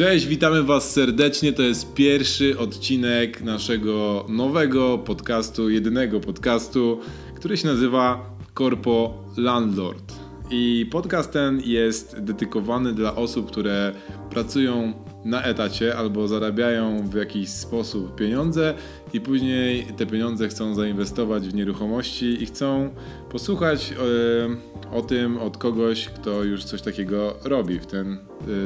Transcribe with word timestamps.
Cześć, 0.00 0.26
witamy 0.26 0.62
Was 0.62 0.92
serdecznie. 0.92 1.52
To 1.52 1.62
jest 1.62 1.94
pierwszy 1.94 2.58
odcinek 2.58 3.42
naszego 3.42 4.26
nowego 4.28 4.98
podcastu, 4.98 5.70
jedynego 5.70 6.20
podcastu, 6.20 7.00
który 7.34 7.56
się 7.56 7.68
nazywa 7.68 8.30
Corpo 8.58 9.24
Landlord. 9.36 10.12
I 10.50 10.86
podcast 10.90 11.32
ten 11.32 11.62
jest 11.64 12.20
dedykowany 12.20 12.92
dla 12.92 13.16
osób, 13.16 13.50
które 13.50 13.92
pracują 14.30 14.92
na 15.24 15.42
etacie 15.42 15.96
albo 15.96 16.28
zarabiają 16.28 17.08
w 17.08 17.14
jakiś 17.14 17.48
sposób 17.48 18.14
pieniądze 18.14 18.74
i 19.12 19.20
później 19.20 19.84
te 19.96 20.06
pieniądze 20.06 20.48
chcą 20.48 20.74
zainwestować 20.74 21.48
w 21.48 21.54
nieruchomości 21.54 22.42
i 22.42 22.46
chcą 22.46 22.94
posłuchać 23.30 23.92
e, 23.92 24.96
o 24.96 25.02
tym 25.02 25.38
od 25.38 25.58
kogoś, 25.58 26.08
kto 26.08 26.44
już 26.44 26.64
coś 26.64 26.82
takiego 26.82 27.36
robi 27.44 27.78
w 27.78 27.86
ten 27.86 28.18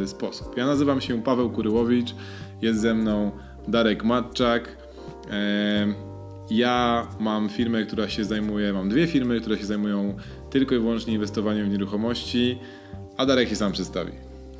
e, 0.02 0.06
sposób. 0.06 0.56
Ja 0.56 0.66
nazywam 0.66 1.00
się 1.00 1.22
Paweł 1.22 1.50
Kuryłowicz, 1.50 2.14
jest 2.62 2.80
ze 2.80 2.94
mną 2.94 3.30
Darek 3.68 4.04
Matczak. 4.04 4.76
E, 5.30 5.94
ja 6.50 7.06
mam 7.20 7.48
firmę, 7.48 7.82
która 7.82 8.08
się 8.08 8.24
zajmuje, 8.24 8.72
mam 8.72 8.88
dwie 8.88 9.06
firmy, 9.06 9.40
które 9.40 9.58
się 9.58 9.66
zajmują 9.66 10.16
tylko 10.50 10.74
i 10.74 10.78
wyłącznie 10.78 11.14
inwestowaniem 11.14 11.66
w 11.66 11.70
nieruchomości, 11.70 12.58
a 13.16 13.26
Darek 13.26 13.48
się 13.48 13.56
sam 13.56 13.72
przedstawi. 13.72 14.12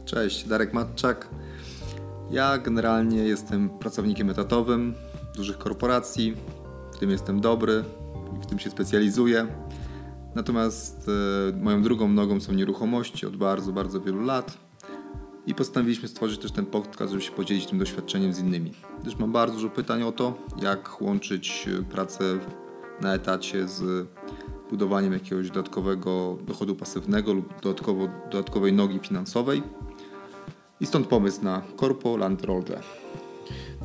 Cześć, 0.05 0.48
Darek 0.48 0.73
Matczak. 0.73 1.29
Ja 2.30 2.59
generalnie 2.59 3.19
jestem 3.19 3.70
pracownikiem 3.70 4.30
etatowym 4.30 4.95
dużych 5.37 5.59
korporacji, 5.59 6.34
w 6.95 6.98
tym 6.98 7.10
jestem 7.10 7.41
dobry 7.41 7.84
i 8.38 8.42
w 8.42 8.47
tym 8.47 8.59
się 8.59 8.70
specjalizuję. 8.70 9.47
Natomiast 10.34 11.09
e, 11.52 11.56
moją 11.56 11.83
drugą 11.83 12.09
nogą 12.09 12.41
są 12.41 12.53
nieruchomości 12.53 13.27
od 13.27 13.36
bardzo, 13.36 13.72
bardzo 13.72 14.00
wielu 14.00 14.20
lat. 14.20 14.58
I 15.47 15.55
postanowiliśmy 15.55 16.08
stworzyć 16.08 16.41
też 16.41 16.53
ten 16.53 16.66
podcast, 16.66 17.12
żeby 17.12 17.22
się 17.22 17.33
podzielić 17.33 17.66
tym 17.66 17.78
doświadczeniem 17.78 18.33
z 18.33 18.38
innymi. 18.38 18.72
Gdyż 19.03 19.16
mam 19.16 19.33
bardzo 19.33 19.55
dużo 19.55 19.70
pytań 19.70 20.03
o 20.03 20.12
to, 20.12 20.34
jak 20.62 21.03
łączyć 21.03 21.69
e, 21.78 21.83
pracę 21.83 22.25
na 23.00 23.14
etacie 23.14 23.69
z 23.69 24.06
budowaniem 24.70 25.12
jakiegoś 25.12 25.50
dodatkowego 25.50 26.38
dochodu 26.47 26.77
pasywnego 26.77 27.33
lub 27.33 27.61
dodatkowo, 27.62 28.09
dodatkowej 28.31 28.72
nogi 28.72 28.98
finansowej. 28.98 29.62
I 30.80 30.86
stąd 30.86 31.06
pomysł 31.06 31.44
na 31.44 31.62
Corpo 31.80 32.17
Landlordę. 32.17 32.80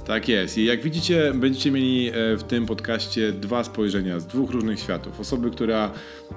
Tak 0.06 0.30
jest. 0.30 0.58
I 0.58 0.66
jak 0.66 0.82
widzicie, 0.82 1.32
będziecie 1.36 1.72
mieli 1.72 2.10
e, 2.10 2.38
w 2.38 2.44
tym 2.44 2.66
podcaście 2.66 3.32
dwa 3.32 3.64
spojrzenia 3.64 4.20
z 4.20 4.28
dwóch 4.28 4.52
różnych 4.52 4.80
światów. 4.80 5.20
Osoby, 5.20 5.52
która 5.52 5.92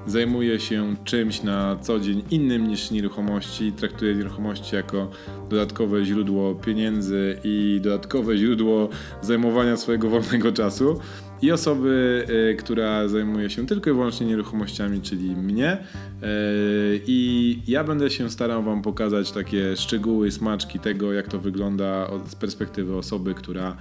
zajmuje 0.07 0.61
się 0.61 0.95
czymś 1.05 1.43
na 1.43 1.77
co 1.77 2.01
dzień 2.01 2.23
innym 2.31 2.69
niż 2.69 2.91
nieruchomości, 2.91 3.73
traktuje 3.73 4.15
nieruchomości 4.15 4.77
jako 4.77 5.11
dodatkowe 5.49 6.05
źródło 6.05 6.55
pieniędzy 6.55 7.41
i 7.45 7.81
dodatkowe 7.83 8.37
źródło 8.37 8.89
zajmowania 9.23 9.77
swojego 9.77 10.09
wolnego 10.09 10.53
czasu 10.53 11.01
i 11.43 11.53
osoby, 11.53 12.27
y, 12.51 12.57
która 12.57 13.09
zajmuje 13.09 13.51
się 13.51 13.67
tylko 13.67 13.91
i 13.91 13.93
wyłącznie 13.93 14.27
nieruchomościami, 14.27 15.01
czyli 15.01 15.37
mnie. 15.37 15.73
Y, 15.73 17.01
I 17.07 17.59
ja 17.67 17.85
będę 17.85 18.11
się 18.11 18.31
starał 18.31 18.63
Wam 18.63 18.83
pokazać 18.83 19.33
takie 19.33 19.77
szczegóły, 19.77 20.31
smaczki 20.31 20.79
tego, 20.79 21.13
jak 21.13 21.29
to 21.29 21.39
wygląda 21.39 22.11
z 22.27 22.35
perspektywy 22.35 22.97
osoby, 22.97 23.35
która 23.35 23.77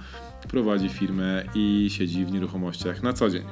prowadzi 0.48 0.88
firmę 0.88 1.44
i 1.54 1.88
siedzi 1.90 2.24
w 2.24 2.32
nieruchomościach 2.32 3.02
na 3.02 3.12
co 3.12 3.30
dzień. 3.30 3.42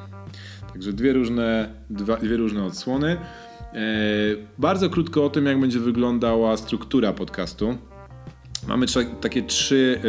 Także 0.72 0.92
dwie 0.92 1.12
różne, 1.12 1.68
dwa, 1.90 2.16
dwie 2.16 2.36
różne 2.36 2.64
odsłony. 2.64 3.12
Y, 3.12 3.76
bardzo 4.58 4.90
krótko 4.90 5.24
o 5.24 5.30
tym, 5.30 5.46
jak 5.46 5.60
będzie 5.60 5.80
wyglądała 5.80 6.56
struktura 6.56 7.12
podcastu. 7.12 7.78
Mamy 8.68 8.86
takie 9.20 9.42
trzy 9.42 10.00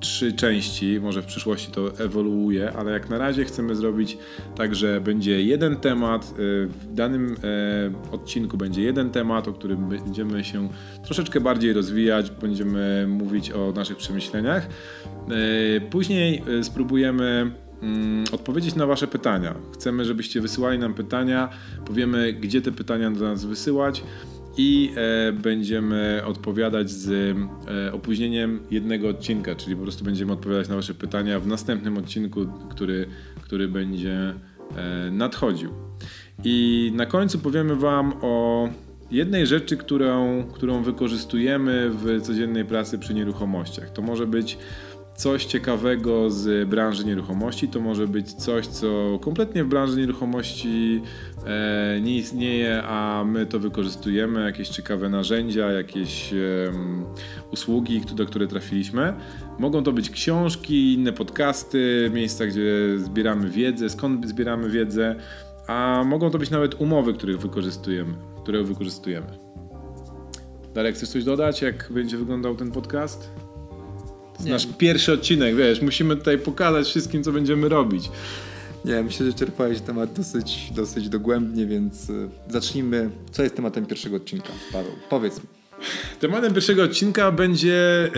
trzy 0.00 0.32
części, 0.32 1.00
może 1.00 1.22
w 1.22 1.26
przyszłości 1.26 1.72
to 1.72 1.98
ewoluuje, 1.98 2.72
ale 2.72 2.92
jak 2.92 3.10
na 3.10 3.18
razie 3.18 3.44
chcemy 3.44 3.74
zrobić 3.74 4.18
tak, 4.56 4.74
że 4.74 5.00
będzie 5.00 5.42
jeden 5.42 5.76
temat, 5.76 6.24
y, 6.24 6.66
w 6.66 6.94
danym 6.94 7.36
e, 7.44 8.12
odcinku 8.12 8.56
będzie 8.56 8.82
jeden 8.82 9.10
temat, 9.10 9.48
o 9.48 9.52
którym 9.52 9.88
będziemy 9.88 10.44
się 10.44 10.68
troszeczkę 11.04 11.40
bardziej 11.40 11.72
rozwijać, 11.72 12.30
będziemy 12.30 13.06
mówić 13.08 13.50
o 13.50 13.72
naszych 13.72 13.96
przemyśleniach. 13.96 14.66
E, 14.66 15.80
później 15.80 16.42
e, 16.60 16.64
spróbujemy 16.64 17.50
mm, 17.82 18.24
odpowiedzieć 18.32 18.74
na 18.74 18.86
Wasze 18.86 19.06
pytania. 19.06 19.54
Chcemy, 19.74 20.04
żebyście 20.04 20.40
wysyłali 20.40 20.78
nam 20.78 20.94
pytania, 20.94 21.48
powiemy, 21.86 22.32
gdzie 22.32 22.62
te 22.62 22.72
pytania 22.72 23.10
do 23.10 23.24
nas 23.24 23.44
wysyłać 23.44 24.02
i 24.56 24.92
e, 24.96 25.32
będziemy 25.32 26.22
odpowiadać 26.26 26.90
z 26.90 27.36
e, 27.68 27.92
opóźnieniem 27.92 28.60
jednego 28.70 29.08
odcinka, 29.08 29.54
czyli 29.54 29.76
po 29.76 29.82
prostu 29.82 30.04
będziemy 30.04 30.32
odpowiadać 30.32 30.68
na 30.68 30.76
Wasze 30.76 30.94
pytania 30.94 31.40
w 31.40 31.46
następnym 31.46 31.98
odcinku, 31.98 32.46
który, 32.70 33.06
który 33.42 33.68
będzie 33.68 34.34
e, 34.76 35.10
nadchodził. 35.10 35.70
I 36.44 36.92
na 36.94 37.06
końcu 37.06 37.38
powiemy 37.38 37.76
Wam 37.76 38.12
o 38.22 38.68
jednej 39.10 39.46
rzeczy, 39.46 39.76
którą, 39.76 40.44
którą 40.52 40.82
wykorzystujemy 40.82 41.90
w 41.90 42.22
codziennej 42.22 42.64
pracy 42.64 42.98
przy 42.98 43.14
nieruchomościach. 43.14 43.90
To 43.90 44.02
może 44.02 44.26
być 44.26 44.58
coś 45.20 45.44
ciekawego 45.44 46.30
z 46.30 46.68
branży 46.68 47.04
nieruchomości. 47.04 47.68
To 47.68 47.80
może 47.80 48.08
być 48.08 48.32
coś, 48.32 48.66
co 48.66 49.18
kompletnie 49.22 49.64
w 49.64 49.68
branży 49.68 49.96
nieruchomości 50.00 51.02
e, 51.46 52.00
nie 52.00 52.16
istnieje, 52.16 52.82
a 52.82 53.24
my 53.26 53.46
to 53.46 53.58
wykorzystujemy, 53.58 54.44
jakieś 54.44 54.68
ciekawe 54.68 55.08
narzędzia, 55.08 55.72
jakieś 55.72 56.34
usługi, 57.52 58.00
do 58.00 58.26
które 58.26 58.46
trafiliśmy. 58.46 59.14
Mogą 59.58 59.82
to 59.82 59.92
być 59.92 60.10
książki, 60.10 60.94
inne 60.94 61.12
podcasty, 61.12 62.10
miejsca, 62.14 62.46
gdzie 62.46 62.98
zbieramy 62.98 63.50
wiedzę, 63.50 63.90
skąd 63.90 64.28
zbieramy 64.28 64.70
wiedzę, 64.70 65.16
a 65.66 66.02
mogą 66.06 66.30
to 66.30 66.38
być 66.38 66.50
nawet 66.50 66.80
umowy, 66.80 67.14
których 67.14 67.38
wykorzystujemy, 67.38 68.14
które 68.42 68.62
wykorzystujemy. 68.62 69.38
Darek, 70.74 70.94
chcesz 70.94 71.08
coś 71.08 71.24
dodać, 71.24 71.62
jak 71.62 71.88
będzie 71.92 72.16
wyglądał 72.16 72.56
ten 72.56 72.72
podcast? 72.72 73.49
Jest 74.40 74.66
nasz 74.66 74.76
pierwszy 74.78 75.12
odcinek, 75.12 75.56
wiesz, 75.56 75.82
musimy 75.82 76.16
tutaj 76.16 76.38
pokazać 76.38 76.86
wszystkim, 76.86 77.24
co 77.24 77.32
będziemy 77.32 77.68
robić. 77.68 78.10
Nie, 78.84 79.02
myślę, 79.02 79.26
że 79.26 79.32
czerpałeś 79.32 79.80
temat 79.80 80.12
dosyć, 80.12 80.70
dosyć 80.74 81.08
dogłębnie, 81.08 81.66
więc 81.66 82.10
y, 82.10 82.28
zacznijmy. 82.48 83.10
Co 83.30 83.42
jest 83.42 83.56
tematem 83.56 83.86
pierwszego 83.86 84.16
odcinka, 84.16 84.48
Paweł? 84.72 84.92
Powiedz 85.10 85.36
mi. 85.36 85.59
Tematem 86.20 86.54
pierwszego 86.54 86.82
odcinka 86.82 87.32
będzie, 87.32 88.10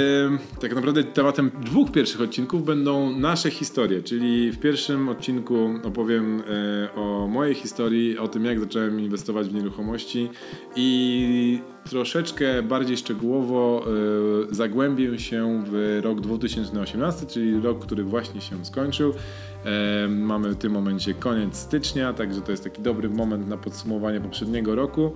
tak 0.60 0.74
naprawdę 0.74 1.04
tematem 1.04 1.50
dwóch 1.64 1.92
pierwszych 1.92 2.20
odcinków 2.20 2.64
będą 2.64 3.18
nasze 3.18 3.50
historie, 3.50 4.02
czyli 4.02 4.52
w 4.52 4.58
pierwszym 4.58 5.08
odcinku 5.08 5.70
opowiem 5.82 6.42
e, 6.42 6.94
o 6.94 7.26
mojej 7.28 7.54
historii, 7.54 8.18
o 8.18 8.28
tym 8.28 8.44
jak 8.44 8.60
zacząłem 8.60 9.00
inwestować 9.00 9.48
w 9.48 9.54
nieruchomości 9.54 10.30
i 10.76 11.60
troszeczkę 11.90 12.62
bardziej 12.62 12.96
szczegółowo 12.96 13.84
e, 14.50 14.54
zagłębię 14.54 15.18
się 15.18 15.64
w 15.66 16.00
rok 16.02 16.20
2018, 16.20 17.26
czyli 17.26 17.60
rok, 17.60 17.86
który 17.86 18.04
właśnie 18.04 18.40
się 18.40 18.64
skończył. 18.64 19.14
E, 19.64 20.08
mamy 20.08 20.50
w 20.50 20.56
tym 20.56 20.72
momencie 20.72 21.14
koniec 21.14 21.56
stycznia, 21.56 22.12
także 22.12 22.40
to 22.40 22.50
jest 22.50 22.64
taki 22.64 22.82
dobry 22.82 23.08
moment 23.08 23.48
na 23.48 23.56
podsumowanie 23.56 24.20
poprzedniego 24.20 24.74
roku. 24.74 25.12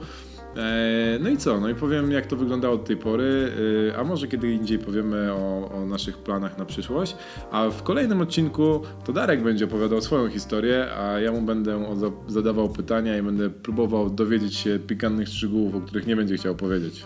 E, 0.57 1.19
no 1.21 1.29
i 1.29 1.37
co? 1.37 1.61
No 1.61 1.69
i 1.69 1.75
powiem, 1.75 2.13
jak 2.13 2.27
to 2.27 2.37
wyglądało 2.37 2.75
od 2.75 2.85
tej 2.85 2.97
pory, 2.97 3.53
e, 3.93 3.99
a 3.99 4.05
może 4.05 4.29
kiedy 4.29 4.53
indziej 4.53 4.79
powiemy 4.79 5.33
o, 5.33 5.71
o, 5.75 5.87
naszych 5.87 6.19
planach 6.19 6.59
na 6.59 6.65
przyszłość. 6.65 7.17
A 7.51 7.71
w 7.71 7.83
kolejnym 7.83 8.21
odcinku 8.21 8.83
to 9.05 9.13
Darek 9.13 9.43
będzie 9.43 9.65
opowiadał 9.65 10.01
swoją 10.01 10.29
historię, 10.31 10.93
a 10.97 11.21
ja 11.21 11.33
mu 11.33 11.43
będę 11.43 11.97
zadawał 12.29 12.69
pytania 12.69 13.19
i 13.19 13.23
będę 13.23 13.51
próbował 13.51 14.11
dowiedzieć 14.11 14.55
się 14.55 14.79
pikantnych 14.79 15.29
szczegółów, 15.29 15.75
o 15.75 15.81
których 15.81 16.07
nie 16.07 16.17
będzie 16.17 16.37
chciał 16.37 16.55
powiedzieć. 16.55 17.05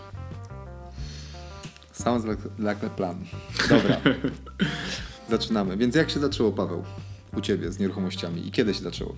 Sounds 1.91 2.25
like, 2.59 2.89
plan. 2.95 3.15
Dobra. 3.69 3.97
Zaczynamy. 5.29 5.77
Więc 5.77 5.95
jak 5.95 6.09
się 6.09 6.19
zaczęło, 6.19 6.51
Paweł, 6.51 6.83
u 7.37 7.41
Ciebie 7.41 7.71
z 7.71 7.79
nieruchomościami 7.79 8.47
i 8.47 8.51
kiedy 8.51 8.73
się 8.73 8.83
zaczęło? 8.83 9.15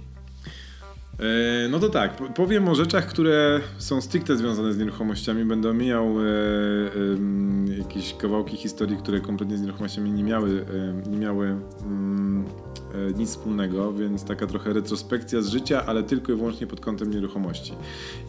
E, 1.23 1.67
no 1.69 1.79
to 1.79 1.89
tak, 1.89 2.15
powiem 2.35 2.69
o 2.69 2.75
rzeczach, 2.75 3.07
które 3.07 3.61
są 3.77 4.01
stricte 4.01 4.37
związane 4.37 4.73
z 4.73 4.77
nieruchomościami. 4.77 5.45
Będę 5.45 5.69
omijał 5.69 6.05
e, 6.05 6.23
e, 6.23 7.77
jakieś 7.77 8.13
kawałki 8.13 8.57
historii, 8.57 8.97
które 8.97 9.21
kompletnie 9.21 9.57
z 9.57 9.61
nieruchomościami 9.61 10.11
nie 10.11 10.23
miały, 10.23 10.65
e, 11.05 11.09
nie 11.09 11.17
miały 11.17 11.45
mm, 11.85 12.45
e, 12.93 13.13
nic 13.17 13.29
wspólnego, 13.29 13.93
więc 13.93 14.23
taka 14.23 14.47
trochę 14.47 14.73
retrospekcja 14.73 15.41
z 15.41 15.47
życia, 15.47 15.85
ale 15.85 16.03
tylko 16.03 16.33
i 16.33 16.35
wyłącznie 16.35 16.67
pod 16.67 16.79
kątem 16.79 17.11
nieruchomości. 17.11 17.73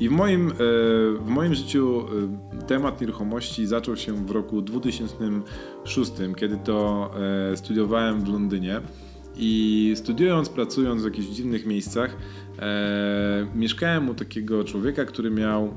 I 0.00 0.08
w 0.08 0.12
moim, 0.12 0.50
e, 0.50 0.54
w 1.18 1.26
moim 1.26 1.54
życiu 1.54 2.04
temat 2.66 3.00
nieruchomości 3.00 3.66
zaczął 3.66 3.96
się 3.96 4.26
w 4.26 4.30
roku 4.30 4.62
2006, 4.62 6.12
kiedy 6.36 6.56
to 6.56 7.10
studiowałem 7.54 8.20
w 8.20 8.28
Londynie. 8.28 8.80
I 9.36 9.92
studiując, 9.96 10.48
pracując 10.48 11.02
w 11.02 11.04
jakichś 11.04 11.28
dziwnych 11.28 11.66
miejscach, 11.66 12.16
e, 12.58 13.46
mieszkałem 13.54 14.08
u 14.08 14.14
takiego 14.14 14.64
człowieka, 14.64 15.04
który 15.04 15.30
miał 15.30 15.74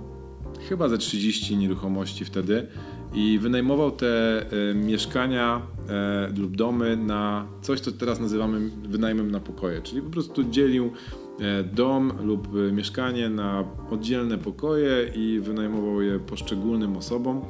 chyba 0.70 0.90
ze 0.90 0.98
30 0.98 1.58
nieruchomości 1.58 2.26
wtedy 2.26 2.68
i 3.14 3.40
wynajmował 3.40 3.92
te 3.92 4.42
e, 4.42 4.74
mieszkania 4.74 5.62
e, 5.90 6.34
lub 6.38 6.56
domy 6.56 6.98
na 6.98 7.48
coś, 7.62 7.80
co 7.80 7.92
teraz 7.92 8.20
nazywamy 8.20 8.70
wynajmem 8.70 9.32
na 9.32 9.40
pokoje, 9.40 9.82
czyli 9.82 10.02
po 10.02 10.10
prostu 10.10 10.44
dzielił 10.44 10.92
e, 11.40 11.64
dom 11.64 12.14
lub 12.24 12.48
e, 12.48 12.72
mieszkanie 12.72 13.30
na 13.30 13.64
oddzielne 13.92 14.38
pokoje 14.38 15.12
i 15.16 15.40
wynajmował 15.40 16.02
je 16.02 16.20
poszczególnym 16.20 16.98
osobom. 16.98 17.42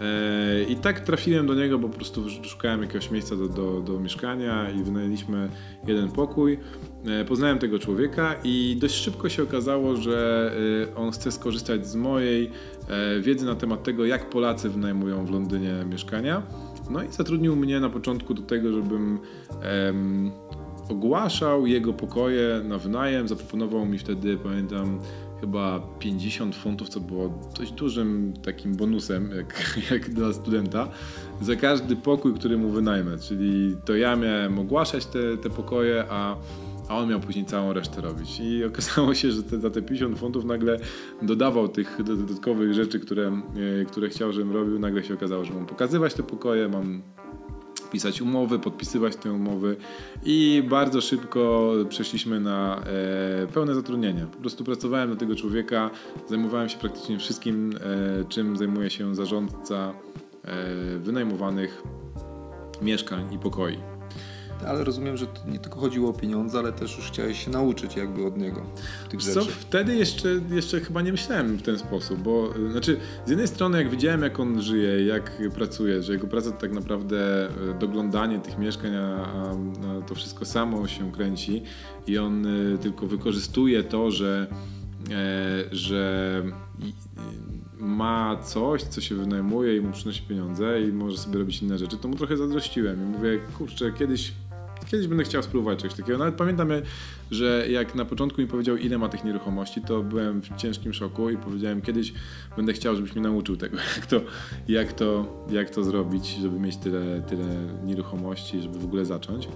E, 0.00 0.62
I 0.62 0.76
tak 0.76 1.00
trafiłem 1.00 1.46
do 1.46 1.54
niego, 1.54 1.78
bo 1.78 1.88
po 1.88 1.96
prostu 1.96 2.30
szukałem 2.42 2.82
jakiegoś 2.82 3.10
miejsca 3.10 3.36
do, 3.36 3.48
do, 3.48 3.80
do 3.80 4.00
mieszkania 4.00 4.70
i 4.70 4.82
wynajęliśmy 4.82 5.48
jeden 5.86 6.10
pokój. 6.10 6.58
E, 7.06 7.24
Poznałem 7.24 7.58
tego 7.58 7.78
człowieka 7.78 8.34
i 8.44 8.76
dość 8.80 8.94
szybko 8.94 9.28
się 9.28 9.42
okazało, 9.42 9.96
że 9.96 10.50
e, 10.92 10.94
on 10.96 11.10
chce 11.10 11.32
skorzystać 11.32 11.86
z 11.86 11.94
mojej 11.94 12.50
e, 12.88 13.20
wiedzy 13.20 13.46
na 13.46 13.54
temat 13.54 13.82
tego, 13.82 14.04
jak 14.04 14.30
Polacy 14.30 14.68
wynajmują 14.68 15.26
w 15.26 15.30
Londynie 15.30 15.84
mieszkania. 15.90 16.42
No 16.90 17.02
i 17.02 17.12
zatrudnił 17.12 17.56
mnie 17.56 17.80
na 17.80 17.90
początku 17.90 18.34
do 18.34 18.42
tego, 18.42 18.72
żebym 18.72 19.18
em, 19.62 20.30
ogłaszał 20.88 21.66
jego 21.66 21.92
pokoje 21.92 22.60
na 22.64 22.78
wynajem. 22.78 23.28
Zaproponował 23.28 23.86
mi 23.86 23.98
wtedy, 23.98 24.36
pamiętam, 24.36 24.98
chyba 25.40 25.80
50 25.98 26.56
funtów, 26.56 26.88
co 26.88 27.00
było 27.00 27.50
dość 27.58 27.72
dużym 27.72 28.32
takim 28.42 28.76
bonusem, 28.76 29.30
jak, 29.36 29.76
jak 29.90 30.10
dla 30.10 30.32
studenta, 30.32 30.88
za 31.40 31.56
każdy 31.56 31.96
pokój, 31.96 32.34
który 32.34 32.58
mu 32.58 32.68
wynajmę. 32.68 33.18
Czyli 33.18 33.76
to 33.84 33.96
ja 33.96 34.16
miałem 34.16 34.58
ogłaszać 34.58 35.06
te, 35.06 35.36
te 35.36 35.50
pokoje, 35.50 36.04
a, 36.10 36.36
a 36.92 36.96
on 36.96 37.08
miał 37.08 37.20
później 37.20 37.44
całą 37.44 37.72
resztę 37.72 38.00
robić. 38.00 38.40
I 38.40 38.64
okazało 38.64 39.14
się, 39.14 39.30
że 39.30 39.42
te, 39.42 39.60
za 39.60 39.70
te 39.70 39.82
50 39.82 40.18
funtów 40.18 40.44
nagle 40.44 40.78
dodawał 41.22 41.68
tych 41.68 42.02
dodatkowych 42.02 42.74
rzeczy, 42.74 43.00
które, 43.00 43.42
e, 43.82 43.84
które 43.84 44.08
chciał, 44.08 44.32
żebym 44.32 44.52
robił. 44.52 44.78
Nagle 44.78 45.04
się 45.04 45.14
okazało, 45.14 45.44
że 45.44 45.54
mam 45.54 45.66
pokazywać 45.66 46.14
te 46.14 46.22
pokoje, 46.22 46.68
mam 46.68 47.02
pisać 47.92 48.22
umowy, 48.22 48.58
podpisywać 48.58 49.16
te 49.16 49.32
umowy 49.32 49.76
i 50.24 50.62
bardzo 50.68 51.00
szybko 51.00 51.72
przeszliśmy 51.88 52.40
na 52.40 52.82
e, 53.42 53.46
pełne 53.46 53.74
zatrudnienie. 53.74 54.26
Po 54.32 54.38
prostu 54.38 54.64
pracowałem 54.64 55.08
dla 55.08 55.16
tego 55.16 55.34
człowieka, 55.34 55.90
zajmowałem 56.28 56.68
się 56.68 56.78
praktycznie 56.78 57.18
wszystkim, 57.18 57.70
e, 58.20 58.24
czym 58.24 58.56
zajmuje 58.56 58.90
się 58.90 59.14
zarządca 59.14 59.92
e, 60.44 60.98
wynajmowanych 60.98 61.82
mieszkań 62.82 63.34
i 63.34 63.38
pokoi. 63.38 63.91
Ale 64.64 64.84
rozumiem, 64.84 65.16
że 65.16 65.26
to 65.26 65.40
nie 65.48 65.58
tylko 65.58 65.80
chodziło 65.80 66.10
o 66.10 66.12
pieniądze, 66.12 66.58
ale 66.58 66.72
też 66.72 66.96
już 66.96 67.06
chciałeś 67.06 67.44
się 67.44 67.50
nauczyć 67.50 67.96
jakby 67.96 68.26
od 68.26 68.36
niego 68.38 68.62
tych 69.10 69.22
Co, 69.22 69.40
rzeczy. 69.40 69.52
wtedy 69.52 69.96
jeszcze, 69.96 70.28
jeszcze 70.50 70.80
chyba 70.80 71.02
nie 71.02 71.12
myślałem 71.12 71.56
w 71.56 71.62
ten 71.62 71.78
sposób, 71.78 72.18
bo 72.18 72.56
y, 72.56 72.72
znaczy 72.72 72.96
z 73.26 73.30
jednej 73.30 73.48
strony 73.48 73.78
jak 73.78 73.90
widziałem 73.90 74.22
jak 74.22 74.40
on 74.40 74.62
żyje, 74.62 75.06
jak 75.06 75.32
pracuje, 75.54 76.02
że 76.02 76.12
jego 76.12 76.26
praca 76.26 76.50
to 76.50 76.60
tak 76.60 76.72
naprawdę 76.72 77.48
y, 77.70 77.78
doglądanie 77.78 78.38
tych 78.40 78.58
mieszkań, 78.58 78.94
a, 78.96 79.26
a 79.26 79.52
to 80.06 80.14
wszystko 80.14 80.44
samo 80.44 80.88
się 80.88 81.12
kręci 81.12 81.62
i 82.06 82.18
on 82.18 82.46
y, 82.46 82.78
tylko 82.78 83.06
wykorzystuje 83.06 83.84
to, 83.84 84.10
że, 84.10 84.46
e, 85.10 85.64
że 85.72 86.42
ma 87.78 88.36
coś, 88.44 88.82
co 88.82 89.00
się 89.00 89.14
wynajmuje 89.14 89.76
i 89.76 89.80
mu 89.80 89.92
przynosi 89.92 90.22
pieniądze 90.22 90.82
i 90.82 90.92
może 90.92 91.18
sobie 91.18 91.38
robić 91.38 91.62
inne 91.62 91.78
rzeczy, 91.78 91.96
to 91.96 92.08
mu 92.08 92.16
trochę 92.16 92.36
zazdrościłem 92.36 93.02
i 93.02 93.04
mówię, 93.04 93.40
kurczę, 93.58 93.92
kiedyś 93.92 94.32
Kiedyś 94.86 95.06
będę 95.06 95.24
chciał 95.24 95.42
spróbować 95.42 95.78
czegoś 95.78 95.96
takiego. 95.96 96.18
Nawet 96.18 96.34
pamiętam, 96.34 96.68
że 97.30 97.66
jak 97.70 97.94
na 97.94 98.04
początku 98.04 98.40
mi 98.40 98.46
powiedział, 98.46 98.76
ile 98.76 98.98
ma 98.98 99.08
tych 99.08 99.24
nieruchomości, 99.24 99.80
to 99.80 100.02
byłem 100.02 100.42
w 100.42 100.56
ciężkim 100.56 100.92
szoku 100.92 101.30
i 101.30 101.36
powiedziałem, 101.36 101.82
kiedyś 101.82 102.12
będę 102.56 102.72
chciał, 102.72 102.96
żebyś 102.96 103.14
mnie 103.14 103.22
nauczył 103.22 103.56
tego, 103.56 103.76
jak 103.96 104.06
to, 104.06 104.20
jak 104.68 104.92
to, 104.92 105.26
jak 105.50 105.70
to 105.70 105.84
zrobić, 105.84 106.28
żeby 106.28 106.60
mieć 106.60 106.76
tyle, 106.76 107.22
tyle 107.22 107.44
nieruchomości, 107.84 108.62
żeby 108.62 108.78
w 108.78 108.84
ogóle 108.84 109.04
zacząć. 109.04 109.48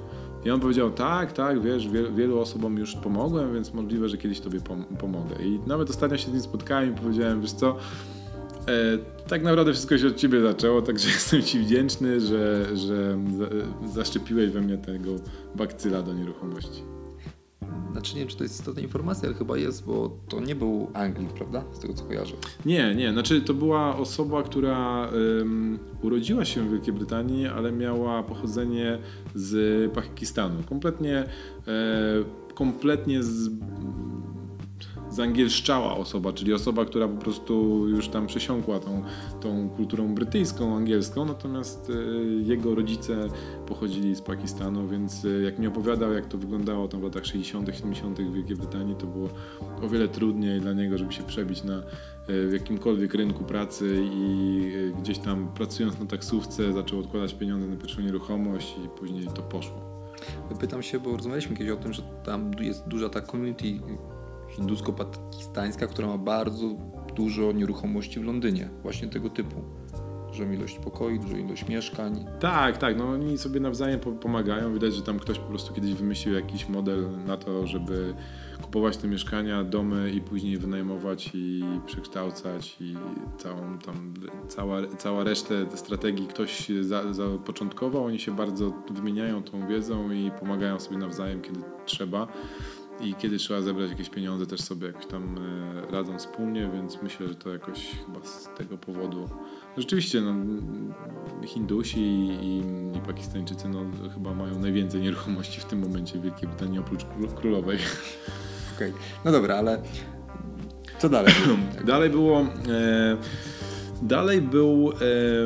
I 0.45 0.51
on 0.51 0.61
powiedział, 0.61 0.91
tak, 0.91 1.33
tak, 1.33 1.63
wiesz, 1.63 1.89
wielu, 1.89 2.15
wielu 2.15 2.41
osobom 2.41 2.79
już 2.79 2.95
pomogłem, 2.95 3.55
więc 3.55 3.75
możliwe, 3.75 4.09
że 4.09 4.19
kiedyś 4.19 4.41
tobie 4.41 4.61
pom- 4.61 4.97
pomogę. 4.99 5.37
I 5.45 5.59
nawet 5.67 5.91
ostatnio 5.91 6.19
się 6.19 6.31
z 6.31 6.33
nim 6.33 6.41
spotkałem 6.41 6.95
i 6.95 6.99
powiedziałem, 6.99 7.41
wiesz 7.41 7.53
co, 7.53 7.77
tak 9.29 9.43
naprawdę 9.43 9.73
wszystko 9.73 9.99
się 9.99 10.07
od 10.07 10.17
ciebie 10.17 10.43
zaczęło, 10.43 10.83
także 10.83 11.09
jestem 11.19 11.43
ci 11.43 11.59
wdzięczny, 11.59 12.21
że, 12.21 12.77
że 12.77 13.19
za, 13.39 13.47
zaszczepiłeś 13.93 14.51
we 14.51 14.61
mnie 14.61 14.79
tego 14.79 15.11
bakcyla 15.55 16.03
do 16.03 16.15
nieruchomości. 16.15 16.83
Znaczy 17.97 18.15
nie 18.15 18.21
wiem, 18.21 18.29
czy 18.29 18.37
to 18.37 18.43
jest 18.43 18.61
istotna 18.61 18.83
informacja, 18.83 19.29
ale 19.29 19.39
chyba 19.39 19.57
jest, 19.57 19.85
bo 19.85 20.17
to 20.29 20.41
nie 20.41 20.55
był 20.55 20.91
Anglik, 20.95 21.33
prawda? 21.33 21.65
Z 21.73 21.79
tego 21.79 21.95
co 21.95 22.05
kojarzę. 22.05 22.35
Nie, 22.67 22.95
nie, 22.95 23.13
znaczy 23.13 23.41
to 23.41 23.55
była 23.55 23.97
osoba, 23.97 24.43
która 24.43 25.09
em, 25.41 25.79
urodziła 26.03 26.45
się 26.45 26.63
w 26.63 26.71
Wielkiej 26.71 26.95
Brytanii, 26.95 27.47
ale 27.47 27.73
miała 27.73 28.23
pochodzenie 28.23 28.99
z 29.35 29.93
Pakistanu. 29.93 30.63
Kompletnie, 30.69 31.25
e, 31.69 32.25
kompletnie 32.55 33.23
z, 33.23 33.51
zangielszczała 35.17 35.97
osoba, 35.97 36.33
czyli 36.33 36.53
osoba, 36.53 36.85
która 36.85 37.09
po 37.09 37.21
prostu 37.21 37.85
już 37.89 38.09
tam 38.09 38.27
przesiąkła 38.27 38.81
tą, 38.81 39.03
tą 39.41 39.69
kulturą 39.69 40.15
brytyjską, 40.15 40.77
angielską, 40.77 41.25
natomiast 41.25 41.91
e, 41.91 42.25
jego 42.25 42.75
rodzice 42.75 43.29
pochodzili 43.67 44.17
z 44.17 44.21
Pakistanu, 44.21 44.89
więc 44.89 45.25
e, 45.25 45.29
jak 45.29 45.59
mi 45.59 45.67
opowiadał, 45.67 46.13
jak 46.13 46.27
to 46.27 46.39
wyglądało 46.39 46.89
tam 46.89 47.01
w 47.01 47.05
latach 47.05 47.27
60., 47.27 47.69
70. 47.75 48.21
w 48.21 48.33
Wielkiej 48.33 48.57
Brytanii, 48.57 48.97
to 48.97 49.07
było 49.07 49.29
o 49.83 49.89
wiele 49.89 50.09
trudniej 50.09 50.61
dla 50.61 50.73
niego, 50.73 50.99
żeby 50.99 51.13
się 51.13 51.23
przebić 51.23 51.65
na 51.65 51.79
e, 51.79 51.83
w 52.49 52.53
jakimkolwiek 52.53 53.15
rynku 53.15 53.45
pracy 53.45 54.05
i 54.13 54.71
gdzieś 55.03 55.19
tam 55.19 55.49
pracując 55.55 56.01
na 56.01 56.07
taksówce 56.07 56.73
zaczął 56.73 56.99
odkładać 56.99 57.35
pieniądze 57.35 57.67
na 57.67 57.77
pierwszą 57.77 58.03
nieruchomość 58.03 58.75
i 58.85 58.89
później 58.89 59.27
to 59.35 59.43
poszło. 59.43 59.97
Pytam 60.61 60.83
się, 60.83 61.01
bo 61.01 61.17
rozmawialiśmy 61.17 61.57
kiedyś 61.57 61.73
o 61.73 61.77
tym, 61.77 61.93
że 61.93 62.03
tam 62.25 62.51
jest 62.61 62.89
duża 62.89 63.09
ta 63.09 63.21
community 63.21 63.67
hindusko-pakistańska, 64.57 65.87
która 65.87 66.09
ma 66.09 66.19
bardzo 66.19 66.67
dużo 67.17 67.53
nieruchomości 67.53 68.21
w 68.21 68.25
Londynie, 68.25 68.71
właśnie 68.83 69.09
tego 69.09 69.31
typu. 69.31 69.57
Dużą 70.27 70.53
ilość 70.53 70.79
pokoi, 70.79 71.21
dużą 71.21 71.37
ilość 71.37 71.69
mieszkań. 71.69 72.25
Tak, 72.41 72.79
tak, 72.79 72.99
no 72.99 73.09
oni 73.09 73.39
sobie 73.39 73.61
nawzajem 73.61 74.01
po- 74.01 74.13
pomagają. 74.13 74.73
Widać, 74.73 74.95
że 74.95 75.03
tam 75.03 75.19
ktoś 75.19 75.39
po 75.39 75.49
prostu 75.49 75.75
kiedyś 75.75 75.95
wymyślił 75.95 76.35
jakiś 76.35 76.69
model 76.69 77.09
na 77.27 77.37
to, 77.37 77.67
żeby 77.67 78.15
kupować 78.63 78.97
te 78.97 79.09
mieszkania, 79.09 79.65
domy 79.65 80.11
i 80.11 80.21
później 80.21 80.59
wynajmować 80.59 81.31
i 81.35 81.65
przekształcać 81.87 82.77
i 82.81 82.97
całą 83.39 83.79
tam, 83.79 84.15
cała, 84.49 84.79
cała 84.99 85.25
resztę 85.25 85.67
strategii 85.75 86.27
ktoś 86.27 86.69
za, 86.81 87.13
zapoczątkował. 87.13 88.05
Oni 88.05 88.19
się 88.19 88.37
bardzo 88.37 88.73
wymieniają 88.91 89.43
tą 89.43 89.69
wiedzą 89.69 90.11
i 90.11 90.31
pomagają 90.41 90.81
sobie 90.81 90.99
nawzajem, 90.99 91.43
kiedy 91.43 91.61
trzeba. 91.87 92.29
I 93.01 93.15
kiedy 93.15 93.39
trzeba 93.39 93.61
zebrać 93.61 93.91
jakieś 93.91 94.11
pieniądze, 94.11 94.47
też 94.47 94.61
sobie 94.61 94.87
jakoś 94.87 95.07
tam 95.07 95.39
e, 95.89 95.93
radzą 95.93 96.19
wspólnie, 96.19 96.71
więc 96.75 97.03
myślę, 97.03 97.29
że 97.29 97.35
to 97.35 97.51
jakoś 97.53 97.91
chyba 98.07 98.27
z 98.27 98.49
tego 98.59 98.79
powodu. 98.79 99.29
Rzeczywiście, 99.77 100.21
no, 100.21 100.35
Hindusi 101.47 102.01
i, 102.01 102.63
i, 102.97 103.01
Pakistańczycy 103.07 103.69
no, 103.69 103.85
chyba 104.15 104.35
mają 104.35 104.59
najwięcej 104.59 105.01
nieruchomości 105.01 105.61
w 105.61 105.65
tym 105.65 105.79
momencie 105.79 106.19
w 106.19 106.23
Wielkiej 106.23 106.49
Brytanii 106.49 106.79
oprócz 106.79 107.05
król- 107.05 107.35
królowej. 107.35 107.79
Okej, 108.77 108.93
no 109.25 109.33
dobra, 109.33 109.57
ale 109.57 109.83
co 110.99 111.09
dalej? 111.09 111.35
Dalej 111.85 112.11
było. 112.11 112.41
E, 112.41 113.17
dalej 114.03 114.41
był, 114.41 114.93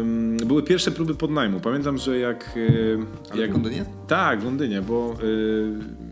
em, 0.01 0.37
były 0.37 0.63
pierwsze 0.63 0.91
próby 0.91 1.15
podnajmu. 1.15 1.61
Pamiętam, 1.61 1.99
że 1.99 2.19
jak. 2.19 2.59
E, 3.35 3.39
jak 3.39 3.51
w 3.51 3.53
Londynie? 3.53 3.85
Tak, 4.07 4.41
w 4.41 4.45
Londynie, 4.45 4.83
bo 4.83 5.15
e, 5.15 6.10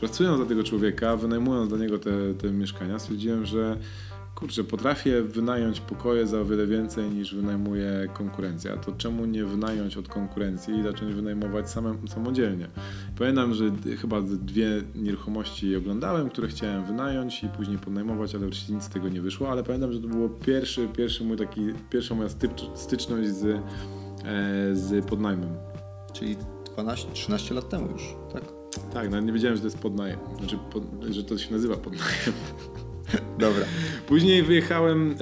pracując 0.00 0.36
dla 0.36 0.46
tego 0.46 0.64
człowieka, 0.64 1.16
wynajmując 1.16 1.68
dla 1.68 1.78
niego 1.78 1.98
te, 1.98 2.34
te 2.34 2.50
mieszkania, 2.50 2.98
stwierdziłem, 2.98 3.46
że 3.46 3.78
kurczę, 4.38 4.64
potrafię 4.64 5.22
wynająć 5.22 5.80
pokoje 5.80 6.26
za 6.26 6.40
o 6.40 6.44
wiele 6.44 6.66
więcej 6.66 7.10
niż 7.10 7.34
wynajmuje 7.34 8.08
konkurencja. 8.14 8.76
To 8.76 8.92
czemu 8.92 9.24
nie 9.24 9.44
wynająć 9.44 9.96
od 9.96 10.08
konkurencji 10.08 10.78
i 10.78 10.82
zacząć 10.82 11.14
wynajmować 11.14 11.70
samym, 11.70 12.08
samodzielnie? 12.08 12.68
Pamiętam, 13.18 13.54
że 13.54 13.64
chyba 14.00 14.20
dwie 14.22 14.82
nieruchomości 14.94 15.76
oglądałem, 15.76 16.30
które 16.30 16.48
chciałem 16.48 16.84
wynająć 16.84 17.44
i 17.44 17.48
później 17.48 17.78
podnajmować, 17.78 18.34
ale 18.34 18.46
wreszcie 18.46 18.72
nic 18.72 18.82
z 18.82 18.88
tego 18.88 19.08
nie 19.08 19.20
wyszło, 19.20 19.50
ale 19.50 19.64
pamiętam, 19.64 19.92
że 19.92 20.00
to 20.00 20.08
było 20.08 20.28
pierwszy, 20.28 20.88
pierwszy 20.96 21.24
mój 21.24 21.36
taki, 21.36 21.60
pierwsza 21.90 22.14
moja 22.14 22.28
styczność 22.74 23.28
z, 23.28 23.44
e, 23.44 23.60
z 24.72 25.06
podnajmem. 25.06 25.50
Czyli 26.12 26.36
12-13 26.76 27.54
lat 27.54 27.68
temu 27.68 27.90
już, 27.92 28.02
tak? 28.32 28.57
Tak, 28.94 29.10
nawet 29.10 29.26
nie 29.26 29.32
wiedziałem, 29.32 29.56
że 29.56 29.62
to 29.62 29.66
jest 29.66 29.78
podnajem, 29.78 30.18
znaczy, 30.38 30.58
że 31.10 31.24
to 31.24 31.38
się 31.38 31.52
nazywa 31.52 31.76
podnajem. 31.76 32.32
Dobra. 33.38 33.64
Później 34.06 34.42
wyjechałem 34.42 35.12
e, 35.12 35.16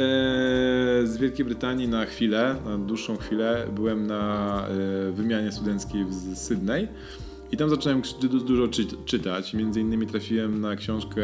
z 1.06 1.16
Wielkiej 1.16 1.44
Brytanii 1.44 1.88
na 1.88 2.06
chwilę, 2.06 2.56
na 2.64 2.78
dłuższą 2.78 3.16
chwilę. 3.16 3.66
Byłem 3.74 4.06
na 4.06 4.62
e, 5.08 5.12
wymianie 5.12 5.52
studenckiej 5.52 6.04
w 6.04 6.38
Sydney 6.38 6.88
I 7.52 7.56
tam 7.56 7.70
zacząłem 7.70 8.02
dużo 8.46 8.68
czy 8.68 8.86
czytać. 9.04 9.54
Między 9.54 9.80
innymi 9.80 10.06
trafiłem 10.06 10.60
na 10.60 10.76
książkę 10.76 11.22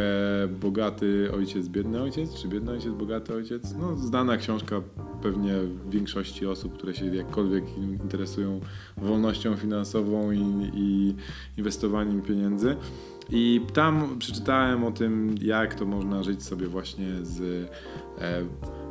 Bogaty 0.61 1.31
ojciec, 1.35 1.69
biedny 1.69 2.03
ojciec, 2.03 2.35
czy 2.35 2.49
biedny 2.49 2.73
ojciec, 2.73 2.93
bogaty 2.93 3.35
ojciec. 3.35 3.75
No, 3.81 3.97
znana 3.97 4.37
książka 4.37 4.83
pewnie 5.23 5.55
większości 5.91 6.47
osób, 6.47 6.75
które 6.77 6.95
się 6.95 7.17
jakkolwiek 7.17 7.65
interesują 7.79 8.61
wolnością 8.97 9.57
finansową 9.57 10.33
i, 10.33 10.71
i 10.75 11.15
inwestowaniem 11.59 12.23
pieniędzy. 12.23 12.77
I 13.31 13.61
tam 13.73 14.19
przeczytałem 14.19 14.85
o 14.85 14.91
tym, 14.91 15.35
jak 15.43 15.75
to 15.75 15.87
można 15.87 16.23
żyć 16.23 16.43
sobie 16.43 16.67
właśnie 16.67 17.09
z 17.23 17.41
e, 18.19 18.45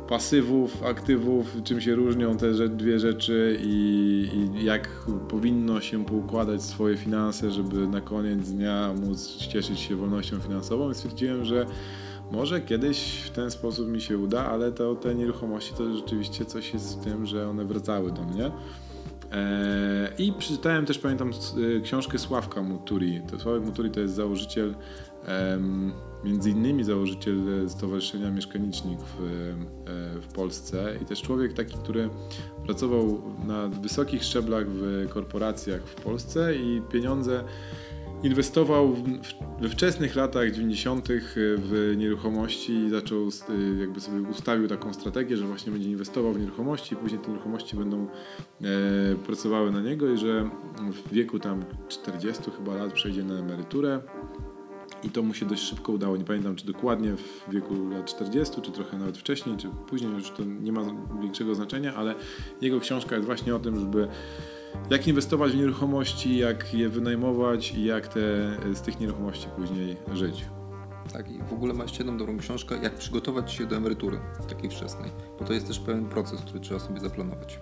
pasywów, 0.08 0.82
aktywów, 0.82 1.56
czym 1.64 1.80
się 1.80 1.94
różnią 1.94 2.36
te 2.36 2.68
dwie 2.68 2.98
rzeczy 2.98 3.58
i, 3.62 4.28
i, 4.34 4.64
jak 4.64 4.88
powinno 5.28 5.80
się 5.80 6.04
poukładać 6.04 6.62
swoje 6.62 6.96
finanse, 6.96 7.50
żeby 7.50 7.88
na 7.88 8.00
koniec 8.00 8.50
dnia 8.50 8.94
móc 9.06 9.36
cieszyć 9.36 9.80
się 9.80 9.96
wolnością 9.96 10.40
finansową. 10.40 10.90
I 10.90 10.94
stwierdziłem, 10.94 11.44
że 11.44 11.66
może 12.32 12.60
kiedyś 12.60 13.20
w 13.20 13.30
ten 13.30 13.50
sposób 13.50 13.88
mi 13.88 14.00
się 14.00 14.18
uda, 14.18 14.46
ale 14.46 14.72
to, 14.72 14.94
te 14.94 15.14
nieruchomości 15.14 15.74
to 15.74 15.96
rzeczywiście 15.96 16.44
coś 16.44 16.74
jest 16.74 17.00
w 17.00 17.04
tym, 17.04 17.26
że 17.26 17.48
one 17.48 17.64
wracały 17.64 18.12
do 18.12 18.22
mnie. 18.22 18.50
E, 19.32 20.12
I 20.18 20.32
przeczytałem 20.32 20.86
też, 20.86 20.98
pamiętam, 20.98 21.30
e, 21.30 21.80
książkę 21.80 22.18
Sławka 22.18 22.62
Muturi. 22.62 23.20
To 23.30 23.38
Sławek 23.38 23.62
Muturi 23.64 23.90
to 23.90 24.00
jest 24.00 24.14
założyciel, 24.14 24.74
między 26.24 26.50
innymi 26.50 26.84
założyciel 26.84 27.68
Stowarzyszenia 27.68 28.30
Mieszkanicznik 28.30 28.98
w, 29.00 29.20
e, 29.20 30.20
w 30.20 30.26
Polsce 30.26 30.98
i 31.02 31.04
też 31.04 31.22
człowiek 31.22 31.52
taki, 31.52 31.74
który 31.74 32.10
pracował 32.64 33.22
na 33.46 33.68
wysokich 33.68 34.24
szczeblach 34.24 34.66
w 34.68 35.08
korporacjach 35.08 35.82
w 35.82 35.94
Polsce 35.94 36.56
i 36.56 36.82
pieniądze 36.92 37.44
inwestował 38.22 38.96
we 39.60 39.68
wczesnych 39.68 40.16
latach 40.16 40.50
90. 40.50 41.08
w 41.36 41.94
nieruchomości 41.96 42.72
i 42.72 42.90
zaczął, 42.90 43.28
jakby 43.80 44.00
sobie 44.00 44.28
ustawił 44.28 44.68
taką 44.68 44.94
strategię, 44.94 45.36
że 45.36 45.46
właśnie 45.46 45.72
będzie 45.72 45.90
inwestował 45.90 46.32
w 46.32 46.40
nieruchomości 46.40 46.96
później 46.96 47.20
te 47.20 47.28
nieruchomości 47.28 47.76
będą 47.76 48.06
e, 48.06 48.68
pracowały 49.26 49.72
na 49.72 49.80
niego 49.80 50.10
i 50.10 50.18
że 50.18 50.50
w 50.92 51.12
wieku 51.12 51.38
tam 51.38 51.64
40 51.88 52.42
chyba 52.58 52.74
lat 52.74 52.92
przejdzie 52.92 53.24
na 53.24 53.34
emeryturę. 53.34 54.00
I 55.04 55.10
to 55.10 55.22
mu 55.22 55.34
się 55.34 55.46
dość 55.46 55.62
szybko 55.62 55.92
udało. 55.92 56.16
Nie 56.16 56.24
pamiętam, 56.24 56.56
czy 56.56 56.66
dokładnie 56.66 57.16
w 57.16 57.52
wieku 57.52 57.88
lat 57.88 58.06
40, 58.06 58.60
czy 58.60 58.72
trochę 58.72 58.98
nawet 58.98 59.18
wcześniej, 59.18 59.56
czy 59.56 59.68
później, 59.88 60.12
już 60.12 60.30
to 60.30 60.44
nie 60.44 60.72
ma 60.72 60.80
większego 61.22 61.54
znaczenia, 61.54 61.94
ale 61.94 62.14
jego 62.60 62.80
książka 62.80 63.16
jest 63.16 63.26
właśnie 63.26 63.54
o 63.54 63.58
tym, 63.58 63.80
żeby 63.80 64.08
jak 64.90 65.08
inwestować 65.08 65.52
w 65.52 65.56
nieruchomości, 65.56 66.36
jak 66.36 66.74
je 66.74 66.88
wynajmować 66.88 67.72
i 67.72 67.84
jak 67.84 68.08
te, 68.08 68.20
z 68.74 68.80
tych 68.80 69.00
nieruchomości 69.00 69.46
później 69.56 69.96
żyć. 70.12 70.44
Tak, 71.12 71.30
i 71.30 71.38
w 71.38 71.52
ogóle 71.52 71.74
ma 71.74 71.82
jeszcze 71.82 71.98
jedną 71.98 72.18
dobrą 72.18 72.38
książkę, 72.38 72.78
jak 72.82 72.94
przygotować 72.94 73.52
się 73.52 73.66
do 73.66 73.76
emerytury 73.76 74.18
takiej 74.48 74.70
wczesnej, 74.70 75.10
bo 75.38 75.44
to 75.44 75.52
jest 75.52 75.66
też 75.66 75.78
pewien 75.78 76.08
proces, 76.08 76.40
który 76.40 76.60
trzeba 76.60 76.80
sobie 76.80 77.00
zaplanować. 77.00 77.58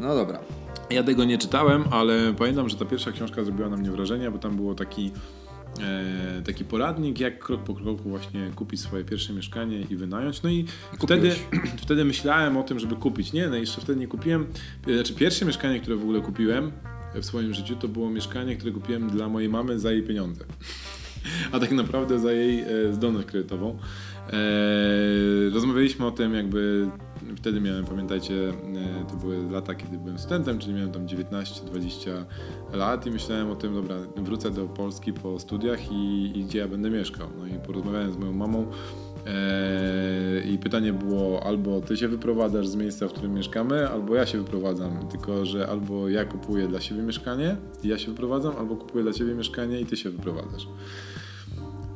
No 0.00 0.14
dobra. 0.14 0.38
Ja 0.90 1.02
tego 1.02 1.24
nie 1.24 1.38
czytałem, 1.38 1.84
ale 1.90 2.34
pamiętam, 2.38 2.68
że 2.68 2.76
ta 2.76 2.84
pierwsza 2.84 3.12
książka 3.12 3.44
zrobiła 3.44 3.68
na 3.68 3.76
mnie 3.76 3.90
wrażenie, 3.90 4.30
bo 4.30 4.38
tam 4.38 4.56
było 4.56 4.74
taki 4.74 5.12
e, 5.80 6.42
taki 6.42 6.64
poradnik, 6.64 7.20
jak 7.20 7.38
krok 7.38 7.64
po 7.64 7.74
kroku 7.74 8.08
właśnie 8.08 8.50
kupić 8.56 8.80
swoje 8.80 9.04
pierwsze 9.04 9.32
mieszkanie 9.32 9.80
i 9.90 9.96
wynająć. 9.96 10.42
No 10.42 10.50
i, 10.50 10.64
wtedy, 11.02 11.34
wtedy 11.84 12.04
myślałem 12.04 12.56
o 12.56 12.62
tym, 12.62 12.78
żeby 12.78 12.96
kupić. 12.96 13.32
Nie, 13.32 13.48
no 13.48 13.56
jeszcze 13.56 13.80
wtedy 13.80 14.00
nie 14.00 14.08
kupiłem. 14.08 14.46
Znaczy 14.94 15.14
pierwsze 15.14 15.44
mieszkanie, 15.44 15.80
które 15.80 15.96
w 15.96 16.02
ogóle 16.02 16.20
kupiłem 16.20 16.72
w 17.14 17.24
swoim 17.24 17.54
życiu, 17.54 17.76
to 17.76 17.88
było 17.88 18.10
mieszkanie, 18.10 18.56
które 18.56 18.72
kupiłem 18.72 19.10
dla 19.10 19.28
mojej 19.28 19.48
mamy 19.48 19.78
za 19.78 19.92
jej 19.92 20.02
pieniądze. 20.02 20.44
A 21.52 21.60
tak 21.60 21.70
naprawdę 21.70 22.18
za 22.18 22.32
jej 22.32 22.60
e, 22.60 22.92
zdolność 22.92 23.26
kredytową. 23.26 23.78
E, 24.32 25.50
rozmawialiśmy 25.50 26.06
o 26.06 26.10
tym, 26.10 26.34
jakby 26.34 26.90
wtedy 27.36 27.60
miałem, 27.60 27.84
pamiętajcie, 27.84 28.48
e, 28.48 29.04
to 29.10 29.16
były 29.16 29.50
lata, 29.50 29.74
kiedy 29.74 29.98
byłem 29.98 30.18
studentem, 30.18 30.58
czyli 30.58 30.74
miałem 30.74 30.92
tam 30.92 31.06
19-20 31.06 32.24
lat 32.72 33.06
i 33.06 33.10
myślałem 33.10 33.50
o 33.50 33.56
tym, 33.56 33.74
dobra, 33.74 33.96
wrócę 34.16 34.50
do 34.50 34.66
Polski 34.66 35.12
po 35.12 35.38
studiach 35.38 35.92
i, 35.92 36.32
i 36.38 36.44
gdzie 36.44 36.58
ja 36.58 36.68
będę 36.68 36.90
mieszkał. 36.90 37.28
No 37.38 37.46
i 37.46 37.58
porozmawiałem 37.66 38.12
z 38.12 38.16
moją 38.16 38.32
mamą 38.32 38.66
e, 39.26 40.40
i 40.40 40.58
pytanie 40.58 40.92
było 40.92 41.42
albo 41.42 41.80
ty 41.80 41.96
się 41.96 42.08
wyprowadzasz 42.08 42.68
z 42.68 42.76
miejsca, 42.76 43.08
w 43.08 43.12
którym 43.12 43.34
mieszkamy, 43.34 43.88
albo 43.88 44.14
ja 44.14 44.26
się 44.26 44.38
wyprowadzam. 44.38 45.08
Tylko, 45.08 45.46
że 45.46 45.68
albo 45.68 46.08
ja 46.08 46.24
kupuję 46.24 46.68
dla 46.68 46.80
siebie 46.80 47.02
mieszkanie 47.02 47.56
i 47.82 47.88
ja 47.88 47.98
się 47.98 48.10
wyprowadzam, 48.10 48.56
albo 48.58 48.76
kupuję 48.76 49.04
dla 49.04 49.12
ciebie 49.12 49.34
mieszkanie 49.34 49.80
i 49.80 49.86
ty 49.86 49.96
się 49.96 50.10
wyprowadzasz. 50.10 50.68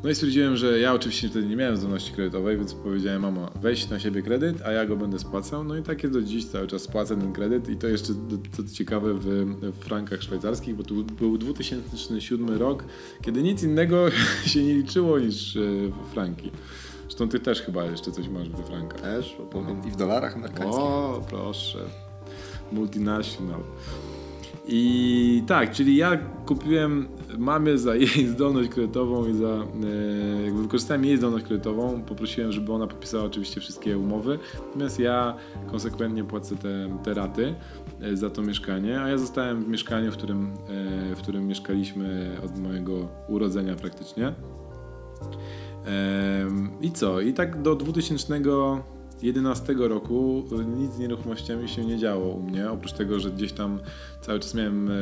No 0.04 0.11
i 0.11 0.14
stwierdziłem, 0.14 0.57
że 0.57 0.80
ja 0.80 0.95
oczywiście 0.95 1.28
wtedy 1.28 1.47
nie 1.47 1.57
miałem 1.57 1.76
zdolności 1.76 2.12
kredytowej, 2.12 2.57
więc 2.57 2.75
powiedziałem, 2.75 3.23
mamo, 3.23 3.50
weź 3.62 3.88
na 3.88 4.00
siebie 4.00 4.23
kredyt, 4.23 4.62
a 4.62 4.73
ja 4.73 4.87
go 4.87 4.97
będę 4.97 5.19
spłacał. 5.19 5.64
No 5.64 5.76
i 5.76 5.83
tak 5.83 6.02
jest 6.02 6.14
do 6.14 6.23
dziś, 6.23 6.47
cały 6.47 6.66
czas 6.66 6.83
spłacę 6.83 7.16
ten 7.16 7.33
kredyt 7.33 7.69
i 7.69 7.76
to 7.76 7.88
jeszcze, 7.88 8.12
co 8.52 8.62
ciekawe, 8.75 9.14
w, 9.14 9.25
w 9.62 9.85
frankach 9.85 10.23
szwajcarskich, 10.23 10.75
bo 10.75 10.83
to 10.83 10.95
był 10.95 11.38
2007 11.38 12.59
rok, 12.59 12.85
kiedy 13.23 13.42
nic 13.42 13.62
innego 13.62 14.07
się 14.47 14.62
nie 14.62 14.75
liczyło 14.75 15.19
niż 15.19 15.57
e, 15.57 15.61
franki. 16.12 16.50
Zresztą 17.02 17.28
ty 17.28 17.40
też 17.40 17.62
chyba 17.62 17.85
jeszcze 17.85 18.12
coś 18.12 18.28
masz 18.28 18.49
we 18.49 18.62
frankach. 18.62 19.00
Też, 19.00 19.37
opowiem. 19.42 19.88
I 19.88 19.90
w 19.90 19.97
dolarach 19.97 20.37
amerykańskich. 20.37 20.83
O, 20.83 21.25
proszę. 21.28 21.78
Multinational. 22.73 23.61
I 24.69 25.42
tak, 25.47 25.73
czyli 25.73 25.97
ja 25.97 26.16
kupiłem 26.47 27.09
mamie 27.38 27.78
za 27.78 27.94
jej 27.94 28.26
zdolność 28.34 28.68
kredytową 28.68 29.26
i 29.26 29.34
za, 29.34 29.46
e, 29.46 30.42
jakby 30.44 30.62
wykorzystałem 30.62 31.04
jej 31.04 31.16
zdolność 31.16 31.44
kredytową, 31.44 32.02
poprosiłem, 32.02 32.52
żeby 32.52 32.72
ona 32.72 32.87
podpisała 32.87 33.25
oczywiście 33.25 33.60
wszystkie 33.60 33.99
umowy, 33.99 34.38
natomiast 34.66 34.99
ja 34.99 35.37
konsekwentnie 35.70 36.25
płacę 36.25 36.56
te, 36.56 36.99
te 37.04 37.14
raty 37.14 37.54
e, 38.00 38.16
za 38.16 38.30
to 38.30 38.42
mieszkanie, 38.42 39.00
a 39.00 39.08
ja 39.08 39.18
zostałem 39.18 39.64
w 39.64 39.68
mieszkaniu, 39.68 40.12
w 40.12 40.16
którym, 40.16 40.52
e, 41.12 41.14
w 41.14 41.18
którym 41.18 41.46
mieszkaliśmy 41.46 42.37
od 42.44 42.58
mojego 42.58 43.08
urodzenia 43.28 43.75
praktycznie. 43.75 44.32
I 46.80 46.92
co? 46.92 47.20
I 47.20 47.32
tak 47.32 47.62
do 47.62 47.75
2000 47.76 48.40
2011 49.21 49.75
roku 49.89 50.45
nic 50.77 50.93
z 50.93 50.99
nieruchomościami 50.99 51.69
się 51.69 51.85
nie 51.85 51.99
działo 51.99 52.29
u 52.29 52.43
mnie, 52.43 52.71
oprócz 52.71 52.93
tego, 52.93 53.21
że 53.21 53.31
gdzieś 53.31 53.53
tam 53.53 53.81
cały 54.21 54.41
czas 54.41 54.55
miałem 54.55 54.91
e, 54.91 54.95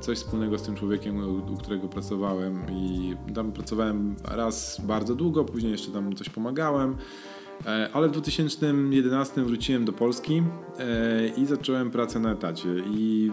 coś 0.00 0.18
wspólnego 0.18 0.58
z 0.58 0.62
tym 0.62 0.74
człowiekiem, 0.74 1.44
u 1.52 1.56
którego 1.56 1.88
pracowałem 1.88 2.62
i 2.72 3.14
tam 3.34 3.52
pracowałem 3.52 4.16
raz 4.24 4.80
bardzo 4.84 5.14
długo, 5.14 5.44
później 5.44 5.72
jeszcze 5.72 5.90
tam 5.92 6.16
coś 6.16 6.28
pomagałem. 6.28 6.96
E, 7.66 7.88
ale 7.92 8.08
w 8.08 8.12
2011 8.12 9.42
wróciłem 9.42 9.84
do 9.84 9.92
Polski 9.92 10.42
e, 10.78 11.28
i 11.28 11.46
zacząłem 11.46 11.90
pracę 11.90 12.20
na 12.20 12.32
etacie. 12.32 12.68
I 12.90 13.30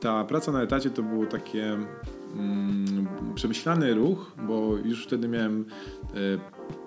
ta 0.00 0.24
praca 0.24 0.52
na 0.52 0.62
etacie 0.62 0.90
to 0.90 1.02
było 1.02 1.26
takie 1.26 1.78
mm, 2.34 3.08
przemyślany 3.34 3.94
ruch, 3.94 4.32
bo 4.46 4.76
już 4.84 5.06
wtedy 5.06 5.28
miałem 5.28 5.64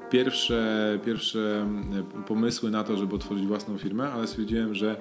pierwsze, 0.09 0.99
pierwsze 1.05 1.67
e, 2.19 2.23
pomysły 2.23 2.71
na 2.71 2.83
to, 2.83 2.97
żeby 2.97 3.15
otworzyć 3.15 3.47
własną 3.47 3.77
firmę, 3.77 4.11
ale 4.11 4.27
stwierdziłem, 4.27 4.75
że 4.75 4.95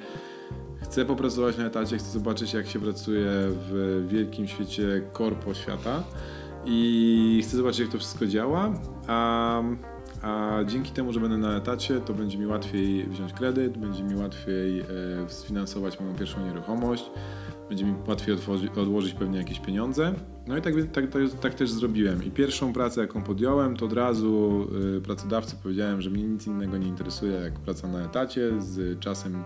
chcę 0.83 1.05
popracować 1.05 1.59
na 1.59 1.65
etacie, 1.65 1.99
chcę 1.99 2.11
zobaczyć 2.11 2.55
jak 2.55 2.67
się 2.67 2.81
pracuje 2.81 3.31
w 3.31 4.05
wielkim 4.09 4.49
świecie 4.49 5.03
korpo 5.13 5.55
świata 5.55 6.03
i 6.67 7.41
chcę 7.43 7.57
zobaczyć 7.57 7.81
jak 7.81 7.89
to 7.89 7.99
wszystko 7.99 8.27
działa, 8.27 8.73
a, 9.07 9.63
a 10.23 10.59
dzięki 10.67 10.93
temu, 10.93 11.13
że 11.13 11.21
będę 11.21 11.37
na 11.37 11.57
etacie, 11.57 12.01
to 12.01 12.15
będzie 12.15 12.39
mi 12.39 12.47
łatwiej 12.47 13.07
wziąć 13.07 13.33
kredyt, 13.33 13.79
będzie 13.79 14.03
mi 14.03 14.17
łatwiej 14.17 14.81
e, 14.81 14.85
sfinansować 15.29 16.01
moją 16.01 16.15
pierwszą 16.15 16.47
nieruchomość, 16.47 17.11
będzie 17.69 17.85
mi 17.85 17.95
łatwiej 18.09 18.37
odłożyć 18.77 19.15
pewnie 19.15 19.39
jakieś 19.39 19.61
pieniądze. 19.61 20.15
No 20.49 20.57
i 20.57 20.63
tak, 20.63 20.75
tak, 20.93 21.05
tak, 21.41 21.55
też 21.55 21.71
zrobiłem. 21.71 22.25
I 22.25 22.31
pierwszą 22.31 22.73
pracę, 22.73 23.01
jaką 23.01 23.23
podjąłem, 23.23 23.77
to 23.77 23.87
od 23.87 23.93
razu 23.93 24.67
y, 24.97 25.01
pracodawcy 25.01 25.57
powiedziałem, 25.63 26.03
że 26.03 26.11
mnie 26.11 26.23
nic 26.23 26.47
innego 26.47 26.77
nie 26.77 26.89
interesuje 26.89 27.33
jak 27.33 27.61
praca 27.61 27.89
na 27.89 28.05
etacie 28.05 28.53
z 28.59 29.01
czasem 29.01 29.45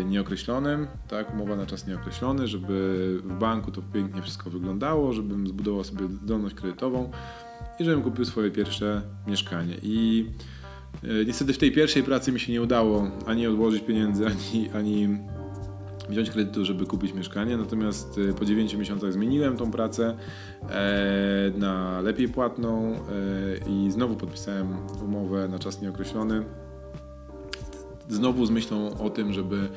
y, 0.00 0.04
nieokreślonym, 0.04 0.86
tak, 1.08 1.34
umowa 1.34 1.56
na 1.56 1.66
czas 1.66 1.86
nieokreślony, 1.86 2.46
żeby 2.46 3.18
w 3.24 3.32
banku 3.32 3.70
to 3.70 3.82
pięknie 3.92 4.22
wszystko 4.22 4.50
wyglądało, 4.50 5.12
żebym 5.12 5.48
zbudował 5.48 5.84
sobie 5.84 6.08
zdolność 6.08 6.54
kredytową 6.54 7.10
i 7.78 7.84
żebym 7.84 8.02
kupił 8.02 8.24
swoje 8.24 8.50
pierwsze 8.50 9.02
mieszkanie. 9.26 9.76
I 9.82 10.26
y, 11.04 11.24
niestety 11.26 11.52
w 11.52 11.58
tej 11.58 11.72
pierwszej 11.72 12.02
pracy 12.02 12.32
mi 12.32 12.40
się 12.40 12.52
nie 12.52 12.62
udało 12.62 13.10
ani 13.26 13.46
odłożyć 13.46 13.82
pieniędzy, 13.82 14.26
ani, 14.26 14.70
ani 14.70 15.18
wziąć 16.08 16.30
kredytu, 16.30 16.64
żeby 16.64 16.86
kupić 16.86 17.14
mieszkanie. 17.14 17.56
Natomiast 17.56 18.18
y, 18.18 18.34
po 18.34 18.44
9 18.44 18.74
miesiącach 18.74 19.12
zmieniłem 19.12 19.56
tą 19.56 19.70
pracę 19.70 20.16
e, 20.70 21.52
na 21.58 22.00
lepiej 22.00 22.28
płatną 22.28 22.94
e, 22.94 22.98
i 23.70 23.90
znowu 23.90 24.16
podpisałem 24.16 24.76
umowę 25.04 25.48
na 25.48 25.58
czas 25.58 25.82
nieokreślony. 25.82 26.44
Znowu 28.08 28.46
z 28.46 28.50
myślą 28.50 28.98
o 28.98 29.10
tym, 29.10 29.32
żeby, 29.32 29.68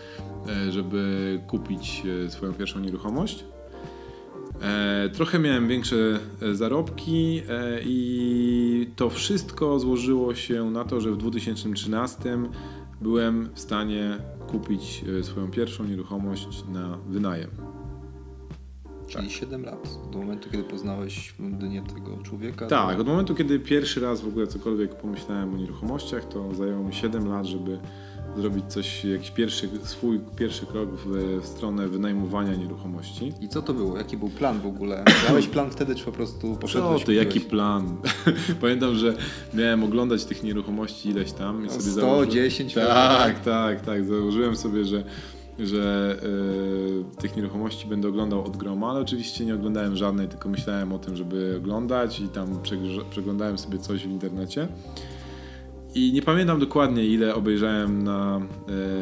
e, 0.48 0.72
żeby 0.72 1.41
kupić 1.48 2.03
swoją 2.29 2.53
pierwszą 2.53 2.79
nieruchomość. 2.79 3.46
Trochę 5.13 5.39
miałem 5.39 5.67
większe 5.67 6.19
zarobki 6.53 7.41
i 7.86 8.89
to 8.96 9.10
wszystko 9.10 9.79
złożyło 9.79 10.36
się 10.36 10.72
na 10.72 10.84
to, 10.84 11.01
że 11.01 11.12
w 11.12 11.17
2013 11.17 12.38
byłem 13.01 13.50
w 13.53 13.60
stanie 13.60 14.17
kupić 14.48 15.04
e, 15.20 15.24
swoją 15.24 15.51
pierwszą 15.51 15.84
nieruchomość 15.84 16.63
na 16.74 16.98
wynajem. 17.08 17.50
Czyli 19.08 19.32
7 19.32 19.66
lat, 19.66 20.00
do 20.12 20.18
momentu, 20.20 20.50
kiedy 20.50 20.63
poznałeś 20.63 21.30
w 21.30 21.39
Londynie 21.39 21.82
tego 21.82 22.18
człowieka. 22.24 22.68
Tak, 22.68 23.00
od 23.00 23.08
momentu, 23.08 23.36
kiedy 23.36 23.60
pierwszy 23.60 24.00
raz 24.00 24.22
w 24.22 24.27
ogóle 24.27 24.48
cokolwiek 24.48 24.96
pomyślałem 24.96 25.54
o 25.54 25.58
nieruchomościach, 25.58 26.27
to 26.27 26.56
zajęło 26.56 26.84
mi 26.84 26.94
7 26.94 27.27
lat, 27.27 27.46
żeby 27.46 27.80
zrobić 28.38 28.65
coś, 28.67 29.05
jakiś 29.05 29.31
pierwszy, 29.31 29.69
swój 29.84 30.19
pierwszy 30.36 30.65
krok 30.65 30.89
w, 30.89 31.07
w 31.41 31.46
stronę 31.46 31.88
wynajmowania 31.88 32.55
nieruchomości. 32.55 33.34
I 33.41 33.50
co 33.50 33.62
to 33.62 33.74
było? 33.74 33.98
Jaki 33.98 34.17
był 34.17 34.29
plan 34.29 34.60
w 34.62 34.65
ogóle? 34.65 35.03
Miałeś 35.27 35.48
plan 35.57 35.72
wtedy, 35.72 35.96
czy 35.96 36.05
po 36.05 36.12
prostu 36.12 36.55
poszedłeś? 36.55 37.00
Co 37.00 37.05
ty, 37.05 37.13
jaki 37.13 37.41
plan? 37.41 37.98
Pamiętam, 38.62 38.96
że 38.96 39.13
miałem 39.53 39.84
oglądać 39.84 40.25
tych 40.25 40.43
nieruchomości 40.43 41.10
ileś 41.10 41.31
tam 41.31 41.62
i 41.62 41.63
No, 41.63 41.69
sobie 41.69 41.81
100, 41.81 41.91
założyłem... 41.91 42.31
10 42.31 42.74
Tak, 42.74 43.39
tak, 43.39 43.81
tak. 43.81 44.05
Założyłem 44.05 44.55
sobie, 44.55 44.86
że, 44.86 45.03
że 45.60 46.15
e, 47.17 47.22
tych 47.22 47.36
nieruchomości 47.36 47.88
będę 47.88 48.07
oglądał 48.07 48.46
od 48.46 48.57
groma, 48.57 48.89
ale 48.89 49.00
oczywiście 49.00 49.46
nie 49.46 49.55
oglądałem 49.55 49.96
żadnej, 49.96 50.27
tylko 50.27 50.50
myślałem 50.50 50.93
o 50.93 51.00
tym, 51.00 51.15
żeby 51.15 51.55
oglądać 51.57 52.19
i 52.19 52.27
tam 52.27 52.60
przeglądałem 53.10 53.57
sobie 53.57 53.77
coś 53.77 54.03
w 54.07 54.12
internecie. 54.12 54.67
I 55.98 56.13
nie 56.13 56.22
pamiętam 56.22 56.60
dokładnie, 56.60 57.06
ile 57.06 57.36
obejrzałem 57.36 58.04
na, 58.04 58.42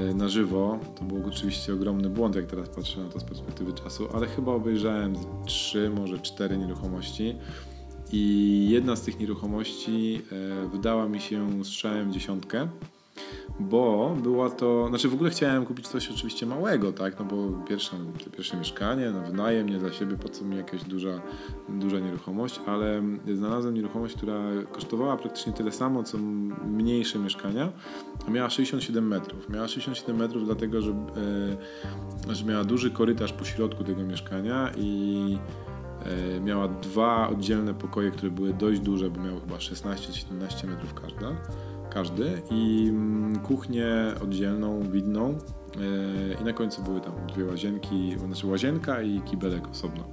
e, 0.10 0.14
na 0.14 0.28
żywo. 0.28 0.80
To 0.96 1.04
był 1.04 1.28
oczywiście 1.28 1.74
ogromny 1.74 2.10
błąd, 2.10 2.36
jak 2.36 2.46
teraz 2.46 2.70
patrzę 2.70 3.00
na 3.00 3.10
to 3.10 3.20
z 3.20 3.24
perspektywy 3.24 3.74
czasu, 3.74 4.08
ale 4.14 4.28
chyba 4.28 4.52
obejrzałem 4.52 5.16
trzy, 5.46 5.90
może 5.90 6.20
cztery 6.20 6.58
nieruchomości. 6.58 7.36
I 8.12 8.68
jedna 8.70 8.96
z 8.96 9.02
tych 9.02 9.20
nieruchomości 9.20 10.22
e, 10.32 10.68
wydała 10.70 11.08
mi 11.08 11.20
się 11.20 11.64
strzałem 11.64 12.14
dziesiątkę, 12.14 12.68
bo 13.60 14.16
była 14.24 14.50
to, 14.50 14.88
znaczy 14.88 15.10
w 15.10 15.14
ogóle 15.14 15.30
chciałem 15.30 15.66
kupić 15.66 15.88
coś 15.88 16.12
oczywiście 16.12 16.46
małego, 16.46 16.94
tak, 16.94 17.20
no 17.20 17.26
bo 17.26 17.66
pierwsze, 17.68 17.98
pierwsze 18.38 18.58
mieszkanie, 18.58 19.12
na 19.12 19.22
wynajem, 19.22 19.70
nie 19.70 19.78
dla 19.78 19.92
siebie, 19.92 20.18
po 20.18 20.30
co 20.30 20.46
mi 20.46 20.58
jakaś 20.58 20.84
duża, 20.84 21.22
duża 21.70 22.00
nieruchomość, 22.00 22.60
ale 22.66 23.04
znalazłem 23.34 23.74
nieruchomość, 23.74 24.16
która 24.16 24.40
kosztowała 24.72 25.18
praktycznie 25.18 25.54
tyle 25.54 25.72
samo, 25.72 26.04
co 26.04 26.18
mniejsze 26.68 27.20
mieszkania, 27.20 27.72
a 28.28 28.32
miała 28.32 28.50
67 28.50 29.08
metrów. 29.08 29.50
Miała 29.50 29.68
67 29.68 30.18
metrów 30.18 30.46
dlatego, 30.46 30.82
że, 30.82 30.92
e, 30.92 32.36
że 32.36 32.46
miała 32.46 32.64
duży 32.64 32.92
korytarz 32.92 33.34
po 33.34 33.46
środku 33.46 33.84
tego 33.84 34.04
mieszkania 34.04 34.72
i 34.78 35.38
E, 36.06 36.40
Miała 36.40 36.68
dwa 36.68 37.30
oddzielne 37.30 37.74
pokoje, 37.74 38.12
które 38.12 38.32
były 38.32 38.54
dość 38.54 38.80
duże, 38.80 39.10
bo 39.10 39.22
miały 39.22 39.42
chyba 39.42 39.56
16-17 39.56 40.68
metrów 40.68 40.94
każda, 40.94 41.32
każdy 41.96 42.42
i 42.52 42.88
mm, 42.90 43.40
kuchnię 43.40 43.88
oddzielną, 44.24 44.92
widną 44.92 45.30
e, 45.30 46.42
i 46.42 46.44
na 46.44 46.54
końcu 46.54 46.84
były 46.84 47.02
tam 47.02 47.14
dwie 47.34 47.46
łazienki, 47.46 48.16
znaczy 48.26 48.48
łazienka 48.48 49.02
i 49.02 49.22
kibelek 49.22 49.68
osobno. 49.68 50.04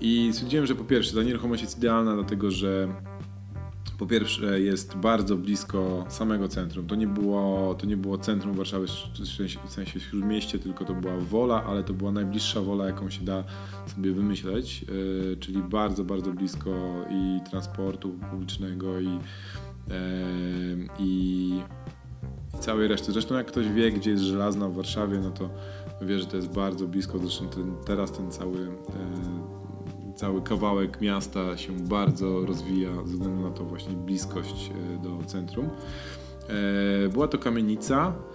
I 0.00 0.30
stwierdziłem, 0.32 0.66
że 0.66 0.74
po 0.74 0.84
pierwsze 0.84 1.14
ta 1.14 1.22
nieruchomość 1.22 1.62
jest 1.62 1.78
idealna 1.78 2.14
dlatego, 2.14 2.50
że 2.50 2.88
po 3.98 4.06
pierwsze 4.06 4.60
jest 4.60 4.96
bardzo 4.96 5.36
blisko 5.36 6.04
samego 6.08 6.48
centrum. 6.48 6.86
To 6.86 6.94
nie 6.94 7.06
było, 7.06 7.74
to 7.74 7.86
nie 7.86 7.96
było 7.96 8.18
centrum 8.18 8.54
Warszawy 8.54 8.86
w 9.66 9.70
sensie, 9.70 10.00
śródmieście, 10.00 10.58
tylko 10.58 10.84
to 10.84 10.94
była 10.94 11.16
wola, 11.16 11.64
ale 11.64 11.84
to 11.84 11.92
była 11.92 12.12
najbliższa 12.12 12.60
wola, 12.60 12.86
jaką 12.86 13.10
się 13.10 13.24
da 13.24 13.44
sobie 13.86 14.12
wymyśleć, 14.12 14.82
yy, 14.82 15.36
czyli 15.40 15.62
bardzo, 15.62 16.04
bardzo 16.04 16.32
blisko 16.32 16.70
i 17.10 17.50
transportu 17.50 18.10
publicznego 18.30 19.00
i, 19.00 19.18
i, 20.98 21.62
i 22.54 22.60
całej 22.60 22.88
reszty. 22.88 23.12
Zresztą 23.12 23.34
jak 23.34 23.46
ktoś 23.46 23.68
wie, 23.68 23.92
gdzie 23.92 24.10
jest 24.10 24.22
żelazna 24.22 24.68
w 24.68 24.74
Warszawie, 24.74 25.18
no 25.18 25.30
to 25.30 25.50
wie, 26.02 26.18
że 26.18 26.26
to 26.26 26.36
jest 26.36 26.48
bardzo 26.48 26.86
blisko. 26.86 27.18
Zresztą 27.18 27.48
ten, 27.48 27.74
teraz 27.86 28.12
ten 28.12 28.30
cały 28.30 28.58
yy, 28.58 29.50
cały 30.20 30.42
kawałek 30.42 31.00
miasta 31.00 31.56
się 31.56 31.72
bardzo 31.72 32.46
rozwija 32.46 32.94
ze 32.94 33.02
względu 33.02 33.42
na 33.42 33.50
to 33.50 33.64
właśnie 33.64 33.92
bliskość 33.92 34.70
e, 34.70 35.02
do 35.02 35.24
centrum. 35.26 35.70
E, 37.06 37.08
Była 37.08 37.28
to 37.28 37.38
kamienica 37.38 38.12
e, 38.12 38.29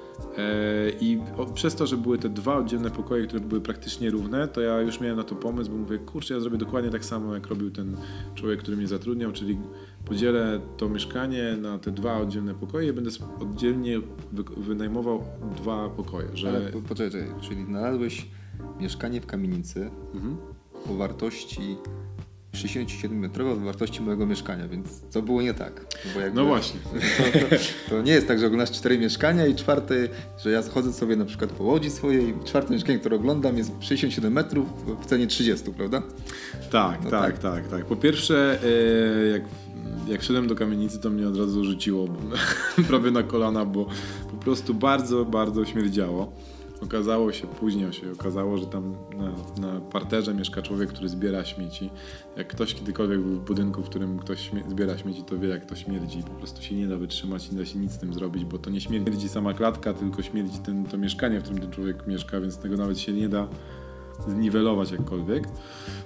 i 1.02 1.20
o- 1.38 1.46
przez 1.46 1.76
to, 1.76 1.88
że 1.88 1.98
były 1.98 2.18
te 2.18 2.30
dwa 2.30 2.58
oddzielne 2.58 2.92
pokoje, 2.92 3.28
które 3.28 3.42
były 3.42 3.62
praktycznie 3.62 4.10
równe, 4.10 4.48
to 4.48 4.62
ja 4.62 4.82
już 4.82 5.00
miałem 5.02 5.18
na 5.18 5.24
to 5.24 5.36
pomysł, 5.36 5.72
bo 5.72 5.78
mówię, 5.78 5.98
kurczę, 5.98 6.34
ja 6.34 6.40
zrobię 6.40 6.58
dokładnie 6.58 6.90
tak 6.92 7.06
samo, 7.06 7.34
jak 7.34 7.48
robił 7.48 7.72
ten 7.72 7.98
człowiek, 8.36 8.60
który 8.60 8.78
mnie 8.78 8.88
zatrudniał, 8.88 9.32
czyli 9.32 9.58
podzielę 10.06 10.60
to 10.78 10.90
mieszkanie 10.90 11.58
na 11.62 11.80
te 11.80 11.92
dwa 11.92 12.18
oddzielne 12.18 12.54
pokoje 12.54 12.90
i 12.90 12.94
będę 12.94 13.10
oddzielnie 13.40 14.00
wy- 14.32 14.44
wynajmował 14.58 15.24
dwa 15.58 15.90
pokoje, 15.90 16.28
że... 16.34 16.50
Ale 16.50 16.62
po- 16.62 16.82
poczekaj, 16.82 17.28
czyli 17.42 17.66
znalazłeś 17.66 18.28
mieszkanie 18.80 19.22
w 19.22 19.26
kamienicy 19.26 19.90
Mhm. 20.14 20.38
o 20.90 20.94
wartości 20.94 21.76
67 22.56 23.20
metrowej 23.20 23.54
o 23.54 23.56
wartości 23.56 24.02
mojego 24.02 24.26
mieszkania, 24.26 24.68
więc 24.68 24.88
co 25.10 25.22
było 25.22 25.42
nie 25.42 25.54
tak? 25.54 25.86
No 26.34 26.46
właśnie. 26.46 26.80
To, 26.80 26.90
to, 27.40 27.56
to 27.90 28.02
nie 28.02 28.12
jest 28.12 28.28
tak, 28.28 28.40
że 28.40 28.46
oglądasz 28.48 28.72
cztery 28.72 28.98
mieszkania 28.98 29.48
i 29.48 29.56
czwarte, 29.56 29.96
że 30.44 30.52
ja 30.52 30.62
chodzę 30.62 30.94
sobie 30.94 31.16
na 31.16 31.26
przykład 31.26 31.52
po 31.52 31.64
łodzi 31.64 31.90
swojej, 31.90 32.34
czwarte 32.46 32.74
mieszkanie, 32.74 33.00
które 33.00 33.16
oglądam 33.16 33.58
jest 33.58 33.72
67 33.80 34.34
metrów 34.34 34.68
w 35.02 35.06
cenie 35.06 35.28
30, 35.28 35.72
prawda? 35.72 36.02
Tak, 36.72 37.04
No 37.04 37.10
tak, 37.10 37.40
tak. 37.40 37.40
tak, 37.40 37.68
tak, 37.68 37.86
Po 37.86 37.96
pierwsze, 37.96 38.60
e, 38.64 39.28
jak, 39.28 39.42
jak 40.08 40.22
wszedłem 40.22 40.48
do 40.48 40.56
kamienicy, 40.56 41.00
to 41.00 41.10
mnie 41.10 41.28
od 41.28 41.38
razu 41.38 41.66
rzuciło 41.66 42.08
prawie 42.88 43.12
na 43.12 43.24
kolana, 43.24 43.66
bo 43.66 43.86
po 44.32 44.38
prostu 44.38 44.74
bardzo, 44.74 45.26
bardzo 45.26 45.66
śmierdziało. 45.66 46.32
Okazało 46.86 47.32
się, 47.32 47.48
później 47.48 47.94
się 47.94 48.12
okazało, 48.12 48.58
że 48.58 48.66
tam 48.66 48.96
na, 49.18 49.32
na 49.68 49.82
parterze 49.82 50.34
mieszka 50.34 50.62
człowiek, 50.62 50.90
który 50.90 51.10
zbiera 51.10 51.46
śmieci. 51.46 51.90
Jak 52.38 52.48
ktoś 52.48 52.74
kiedykolwiek 52.74 53.22
był 53.22 53.36
w 53.36 53.46
budynku, 53.46 53.84
w 53.84 53.90
którym 53.90 54.20
ktoś 54.20 54.52
zbiera 54.70 54.98
śmieci, 54.98 55.24
to 55.24 55.38
wie 55.38 55.48
jak 55.48 55.66
to 55.66 55.76
śmierdzi. 55.76 56.24
Po 56.24 56.34
prostu 56.34 56.62
się 56.62 56.76
nie 56.76 56.88
da 56.88 56.98
wytrzymać, 56.98 57.52
nie 57.52 57.58
da 57.58 57.66
się 57.66 57.80
nic 57.80 57.92
z 57.92 57.98
tym 57.98 58.14
zrobić, 58.14 58.46
bo 58.46 58.58
to 58.58 58.70
nie 58.70 58.82
śmierdzi 58.82 59.30
sama 59.30 59.54
klatka, 59.54 59.94
tylko 59.94 60.24
śmierdzi 60.24 60.60
ten, 60.60 60.86
to 60.86 60.98
mieszkanie, 60.98 61.40
w 61.40 61.44
którym 61.44 61.62
ten 61.62 61.72
człowiek 61.72 62.08
mieszka, 62.08 62.42
więc 62.42 62.58
tego 62.58 62.78
nawet 62.78 63.00
się 63.00 63.14
nie 63.14 63.30
da 63.30 63.48
zniwelować 64.28 64.92
jakkolwiek. 64.92 65.44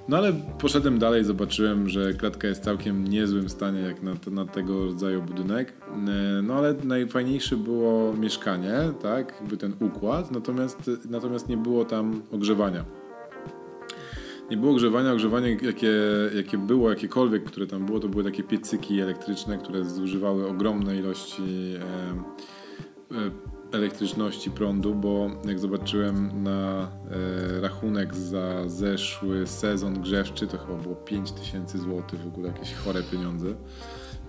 No 0.08 0.18
ale 0.18 0.34
poszedłem 0.60 1.00
dalej, 1.00 1.24
zobaczyłem, 1.24 1.90
że 1.90 2.14
klatka 2.14 2.48
jest 2.48 2.62
w 2.62 2.64
całkiem 2.64 3.08
niezłym 3.08 3.50
stanie 3.50 3.80
jak 3.80 4.04
na, 4.04 4.14
na 4.32 4.46
tego 4.46 4.86
rodzaju 4.86 5.22
budynek. 5.22 5.74
E, 6.08 6.42
No 6.42 6.54
ale 6.54 6.76
najfajniejsze 6.84 7.58
było 7.58 8.14
mieszkanie, 8.14 8.74
tak, 9.02 9.34
jakby 9.40 9.58
ten 9.58 9.74
układ, 9.80 10.32
natomiast, 10.32 10.92
natomiast 11.10 11.50
nie 11.50 11.58
było 11.58 11.86
tam 11.86 12.22
ogrzewania. 12.32 12.86
Nie 14.52 14.58
było 14.58 14.72
ogrzewania, 14.72 15.14
ogrzewanie 15.14 15.58
jakie, 15.62 15.92
jakie 16.36 16.58
było, 16.58 16.90
jakiekolwiek, 16.90 17.44
które 17.44 17.68
tam 17.68 17.86
było, 17.86 18.00
to 18.00 18.08
były 18.08 18.24
takie 18.24 18.44
piecyki 18.44 19.02
elektryczne, 19.02 19.58
które 19.58 19.86
zużywały 19.86 20.48
ogromne 20.48 20.96
ilości 20.96 21.74
e, 23.12 23.16
e, 23.18 23.49
elektryczności 23.72 24.52
prądu, 24.52 24.96
bo 24.96 25.32
jak 25.46 25.60
zobaczyłem 25.60 26.44
na 26.44 26.92
e, 27.58 27.62
rachunek 27.62 28.16
za 28.16 28.70
zeszły 28.70 29.48
sezon 29.48 30.02
grzewczy, 30.02 30.48
to 30.48 30.58
chyba 30.58 30.76
było 30.76 30.96
5000 30.96 31.78
zł, 31.78 32.04
w 32.24 32.28
ogóle 32.28 32.48
jakieś 32.48 32.74
chore 32.74 33.04
pieniądze. 33.04 33.48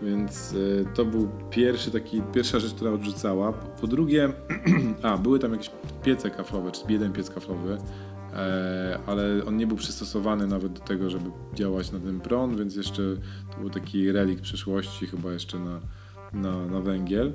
Więc 0.03 0.55
e, 0.81 0.95
to 0.95 1.05
był 1.05 1.29
pierwszy 1.51 1.91
taki, 1.91 2.23
pierwsza 2.35 2.59
rzecz, 2.59 2.75
która 2.75 2.91
odrzucała. 2.91 3.53
Po 3.53 3.87
drugie, 3.87 4.33
a, 5.03 5.17
były 5.17 5.39
tam 5.39 5.53
jakieś 5.53 5.71
piece 6.03 6.31
kaflowe, 6.31 6.73
czy 6.73 6.93
jeden 6.93 7.13
piec 7.13 7.31
kaflowy, 7.31 7.79
e, 8.35 8.99
ale 9.07 9.45
on 9.47 9.57
nie 9.57 9.67
był 9.67 9.77
przystosowany 9.77 10.47
nawet 10.47 10.73
do 10.73 10.81
tego, 10.81 11.11
żeby 11.11 11.31
działać 11.55 11.93
na 11.93 11.99
ten 12.01 12.21
prąd, 12.21 12.59
więc 12.59 12.77
jeszcze 12.77 13.03
to 13.51 13.61
był 13.61 13.71
taki 13.71 14.13
relik 14.13 14.41
przeszłości, 14.41 15.07
chyba 15.07 15.33
jeszcze 15.33 15.59
na, 15.59 15.81
na, 16.33 16.67
na 16.67 16.81
węgiel. 16.81 17.33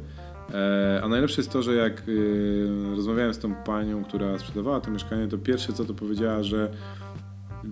E, 0.54 1.02
A 1.04 1.08
najlepsze 1.08 1.42
jest 1.42 1.52
to, 1.52 1.62
że 1.64 1.76
jak 1.76 2.04
y, 2.08 2.68
rozmawiałem 2.96 3.34
z 3.34 3.40
tą 3.40 3.56
panią, 3.56 4.04
która 4.04 4.40
sprzedawała 4.40 4.82
to 4.82 4.92
mieszkanie, 4.92 5.28
to 5.28 5.38
pierwsze 5.38 5.74
co 5.74 5.86
to 5.86 5.94
powiedziała, 5.94 6.44
że 6.44 6.72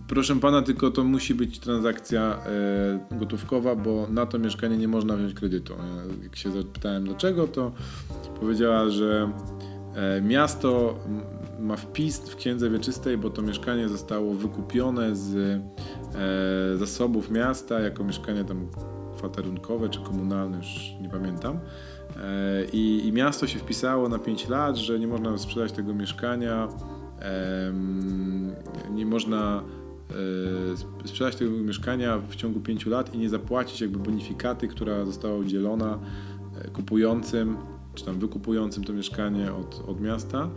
proszę 0.07 0.35
pana, 0.35 0.61
tylko 0.61 0.91
to 0.91 1.03
musi 1.03 1.35
być 1.35 1.59
transakcja 1.59 2.39
e, 3.11 3.17
gotówkowa, 3.17 3.75
bo 3.75 4.07
na 4.09 4.25
to 4.25 4.39
mieszkanie 4.39 4.77
nie 4.77 4.87
można 4.87 5.17
wziąć 5.17 5.33
kredytu. 5.33 5.73
Ja, 5.73 6.23
Jak 6.23 6.35
się 6.35 6.51
zapytałem 6.51 7.03
dlaczego, 7.03 7.47
to 7.47 7.71
powiedziała, 8.39 8.89
że 8.89 9.31
e, 9.95 10.21
miasto 10.21 10.99
ma 11.59 11.75
wpis 11.75 12.19
w 12.29 12.35
księdze 12.35 12.69
wieczystej, 12.69 13.17
bo 13.17 13.29
to 13.29 13.41
mieszkanie 13.41 13.89
zostało 13.89 14.33
wykupione 14.33 15.15
z 15.15 15.61
zasobów 16.75 17.31
miasta 17.31 17.79
jako 17.79 18.03
mieszkanie 18.03 18.43
tam 18.43 18.67
kwaterunkowe 19.17 19.89
czy 19.89 19.99
komunalne, 19.99 20.57
już 20.57 20.93
nie 21.01 21.09
pamiętam. 21.09 21.59
E, 22.17 22.65
I, 22.73 23.07
I 23.07 23.11
miasto 23.11 23.47
się 23.47 23.59
wpisało 23.59 24.09
na 24.09 24.19
5 24.19 24.49
lat, 24.49 24.75
że 24.75 24.99
nie 24.99 25.07
można 25.07 25.37
sprzedać 25.37 25.71
tego 25.71 25.93
mieszkania, 25.93 26.67
nie 28.91 29.05
można 29.05 29.63
e, 31.03 31.07
sprzedać 31.07 31.35
tego 31.35 31.51
mieszkania 31.51 32.17
w 32.29 32.35
ciągu 32.35 32.59
5 32.59 32.85
lat 32.85 33.15
i 33.15 33.17
nie 33.17 33.29
zapłacić 33.29 33.81
jakby 33.81 33.99
bonifikaty, 33.99 34.67
która 34.67 35.05
została 35.05 35.37
udzielona 35.37 35.99
e, 36.61 36.67
kupującym, 36.69 37.57
czy 37.95 38.05
tam 38.05 38.19
wykupującym 38.19 38.83
to 38.83 38.93
mieszkanie 38.93 39.53
od, 39.53 39.83
od 39.87 40.01
miasta. 40.01 40.49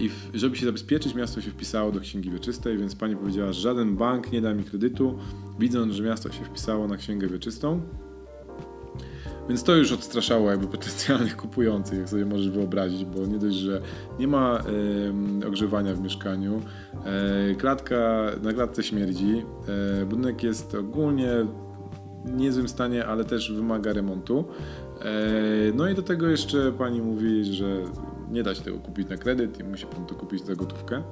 I 0.00 0.08
w, 0.08 0.30
żeby 0.34 0.56
się 0.56 0.66
zabezpieczyć, 0.66 1.14
miasto 1.14 1.40
się 1.40 1.50
wpisało 1.50 1.92
do 1.92 2.00
księgi 2.00 2.30
wieczystej, 2.30 2.78
więc 2.78 2.94
pani 2.94 3.16
powiedziała, 3.16 3.52
że 3.52 3.60
żaden 3.60 3.96
bank 3.96 4.32
nie 4.32 4.40
da 4.40 4.54
mi 4.54 4.64
kredytu, 4.64 5.18
widząc, 5.58 5.94
że 5.94 6.02
miasto 6.02 6.32
się 6.32 6.44
wpisało 6.44 6.88
na 6.88 6.96
księgę 6.96 7.28
wieczystą. 7.28 7.80
Więc 9.48 9.62
to 9.62 9.76
już 9.76 9.92
odstraszało 9.92 10.50
jakby 10.50 10.66
potencjalnych 10.66 11.36
kupujących, 11.36 11.98
jak 11.98 12.08
sobie 12.08 12.24
możesz 12.24 12.50
wyobrazić, 12.50 13.04
bo 13.04 13.26
nie 13.26 13.38
dość, 13.38 13.56
że 13.56 13.80
nie 14.18 14.28
ma 14.28 14.62
e, 15.42 15.48
ogrzewania 15.48 15.94
w 15.94 16.00
mieszkaniu, 16.00 16.62
e, 17.04 17.54
klatka 17.54 18.30
na 18.42 18.52
klatce 18.52 18.82
śmierdzi, 18.82 19.44
e, 20.02 20.06
budynek 20.06 20.42
jest 20.42 20.74
ogólnie 20.74 21.28
w 22.24 22.32
niezłym 22.32 22.68
stanie, 22.68 23.06
ale 23.06 23.24
też 23.24 23.52
wymaga 23.52 23.92
remontu. 23.92 24.44
no 25.74 25.88
i 25.88 25.94
do 25.94 26.02
tego 26.02 26.28
jeszcze 26.28 26.72
pani 26.72 27.02
mówi, 27.02 27.44
że 27.44 27.66
nie 28.30 28.42
da 28.42 28.54
się 28.54 28.62
tego 28.62 28.78
kupić 28.78 29.08
na 29.08 29.16
kredyt 29.16 29.60
i 29.60 29.64
musi 29.64 29.86
pan 29.86 30.06
to 30.06 30.14
kupić 30.14 30.44
za 30.44 30.54
gotówkę. 30.54 31.02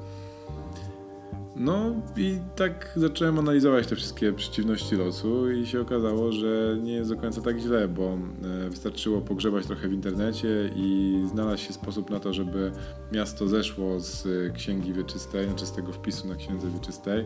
No 1.60 1.94
i 2.16 2.38
tak 2.56 2.92
zacząłem 2.96 3.38
analizować 3.38 3.86
te 3.86 3.96
wszystkie 3.96 4.32
przeciwności 4.32 4.96
losu 4.96 5.50
i 5.50 5.66
się 5.66 5.80
okazało, 5.80 6.32
że 6.32 6.78
nie 6.82 6.92
jest 6.92 7.10
do 7.10 7.16
końca 7.16 7.40
tak 7.40 7.58
źle, 7.58 7.88
bo 7.88 8.18
e, 8.66 8.70
wystarczyło 8.70 9.20
pogrzebać 9.20 9.66
trochę 9.66 9.88
w 9.88 9.92
internecie 9.92 10.70
i 10.76 11.20
znalazł 11.26 11.62
się 11.62 11.72
sposób 11.72 12.10
na 12.10 12.20
to, 12.20 12.32
żeby 12.32 12.72
miasto 13.12 13.48
zeszło 13.48 14.00
z 14.00 14.26
księgi 14.54 14.92
wieczystej, 14.92 15.46
znaczy 15.46 15.66
z 15.66 15.72
tego 15.72 15.92
wpisu 15.92 16.28
na 16.28 16.34
księdze 16.34 16.70
wieczystej. 16.70 17.24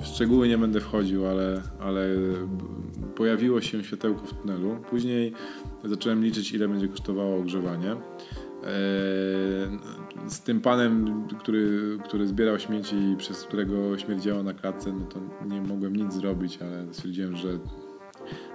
W 0.00 0.06
szczegóły 0.06 0.48
nie 0.48 0.58
będę 0.58 0.80
wchodził, 0.80 1.26
ale, 1.26 1.62
ale 1.80 2.08
pojawiło 3.16 3.60
się 3.60 3.84
światełko 3.84 4.26
w 4.26 4.40
tunelu. 4.40 4.76
Później 4.90 5.32
zacząłem 5.84 6.24
liczyć, 6.24 6.52
ile 6.52 6.68
będzie 6.68 6.88
kosztowało 6.88 7.36
ogrzewanie. 7.36 7.92
E, 7.92 8.68
z 10.26 10.40
tym 10.40 10.60
panem, 10.60 11.24
który, 11.38 11.98
który 12.04 12.26
zbierał 12.26 12.58
śmieci 12.58 12.96
i 12.96 13.16
przez 13.16 13.42
którego 13.42 13.98
śmierdziało 13.98 14.42
na 14.42 14.54
klatce, 14.54 14.92
no 14.92 15.06
to 15.06 15.20
nie 15.46 15.62
mogłem 15.62 15.96
nic 15.96 16.12
zrobić, 16.12 16.58
ale 16.62 16.94
stwierdziłem, 16.94 17.36
że 17.36 17.48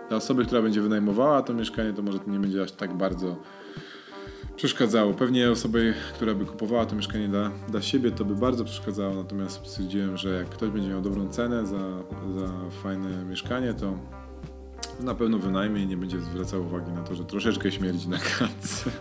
dla 0.10 0.17
osoby, 0.17 0.45
która 0.45 0.62
będzie 0.62 0.82
wynajmowała 0.82 1.41
to 1.41 1.54
mieszkanie, 1.54 1.93
to 1.93 2.02
może 2.02 2.19
to 2.19 2.32
nie 2.32 2.39
będzie 2.39 2.63
aż 2.63 2.71
tak 2.71 2.97
bardzo 2.97 3.36
przeszkadzało. 4.56 5.13
Pewnie 5.13 5.52
osobie, 5.52 5.93
która 6.13 6.34
by 6.34 6.45
kupowała 6.45 6.86
to 6.86 6.95
mieszkanie 6.95 7.28
dla, 7.28 7.52
dla 7.69 7.82
siebie, 7.82 8.12
to 8.12 8.26
by 8.26 8.36
bardzo 8.36 8.65
przeszkadzało, 8.65 9.15
natomiast 9.15 9.67
stwierdziłem, 9.67 10.17
że 10.17 10.30
jak 10.30 10.49
ktoś 10.49 10.69
będzie 10.69 10.89
miał 10.89 11.02
dobrą 11.02 11.30
cenę 11.30 11.65
za, 11.65 11.80
za 12.38 12.69
fajne 12.84 13.26
mieszkanie, 13.26 13.73
to 13.73 13.97
na 14.99 15.15
pewno 15.15 15.39
wynajmie 15.39 15.84
i 15.84 15.88
nie 15.88 15.97
będzie 15.97 16.19
zwracał 16.19 16.62
uwagi 16.62 16.91
na 16.91 17.04
to, 17.04 17.15
że 17.15 17.26
troszeczkę 17.26 17.71
śmierdzi 17.71 18.10
na 18.10 18.17
klatce. 18.17 18.91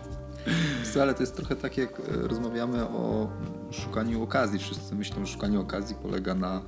Ale 1.01 1.13
to 1.13 1.23
jest 1.23 1.35
trochę 1.35 1.55
tak, 1.55 1.77
jak 1.77 1.99
e, 1.99 2.27
rozmawiamy 2.27 2.83
o 2.83 3.29
szukaniu 3.71 4.23
okazji. 4.23 4.59
Wszyscy 4.59 4.95
myślą, 4.95 5.25
że 5.25 5.33
szukanie 5.33 5.59
okazji 5.59 5.95
polega 6.01 6.35
na 6.35 6.61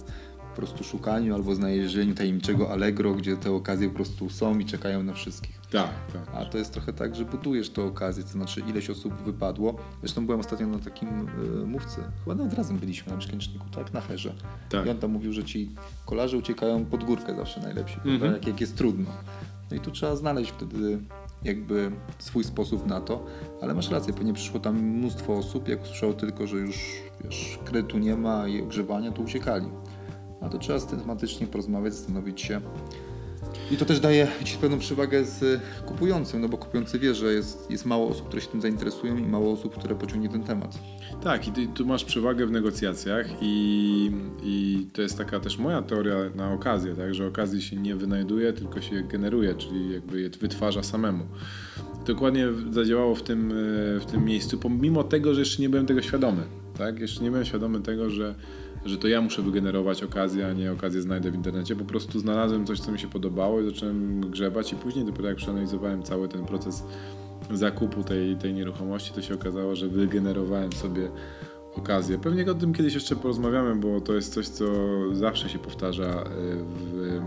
po 0.55 0.61
prostu 0.61 0.83
szukaniu 0.83 1.35
albo 1.35 1.55
znalezieniu 1.55 2.15
tajemniczego 2.15 2.71
Allegro, 2.71 3.13
gdzie 3.13 3.37
te 3.37 3.51
okazje 3.51 3.89
po 3.89 3.95
prostu 3.95 4.29
są 4.29 4.59
i 4.59 4.65
czekają 4.65 5.03
na 5.03 5.13
wszystkich. 5.13 5.59
Tak, 5.71 5.89
tak. 6.13 6.35
A 6.35 6.45
to 6.45 6.57
jest 6.57 6.73
trochę 6.73 6.93
tak, 6.93 7.15
że 7.15 7.25
budujesz 7.25 7.69
tę 7.69 7.83
okazję, 7.83 8.23
to 8.23 8.29
znaczy 8.29 8.61
ileś 8.67 8.89
osób 8.89 9.13
wypadło. 9.21 9.75
Zresztą 9.99 10.25
byłem 10.25 10.39
ostatnio 10.39 10.67
na 10.67 10.79
takim 10.79 11.09
y, 11.63 11.65
mówcy, 11.65 12.01
chyba 12.23 12.35
nawet 12.35 12.53
razem 12.53 12.77
byliśmy 12.77 13.09
na 13.11 13.15
mieszkaniczniku, 13.15 13.65
tak, 13.75 13.93
na 13.93 14.01
Herze. 14.01 14.33
Tak. 14.69 14.85
I 14.85 14.89
on 14.89 14.97
tam 14.97 15.11
mówił, 15.11 15.33
że 15.33 15.43
ci 15.43 15.69
kolarze 16.05 16.37
uciekają 16.37 16.85
pod 16.85 17.03
górkę 17.03 17.35
zawsze 17.35 17.61
najlepsi, 17.61 17.97
mhm. 18.05 18.33
jak, 18.33 18.47
jak 18.47 18.61
jest 18.61 18.77
trudno. 18.77 19.11
No 19.71 19.77
i 19.77 19.79
tu 19.79 19.91
trzeba 19.91 20.15
znaleźć 20.15 20.51
wtedy 20.51 20.99
jakby 21.45 21.91
swój 22.19 22.43
sposób 22.43 22.87
na 22.87 23.01
to, 23.01 23.25
ale 23.61 23.73
masz 23.73 23.91
rację, 23.91 24.13
pewnie 24.13 24.33
przyszło 24.33 24.59
tam 24.59 24.81
mnóstwo 24.81 25.33
osób, 25.33 25.67
jak 25.67 25.83
usłyszało 25.83 26.13
tylko, 26.13 26.47
że 26.47 26.57
już 26.57 27.01
wiesz, 27.23 27.59
kredytu 27.65 27.97
nie 27.97 28.15
ma 28.15 28.47
i 28.47 28.61
ogrzewania, 28.61 29.11
to 29.11 29.21
uciekali. 29.21 29.67
A 30.41 30.49
to 30.49 30.57
trzeba 30.57 30.79
systematycznie 30.79 31.47
porozmawiać, 31.47 31.93
zastanowić 31.93 32.41
się. 32.41 32.61
I 33.71 33.77
to 33.77 33.85
też 33.85 33.99
daje 33.99 34.27
ci 34.43 34.57
pewną 34.57 34.79
przewagę 34.79 35.25
z 35.25 35.61
kupującym, 35.85 36.41
no 36.41 36.49
bo 36.49 36.57
kupujący 36.57 36.99
wie, 36.99 37.15
że 37.15 37.33
jest, 37.33 37.71
jest 37.71 37.85
mało 37.85 38.09
osób, 38.09 38.27
które 38.27 38.41
się 38.41 38.47
tym 38.47 38.61
zainteresują 38.61 39.17
i 39.17 39.21
mało 39.21 39.53
osób, 39.53 39.77
które 39.77 39.95
pociągnie 39.95 40.29
ten 40.29 40.43
temat. 40.43 40.79
Tak, 41.23 41.47
i 41.47 41.51
ty, 41.51 41.67
tu 41.67 41.85
masz 41.85 42.05
przewagę 42.05 42.45
w 42.45 42.51
negocjacjach 42.51 43.27
i, 43.41 44.11
i 44.43 44.87
to 44.93 45.01
jest 45.01 45.17
taka 45.17 45.39
też 45.39 45.57
moja 45.57 45.81
teoria 45.81 46.15
na 46.35 46.51
okazję, 46.51 46.95
tak, 46.95 47.15
że 47.15 47.27
okazji 47.27 47.61
się 47.61 47.75
nie 47.75 47.95
wynajduje, 47.95 48.53
tylko 48.53 48.81
się 48.81 49.03
generuje, 49.03 49.55
czyli 49.55 49.93
jakby 49.93 50.21
je 50.21 50.29
wytwarza 50.29 50.83
samemu. 50.83 51.25
Dokładnie 52.07 52.47
zadziałało 52.71 53.15
w 53.15 53.23
tym, 53.23 53.51
e, 53.51 53.99
w 53.99 54.05
tym 54.05 54.25
miejscu, 54.25 54.57
pomimo 54.57 55.03
tego, 55.03 55.33
że 55.33 55.39
jeszcze 55.39 55.61
nie 55.61 55.69
byłem 55.69 55.85
tego 55.85 56.01
świadomy. 56.01 56.43
Tak? 56.77 56.99
Jeszcze 56.99 57.23
nie 57.23 57.29
byłem 57.29 57.45
świadomy 57.45 57.81
tego, 57.81 58.09
że, 58.09 58.35
że 58.85 58.97
to 58.97 59.07
ja 59.07 59.21
muszę 59.21 59.41
wygenerować 59.41 60.03
okazję, 60.03 60.47
a 60.47 60.53
nie 60.53 60.71
okazję 60.71 61.01
znajdę 61.01 61.31
w 61.31 61.35
internecie. 61.35 61.75
Po 61.75 61.85
prostu 61.85 62.19
znalazłem 62.19 62.65
coś, 62.65 62.79
co 62.79 62.91
mi 62.91 62.99
się 62.99 63.07
podobało 63.07 63.61
i 63.61 63.65
zacząłem 63.65 64.21
grzebać 64.21 64.73
i 64.73 64.75
później 64.75 65.05
dopiero 65.05 65.29
jak 65.29 65.37
przeanalizowałem 65.37 66.03
cały 66.03 66.27
ten 66.27 66.45
proces 66.45 66.83
zakupu 67.51 68.03
tej, 68.03 68.35
tej 68.35 68.53
nieruchomości, 68.53 69.13
to 69.13 69.21
się 69.21 69.33
okazało, 69.33 69.75
że 69.75 69.87
wygenerowałem 69.87 70.73
sobie 70.73 71.09
okazję. 71.75 72.17
Pewnie 72.17 72.51
o 72.51 72.55
tym 72.55 72.73
kiedyś 72.73 72.93
jeszcze 72.93 73.15
porozmawiamy, 73.15 73.75
bo 73.75 74.01
to 74.01 74.13
jest 74.13 74.33
coś, 74.33 74.47
co 74.47 74.65
zawsze 75.13 75.49
się 75.49 75.59
powtarza 75.59 76.05
e, 76.05 76.23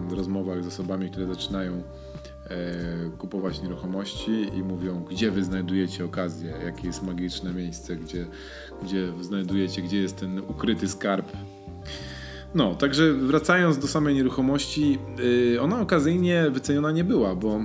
w 0.08 0.12
rozmowach 0.12 0.64
z 0.64 0.66
osobami, 0.66 1.10
które 1.10 1.26
zaczynają 1.26 1.82
kupować 3.18 3.62
nieruchomości 3.62 4.30
i 4.56 4.62
mówią, 4.62 5.04
gdzie 5.10 5.30
wy 5.30 5.44
znajdujecie 5.44 6.04
okazję, 6.04 6.54
jakie 6.64 6.86
jest 6.86 7.02
magiczne 7.02 7.52
miejsce, 7.52 7.96
gdzie, 7.96 8.26
gdzie 8.82 9.12
znajdujecie, 9.20 9.82
gdzie 9.82 10.02
jest 10.02 10.16
ten 10.16 10.38
ukryty 10.38 10.88
skarb. 10.88 11.32
No, 12.54 12.74
także 12.74 13.12
wracając 13.12 13.78
do 13.78 13.86
samej 13.86 14.14
nieruchomości, 14.14 14.98
yy, 15.52 15.60
ona 15.60 15.80
okazyjnie 15.80 16.50
wyceniona 16.50 16.92
nie 16.92 17.04
była, 17.04 17.34
bo 17.34 17.60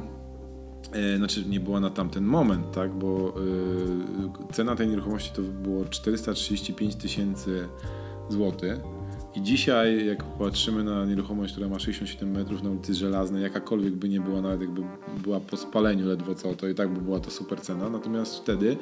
E, 0.93 1.17
znaczy 1.17 1.45
nie 1.45 1.59
była 1.59 1.79
na 1.79 1.89
tamten 1.89 2.23
moment, 2.23 2.71
tak, 2.71 2.93
bo 2.93 3.33
cena 4.51 4.75
tej 4.75 4.87
nieruchomości 4.87 5.31
to 5.35 5.41
było 5.41 5.85
435 5.85 6.95
tysięcy 6.95 7.67
złotych. 8.29 8.79
I 9.35 9.41
dzisiaj, 9.41 10.05
jak 10.07 10.23
patrzymy 10.23 10.83
na 10.83 11.05
nieruchomość, 11.05 11.51
która 11.53 11.69
ma 11.69 11.79
67 11.79 12.31
metrów 12.31 12.63
na 12.63 12.69
ulicy 12.69 12.93
Żelaznej, 12.93 13.43
jakakolwiek 13.43 13.93
by 13.93 14.09
nie 14.09 14.19
była, 14.19 14.41
nawet 14.41 14.61
jakby 14.61 14.81
była 15.23 15.39
po 15.39 15.57
spaleniu 15.57 16.07
ledwo 16.07 16.35
co, 16.35 16.55
to 16.55 16.67
i 16.67 16.75
tak 16.75 16.89
by 16.89 17.01
była 17.01 17.19
to 17.19 17.31
super 17.31 17.61
cena. 17.61 17.89
Natomiast 17.89 18.37
wtedy 18.37 18.77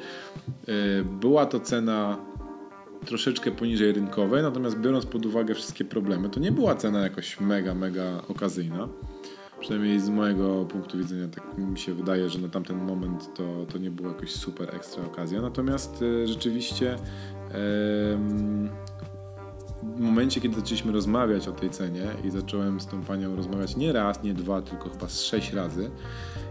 y, 0.68 1.04
była 1.20 1.46
to 1.46 1.60
cena 1.60 2.18
troszeczkę 3.06 3.50
poniżej 3.50 3.92
rynkowej, 3.92 4.42
natomiast 4.42 4.78
biorąc 4.78 5.06
pod 5.06 5.26
uwagę 5.26 5.54
wszystkie 5.54 5.84
problemy, 5.84 6.28
to 6.28 6.40
nie 6.40 6.52
była 6.52 6.74
cena 6.74 7.00
jakoś 7.00 7.40
mega, 7.40 7.74
mega 7.74 8.22
okazyjna. 8.28 8.88
Przynajmniej 9.60 10.00
z 10.00 10.08
mojego 10.08 10.64
punktu 10.64 10.98
widzenia 10.98 11.28
tak 11.28 11.58
mi 11.58 11.78
się 11.78 11.94
wydaje, 11.94 12.30
że 12.30 12.38
na 12.38 12.48
tamten 12.48 12.76
moment 12.76 13.34
to, 13.34 13.66
to 13.72 13.78
nie 13.78 13.90
była 13.90 14.08
jakoś 14.08 14.32
super 14.32 14.74
ekstra 14.74 15.04
okazja. 15.04 15.40
Natomiast 15.40 16.02
e, 16.02 16.26
rzeczywiście 16.26 16.96
w 19.82 20.00
momencie, 20.00 20.40
kiedy 20.40 20.54
zaczęliśmy 20.54 20.92
rozmawiać 20.92 21.48
o 21.48 21.52
tej 21.52 21.70
cenie 21.70 22.06
i 22.24 22.30
zacząłem 22.30 22.80
z 22.80 22.86
tą 22.86 23.02
panią 23.02 23.36
rozmawiać 23.36 23.76
nie 23.76 23.92
raz, 23.92 24.22
nie 24.22 24.34
dwa, 24.34 24.62
tylko 24.62 24.90
chyba 24.90 25.08
z 25.08 25.22
sześć 25.22 25.52
razy 25.52 25.90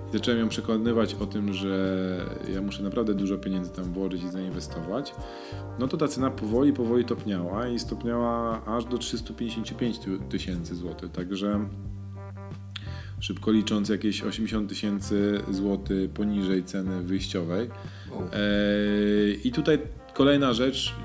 i 0.09 0.13
zacząłem 0.13 0.39
ją 0.39 0.49
przekonywać 0.49 1.13
o 1.13 1.25
tym, 1.25 1.53
że 1.53 2.25
ja 2.53 2.61
muszę 2.61 2.83
naprawdę 2.83 3.13
dużo 3.13 3.37
pieniędzy 3.37 3.71
tam 3.71 3.85
włożyć 3.85 4.23
i 4.23 4.29
zainwestować, 4.29 5.15
no 5.79 5.87
to 5.87 5.97
ta 5.97 6.07
cena 6.07 6.31
powoli, 6.31 6.73
powoli 6.73 7.05
topniała 7.05 7.67
i 7.67 7.79
stopniała 7.79 8.65
aż 8.65 8.85
do 8.85 8.97
355 8.97 9.99
tysięcy 10.29 10.75
złotych. 10.75 11.11
Także 11.11 11.65
szybko 13.19 13.51
licząc 13.51 13.89
jakieś 13.89 14.23
80 14.23 14.69
tysięcy 14.69 15.41
złotych 15.51 16.09
poniżej 16.09 16.63
ceny 16.63 17.03
wyjściowej. 17.03 17.69
E, 18.33 18.39
I 19.43 19.51
tutaj 19.51 19.79
kolejna 20.13 20.53
rzecz, 20.53 20.95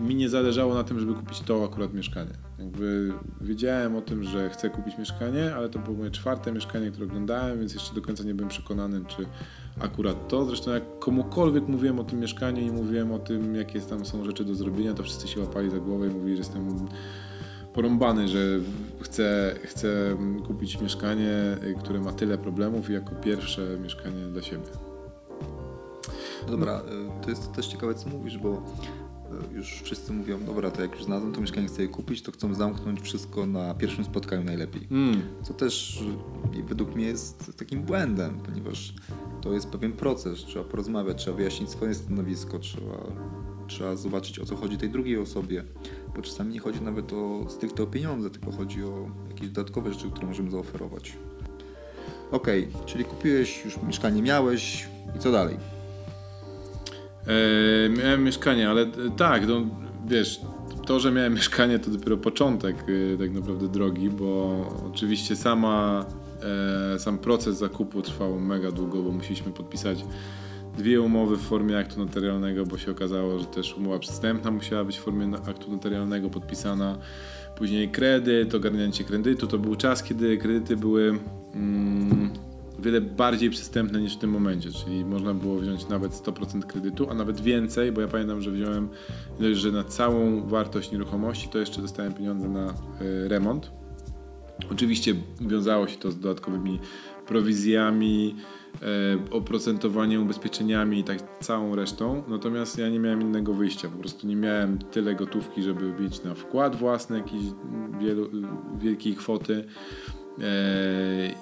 mi 0.00 0.14
nie 0.14 0.28
zależało 0.28 0.74
na 0.74 0.84
tym, 0.84 1.00
żeby 1.00 1.14
kupić 1.14 1.40
to 1.40 1.64
akurat 1.64 1.94
mieszkanie. 1.94 2.30
Jakby 2.58 3.12
wiedziałem 3.40 3.96
o 3.96 4.00
tym, 4.00 4.24
że 4.24 4.50
chcę 4.50 4.70
kupić 4.70 4.98
mieszkanie, 4.98 5.54
ale 5.54 5.68
to 5.68 5.78
było 5.78 5.96
moje 5.96 6.10
czwarte 6.10 6.52
mieszkanie, 6.52 6.90
które 6.90 7.06
oglądałem, 7.06 7.58
więc 7.58 7.74
jeszcze 7.74 7.94
do 7.94 8.02
końca 8.02 8.24
nie 8.24 8.34
byłem 8.34 8.48
przekonany, 8.48 9.04
czy 9.04 9.26
akurat 9.80 10.28
to. 10.28 10.44
Zresztą 10.44 10.70
jak 10.70 10.98
komukolwiek 10.98 11.68
mówiłem 11.68 11.98
o 11.98 12.04
tym 12.04 12.20
mieszkaniu 12.20 12.62
i 12.62 12.70
mówiłem 12.70 13.12
o 13.12 13.18
tym, 13.18 13.54
jakie 13.54 13.80
tam 13.80 14.04
są 14.04 14.24
rzeczy 14.24 14.44
do 14.44 14.54
zrobienia, 14.54 14.94
to 14.94 15.02
wszyscy 15.02 15.28
się 15.28 15.40
łapali 15.40 15.70
za 15.70 15.78
głowę 15.78 16.06
i 16.06 16.10
mówili, 16.10 16.36
że 16.36 16.42
jestem 16.42 16.86
porąbany, 17.74 18.28
że 18.28 18.38
chcę, 19.00 19.54
chcę 19.62 20.16
kupić 20.46 20.80
mieszkanie, 20.80 21.56
które 21.78 22.00
ma 22.00 22.12
tyle 22.12 22.38
problemów 22.38 22.90
jako 22.90 23.14
pierwsze 23.14 23.78
mieszkanie 23.82 24.26
dla 24.26 24.42
siebie. 24.42 24.66
Dobra, 26.50 26.82
to 27.22 27.30
jest 27.30 27.52
też 27.52 27.66
ciekawe 27.66 27.94
co 27.94 28.08
mówisz, 28.08 28.38
bo 28.38 28.62
już 29.52 29.80
wszyscy 29.82 30.12
mówią, 30.12 30.44
dobra, 30.44 30.70
to 30.70 30.82
jak 30.82 30.92
już 30.92 31.04
znalazłem 31.04 31.32
to 31.32 31.40
mieszkanie, 31.40 31.66
chcę 31.66 31.82
je 31.82 31.88
kupić, 31.88 32.22
to 32.22 32.32
chcą 32.32 32.54
zamknąć 32.54 33.00
wszystko 33.00 33.46
na 33.46 33.74
pierwszym 33.74 34.04
spotkaniu 34.04 34.44
najlepiej. 34.44 34.88
Mm. 34.90 35.22
Co 35.42 35.54
też 35.54 36.04
według 36.68 36.94
mnie 36.94 37.06
jest 37.06 37.58
takim 37.58 37.82
błędem, 37.82 38.40
ponieważ 38.46 38.94
to 39.40 39.52
jest 39.52 39.68
pewien 39.68 39.92
proces, 39.92 40.38
trzeba 40.38 40.64
porozmawiać, 40.64 41.18
trzeba 41.18 41.36
wyjaśnić 41.36 41.70
swoje 41.70 41.94
stanowisko, 41.94 42.58
trzeba, 42.58 42.98
trzeba 43.66 43.96
zobaczyć 43.96 44.38
o 44.38 44.46
co 44.46 44.56
chodzi 44.56 44.78
tej 44.78 44.90
drugiej 44.90 45.18
osobie, 45.18 45.64
bo 46.16 46.22
czasami 46.22 46.52
nie 46.52 46.60
chodzi 46.60 46.82
nawet 46.82 47.12
o 47.12 47.46
stricte 47.48 47.82
o 47.82 47.86
pieniądze, 47.86 48.30
tylko 48.30 48.52
chodzi 48.52 48.84
o 48.84 49.10
jakieś 49.28 49.48
dodatkowe 49.48 49.92
rzeczy, 49.92 50.10
które 50.10 50.26
możemy 50.26 50.50
zaoferować. 50.50 51.16
Okej, 52.30 52.68
czyli 52.86 53.04
kupiłeś, 53.04 53.64
już 53.64 53.82
mieszkanie 53.82 54.22
miałeś 54.22 54.88
i 55.16 55.18
co 55.18 55.32
dalej? 55.32 55.56
E, 57.26 57.88
miałem 57.88 58.24
mieszkanie, 58.24 58.70
ale 58.70 58.82
e, 58.82 58.86
tak, 59.16 59.48
no, 59.48 59.62
wiesz, 60.08 60.40
to, 60.86 61.00
że 61.00 61.12
miałem 61.12 61.34
mieszkanie 61.40 61.78
to 61.78 61.90
dopiero 61.90 62.16
początek 62.16 62.76
e, 63.14 63.18
tak 63.18 63.32
naprawdę 63.32 63.68
drogi, 63.68 64.10
bo 64.10 64.56
oczywiście 64.92 65.36
sama, 65.36 66.06
e, 66.94 66.98
sam 66.98 67.18
proces 67.18 67.58
zakupu 67.58 68.02
trwał 68.02 68.40
mega 68.40 68.70
długo, 68.70 69.02
bo 69.02 69.10
musieliśmy 69.10 69.52
podpisać 69.52 70.04
dwie 70.78 71.00
umowy 71.00 71.36
w 71.36 71.40
formie 71.40 71.78
aktu 71.78 72.00
notarialnego, 72.00 72.66
bo 72.66 72.78
się 72.78 72.90
okazało, 72.90 73.38
że 73.38 73.44
też 73.44 73.74
umowa 73.76 73.98
przystępna 73.98 74.50
musiała 74.50 74.84
być 74.84 74.98
w 74.98 75.02
formie 75.02 75.26
na- 75.26 75.38
aktu 75.38 75.70
notarialnego 75.70 76.30
podpisana. 76.30 76.98
Później 77.56 77.88
kredyt, 77.88 78.54
ogarnięcie 78.54 79.04
kredytu. 79.04 79.46
To 79.46 79.58
był 79.58 79.76
czas, 79.76 80.02
kiedy 80.02 80.38
kredyty 80.38 80.76
były 80.76 81.18
mm, 81.54 82.30
wiele 82.84 83.00
bardziej 83.00 83.50
przystępne 83.50 84.00
niż 84.00 84.16
w 84.16 84.18
tym 84.18 84.30
momencie, 84.30 84.72
czyli 84.72 85.04
można 85.04 85.34
było 85.34 85.58
wziąć 85.58 85.88
nawet 85.88 86.12
100% 86.12 86.62
kredytu, 86.62 87.10
a 87.10 87.14
nawet 87.14 87.40
więcej, 87.40 87.92
bo 87.92 88.00
ja 88.00 88.08
pamiętam, 88.08 88.42
że 88.42 88.50
wziąłem 88.50 88.88
że 89.52 89.72
na 89.72 89.84
całą 89.84 90.48
wartość 90.48 90.92
nieruchomości, 90.92 91.48
to 91.48 91.58
jeszcze 91.58 91.82
dostałem 91.82 92.14
pieniądze 92.14 92.48
na 92.48 92.70
y, 92.70 93.28
remont. 93.28 93.70
Oczywiście 94.72 95.14
wiązało 95.40 95.88
się 95.88 95.96
to 95.96 96.10
z 96.10 96.18
dodatkowymi 96.18 96.80
prowizjami, 97.26 98.34
e, 98.82 99.30
oprocentowaniem, 99.30 100.22
ubezpieczeniami 100.22 100.98
i 100.98 101.04
tak 101.04 101.18
całą 101.40 101.76
resztą. 101.76 102.22
Natomiast 102.28 102.78
ja 102.78 102.88
nie 102.88 103.00
miałem 103.00 103.22
innego 103.22 103.54
wyjścia. 103.54 103.88
Po 103.88 103.98
prostu 103.98 104.26
nie 104.26 104.36
miałem 104.36 104.78
tyle 104.78 105.14
gotówki, 105.14 105.62
żeby 105.62 106.02
mieć 106.02 106.22
na 106.22 106.34
wkład 106.34 106.76
własny 106.76 107.18
jakiejś 107.18 107.44
wielu, 108.00 108.30
wielkiej 108.78 109.14
kwoty. 109.14 109.64
E, 110.38 110.44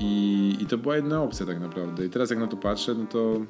I, 0.00 0.56
I 0.60 0.66
to 0.66 0.78
była 0.78 0.96
jedna 0.96 1.22
opcja 1.22 1.46
tak 1.46 1.60
naprawdę. 1.60 2.06
I 2.06 2.10
teraz 2.10 2.30
jak 2.30 2.38
na 2.38 2.46
to 2.46 2.56
patrzę, 2.56 2.94
no 2.94 3.06
to 3.06 3.40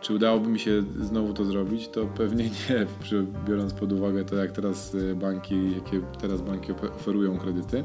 czy 0.00 0.14
udałoby 0.14 0.48
mi 0.48 0.58
się 0.58 0.82
znowu 1.00 1.32
to 1.32 1.44
zrobić? 1.44 1.88
To 1.88 2.06
pewnie 2.06 2.44
nie, 2.44 2.86
biorąc 3.48 3.74
pod 3.74 3.92
uwagę 3.92 4.24
to, 4.24 4.36
jak 4.36 4.52
teraz 4.52 4.94
e, 4.94 5.14
banki, 5.14 5.74
jakie 5.74 6.00
teraz 6.20 6.42
banki 6.42 6.72
ofe- 6.72 6.94
oferują 6.94 7.38
kredyty. 7.38 7.84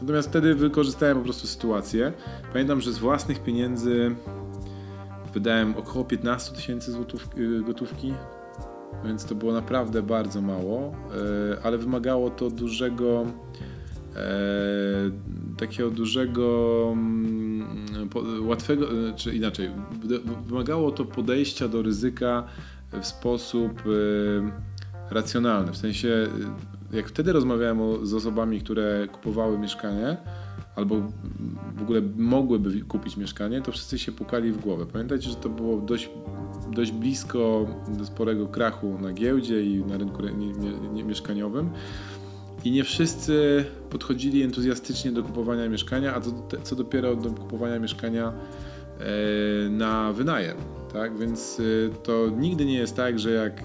Natomiast 0.00 0.28
wtedy 0.28 0.54
wykorzystałem 0.54 1.18
po 1.18 1.24
prostu 1.24 1.46
sytuację. 1.46 2.12
Pamiętam, 2.52 2.80
że 2.80 2.92
z 2.92 2.98
własnych 2.98 3.42
pieniędzy 3.42 4.14
wydałem 5.34 5.76
około 5.76 6.04
15 6.04 6.54
tysięcy 6.54 6.92
y, 7.38 7.62
gotówki, 7.62 8.14
więc 9.04 9.24
to 9.24 9.34
było 9.34 9.52
naprawdę 9.52 10.02
bardzo 10.02 10.40
mało, 10.40 10.92
e, 11.52 11.62
ale 11.62 11.78
wymagało 11.78 12.30
to 12.30 12.50
dużego 12.50 13.26
e, 14.16 14.22
takiego 15.58 15.90
dużego 15.90 16.88
mm, 16.92 18.08
łatwego, 18.40 18.86
czy 19.16 19.36
inaczej, 19.36 19.70
wymagało 20.46 20.90
to 20.90 21.04
podejścia 21.04 21.68
do 21.68 21.82
ryzyka 21.82 22.44
w 22.92 23.06
sposób 23.06 23.82
e, 23.86 25.14
racjonalny. 25.14 25.72
W 25.72 25.76
sensie, 25.76 26.28
e, 26.92 26.96
jak 26.96 27.08
wtedy 27.08 27.32
rozmawiałem 27.32 28.06
z 28.06 28.14
osobami, 28.14 28.60
które 28.60 29.08
kupowały 29.12 29.58
mieszkanie, 29.58 30.16
albo 30.76 31.02
w 31.76 31.82
ogóle 31.82 32.02
mogłyby 32.16 32.80
kupić 32.80 33.16
mieszkanie, 33.16 33.62
to 33.62 33.72
wszyscy 33.72 33.98
się 33.98 34.12
pukali 34.12 34.52
w 34.52 34.60
głowę. 34.60 34.86
Pamiętajcie, 34.92 35.30
że 35.30 35.36
to 35.36 35.48
było 35.48 35.80
dość, 35.80 36.10
dość 36.72 36.92
blisko 36.92 37.66
do 37.98 38.06
sporego 38.06 38.46
krachu 38.46 38.98
na 39.00 39.12
giełdzie 39.12 39.64
i 39.64 39.84
na 39.84 39.98
rynku 39.98 40.22
nie, 40.22 40.46
nie, 40.46 40.72
nie 40.92 41.04
mieszkaniowym. 41.04 41.70
I 42.64 42.70
nie 42.70 42.84
wszyscy 42.84 43.64
podchodzili 43.90 44.42
entuzjastycznie 44.42 45.12
do 45.12 45.22
kupowania 45.22 45.68
mieszkania, 45.68 46.14
a 46.14 46.20
co, 46.20 46.30
co 46.62 46.76
dopiero 46.76 47.16
do 47.16 47.30
kupowania 47.30 47.78
mieszkania 47.78 48.32
e, 49.00 49.70
na 49.70 50.12
wynajem. 50.12 50.56
Tak? 50.92 51.18
Więc 51.18 51.60
e, 51.60 51.62
to 52.02 52.30
nigdy 52.38 52.64
nie 52.64 52.78
jest 52.78 52.96
tak, 52.96 53.18
że 53.18 53.30
jak 53.30 53.62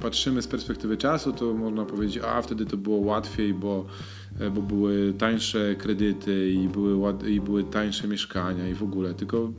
patrzymy 0.00 0.42
z 0.42 0.46
perspektywy 0.46 0.96
czasu, 0.96 1.32
to 1.32 1.54
można 1.54 1.84
powiedzieć, 1.84 2.22
a 2.24 2.42
wtedy 2.42 2.66
to 2.66 2.76
było 2.76 2.96
łatwiej, 2.96 3.54
bo, 3.54 3.86
e, 4.40 4.50
bo 4.50 4.62
były 4.62 5.14
tańsze 5.18 5.74
kredyty 5.74 6.50
i 6.50 6.68
były, 6.68 7.14
i 7.28 7.40
były 7.40 7.64
tańsze 7.64 8.08
mieszkania 8.08 8.68
i 8.68 8.74
w 8.74 8.82
ogóle. 8.82 9.14
Tylko 9.14 9.52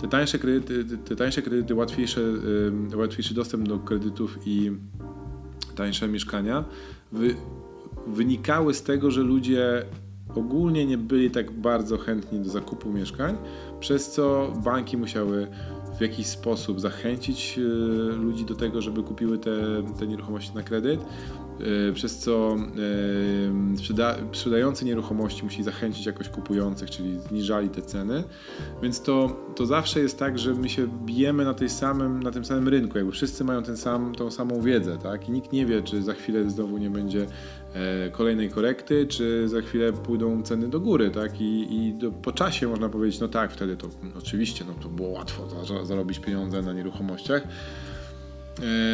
te 0.00 0.08
tańsze 0.08 0.38
kredyty, 0.38 0.98
te- 0.98 1.16
tańsze 1.16 1.42
kredyty 1.42 1.74
łatwiejsze, 1.74 2.20
łatwiejszy 2.94 3.34
dostęp 3.34 3.68
do 3.68 3.78
kredytów 3.78 4.38
i 4.46 4.72
tańsze 5.76 6.08
mieszkania 6.08 6.64
wynikały 8.06 8.74
z 8.74 8.82
tego, 8.82 9.10
że 9.10 9.20
ludzie 9.20 9.84
ogólnie 10.34 10.86
nie 10.86 10.98
byli 10.98 11.30
tak 11.30 11.50
bardzo 11.50 11.98
chętni 11.98 12.38
do 12.38 12.50
zakupu 12.50 12.92
mieszkań, 12.92 13.36
przez 13.80 14.10
co 14.10 14.52
banki 14.64 14.96
musiały 14.96 15.48
w 15.98 16.00
jakiś 16.00 16.26
sposób 16.26 16.80
zachęcić 16.80 17.58
e, 17.58 17.60
ludzi 18.16 18.44
do 18.44 18.54
tego, 18.54 18.82
żeby 18.82 19.02
kupiły 19.02 19.38
te, 19.38 19.50
te 19.98 20.06
nieruchomości 20.06 20.54
na 20.54 20.62
kredyt, 20.62 21.00
e, 21.00 21.92
przez 21.92 22.18
co 22.18 22.56
e, 23.74 23.76
sprzeda, 23.76 24.16
sprzedający 24.32 24.84
nieruchomości 24.84 25.44
musi 25.44 25.62
zachęcić 25.62 26.06
jakoś 26.06 26.28
kupujących, 26.28 26.90
czyli 26.90 27.20
zniżali 27.20 27.68
te 27.68 27.82
ceny. 27.82 28.24
Więc 28.82 29.02
to, 29.02 29.36
to 29.56 29.66
zawsze 29.66 30.00
jest 30.00 30.18
tak, 30.18 30.38
że 30.38 30.54
my 30.54 30.68
się 30.68 30.88
bijemy 31.04 31.44
na, 31.44 31.54
tej 31.54 31.68
samym, 31.68 32.22
na 32.22 32.30
tym 32.30 32.44
samym 32.44 32.68
rynku, 32.68 32.98
jakby 32.98 33.12
wszyscy 33.12 33.44
mają 33.44 33.62
ten 33.62 33.76
sam, 33.76 34.14
tą 34.14 34.30
samą 34.30 34.60
wiedzę, 34.60 34.98
tak? 34.98 35.28
I 35.28 35.32
nikt 35.32 35.52
nie 35.52 35.66
wie, 35.66 35.82
czy 35.82 36.02
za 36.02 36.14
chwilę 36.14 36.50
znowu 36.50 36.78
nie 36.78 36.90
będzie 36.90 37.26
kolejnej 38.12 38.50
korekty, 38.50 39.06
czy 39.06 39.48
za 39.48 39.60
chwilę 39.60 39.92
pójdą 39.92 40.42
ceny 40.42 40.68
do 40.68 40.80
góry, 40.80 41.10
tak? 41.10 41.40
I, 41.40 41.76
i 41.76 41.94
do, 41.94 42.10
po 42.10 42.32
czasie 42.32 42.68
można 42.68 42.88
powiedzieć, 42.88 43.20
no 43.20 43.28
tak, 43.28 43.52
wtedy 43.52 43.76
to 43.76 43.88
oczywiście, 44.18 44.64
no 44.64 44.74
to 44.82 44.88
było 44.88 45.08
łatwo 45.08 45.48
za, 45.48 45.84
zarobić 45.84 46.18
pieniądze 46.18 46.62
na 46.62 46.72
nieruchomościach. 46.72 47.42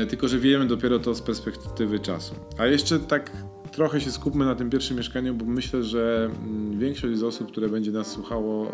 E, 0.03 0.07
tylko, 0.07 0.29
że 0.29 0.39
wiemy 0.39 0.67
dopiero 0.67 0.99
to 0.99 1.15
z 1.15 1.23
perspektywy 1.23 1.99
czasu. 1.99 2.35
A 2.59 2.67
jeszcze 2.67 2.99
tak 2.99 3.31
trochę 3.73 4.01
się 4.01 4.11
skupmy 4.11 4.45
na 4.45 4.55
tym 4.55 4.71
pierwszym 4.71 4.97
mieszkaniu, 4.97 5.35
bo 5.35 5.45
myślę, 5.45 5.83
że 5.83 6.31
mm, 6.45 6.79
większość 6.79 7.19
z 7.19 7.23
osób, 7.23 7.51
które 7.53 7.69
będzie 7.69 7.93
nas 7.93 8.07
słuchało, 8.07 8.67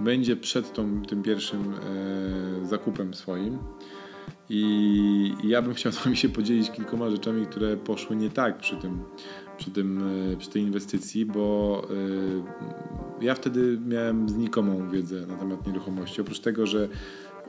e, 0.00 0.04
będzie 0.04 0.36
przed 0.36 0.72
tą, 0.72 1.02
tym 1.02 1.22
pierwszym 1.22 1.74
e, 1.74 2.66
zakupem 2.66 3.14
swoim. 3.14 3.58
I, 4.50 5.34
ja 5.44 5.62
bym 5.62 5.74
chciał 5.74 5.92
z 5.92 6.04
wami 6.04 6.16
się 6.16 6.28
podzielić 6.28 6.70
kilkoma 6.70 7.10
rzeczami, 7.10 7.46
które 7.46 7.76
poszły 7.76 8.16
nie 8.16 8.30
tak 8.30 8.58
przy 8.58 8.76
tym, 8.76 9.04
przy 9.56 9.70
tym, 9.70 10.08
e, 10.32 10.36
przy 10.36 10.50
tej 10.50 10.62
inwestycji, 10.62 11.26
bo 11.26 11.82
e, 13.20 13.24
ja 13.24 13.34
wtedy 13.34 13.78
miałem 13.86 14.28
znikomą 14.28 14.90
wiedzę 14.90 15.26
na 15.26 15.36
temat 15.36 15.66
nieruchomości. 15.66 16.20
Oprócz 16.20 16.40
tego, 16.40 16.66
że 16.66 16.88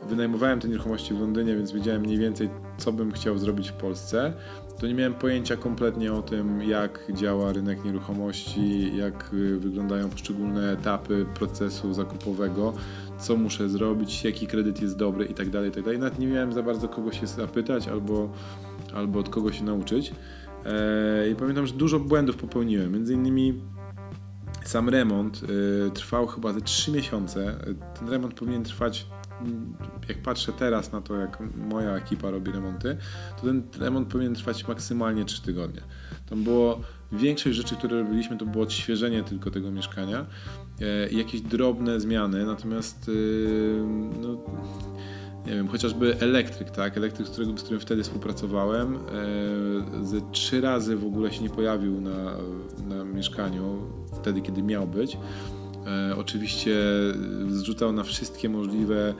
wynajmowałem 0.10 0.60
te 0.60 0.68
nieruchomości 0.68 1.14
w 1.14 1.20
Londynie, 1.20 1.56
więc 1.56 1.72
wiedziałem 1.72 2.02
mniej 2.02 2.18
więcej, 2.18 2.50
co 2.78 2.92
bym 2.92 3.12
chciał 3.12 3.38
zrobić 3.38 3.70
w 3.70 3.74
Polsce, 3.74 4.34
to 4.80 4.88
nie 4.88 4.94
miałem 4.94 5.14
pojęcia 5.14 5.58
kompletnie 5.58 6.14
o 6.14 6.22
tym, 6.22 6.62
jak 6.62 7.00
działa 7.14 7.54
rynek 7.54 7.86
nieruchomości, 7.86 8.98
jak 8.98 9.34
y, 9.34 9.60
wyglądają 9.60 10.10
poszczególne 10.10 10.72
etapy 10.72 11.26
procesu 11.34 11.94
zakupowego, 11.94 12.74
co 13.20 13.38
muszę 13.38 13.70
zrobić, 13.70 14.24
jaki 14.24 14.48
kredyt 14.48 14.82
jest 14.82 14.98
dobry 14.98 15.26
itd. 15.26 15.66
itd. 15.66 15.98
Nawet 15.98 16.20
nie 16.20 16.28
miałem 16.28 16.54
za 16.54 16.64
bardzo 16.64 16.90
kogo 16.90 17.12
się 17.12 17.28
zapytać 17.28 17.88
albo, 17.88 18.30
albo 18.94 19.20
od 19.20 19.30
kogo 19.30 19.52
się 19.52 19.64
nauczyć. 19.64 20.12
E, 20.66 21.30
I 21.30 21.36
pamiętam, 21.36 21.68
że 21.68 21.74
dużo 21.74 22.00
błędów 22.00 22.38
popełniłem. 22.38 22.94
Między 22.94 23.14
innymi 23.14 23.62
sam 24.64 24.90
remont 24.90 25.42
y, 25.44 25.92
trwał 25.92 26.28
chyba 26.28 26.54
ze 26.54 26.62
3 26.62 26.92
miesiące. 26.92 27.56
Ten 28.00 28.10
remont 28.10 28.34
powinien 28.34 28.64
trwać, 28.64 29.08
jak 30.10 30.18
patrzę 30.22 30.54
teraz 30.54 30.92
na 30.92 31.02
to, 31.02 31.16
jak 31.16 31.40
moja 31.70 31.92
ekipa 31.92 32.32
robi 32.32 32.52
remonty, 32.52 32.98
to 33.42 33.48
ten 33.48 33.64
remont 33.80 34.08
powinien 34.08 34.36
trwać 34.36 34.68
maksymalnie 34.68 35.26
3 35.26 35.42
tygodnie. 35.42 35.82
Tam 36.30 36.44
było 36.44 36.82
większość 37.12 37.58
rzeczy, 37.58 37.76
które 37.76 38.00
robiliśmy, 38.00 38.38
to 38.38 38.46
było 38.46 38.64
odświeżenie 38.64 39.24
tylko 39.24 39.52
tego 39.52 39.72
mieszkania 39.72 40.26
e, 40.82 41.10
i 41.10 41.18
jakieś 41.18 41.42
drobne 41.42 42.00
zmiany, 42.00 42.46
natomiast 42.46 43.10
y, 43.10 43.84
no, 44.22 44.38
nie 45.46 45.54
wiem, 45.54 45.68
chociażby 45.68 46.18
elektryk, 46.20 46.72
tak? 46.72 46.98
Elektryk, 46.98 47.28
z 47.28 47.32
którym, 47.32 47.58
z 47.58 47.64
którym 47.64 47.80
wtedy 47.80 48.04
współpracowałem, 48.04 48.96
e, 48.96 49.00
ze 50.06 50.22
trzy 50.32 50.62
razy 50.62 50.98
w 50.98 51.06
ogóle 51.06 51.34
się 51.34 51.44
nie 51.44 51.50
pojawił 51.50 52.02
na, 52.02 52.38
na 52.88 53.04
mieszkaniu, 53.04 53.82
wtedy 54.22 54.42
kiedy 54.42 54.64
miał 54.64 54.88
być. 54.88 55.18
E, 55.86 56.16
oczywiście 56.18 56.76
zrzucał 57.48 57.92
na 57.92 58.04
wszystkie 58.04 58.50
możliwe 58.50 59.14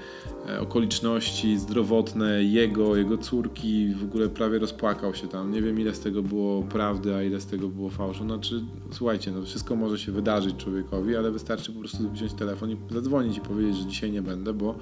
e, 0.50 0.60
okoliczności 0.60 1.58
zdrowotne 1.58 2.44
jego, 2.44 2.96
jego 2.96 3.18
córki, 3.18 3.94
w 3.94 4.04
ogóle 4.04 4.30
prawie 4.30 4.60
rozpłakał 4.60 5.16
się 5.16 5.28
tam. 5.28 5.52
Nie 5.52 5.62
wiem 5.62 5.80
ile 5.80 5.96
z 5.96 6.00
tego 6.00 6.24
było 6.24 6.64
prawdy, 6.64 7.16
a 7.16 7.24
ile 7.24 7.42
z 7.42 7.46
tego 7.46 7.68
było 7.70 7.90
fałszu. 7.90 8.24
Znaczy, 8.24 8.64
słuchajcie, 8.92 9.32
no 9.32 9.44
wszystko 9.44 9.76
może 9.76 9.98
się 9.98 10.12
wydarzyć 10.12 10.56
człowiekowi, 10.58 11.16
ale 11.16 11.32
wystarczy 11.32 11.72
po 11.72 11.80
prostu 11.80 12.12
wziąć 12.12 12.34
telefon 12.34 12.72
i 12.72 12.78
zadzwonić 12.90 13.38
i 13.38 13.42
powiedzieć, 13.42 13.76
że 13.76 13.86
dzisiaj 13.86 14.12
nie 14.12 14.22
będę, 14.22 14.54
bo 14.54 14.76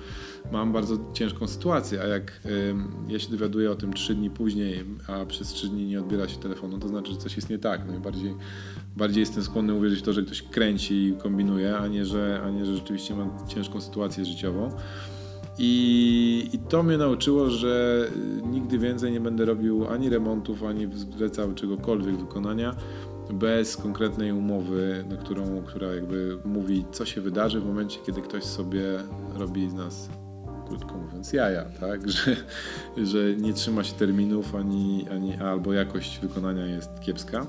mam 0.52 0.74
bardzo 0.74 0.98
ciężką 1.14 1.48
sytuację, 1.48 2.02
a 2.02 2.08
jak 2.08 2.42
ja 3.08 3.20
się 3.20 3.32
dowiaduję 3.32 3.72
o 3.72 3.76
tym 3.76 3.94
trzy 3.94 4.16
dni 4.16 4.30
później, 4.30 4.86
a 5.08 5.26
przez 5.26 5.48
trzy 5.48 5.68
dni 5.68 5.86
nie 5.86 6.00
odbiera 6.00 6.28
się 6.28 6.40
telefonu, 6.40 6.80
to 6.80 6.88
znaczy, 6.88 7.12
że 7.12 7.18
coś 7.18 7.36
jest 7.36 7.50
nie 7.50 7.60
tak. 7.60 7.88
Najbardziej 7.88 8.32
no 8.32 8.38
bardziej 8.98 9.22
jestem 9.22 9.44
skłonny 9.44 9.74
uwierzyć 9.74 10.00
w 10.00 10.04
to, 10.04 10.14
że 10.14 10.24
ktoś 10.24 10.42
kręci 10.42 10.94
i 10.94 11.14
kombinuje, 11.14 11.78
a 11.78 11.88
nie, 11.88 12.06
że, 12.06 12.42
a 12.46 12.50
nie, 12.50 12.66
że 12.66 12.76
rzeczywiście 12.76 13.16
mam 13.16 13.48
ciężką 13.48 13.82
sytuację 13.82 14.26
życiową. 14.26 14.72
I, 15.58 16.50
I 16.54 16.60
to 16.60 16.84
mnie 16.84 16.98
nauczyło, 16.98 17.50
że 17.50 18.08
nigdy 18.46 18.80
więcej 18.80 19.12
nie 19.12 19.20
będę 19.20 19.46
robił 19.46 19.88
ani 19.88 20.10
remontów, 20.10 20.64
ani 20.64 20.88
zlecał 21.18 21.54
czegokolwiek 21.54 22.18
wykonania 22.18 22.76
bez 23.34 23.78
konkretnej 23.78 24.32
umowy, 24.32 25.06
na 25.10 25.18
którą, 25.18 25.64
która 25.64 25.96
jakby 25.96 26.38
mówi, 26.46 26.86
co 26.92 27.06
się 27.06 27.22
wydarzy 27.22 27.60
w 27.60 27.66
momencie, 27.66 28.00
kiedy 28.06 28.22
ktoś 28.22 28.44
sobie 28.44 28.84
robi 29.36 29.70
z 29.70 29.74
nas 29.74 30.10
krótko 30.68 30.98
mówiąc, 30.98 31.34
jaja, 31.34 31.66
tak? 31.80 32.10
Że, 32.12 32.36
że 32.98 33.36
nie 33.36 33.54
trzyma 33.54 33.84
się 33.84 33.94
terminów 33.94 34.56
ani, 34.56 35.06
ani 35.12 35.36
albo 35.36 35.74
jakość 35.74 36.20
wykonania 36.20 36.66
jest 36.66 37.00
kiepska. 37.00 37.48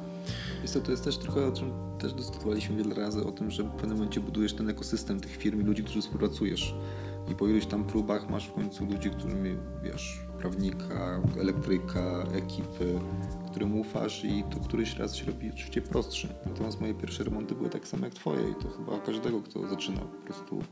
Jest 0.65 0.75
to, 0.75 0.81
to 0.81 0.91
jest 0.91 1.05
też 1.05 1.19
trochę, 1.19 1.47
o 1.47 1.53
czym 1.53 1.73
też 1.99 2.13
dyskutowaliśmy 2.13 2.77
wiele 2.77 2.95
razy, 2.95 3.25
o 3.25 3.33
tym, 3.33 3.51
że 3.51 3.63
w 3.63 3.71
pewnym 3.71 3.97
momencie 3.99 4.21
budujesz 4.21 4.55
ten 4.55 4.69
ekosystem 4.71 5.21
tych 5.21 5.37
firm 5.37 5.61
i 5.61 5.65
ludzi, 5.65 5.85
którzy 5.85 6.01
współpracujesz. 6.01 6.75
I 7.33 7.35
po 7.35 7.49
iluś 7.49 7.67
tam 7.67 7.85
próbach 7.85 8.31
masz 8.31 8.49
w 8.49 8.53
końcu 8.53 8.85
ludzi, 8.87 9.11
którymi, 9.11 9.57
wiesz, 9.83 10.21
prawnika, 10.39 11.23
elektryka, 11.41 12.25
ekipy, 12.33 13.01
którym 13.51 13.81
ufasz 13.81 14.25
i 14.25 14.45
to 14.51 14.61
któryś 14.61 14.97
raz 14.97 15.17
się 15.17 15.27
robi 15.27 15.51
oczywiście 15.55 15.83
prostszy. 15.83 16.29
Natomiast 16.47 16.81
moje 16.81 16.95
pierwsze 16.95 17.25
remonty 17.25 17.55
były 17.55 17.71
tak 17.71 17.89
same 17.89 18.07
jak 18.07 18.15
twoje 18.15 18.51
i 18.51 18.55
to 18.55 18.69
chyba 18.69 18.99
każdego, 18.99 19.43
kto 19.43 19.69
zaczyna 19.69 20.01
po 20.01 20.27
prostu 20.27 20.63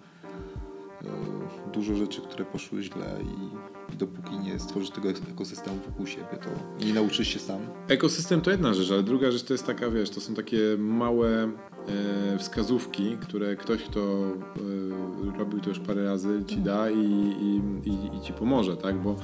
E, 1.04 1.70
dużo 1.72 1.94
rzeczy, 1.94 2.20
które 2.20 2.44
poszły 2.44 2.82
źle 2.82 3.18
i, 3.22 3.50
i, 3.92 3.96
dopóki 3.96 4.38
nie 4.38 4.58
stworzysz 4.58 4.90
tego 4.90 5.08
ekosystemu 5.10 5.76
wokół 5.86 6.06
siebie, 6.06 6.38
to 6.42 6.84
nie 6.86 6.94
nauczysz 6.94 7.28
się 7.28 7.38
sam. 7.38 7.60
Ekosystem 7.88 8.40
to 8.40 8.50
jedna 8.50 8.74
rzecz, 8.74 8.90
ale 8.90 9.02
druga 9.02 9.30
rzecz 9.30 9.42
to 9.42 9.54
jest 9.54 9.66
taka, 9.66 9.90
wiesz, 9.90 10.10
to 10.10 10.20
są 10.20 10.34
takie 10.34 10.58
małe 10.78 11.28
e, 11.42 12.38
wskazówki, 12.38 13.16
które 13.16 13.56
ktoś, 13.56 13.82
kto 13.82 14.00
e, 14.00 15.38
robił 15.38 15.60
to 15.60 15.68
już 15.68 15.78
parę 15.78 16.04
razy, 16.04 16.42
ci 16.46 16.56
da 16.56 16.90
i, 16.90 17.04
i, 17.40 17.60
i, 17.90 18.16
i 18.16 18.20
ci 18.20 18.32
pomoże, 18.32 18.76
tak? 18.76 19.02
Bo 19.02 19.16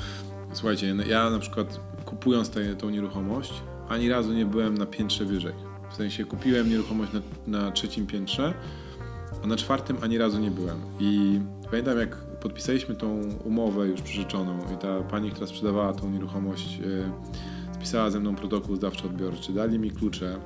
słuchajcie, 0.53 0.95
no 0.95 1.05
ja 1.05 1.31
na 1.31 1.39
przykład 1.39 1.81
kupując 2.05 2.51
tą 2.79 2.91
nieruchomość, 2.91 3.53
ani 3.89 4.09
razu 4.09 4.33
nie 4.33 4.47
byłem 4.47 4.79
na 4.79 4.87
piętrze 4.87 5.25
wyżej. 5.25 5.55
W 5.91 5.97
sensie 5.97 6.25
kupiłem 6.25 6.71
nieruchomość 6.71 7.13
na, 7.13 7.21
na 7.47 7.71
trzecim 7.71 8.07
piętrze, 8.07 8.55
a 9.45 9.47
na 9.47 9.57
czwartym 9.57 9.97
ani 10.03 10.19
razu 10.19 10.39
nie 10.39 10.51
byłem. 10.51 10.79
I 11.01 11.41
Pamiętam, 11.71 11.99
jak 11.99 12.17
podpisaliśmy 12.41 12.95
tą 12.95 13.21
umowę 13.45 13.87
już 13.87 14.03
przyrzeczoną 14.03 14.59
i 14.75 14.77
ta 14.77 15.03
pani, 15.03 15.31
która 15.31 15.47
sprzedawała 15.47 15.93
tą 15.93 16.11
nieruchomość, 16.11 16.79
yy, 16.79 17.11
spisała 17.75 18.11
ze 18.11 18.21
mną 18.21 18.35
protokół 18.35 18.77
zdawczo-odbiorczy, 18.77 19.53
dali 19.53 19.79
mi 19.79 19.91
klucze 19.91 20.37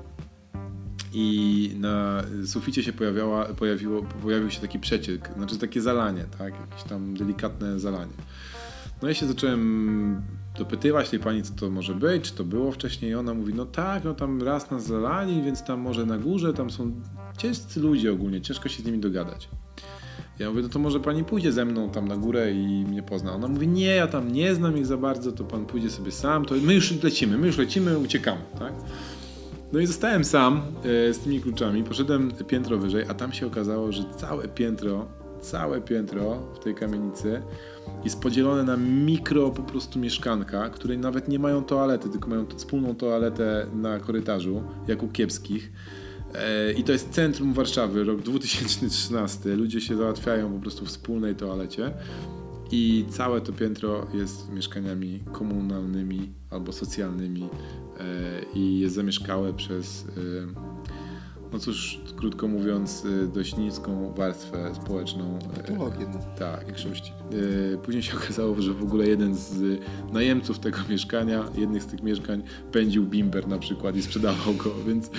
i 1.12 1.70
na 1.80 2.22
suficie 2.46 2.82
się 2.82 2.92
pojawiała, 2.92 3.44
pojawiło, 3.44 4.02
pojawił 4.02 4.50
się 4.50 4.60
taki 4.60 4.78
przeciek, 4.78 5.30
znaczy 5.36 5.58
takie 5.58 5.80
zalanie, 5.80 6.24
tak, 6.38 6.54
jakieś 6.60 6.82
tam 6.82 7.14
delikatne 7.14 7.80
zalanie. 7.80 8.12
No 9.02 9.08
ja 9.08 9.14
się 9.14 9.26
zacząłem 9.26 10.22
dopytywać 10.58 11.10
tej 11.10 11.18
pani, 11.18 11.42
co 11.42 11.54
to 11.54 11.70
może 11.70 11.94
być, 11.94 12.24
czy 12.24 12.34
to 12.34 12.44
było 12.44 12.72
wcześniej. 12.72 13.10
I 13.10 13.14
ona 13.14 13.34
mówi, 13.34 13.54
no 13.54 13.66
tak, 13.66 14.04
no 14.04 14.14
tam 14.14 14.42
raz 14.42 14.70
nas 14.70 14.86
zalali, 14.86 15.42
więc 15.42 15.64
tam 15.64 15.80
może 15.80 16.06
na 16.06 16.18
górze, 16.18 16.52
tam 16.52 16.70
są 16.70 16.92
ciężcy 17.36 17.80
ludzie 17.80 18.12
ogólnie, 18.12 18.40
ciężko 18.40 18.68
się 18.68 18.82
z 18.82 18.86
nimi 18.86 18.98
dogadać. 18.98 19.48
Ja 20.42 20.50
mówię, 20.50 20.62
no 20.62 20.68
to 20.68 20.78
może 20.78 21.00
pani 21.00 21.24
pójdzie 21.24 21.52
ze 21.52 21.64
mną 21.64 21.90
tam 21.90 22.08
na 22.08 22.16
górę 22.16 22.52
i 22.52 22.84
mnie 22.88 23.02
pozna. 23.02 23.32
Ona 23.32 23.48
mówi, 23.48 23.68
nie, 23.68 23.86
ja 23.86 24.06
tam 24.06 24.32
nie 24.32 24.54
znam 24.54 24.78
ich 24.78 24.86
za 24.86 24.96
bardzo, 24.96 25.32
to 25.32 25.44
pan 25.44 25.66
pójdzie 25.66 25.90
sobie 25.90 26.12
sam, 26.12 26.44
to 26.44 26.54
my 26.62 26.74
już 26.74 27.02
lecimy, 27.02 27.38
my 27.38 27.46
już 27.46 27.58
lecimy, 27.58 27.98
uciekamy, 27.98 28.40
tak? 28.58 28.72
No 29.72 29.80
i 29.80 29.86
zostałem 29.86 30.24
sam 30.24 30.62
e, 31.08 31.14
z 31.14 31.18
tymi 31.18 31.40
kluczami, 31.40 31.84
poszedłem 31.84 32.32
piętro 32.46 32.78
wyżej, 32.78 33.04
a 33.08 33.14
tam 33.14 33.32
się 33.32 33.46
okazało, 33.46 33.92
że 33.92 34.04
całe 34.16 34.48
piętro, 34.48 35.06
całe 35.40 35.80
piętro 35.80 36.38
w 36.54 36.58
tej 36.58 36.74
kamienicy 36.74 37.42
jest 38.04 38.20
podzielone 38.20 38.62
na 38.62 38.76
mikro 38.76 39.50
po 39.50 39.62
prostu 39.62 39.98
mieszkanka, 39.98 40.70
które 40.70 40.96
nawet 40.96 41.28
nie 41.28 41.38
mają 41.38 41.64
toalety, 41.64 42.08
tylko 42.08 42.28
mają 42.28 42.46
wspólną 42.56 42.94
toaletę 42.94 43.66
na 43.74 44.00
korytarzu, 44.00 44.62
jak 44.88 45.02
u 45.02 45.08
kiepskich. 45.08 45.72
E, 46.34 46.72
I 46.72 46.84
to 46.84 46.92
jest 46.92 47.10
centrum 47.10 47.52
Warszawy, 47.52 48.04
rok 48.04 48.22
2013. 48.22 49.56
Ludzie 49.56 49.80
się 49.80 49.96
załatwiają 49.96 50.52
po 50.52 50.60
prostu 50.60 50.84
w 50.84 50.88
wspólnej 50.88 51.34
toalecie. 51.34 51.92
I 52.70 53.04
całe 53.10 53.40
to 53.40 53.52
piętro 53.52 54.06
jest 54.14 54.52
mieszkaniami 54.52 55.20
komunalnymi 55.32 56.32
albo 56.50 56.72
socjalnymi 56.72 57.42
e, 57.42 58.06
i 58.54 58.78
jest 58.78 58.94
zamieszkałe 58.94 59.52
przez, 59.52 60.04
e, 60.04 60.10
no 61.52 61.58
cóż, 61.58 62.00
krótko 62.16 62.48
mówiąc, 62.48 63.06
dość 63.34 63.56
niską 63.56 64.14
warstwę 64.16 64.74
społeczną. 64.74 65.38
Patologię. 65.56 66.06
No. 66.12 66.18
Tak, 66.38 66.66
większości. 66.66 67.12
Później 67.82 68.02
się 68.02 68.16
okazało, 68.24 68.62
że 68.62 68.72
w 68.72 68.82
ogóle 68.82 69.06
jeden 69.06 69.34
z 69.34 69.80
najemców 70.12 70.58
tego 70.58 70.78
mieszkania, 70.90 71.44
jednych 71.56 71.82
z 71.82 71.86
tych 71.86 72.02
mieszkań, 72.02 72.42
pędził 72.72 73.06
bimber 73.06 73.48
na 73.48 73.58
przykład 73.58 73.96
i 73.96 74.02
sprzedawał 74.02 74.54
go, 74.54 74.74
więc 74.88 75.10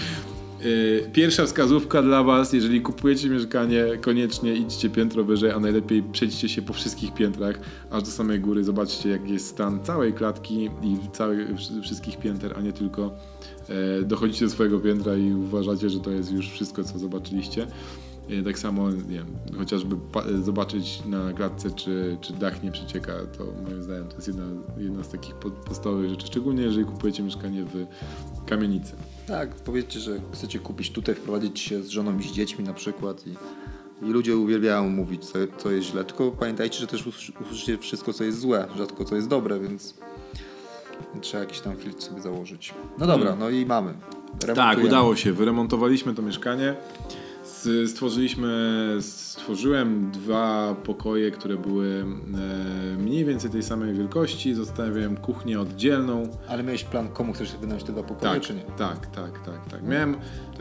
pierwsza 1.14 1.46
wskazówka 1.46 2.02
dla 2.02 2.24
Was, 2.24 2.54
jeżeli 2.54 2.82
kupujecie 2.82 3.30
mieszkanie, 3.30 3.86
koniecznie 4.02 4.54
idźcie 4.54 4.90
piętro 4.90 5.24
wyżej, 5.24 5.52
a 5.52 5.60
najlepiej 5.60 6.04
przejdźcie 6.04 6.50
się 6.50 6.62
po 6.62 6.74
wszystkich 6.74 7.14
piętrach, 7.14 7.60
aż 7.92 8.04
do 8.04 8.12
samej 8.12 8.40
góry. 8.40 8.64
Zobaczcie, 8.64 9.10
jaki 9.10 9.34
jest 9.34 9.48
stan 9.48 9.84
całej 9.84 10.14
klatki 10.14 10.70
i 10.82 10.98
całych, 11.12 11.48
wszystkich 11.84 12.18
pięter, 12.18 12.54
a 12.58 12.62
nie 12.62 12.74
tylko 12.74 13.12
e, 13.70 14.04
dochodzicie 14.04 14.46
do 14.46 14.52
swojego 14.52 14.80
piętra 14.80 15.16
i 15.16 15.34
uważacie, 15.34 15.90
że 15.90 16.00
to 16.00 16.12
jest 16.12 16.32
już 16.32 16.50
wszystko, 16.50 16.84
co 16.84 17.00
zobaczyliście. 17.00 17.68
E, 18.30 18.44
tak 18.44 18.60
samo, 18.60 18.92
nie 18.92 18.98
wiem, 18.98 19.28
chociażby 19.58 19.96
zobaczyć 20.42 21.04
na 21.06 21.34
klatce, 21.34 21.72
czy, 21.72 22.18
czy 22.22 22.34
dach 22.34 22.64
nie 22.64 22.72
przecieka, 22.72 23.14
to 23.38 23.46
moim 23.64 23.84
zdaniem 23.84 24.08
to 24.08 24.16
jest 24.16 24.28
jedna, 24.28 24.46
jedna 24.78 25.04
z 25.04 25.10
takich 25.10 25.36
podstawowych 25.36 26.10
rzeczy, 26.10 26.28
szczególnie 26.28 26.64
jeżeli 26.64 26.86
kupujecie 26.86 27.24
mieszkanie 27.24 27.64
w 27.64 27.86
kamienicy. 28.46 28.96
Tak, 29.28 29.56
powiedzcie, 29.56 30.00
że 30.00 30.20
chcecie 30.34 30.60
kupić 30.60 30.92
tutaj, 30.92 31.16
wprowadzić 31.16 31.60
się 31.60 31.84
z 31.84 31.90
żoną 31.90 32.20
i 32.20 32.24
z 32.24 32.32
dziećmi 32.32 32.66
na 32.66 32.74
przykład 32.74 33.28
i, 33.28 33.36
i 34.06 34.10
ludzie 34.10 34.38
uwielbiają 34.38 34.90
mówić, 34.90 35.26
co, 35.26 35.40
co 35.58 35.72
jest 35.72 35.88
źle, 35.88 36.04
tylko 36.04 36.32
pamiętajcie, 36.32 36.80
że 36.80 36.88
też 36.88 37.08
usłyszycie 37.42 37.78
wszystko, 37.78 38.14
co 38.14 38.24
jest 38.24 38.40
złe, 38.40 38.68
rzadko 38.78 39.06
co 39.06 39.16
jest 39.16 39.28
dobre, 39.28 39.60
więc 39.60 39.94
trzeba 41.22 41.44
jakiś 41.44 41.60
tam 41.60 41.76
filtr 41.76 42.02
sobie 42.02 42.22
założyć. 42.22 42.74
No 43.00 43.08
dobra, 43.08 43.26
hmm. 43.26 43.40
no 43.40 43.50
i 43.50 43.66
mamy. 43.66 43.94
Tak, 44.56 44.84
udało 44.84 45.16
się, 45.16 45.34
wyremontowaliśmy 45.34 46.14
to 46.16 46.22
mieszkanie 46.22 46.76
stworzyliśmy, 47.88 48.98
stworzyłem 49.00 50.12
dwa 50.12 50.76
pokoje, 50.84 51.32
które 51.32 51.58
były 51.58 52.06
e, 52.94 52.98
mniej 52.98 53.26
więcej 53.26 53.52
tej 53.52 53.64
samej 53.64 53.94
wielkości. 53.94 54.56
Zostawiłem 54.56 55.18
kuchnię 55.18 55.60
oddzielną. 55.60 56.24
Ale 56.48 56.64
miałeś 56.64 56.84
plan, 56.84 57.08
komu 57.08 57.34
chcesz 57.34 57.58
wynająć 57.58 57.84
te 57.84 57.92
dwa 57.92 58.04
pokoje, 58.04 58.34
tak, 58.34 58.42
czy 58.42 58.54
nie? 58.54 58.62
Tak, 58.62 59.08
tak, 59.08 59.46
tak, 59.46 59.70
tak. 59.72 59.84
Miałem, 59.84 60.16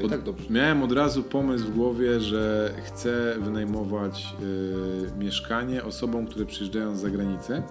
i 0.05 0.09
tak 0.09 0.21
miałem 0.51 0.83
od 0.83 0.93
razu 0.93 1.23
pomysł 1.23 1.65
w 1.65 1.75
głowie, 1.75 2.21
że 2.21 2.75
chcę 2.85 3.35
wynajmować 3.41 4.35
y, 4.43 5.19
mieszkanie 5.19 5.85
osobom, 5.85 6.27
które 6.27 6.47
przyjeżdżają 6.47 6.97
z 6.97 7.01
zagranicy. 7.01 7.63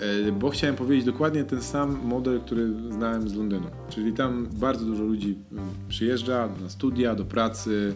E, 0.00 0.32
bo 0.32 0.50
chciałem 0.50 0.76
powiedzieć 0.76 1.04
dokładnie 1.04 1.44
ten 1.44 1.62
sam 1.62 2.00
model, 2.04 2.40
który 2.40 2.68
znałem 2.90 3.28
z 3.28 3.34
Londynu. 3.34 3.66
Czyli 3.88 4.12
tam 4.12 4.48
bardzo 4.52 4.84
dużo 4.84 5.04
ludzi 5.04 5.38
przyjeżdża 5.88 6.48
na 6.62 6.68
studia, 6.68 7.14
do 7.14 7.24
pracy, 7.24 7.94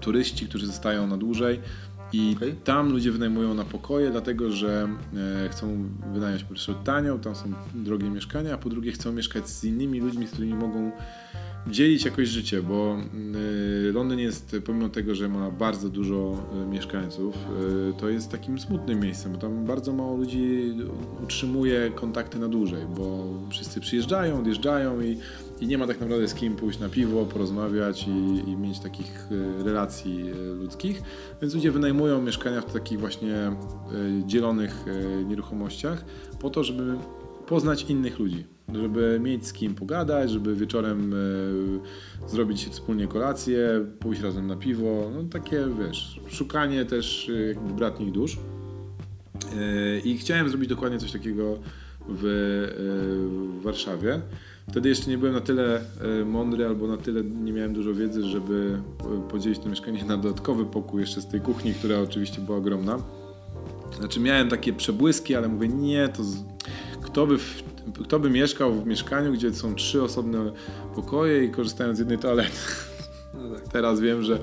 turyści, 0.00 0.46
którzy 0.46 0.66
zostają 0.66 1.06
na 1.06 1.16
dłużej. 1.16 1.60
I 2.12 2.34
okay. 2.36 2.54
tam 2.64 2.92
ludzie 2.92 3.12
wynajmują 3.12 3.54
na 3.54 3.64
pokoje, 3.64 4.10
dlatego 4.10 4.50
że 4.50 4.88
e, 5.44 5.48
chcą 5.48 5.88
wynająć 6.14 6.42
po 6.42 6.48
prostu 6.48 6.74
tanio, 6.74 7.18
tam 7.18 7.34
są 7.34 7.52
drogie 7.74 8.10
mieszkania, 8.10 8.54
a 8.54 8.58
po 8.58 8.68
drugie 8.68 8.92
chcą 8.92 9.12
mieszkać 9.12 9.48
z 9.48 9.64
innymi 9.64 10.00
ludźmi, 10.00 10.26
z 10.26 10.30
którymi 10.30 10.54
mogą 10.54 10.92
dzielić 11.70 12.04
jakoś 12.04 12.28
życie, 12.28 12.62
bo 12.62 12.98
y, 13.88 13.92
Londyn 13.92 14.18
jest, 14.18 14.56
pomimo 14.66 14.88
tego, 14.88 15.14
że 15.14 15.28
ma 15.28 15.50
bardzo 15.50 15.88
dużo 15.88 16.46
y, 16.62 16.66
mieszkańców, 16.66 17.34
y, 17.90 18.00
to 18.00 18.08
jest 18.08 18.30
takim 18.30 18.58
smutnym 18.58 19.00
miejscem, 19.00 19.32
bo 19.32 19.38
tam 19.38 19.64
bardzo 19.64 19.92
mało 19.92 20.16
ludzi 20.16 20.74
utrzymuje 21.22 21.90
kontakty 21.94 22.38
na 22.38 22.48
dłużej, 22.48 22.86
bo 22.96 23.24
wszyscy 23.50 23.80
przyjeżdżają, 23.80 24.38
odjeżdżają 24.38 25.00
i 25.00 25.16
i 25.60 25.66
nie 25.66 25.78
ma 25.78 25.86
tak 25.86 26.00
naprawdę 26.00 26.28
z 26.28 26.34
kim 26.34 26.56
pójść 26.56 26.78
na 26.78 26.88
piwo, 26.88 27.24
porozmawiać 27.24 28.08
i, 28.08 28.50
i 28.50 28.56
mieć 28.56 28.78
takich 28.78 29.28
e, 29.60 29.64
relacji 29.64 30.30
e, 30.30 30.34
ludzkich. 30.34 31.02
Więc 31.42 31.54
ludzie 31.54 31.70
wynajmują 31.70 32.22
mieszkania 32.22 32.60
w 32.60 32.72
takich 32.72 33.00
właśnie 33.00 33.34
e, 33.36 33.56
dzielonych 34.26 34.84
nieruchomościach 35.26 36.04
po 36.40 36.50
to, 36.50 36.64
żeby 36.64 36.96
poznać 37.46 37.82
innych 37.82 38.18
ludzi, 38.18 38.44
żeby 38.74 39.20
mieć 39.22 39.46
z 39.46 39.52
kim 39.52 39.74
pogadać, 39.74 40.30
żeby 40.30 40.56
wieczorem 40.56 41.14
zrobić 42.26 42.66
wspólnie 42.66 43.06
kolację, 43.06 43.86
pójść 44.00 44.22
razem 44.22 44.46
na 44.46 44.56
piwo. 44.56 45.10
No 45.14 45.22
takie, 45.24 45.64
wiesz, 45.78 46.20
szukanie 46.28 46.84
też 46.84 47.30
jakby 47.48 47.74
bratnich 47.74 48.12
dusz. 48.12 48.38
I 50.04 50.18
chciałem 50.18 50.48
zrobić 50.48 50.68
dokładnie 50.68 50.98
coś 50.98 51.12
takiego 51.12 51.58
w, 52.08 52.22
w 53.58 53.62
Warszawie. 53.62 54.20
Wtedy 54.70 54.88
jeszcze 54.88 55.10
nie 55.10 55.18
byłem 55.18 55.34
na 55.34 55.40
tyle 55.40 55.80
e, 56.20 56.24
mądry 56.24 56.66
albo 56.66 56.86
na 56.86 56.96
tyle 56.96 57.24
nie 57.24 57.52
miałem 57.52 57.72
dużo 57.72 57.94
wiedzy, 57.94 58.24
żeby 58.24 58.82
po- 58.98 59.04
podzielić 59.08 59.58
to 59.58 59.68
mieszkanie 59.68 60.04
na 60.04 60.16
dodatkowy 60.16 60.64
pokój 60.64 61.00
jeszcze 61.00 61.20
z 61.20 61.26
tej 61.26 61.40
kuchni, 61.40 61.74
która 61.74 62.00
oczywiście 62.00 62.40
była 62.40 62.58
ogromna. 62.58 62.98
Znaczy 63.98 64.20
miałem 64.20 64.48
takie 64.48 64.72
przebłyski, 64.72 65.34
ale 65.34 65.48
mówię 65.48 65.68
nie, 65.68 66.08
to 66.08 66.24
z... 66.24 66.36
kto, 67.02 67.26
by 67.26 67.38
w... 67.38 67.62
kto 68.04 68.20
by 68.20 68.30
mieszkał 68.30 68.72
w 68.74 68.86
mieszkaniu, 68.86 69.32
gdzie 69.32 69.54
są 69.54 69.74
trzy 69.74 70.02
osobne 70.02 70.52
pokoje 70.94 71.44
i 71.44 71.50
korzystają 71.50 71.94
z 71.94 71.98
jednej 71.98 72.18
toalety. 72.18 72.56
No 73.34 73.54
tak. 73.54 73.68
Teraz 73.68 74.00
wiem, 74.00 74.22
że, 74.22 74.38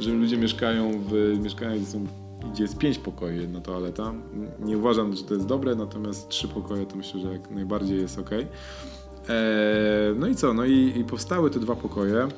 że 0.00 0.10
ludzie 0.10 0.36
mieszkają 0.36 1.00
w 1.08 1.38
mieszkaniach, 1.42 1.78
gdzie, 1.78 1.86
są, 1.86 2.06
gdzie 2.52 2.62
jest 2.62 2.78
pięć 2.78 2.98
pokoi, 2.98 3.36
jedna 3.36 3.60
toaleta. 3.60 4.14
Nie 4.60 4.78
uważam, 4.78 5.16
że 5.16 5.22
to 5.22 5.34
jest 5.34 5.46
dobre, 5.46 5.74
natomiast 5.74 6.28
trzy 6.28 6.48
pokoje 6.48 6.86
to 6.86 6.96
myślę, 6.96 7.20
że 7.20 7.32
jak 7.32 7.50
najbardziej 7.50 7.98
jest 8.00 8.18
ok. 8.18 8.30
Eee, 9.28 10.14
no 10.18 10.26
i 10.26 10.34
co? 10.34 10.54
No 10.54 10.64
i, 10.64 10.92
i 10.96 11.04
powstały 11.04 11.50
te 11.50 11.60
dwa 11.60 11.76
pokoje. 11.76 12.28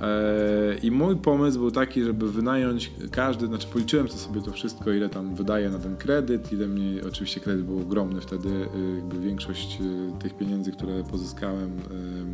Eee, 0.00 0.86
I 0.86 0.90
mój 0.90 1.16
pomysł 1.16 1.58
był 1.58 1.70
taki, 1.70 2.02
żeby 2.02 2.32
wynająć 2.32 2.92
każdy, 3.10 3.46
znaczy 3.46 3.66
policzyłem 3.66 4.08
to 4.08 4.14
sobie 4.14 4.42
to 4.42 4.52
wszystko, 4.52 4.92
ile 4.92 5.08
tam 5.08 5.34
wydaję 5.34 5.70
na 5.70 5.78
ten 5.78 5.96
kredyt, 5.96 6.52
ile 6.52 6.66
mnie, 6.66 7.00
oczywiście 7.08 7.40
kredyt 7.40 7.64
był 7.64 7.80
ogromny 7.80 8.20
wtedy, 8.20 8.48
y, 8.48 8.94
jakby 8.96 9.20
większość 9.20 9.78
y, 9.80 10.22
tych 10.22 10.36
pieniędzy, 10.36 10.72
które 10.72 11.04
pozyskałem, 11.04 11.78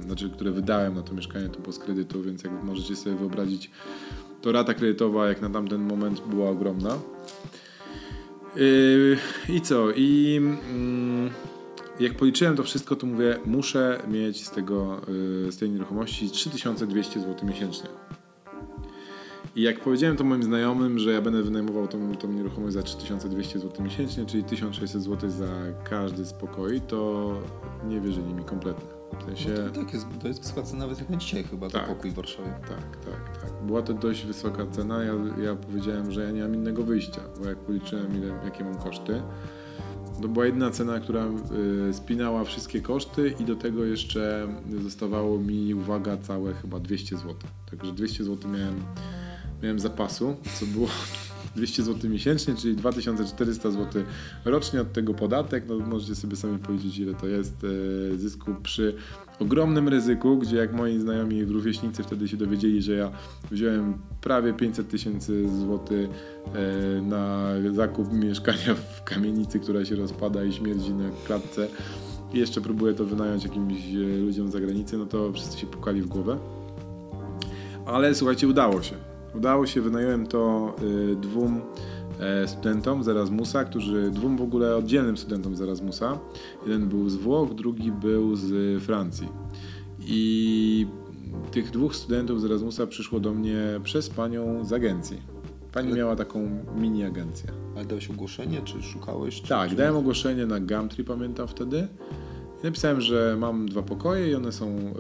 y, 0.00 0.02
znaczy 0.02 0.30
które 0.30 0.50
wydałem 0.50 0.94
na 0.94 1.02
to 1.02 1.14
mieszkanie, 1.14 1.48
to 1.48 1.60
było 1.60 1.72
z 1.72 1.78
kredytu, 1.78 2.22
więc 2.22 2.44
jak 2.44 2.64
możecie 2.64 2.96
sobie 2.96 3.16
wyobrazić, 3.16 3.70
to 4.42 4.52
rata 4.52 4.74
kredytowa 4.74 5.28
jak 5.28 5.42
na 5.42 5.50
tamten 5.50 5.80
moment 5.80 6.22
była 6.30 6.50
ogromna. 6.50 6.98
I 9.48 9.60
co? 9.60 9.90
I 9.96 10.36
mm, 10.36 11.30
jak 12.00 12.14
policzyłem 12.14 12.56
to 12.56 12.62
wszystko, 12.62 12.96
to 12.96 13.06
mówię, 13.06 13.38
muszę 13.46 14.02
mieć 14.08 14.46
z, 14.46 14.50
tego, 14.50 15.00
yy, 15.44 15.52
z 15.52 15.56
tej 15.56 15.70
nieruchomości 15.70 16.30
3200 16.30 17.20
zł 17.20 17.48
miesięcznie. 17.48 17.88
I 19.56 19.62
jak 19.62 19.80
powiedziałem 19.80 20.16
to 20.16 20.24
moim 20.24 20.42
znajomym, 20.42 20.98
że 20.98 21.12
ja 21.12 21.20
będę 21.20 21.42
wynajmował 21.42 21.88
tą, 21.88 22.16
tą 22.16 22.32
nieruchomość 22.32 22.74
za 22.74 22.82
3200 22.82 23.58
zł 23.58 23.84
miesięcznie, 23.84 24.26
czyli 24.26 24.44
1600 24.44 25.02
zł 25.02 25.30
za 25.30 25.48
każdy 25.84 26.24
z 26.24 26.32
pokoi, 26.32 26.80
to 26.80 27.32
nie 27.88 28.00
wierzyli 28.00 28.34
mi 28.34 28.44
kompletnie. 28.44 28.88
W 29.20 29.24
sensie... 29.24 29.48
No 29.64 29.70
to, 29.70 29.80
tak 29.80 29.92
jest, 29.94 30.06
to 30.22 30.28
jest 30.28 30.40
wysoka 30.42 30.62
cena 30.62 30.78
nawet 30.78 30.98
jak 30.98 31.10
na 31.10 31.16
dzisiaj 31.16 31.44
chyba, 31.44 31.70
Tak. 31.70 31.82
to 31.88 31.94
pokój 31.94 32.10
w 32.10 32.14
Warszawie. 32.14 32.54
Tak, 32.68 32.96
tak, 32.96 33.38
tak. 33.40 33.50
Była 33.66 33.82
to 33.82 33.94
dość 33.94 34.24
wysoka 34.24 34.66
cena. 34.66 35.04
Ja, 35.04 35.12
ja 35.42 35.54
powiedziałem, 35.54 36.12
że 36.12 36.24
ja 36.24 36.30
nie 36.30 36.42
mam 36.42 36.54
innego 36.54 36.82
wyjścia, 36.82 37.20
bo 37.40 37.48
jak 37.48 37.58
policzyłem, 37.58 38.16
ile, 38.16 38.26
jakie 38.44 38.64
mam 38.64 38.74
koszty, 38.74 39.22
to 40.22 40.28
była 40.28 40.46
jedna 40.46 40.70
cena, 40.70 41.00
która 41.00 41.26
y, 41.90 41.94
spinała 41.94 42.44
wszystkie 42.44 42.80
koszty 42.80 43.34
i 43.40 43.44
do 43.44 43.56
tego 43.56 43.84
jeszcze 43.84 44.48
zostawało 44.82 45.38
mi, 45.38 45.74
uwaga, 45.74 46.16
całe 46.16 46.54
chyba 46.54 46.80
200 46.80 47.16
zł. 47.16 47.34
Także 47.70 47.92
200 47.92 48.24
zł 48.24 48.50
miałem, 48.50 48.74
miałem 49.62 49.78
zapasu, 49.78 50.36
co 50.60 50.66
było 50.66 50.88
200 51.56 51.82
zł 51.82 52.10
miesięcznie, 52.10 52.54
czyli 52.54 52.76
2400 52.76 53.70
zł 53.70 54.02
rocznie, 54.44 54.80
od 54.80 54.92
tego 54.92 55.14
podatek, 55.14 55.64
no 55.68 55.78
możecie 55.78 56.14
sobie 56.14 56.36
sami 56.36 56.58
policzyć 56.58 56.98
ile 56.98 57.14
to 57.14 57.26
jest 57.26 57.66
e, 58.12 58.16
zysku 58.16 58.54
przy 58.62 58.96
ogromnym 59.38 59.88
ryzyku, 59.88 60.38
gdzie 60.38 60.56
jak 60.56 60.72
moi 60.72 60.98
znajomi 60.98 61.44
rówieśnicy 61.44 62.02
wtedy 62.02 62.28
się 62.28 62.36
dowiedzieli, 62.36 62.82
że 62.82 62.92
ja 62.92 63.10
wziąłem 63.50 63.94
prawie 64.20 64.52
500 64.52 64.88
tysięcy 64.88 65.48
złotych 65.48 66.08
e, 66.54 67.02
na 67.02 67.48
zakup 67.72 68.12
mieszkania 68.12 68.74
w 68.74 69.04
kamienicy, 69.04 69.60
która 69.60 69.84
się 69.84 69.96
rozpada 69.96 70.44
i 70.44 70.52
śmierdzi 70.52 70.94
na 70.94 71.10
klatce 71.26 71.68
i 72.32 72.38
jeszcze 72.38 72.60
próbuję 72.60 72.94
to 72.94 73.04
wynająć 73.04 73.44
jakimś 73.44 73.94
e, 73.94 74.18
ludziom 74.18 74.48
z 74.48 74.52
zagranicy, 74.52 74.98
no 74.98 75.06
to 75.06 75.32
wszyscy 75.32 75.58
się 75.58 75.66
pukali 75.66 76.02
w 76.02 76.06
głowę. 76.06 76.38
Ale 77.86 78.14
słuchajcie, 78.14 78.48
udało 78.48 78.82
się. 78.82 78.94
Udało 79.34 79.66
się, 79.66 79.80
wynająłem 79.80 80.26
to 80.26 80.74
y, 81.12 81.16
dwóm 81.16 81.56
e, 81.56 81.60
studentom 82.46 83.02
z 83.04 83.08
Erasmusa, 83.08 83.64
którzy, 83.64 84.10
dwóm 84.10 84.36
w 84.36 84.42
ogóle 84.42 84.76
oddzielnym 84.76 85.16
studentom 85.16 85.56
z 85.56 85.60
Erasmusa. 85.60 86.18
Jeden 86.66 86.88
był 86.88 87.08
z 87.08 87.16
Włoch, 87.16 87.54
drugi 87.54 87.92
był 87.92 88.36
z 88.36 88.82
Francji. 88.82 89.28
I 90.00 90.86
tych 91.50 91.70
dwóch 91.70 91.96
studentów 91.96 92.40
z 92.40 92.44
Erasmusa 92.44 92.86
przyszło 92.86 93.20
do 93.20 93.32
mnie 93.34 93.58
przez 93.84 94.10
panią 94.10 94.64
z 94.64 94.72
agencji. 94.72 95.22
Pani 95.72 95.88
Ale- 95.88 95.96
miała 95.96 96.16
taką 96.16 96.48
mini 96.76 97.04
agencję. 97.04 97.50
Ale 97.76 97.84
dałeś 97.84 98.10
ogłoszenie, 98.10 98.62
czy 98.64 98.82
szukałeś? 98.82 99.42
Czy, 99.42 99.48
Tak, 99.48 99.70
czy... 99.70 99.76
dałem 99.76 99.96
ogłoszenie 99.96 100.46
na 100.46 100.60
Gumtree, 100.60 101.04
pamiętam 101.04 101.48
wtedy. 101.48 101.88
I 102.62 102.64
napisałem, 102.66 103.00
że 103.00 103.36
mam 103.40 103.68
dwa 103.68 103.82
pokoje 103.82 104.30
i 104.30 104.34
one 104.34 104.52
są 104.52 104.68
y, 104.68 104.92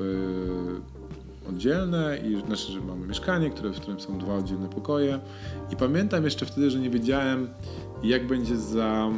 oddzielne, 1.48 2.18
i 2.18 2.46
znaczy, 2.46 2.72
że 2.72 2.80
mamy 2.80 3.06
mieszkanie, 3.06 3.50
które, 3.50 3.70
w 3.70 3.80
którym 3.80 4.00
są 4.00 4.18
dwa 4.18 4.34
oddzielne 4.34 4.68
pokoje. 4.68 5.20
I 5.72 5.76
pamiętam 5.76 6.24
jeszcze 6.24 6.46
wtedy, 6.46 6.70
że 6.70 6.78
nie 6.80 6.90
wiedziałem, 6.90 7.48
jak 8.02 8.26
będzie 8.26 8.56
za. 8.56 9.10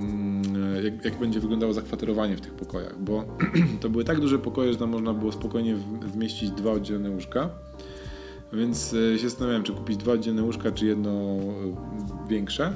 mm, 0.00 0.42
Jak, 0.84 1.04
jak 1.04 1.18
będzie 1.18 1.40
wyglądało 1.40 1.72
zakwaterowanie 1.72 2.36
w 2.36 2.40
tych 2.40 2.54
pokojach, 2.54 3.02
bo 3.02 3.24
to 3.80 3.90
były 3.90 4.04
tak 4.04 4.20
duże 4.20 4.38
pokoje, 4.38 4.72
że 4.72 4.78
tam 4.78 4.90
można 4.90 5.14
było 5.14 5.32
spokojnie 5.32 5.76
zmieścić 6.12 6.50
dwa 6.50 6.70
oddzielne 6.72 7.10
łóżka. 7.10 7.50
Więc 8.52 8.94
e, 8.94 9.18
się 9.18 9.28
zastanawiałem, 9.28 9.62
czy 9.62 9.72
kupić 9.72 9.96
dwa 9.96 10.12
oddzielne 10.12 10.42
łóżka, 10.42 10.72
czy 10.72 10.86
jedno 10.86 11.10
e, 11.10 12.28
większe. 12.28 12.72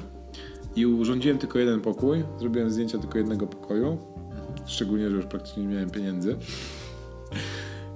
I 0.75 0.85
urządziłem 0.85 1.37
tylko 1.37 1.59
jeden 1.59 1.81
pokój. 1.81 2.23
Zrobiłem 2.39 2.71
zdjęcia 2.71 2.97
tylko 2.97 3.17
jednego 3.17 3.47
pokoju. 3.47 3.97
Szczególnie, 4.65 5.09
że 5.09 5.15
już 5.15 5.25
praktycznie 5.25 5.63
nie 5.63 5.69
miałem 5.73 5.89
pieniędzy. 5.89 6.35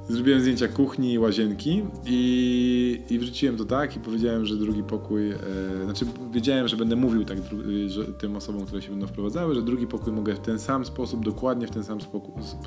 Zrobiłem 0.09 0.41
zdjęcia 0.41 0.67
kuchni 0.67 1.13
i 1.13 1.19
łazienki 1.19 1.83
i, 2.05 3.01
i 3.09 3.19
wrzuciłem 3.19 3.57
to 3.57 3.65
tak 3.65 3.95
i 3.95 3.99
powiedziałem, 3.99 4.45
że 4.45 4.55
drugi 4.55 4.83
pokój, 4.83 5.31
e, 5.31 5.37
znaczy 5.85 6.05
wiedziałem, 6.31 6.67
że 6.67 6.77
będę 6.77 6.95
mówił 6.95 7.25
tak 7.25 7.37
dru- 7.39 7.89
że 7.89 8.05
tym 8.05 8.35
osobom, 8.35 8.65
które 8.65 8.81
się 8.81 8.89
będą 8.89 9.07
wprowadzały, 9.07 9.55
że 9.55 9.61
drugi 9.61 9.87
pokój 9.87 10.13
mogę 10.13 10.35
w 10.35 10.39
ten 10.39 10.59
sam 10.59 10.85
sposób, 10.85 11.25
dokładnie 11.25 11.67
w 11.67 11.71
ten 11.71 11.83
sam 11.83 11.99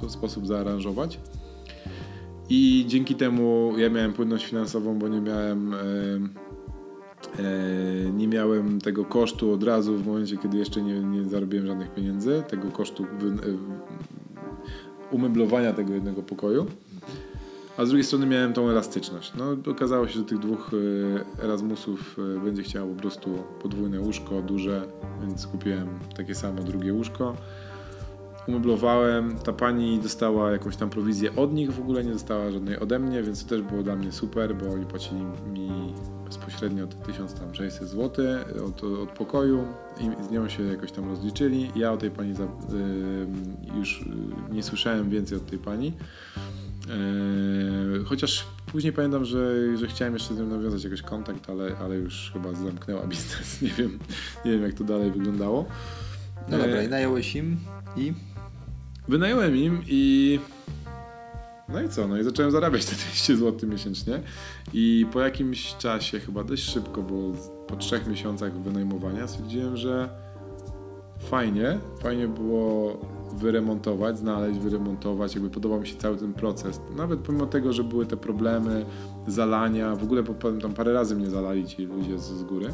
sposób 0.08 0.46
zaaranżować. 0.46 1.18
I 2.48 2.84
dzięki 2.88 3.14
temu 3.14 3.72
ja 3.78 3.90
miałem 3.90 4.12
płynność 4.12 4.46
finansową, 4.46 4.98
bo 4.98 5.08
nie 5.08 5.20
miałem, 5.20 5.74
e, 5.74 5.78
e, 7.38 8.10
nie 8.10 8.28
miałem 8.28 8.80
tego 8.80 9.04
kosztu 9.04 9.52
od 9.52 9.62
razu 9.62 9.96
w 9.96 10.06
momencie, 10.06 10.36
kiedy 10.36 10.58
jeszcze 10.58 10.82
nie, 10.82 11.00
nie 11.00 11.24
zarobiłem 11.24 11.66
żadnych 11.66 11.94
pieniędzy, 11.94 12.42
tego 12.48 12.70
kosztu 12.70 13.06
wy, 13.18 13.28
e, 13.28 13.32
umeblowania 15.10 15.72
tego 15.72 15.94
jednego 15.94 16.22
pokoju. 16.22 16.66
A 17.76 17.84
z 17.84 17.88
drugiej 17.88 18.04
strony 18.04 18.26
miałem 18.26 18.52
tą 18.52 18.68
elastyczność. 18.68 19.32
No, 19.38 19.72
okazało 19.72 20.08
się, 20.08 20.14
że 20.14 20.24
tych 20.24 20.38
dwóch 20.38 20.70
e, 21.38 21.44
Erasmusów 21.44 22.16
e, 22.36 22.44
będzie 22.44 22.62
chciało 22.62 22.94
po 22.94 23.00
prostu 23.00 23.30
podwójne 23.62 24.00
łóżko, 24.00 24.42
duże, 24.42 24.88
więc 25.20 25.46
kupiłem 25.46 25.88
takie 26.16 26.34
samo 26.34 26.62
drugie 26.62 26.92
łóżko 26.92 27.36
umeblowałem. 28.46 29.36
Ta 29.38 29.52
pani 29.52 29.98
dostała 29.98 30.50
jakąś 30.50 30.76
tam 30.76 30.90
prowizję 30.90 31.36
od 31.36 31.52
nich, 31.52 31.72
w 31.72 31.80
ogóle 31.80 32.04
nie 32.04 32.12
dostała 32.12 32.50
żadnej 32.50 32.78
ode 32.78 32.98
mnie, 32.98 33.22
więc 33.22 33.44
to 33.44 33.48
też 33.48 33.62
było 33.62 33.82
dla 33.82 33.96
mnie 33.96 34.12
super, 34.12 34.56
bo 34.56 34.72
oni 34.72 34.86
płacili 34.86 35.20
mi 35.52 35.94
bezpośrednio 36.24 36.86
te 36.86 36.96
1600 36.96 37.88
zł 37.88 38.24
od, 38.66 38.84
od 38.84 39.10
pokoju 39.10 39.64
i 40.00 40.24
z 40.24 40.30
nią 40.30 40.48
się 40.48 40.62
jakoś 40.62 40.92
tam 40.92 41.08
rozliczyli. 41.08 41.70
Ja 41.76 41.92
o 41.92 41.96
tej 41.96 42.10
pani 42.10 42.34
za, 42.34 42.44
y, 42.44 42.48
już 43.78 44.04
nie 44.50 44.62
słyszałem 44.62 45.10
więcej 45.10 45.38
od 45.38 45.46
tej 45.46 45.58
pani. 45.58 45.92
Y, 48.00 48.04
chociaż 48.04 48.46
później 48.66 48.92
pamiętam, 48.92 49.24
że, 49.24 49.76
że 49.76 49.86
chciałem 49.86 50.14
jeszcze 50.14 50.34
z 50.34 50.38
nią 50.38 50.46
nawiązać 50.46 50.84
jakiś 50.84 51.02
kontakt, 51.02 51.50
ale, 51.50 51.76
ale 51.76 51.96
już 51.96 52.30
chyba 52.32 52.52
zamknęła 52.52 53.06
biznes. 53.06 53.60
Nie 53.62 53.70
wiem, 53.70 53.98
nie 54.44 54.52
wiem 54.52 54.62
jak 54.62 54.74
to 54.74 54.84
dalej 54.84 55.10
wyglądało. 55.10 55.66
No 56.48 56.58
dobra, 56.58 56.82
i 56.82 56.88
nająłeś 56.88 57.36
im 57.36 57.56
i 57.96 58.12
Wynająłem 59.08 59.56
im 59.56 59.82
i. 59.86 60.40
No 61.68 61.82
i 61.82 61.88
co? 61.88 62.08
No 62.08 62.18
i 62.18 62.24
zacząłem 62.24 62.50
zarabiać 62.50 62.84
te 62.84 62.96
200 62.96 63.36
zł 63.36 63.70
miesięcznie. 63.70 64.20
I 64.72 65.06
po 65.12 65.20
jakimś 65.20 65.74
czasie, 65.76 66.20
chyba 66.20 66.44
dość 66.44 66.70
szybko, 66.70 67.02
bo 67.02 67.32
po 67.66 67.76
trzech 67.76 68.06
miesiącach 68.06 68.62
wynajmowania 68.62 69.28
stwierdziłem, 69.28 69.76
że 69.76 70.08
fajnie, 71.18 71.78
fajnie 72.02 72.28
było 72.28 73.00
wyremontować, 73.36 74.18
znaleźć, 74.18 74.58
wyremontować. 74.58 75.34
Jakby 75.34 75.50
podobał 75.50 75.80
mi 75.80 75.86
się 75.86 75.96
cały 75.96 76.16
ten 76.16 76.32
proces. 76.32 76.80
Nawet 76.96 77.20
pomimo 77.20 77.46
tego, 77.46 77.72
że 77.72 77.84
były 77.84 78.06
te 78.06 78.16
problemy, 78.16 78.86
zalania, 79.26 79.96
w 79.96 80.02
ogóle 80.02 80.22
tam 80.62 80.74
parę 80.74 80.92
razy 80.92 81.16
mnie 81.16 81.30
zalali 81.30 81.66
ci 81.66 81.84
ludzie 81.84 82.18
z, 82.18 82.22
z 82.22 82.44
góry, 82.44 82.68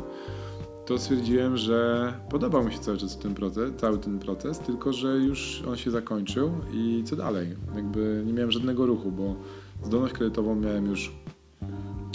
to 0.86 0.98
stwierdziłem, 0.98 1.56
że 1.56 2.12
podobał 2.30 2.64
mi 2.64 2.72
się 2.72 2.78
cały 2.78 2.98
czas 2.98 3.18
ten 3.18 3.34
proces, 3.34 3.72
cały 3.76 3.98
ten 3.98 4.18
proces, 4.18 4.58
tylko 4.58 4.92
że 4.92 5.08
już 5.08 5.62
on 5.68 5.76
się 5.76 5.90
zakończył 5.90 6.50
i 6.72 7.02
co 7.06 7.16
dalej? 7.16 7.56
Jakby 7.76 8.22
nie 8.26 8.32
miałem 8.32 8.50
żadnego 8.50 8.86
ruchu, 8.86 9.10
bo 9.10 9.34
zdolność 9.82 10.14
kredytową 10.14 10.54
miałem 10.54 10.86
już 10.86 11.12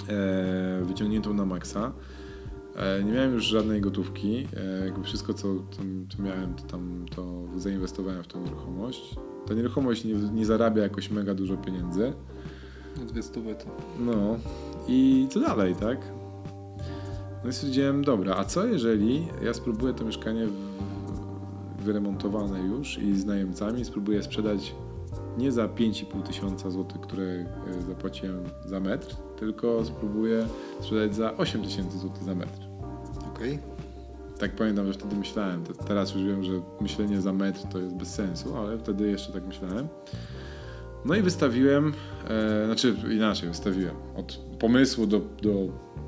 e, 0.10 0.82
wyciągniętą 0.86 1.34
na 1.34 1.46
maksa. 1.46 1.92
E, 2.76 3.04
nie 3.04 3.12
miałem 3.12 3.34
już 3.34 3.46
żadnej 3.46 3.82
gotówki. 3.82 4.48
E, 4.58 4.86
jakby 4.86 5.04
wszystko, 5.04 5.34
co, 5.34 5.48
co, 6.10 6.24
miałem, 6.24 6.54
to 6.54 6.64
tam 6.64 7.06
to 7.16 7.44
zainwestowałem 7.58 8.24
w 8.24 8.28
tą 8.28 8.44
nieruchomość. 8.44 9.16
Ta 9.48 9.54
nieruchomość 9.54 10.06
nie, 10.06 10.14
nie 10.14 10.46
zarabia 10.46 10.84
jakoś 10.84 11.12
mega 11.12 11.34
dużo 11.34 11.58
pieniędzy. 11.58 12.14
Dwie 13.08 13.24
stówy 13.24 13.56
to. 13.56 13.66
No 14.00 14.38
i 14.88 15.28
co 15.30 15.40
dalej, 15.40 15.76
tak? 15.76 15.98
No 17.44 17.50
i 17.50 17.54
stwierdziłem, 17.54 18.04
dobra, 18.04 18.36
a 18.36 18.46
co 18.46 18.66
jeżeli 18.66 19.28
ja 19.44 19.54
spróbuję 19.54 19.94
to 19.94 20.06
mieszkanie 20.06 20.48
wyremontowane 21.80 22.60
już 22.60 22.98
i 22.98 23.16
z 23.16 23.26
najemcami 23.26 23.86
spróbuję 23.86 24.24
sprzedać 24.24 24.76
nie 25.38 25.52
za 25.52 25.68
5,5 25.68 26.24
tysiąca 26.24 26.70
złotych, 26.70 27.02
które 27.02 27.24
e, 27.24 27.46
zapłaciłem 27.88 28.44
za 28.66 28.80
metr, 28.80 29.16
tylko 29.40 29.86
spróbuję 29.86 30.48
sprzedać 30.80 31.16
za 31.16 31.38
8 31.38 31.64
tysięcy 31.64 31.98
złotych 31.98 32.24
za 32.24 32.36
metr. 32.36 32.65
Okej. 33.36 33.54
Okay. 33.54 33.76
Tak 34.40 34.56
pamiętam, 34.56 34.88
że 34.88 34.94
wtedy 34.94 35.16
myślałem. 35.16 35.64
Teraz 35.88 36.16
już 36.16 36.24
wiem, 36.24 36.44
że 36.44 36.52
myślenie 36.82 37.22
za 37.22 37.34
metr 37.34 37.60
to 37.72 37.80
jest 37.80 37.96
bez 37.96 38.14
sensu, 38.14 38.58
ale 38.58 38.78
wtedy 38.78 39.10
jeszcze 39.10 39.34
tak 39.34 39.46
myślałem. 39.46 39.88
No 41.06 41.16
i 41.16 41.22
wystawiłem, 41.22 41.94
e, 42.30 42.66
znaczy 42.66 42.96
inaczej 43.12 43.50
wystawiłem. 43.50 43.96
Od 44.16 44.40
pomysłu 44.60 45.08
do, 45.08 45.22
do 45.42 45.52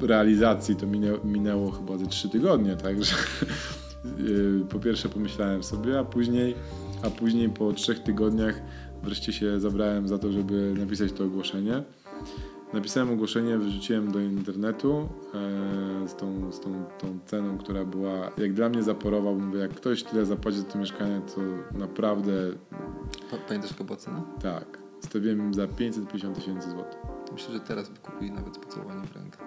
realizacji 0.07 0.75
to 0.75 0.87
minęło, 0.87 1.19
minęło 1.23 1.71
chyba 1.71 1.97
ze 1.97 2.07
3 2.07 2.29
tygodnie, 2.29 2.75
także 2.75 3.15
e, 4.05 4.65
po 4.69 4.79
pierwsze 4.79 5.09
pomyślałem 5.09 5.63
sobie, 5.63 5.99
a 5.99 6.03
później, 6.03 6.55
a 7.03 7.09
później 7.09 7.49
po 7.49 7.73
trzech 7.73 7.99
tygodniach 7.99 8.61
wreszcie 9.03 9.33
się 9.33 9.59
zabrałem 9.59 10.07
za 10.07 10.17
to, 10.17 10.31
żeby 10.31 10.73
napisać 10.77 11.11
to 11.11 11.23
ogłoszenie. 11.23 11.83
Napisałem 12.73 13.11
ogłoszenie, 13.11 13.57
wyrzuciłem 13.57 14.11
do 14.11 14.19
internetu 14.19 15.09
e, 15.33 16.07
z, 16.07 16.15
tą, 16.15 16.51
z 16.51 16.59
tą, 16.59 16.85
tą 16.99 17.19
ceną, 17.25 17.57
która 17.57 17.85
była 17.85 18.31
jak 18.37 18.53
dla 18.53 18.69
mnie 18.69 18.83
zaporowa. 18.83 19.31
Mówię, 19.31 19.59
jak 19.59 19.71
ktoś 19.71 20.03
tyle 20.03 20.25
zapłaci 20.25 20.57
za 20.57 20.63
to 20.63 20.79
mieszkanie, 20.79 21.21
to 21.35 21.41
naprawdę. 21.77 22.31
Pamiętasz 23.47 23.71
jaka 23.71 23.83
była 23.83 23.97
cena? 23.97 24.23
Tak. 24.41 24.79
Stawiłem 25.01 25.53
za 25.53 25.67
550 25.67 26.35
tysięcy 26.35 26.69
złotych. 26.69 26.99
Myślę, 27.33 27.53
że 27.53 27.59
teraz 27.59 27.89
by 27.89 27.99
kupili 27.99 28.31
nawet 28.31 28.55
z 28.55 28.59
pocałowaniem 28.59 29.07
w 29.07 29.15
rękę. 29.15 29.37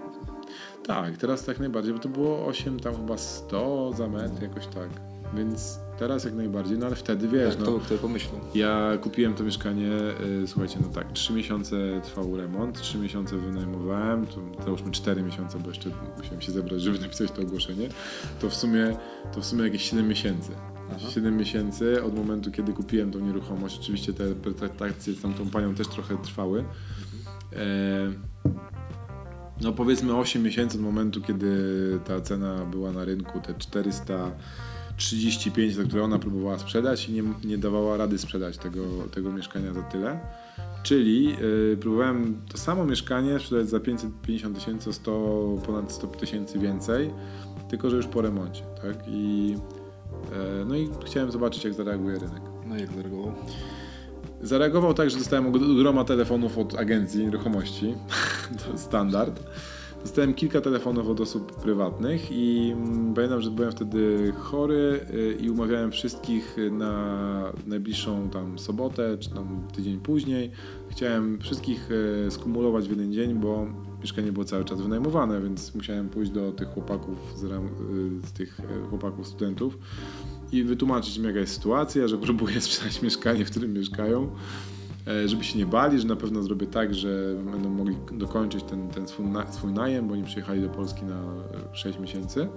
Tak, 0.86 1.16
teraz 1.16 1.44
tak 1.44 1.58
najbardziej, 1.58 1.92
bo 1.92 1.98
to 1.98 2.08
było 2.08 2.46
8 2.46 2.80
tam 2.80 2.96
chyba 2.96 3.16
100 3.16 3.92
za 3.92 4.08
metr, 4.08 4.42
jakoś 4.42 4.66
tak. 4.66 4.88
Więc 5.34 5.78
teraz 5.98 6.24
jak 6.24 6.34
najbardziej, 6.34 6.78
no 6.78 6.86
ale 6.86 6.96
wtedy 6.96 7.28
wiesz. 7.28 7.56
Tak, 7.56 7.66
no, 7.66 7.72
kto, 7.72 7.78
kto 7.80 7.94
pomyślał? 7.98 8.40
Ja 8.54 8.98
kupiłem 9.02 9.34
to 9.34 9.44
mieszkanie, 9.44 9.90
y, 10.42 10.46
słuchajcie, 10.46 10.78
no 10.82 10.88
tak, 10.88 11.12
3 11.12 11.32
miesiące 11.32 12.00
trwał 12.04 12.36
remont, 12.36 12.80
3 12.80 12.98
miesiące 12.98 13.36
wynajmowałem, 13.36 14.26
to 14.26 14.64
załóżmy 14.64 14.90
4 14.90 15.22
miesiące, 15.22 15.58
bo 15.58 15.68
jeszcze 15.68 15.90
musiałem 16.18 16.40
się 16.40 16.52
zebrać, 16.52 16.82
żeby 16.82 16.98
napisać 16.98 17.30
to 17.30 17.42
ogłoszenie. 17.42 17.88
To 18.40 18.50
w 18.50 18.54
sumie, 18.54 18.96
to 19.34 19.40
w 19.40 19.44
sumie 19.44 19.64
jakieś 19.64 19.90
7 19.90 20.08
miesięcy. 20.08 20.50
Aha. 20.90 21.10
7 21.10 21.36
miesięcy 21.36 22.04
od 22.04 22.14
momentu, 22.14 22.50
kiedy 22.50 22.72
kupiłem 22.72 23.10
tą 23.10 23.18
nieruchomość. 23.18 23.78
Oczywiście 23.80 24.12
te 24.12 24.34
pretraktacje 24.34 25.12
z 25.12 25.20
tamtą 25.20 25.50
panią 25.50 25.74
też 25.74 25.88
trochę 25.88 26.18
trwały. 26.18 26.64
E, 27.52 28.12
no 29.60 29.72
powiedzmy 29.72 30.16
8 30.16 30.42
miesięcy 30.42 30.76
od 30.76 30.82
momentu, 30.82 31.20
kiedy 31.20 31.58
ta 32.04 32.20
cena 32.20 32.64
była 32.64 32.92
na 32.92 33.04
rynku, 33.04 33.40
te 33.40 33.54
400 33.54 34.32
35, 35.00 35.74
za 35.74 35.84
które 35.84 36.02
ona 36.04 36.18
próbowała 36.18 36.58
sprzedać 36.58 37.08
i 37.08 37.12
nie, 37.12 37.22
nie 37.44 37.58
dawała 37.58 37.96
rady 37.96 38.18
sprzedać 38.18 38.58
tego, 38.58 38.82
tego 39.14 39.32
mieszkania 39.32 39.72
za 39.72 39.82
tyle. 39.82 40.20
Czyli 40.82 41.24
yy, 41.24 41.78
próbowałem 41.80 42.40
to 42.52 42.58
samo 42.58 42.84
mieszkanie 42.84 43.38
sprzedać 43.38 43.68
za 43.68 43.80
550 43.80 44.58
tysięcy, 44.58 44.92
100, 44.92 45.58
ponad 45.66 45.92
100 45.92 46.06
tysięcy 46.06 46.58
więcej, 46.58 47.10
tylko 47.68 47.90
że 47.90 47.96
już 47.96 48.06
po 48.06 48.22
remoncie, 48.22 48.62
tak? 48.82 49.08
I, 49.08 49.48
yy, 50.30 50.64
no 50.66 50.76
i 50.76 50.88
chciałem 51.06 51.32
zobaczyć, 51.32 51.64
jak 51.64 51.74
zareaguje 51.74 52.18
rynek. 52.18 52.42
No 52.66 52.76
i 52.76 52.80
jak 52.80 52.92
zareagował? 52.92 53.32
Zareagował 54.42 54.94
tak, 54.94 55.10
że 55.10 55.18
dostałem 55.18 55.52
groma 55.52 56.04
telefonów 56.04 56.58
od 56.58 56.78
agencji 56.78 57.24
nieruchomości. 57.24 57.94
to 58.58 58.78
standard. 58.78 59.40
Dostałem 60.02 60.34
kilka 60.34 60.60
telefonów 60.60 61.08
od 61.08 61.20
osób 61.20 61.62
prywatnych 61.62 62.32
i 62.32 62.72
mm, 62.72 63.14
pamiętam, 63.14 63.40
że 63.40 63.50
byłem 63.50 63.72
wtedy 63.72 64.32
chory 64.38 65.00
y, 65.10 65.36
i 65.40 65.50
umawiałem 65.50 65.92
wszystkich 65.92 66.56
na 66.70 67.52
najbliższą 67.66 68.30
tam 68.30 68.58
sobotę, 68.58 69.18
czy 69.18 69.30
tam 69.30 69.68
tydzień 69.72 70.00
później. 70.00 70.50
Chciałem 70.90 71.38
wszystkich 71.40 71.88
y, 72.26 72.30
skumulować 72.30 72.88
w 72.88 72.90
jeden 72.90 73.12
dzień, 73.12 73.34
bo 73.34 73.66
mieszkanie 74.00 74.32
było 74.32 74.44
cały 74.44 74.64
czas 74.64 74.80
wynajmowane, 74.80 75.40
więc 75.40 75.74
musiałem 75.74 76.08
pójść 76.08 76.30
do 76.30 76.52
tych 76.52 76.68
chłopaków, 76.68 77.18
z, 77.36 77.44
y, 77.44 77.48
z 78.28 78.32
tych 78.32 78.60
chłopaków 78.90 79.26
studentów 79.26 79.78
i 80.52 80.64
wytłumaczyć 80.64 81.16
im 81.16 81.24
jaka 81.24 81.38
jest 81.38 81.54
sytuacja, 81.54 82.08
że 82.08 82.18
próbuję 82.18 82.60
sprzedać 82.70 83.02
mieszkanie, 83.02 83.44
w 83.44 83.50
którym 83.50 83.72
mieszkają 83.72 84.30
żeby 85.26 85.44
się 85.44 85.58
nie 85.58 85.66
bali, 85.66 86.00
że 86.00 86.06
na 86.06 86.16
pewno 86.16 86.42
zrobię 86.42 86.66
tak, 86.66 86.94
że 86.94 87.34
będą 87.52 87.70
mogli 87.70 87.96
dokończyć 88.12 88.64
ten, 88.64 88.88
ten 88.88 89.08
swój, 89.08 89.26
na, 89.26 89.52
swój 89.52 89.72
najem, 89.72 90.08
bo 90.08 90.14
oni 90.14 90.24
przyjechali 90.24 90.62
do 90.62 90.68
Polski 90.68 91.04
na 91.04 91.22
6 91.72 91.98
e, 91.98 92.00
miesięcy. 92.00 92.48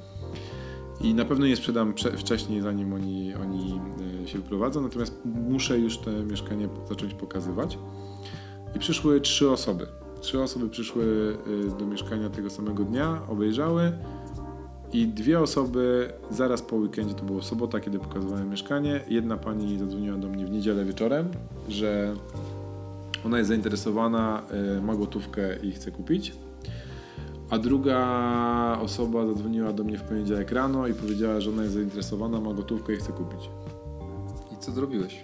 I 1.02 1.14
na 1.14 1.26
pewno 1.26 1.48
nie 1.48 1.56
sprzedam 1.56 1.94
wcześniej, 2.18 2.62
zanim 2.62 2.94
oni, 2.94 3.34
oni 3.36 3.82
e, 4.24 4.28
się 4.28 4.38
wyprowadzą, 4.38 4.82
natomiast 4.82 5.20
muszę 5.26 5.80
już 5.80 5.98
te 5.98 6.12
mieszkanie 6.12 6.70
zacząć 6.90 7.14
pokazywać. 7.14 7.80
I 8.76 8.80
przyszły 8.80 9.22
trzy 9.22 9.52
osoby. 9.52 9.88
Trzy 10.22 10.42
osoby 10.42 10.70
przyszły 10.70 11.38
do 11.80 11.86
mieszkania 11.86 12.30
tego 12.30 12.50
samego 12.50 12.84
dnia, 12.84 13.22
obejrzały 13.28 13.92
i 14.94 15.08
dwie 15.08 15.40
osoby 15.40 16.14
zaraz 16.32 16.62
po 16.62 16.76
weekendzie, 16.76 17.14
to 17.14 17.24
było 17.24 17.42
sobota, 17.42 17.80
kiedy 17.80 18.00
pokazywałem 18.00 18.50
mieszkanie. 18.50 19.02
Jedna 19.08 19.38
pani 19.38 19.80
zadzwoniła 19.80 20.18
do 20.18 20.28
mnie 20.28 20.46
w 20.46 20.52
niedzielę 20.52 20.86
wieczorem, 20.86 21.30
że 21.70 22.14
ona 23.26 23.38
jest 23.38 23.48
zainteresowana, 23.48 24.44
y, 24.78 24.82
ma 24.82 24.96
gotówkę 24.96 25.56
i 25.64 25.72
chce 25.72 25.92
kupić. 25.92 26.34
A 27.50 27.58
druga 27.58 28.80
osoba 28.82 29.28
zadzwoniła 29.28 29.74
do 29.74 29.84
mnie 29.84 29.98
w 29.98 30.04
poniedziałek 30.04 30.52
rano 30.52 30.88
i 30.88 30.94
powiedziała, 30.94 31.42
że 31.42 31.50
ona 31.50 31.64
jest 31.64 31.74
zainteresowana, 31.74 32.40
ma 32.40 32.54
gotówkę 32.54 32.94
i 32.94 32.98
chce 32.98 33.12
kupić. 33.12 33.50
I 34.54 34.58
co 34.58 34.72
zrobiłeś? 34.72 35.24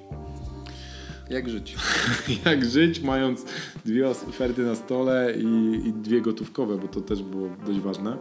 Jak 1.30 1.50
żyć? 1.50 1.76
Jak 2.46 2.66
żyć, 2.66 3.02
mając 3.02 3.46
dwie 3.86 4.10
oferty 4.10 4.64
na 4.64 4.76
stole 4.76 5.34
i, 5.38 5.88
i 5.88 5.94
dwie 5.94 6.22
gotówkowe, 6.22 6.78
bo 6.78 6.88
to 6.88 7.02
też 7.02 7.24
było 7.24 7.50
dość 7.66 7.80
ważne. 7.80 8.18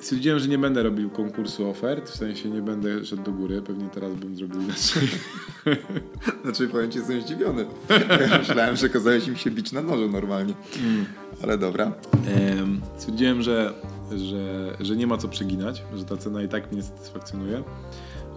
Stwierdziłem, 0.00 0.38
że 0.38 0.48
nie 0.48 0.58
będę 0.58 0.82
robił 0.82 1.10
konkursu 1.10 1.70
ofert, 1.70 2.10
w 2.10 2.16
sensie 2.16 2.50
nie 2.50 2.62
będę 2.62 3.04
szedł 3.04 3.22
do 3.22 3.32
góry, 3.32 3.62
pewnie 3.62 3.88
teraz 3.88 4.14
bym 4.14 4.36
zrobił 4.36 4.60
inaczej. 4.60 5.08
znaczy 6.42 6.68
powiem 6.68 6.90
ci, 6.90 6.98
jestem 6.98 7.20
zdziwiony. 7.20 7.66
Ja 8.30 8.38
myślałem, 8.38 8.76
że 8.76 8.88
kazałeś 8.88 9.28
im 9.28 9.36
się 9.36 9.50
bić 9.50 9.72
na 9.72 9.82
noże 9.82 10.08
normalnie. 10.08 10.54
Mm. 10.82 11.04
Ale 11.42 11.58
dobra. 11.58 11.92
Stwierdziłem, 12.96 13.42
że, 13.42 13.74
że, 14.16 14.76
że 14.80 14.96
nie 14.96 15.06
ma 15.06 15.16
co 15.16 15.28
przeginać, 15.28 15.82
że 15.96 16.04
ta 16.04 16.16
cena 16.16 16.42
i 16.42 16.48
tak 16.48 16.72
mnie 16.72 16.82
satysfakcjonuje, 16.82 17.62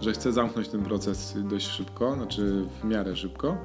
że 0.00 0.12
chcę 0.12 0.32
zamknąć 0.32 0.68
ten 0.68 0.82
proces 0.82 1.36
dość 1.50 1.66
szybko, 1.66 2.14
znaczy 2.14 2.64
w 2.80 2.84
miarę 2.84 3.16
szybko. 3.16 3.56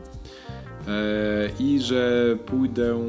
E, 0.87 1.49
i 1.59 1.79
że 1.79 2.35
pójdę 2.45 2.99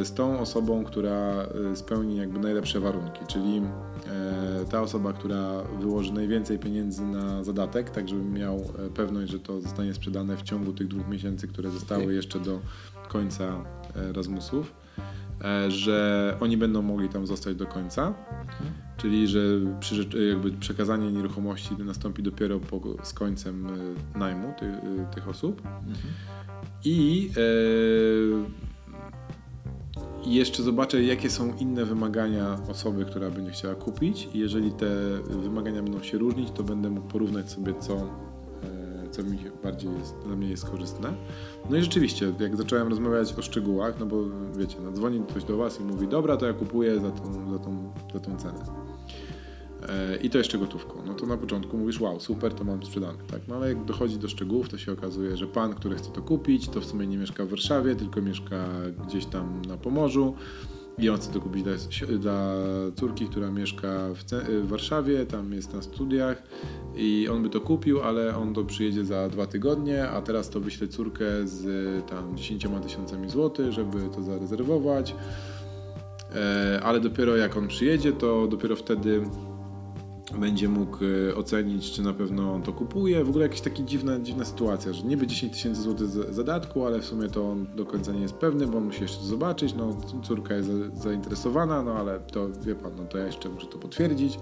e, 0.00 0.04
z 0.04 0.14
tą 0.14 0.40
osobą, 0.40 0.84
która 0.84 1.46
e, 1.72 1.76
spełni 1.76 2.16
jakby 2.16 2.38
najlepsze 2.38 2.80
warunki, 2.80 3.20
czyli 3.26 3.62
ta 4.70 4.82
osoba, 4.82 5.12
która 5.12 5.62
wyłoży 5.80 6.12
najwięcej 6.12 6.58
pieniędzy 6.58 7.02
na 7.02 7.44
zadatek, 7.44 7.90
tak 7.90 8.08
żebym 8.08 8.32
miał 8.32 8.60
pewność, 8.94 9.32
że 9.32 9.38
to 9.38 9.60
zostanie 9.60 9.94
sprzedane 9.94 10.36
w 10.36 10.42
ciągu 10.42 10.72
tych 10.72 10.88
dwóch 10.88 11.08
miesięcy, 11.08 11.48
które 11.48 11.70
zostały 11.70 12.14
jeszcze 12.14 12.40
do 12.40 12.60
końca 13.08 13.64
Erasmusów, 13.96 14.74
że 15.68 16.36
oni 16.40 16.56
będą 16.56 16.82
mogli 16.82 17.08
tam 17.08 17.26
zostać 17.26 17.56
do 17.56 17.66
końca, 17.66 18.14
czyli 18.96 19.28
że 19.28 19.40
jakby 20.30 20.50
przekazanie 20.50 21.12
nieruchomości 21.12 21.74
nastąpi 21.78 22.22
dopiero 22.22 22.60
po, 22.60 22.80
z 23.02 23.12
końcem 23.12 23.66
najmu 24.14 24.54
tych, 24.58 24.74
tych 25.14 25.28
osób. 25.28 25.62
Mhm. 25.66 26.14
I, 26.84 27.30
e, 27.36 28.66
jeszcze 30.26 30.62
zobaczę, 30.62 31.02
jakie 31.02 31.30
są 31.30 31.56
inne 31.56 31.84
wymagania 31.84 32.58
osoby, 32.68 33.04
która 33.04 33.30
będzie 33.30 33.50
chciała 33.50 33.74
kupić. 33.74 34.28
I 34.34 34.38
jeżeli 34.38 34.72
te 34.72 34.88
wymagania 35.30 35.82
będą 35.82 36.02
się 36.02 36.18
różnić, 36.18 36.50
to 36.50 36.62
będę 36.62 36.90
mógł 36.90 37.08
porównać 37.08 37.50
sobie, 37.50 37.74
co, 37.80 37.96
e, 37.96 38.06
co 39.10 39.22
mi 39.22 39.38
bardziej 39.62 39.90
jest, 39.98 40.14
dla 40.26 40.36
mnie 40.36 40.48
jest 40.48 40.70
korzystne. 40.70 41.12
No 41.70 41.76
i 41.76 41.82
rzeczywiście, 41.82 42.32
jak 42.40 42.56
zacząłem 42.56 42.88
rozmawiać 42.88 43.34
o 43.38 43.42
szczegółach, 43.42 43.94
no 44.00 44.06
bo 44.06 44.16
wiecie, 44.56 44.76
no 44.84 44.92
dzwoni 44.92 45.22
ktoś 45.28 45.44
do 45.44 45.56
Was 45.56 45.80
i 45.80 45.84
mówi, 45.84 46.08
dobra, 46.08 46.36
to 46.36 46.46
ja 46.46 46.52
kupuję 46.52 47.00
za 47.00 47.10
tą, 47.10 47.50
za 47.52 47.58
tą, 47.58 47.92
za 48.14 48.20
tą 48.20 48.36
cenę. 48.36 48.64
E, 49.88 50.16
I 50.16 50.30
to 50.30 50.38
jeszcze 50.38 50.58
gotówką. 50.58 51.02
No 51.06 51.14
to 51.14 51.26
na 51.26 51.36
początku 51.36 51.78
mówisz, 51.78 52.00
wow, 52.00 52.20
super, 52.20 52.54
to 52.54 52.64
mam 52.64 52.82
sprzedane, 52.82 53.18
tak? 53.30 53.40
No 53.48 53.54
ale 53.54 53.68
jak 53.68 53.84
dochodzi 53.84 54.18
do 54.18 54.28
szczegółów, 54.28 54.68
to 54.68 54.78
się 54.78 54.92
okazuje, 54.92 55.36
że 55.36 55.46
pan, 55.46 55.74
który 55.74 55.96
chce 55.96 56.10
to 56.10 56.22
kupić, 56.22 56.68
to 56.68 56.80
w 56.80 56.84
sumie 56.84 57.06
nie 57.06 57.18
mieszka 57.18 57.44
w 57.44 57.48
Warszawie, 57.48 57.96
tylko 57.96 58.22
mieszka 58.22 58.68
gdzieś 59.06 59.26
tam 59.26 59.62
na 59.68 59.76
Pomorzu 59.76 60.34
chce 61.16 61.32
to 61.32 61.40
kupić 61.40 61.62
dla, 61.62 61.72
dla 62.18 62.54
córki, 62.94 63.26
która 63.26 63.50
mieszka 63.50 63.88
w, 64.14 64.24
w, 64.24 64.68
Warszawie, 64.68 65.26
tam 65.26 65.52
jest 65.52 65.74
na 65.74 65.82
studiach 65.82 66.42
i 66.96 67.28
on 67.28 67.42
by 67.42 67.50
to 67.50 67.60
kupił, 67.60 68.02
ale 68.02 68.36
on 68.36 68.54
to 68.54 68.64
przyjedzie 68.64 69.04
za 69.04 69.28
dwa 69.28 69.46
tygodnie, 69.46 70.08
a 70.08 70.22
teraz 70.22 70.50
to 70.50 70.60
wyśle 70.60 70.88
córkę 70.88 71.24
z 71.44 71.64
tam 72.06 72.36
10 72.36 72.66
tysiącami 72.82 73.30
złotych, 73.30 73.72
żeby 73.72 73.98
to 74.14 74.22
zarezerwować. 74.22 75.14
E, 76.34 76.80
ale 76.82 77.00
dopiero 77.00 77.36
jak 77.36 77.56
on 77.56 77.68
przyjedzie, 77.68 78.12
to 78.12 78.46
dopiero 78.46 78.76
wtedy 78.76 79.22
będzie 80.36 80.68
mógł 80.68 80.98
e, 81.04 81.34
ocenić, 81.36 81.92
czy 81.92 82.02
na 82.02 82.12
pewno 82.12 82.54
on 82.54 82.62
to 82.62 82.72
kupuje. 82.72 83.24
W 83.24 83.28
ogóle 83.28 83.44
jakaś 83.44 83.60
taka 83.60 83.82
dziwna, 83.82 84.18
dziwna 84.20 84.44
sytuacja, 84.44 84.92
że 84.92 85.02
niby 85.02 85.26
10 85.26 85.52
tysięcy 85.52 85.82
złotych 85.82 86.08
zadatku, 86.08 86.86
ale 86.86 87.00
w 87.00 87.04
sumie 87.04 87.28
to 87.28 87.50
on 87.50 87.66
do 87.76 87.84
końca 87.86 88.12
nie 88.12 88.20
jest 88.20 88.34
pewny, 88.34 88.66
bo 88.66 88.78
on 88.78 88.84
musi 88.84 89.02
jeszcze 89.02 89.24
zobaczyć. 89.24 89.74
No, 89.74 89.96
córka 90.22 90.54
jest 90.54 90.70
zainteresowana, 90.94 91.82
no 91.82 91.94
ale 91.94 92.20
to 92.20 92.48
wie 92.48 92.74
pan, 92.74 92.92
no 92.96 93.04
to 93.04 93.18
ja 93.18 93.26
jeszcze 93.26 93.48
muszę 93.48 93.66
to 93.66 93.78
potwierdzić. 93.78 94.38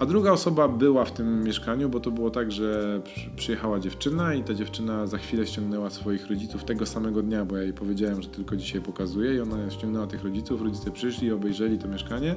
A 0.00 0.06
druga 0.06 0.32
osoba 0.32 0.68
była 0.68 1.04
w 1.04 1.12
tym 1.12 1.44
mieszkaniu, 1.44 1.88
bo 1.88 2.00
to 2.00 2.10
było 2.10 2.30
tak, 2.30 2.52
że 2.52 3.00
przyjechała 3.36 3.80
dziewczyna 3.80 4.34
i 4.34 4.42
ta 4.42 4.54
dziewczyna 4.54 5.06
za 5.06 5.18
chwilę 5.18 5.46
ściągnęła 5.46 5.90
swoich 5.90 6.26
rodziców 6.26 6.64
tego 6.64 6.86
samego 6.86 7.22
dnia, 7.22 7.44
bo 7.44 7.56
ja 7.56 7.62
jej 7.62 7.72
powiedziałem, 7.72 8.22
że 8.22 8.28
tylko 8.28 8.56
dzisiaj 8.56 8.80
pokazuję 8.80 9.34
i 9.34 9.40
ona 9.40 9.70
ściągnęła 9.70 10.06
tych 10.06 10.24
rodziców, 10.24 10.62
rodzice 10.62 10.90
przyszli 10.90 11.32
obejrzeli 11.32 11.78
to 11.78 11.88
mieszkanie, 11.88 12.36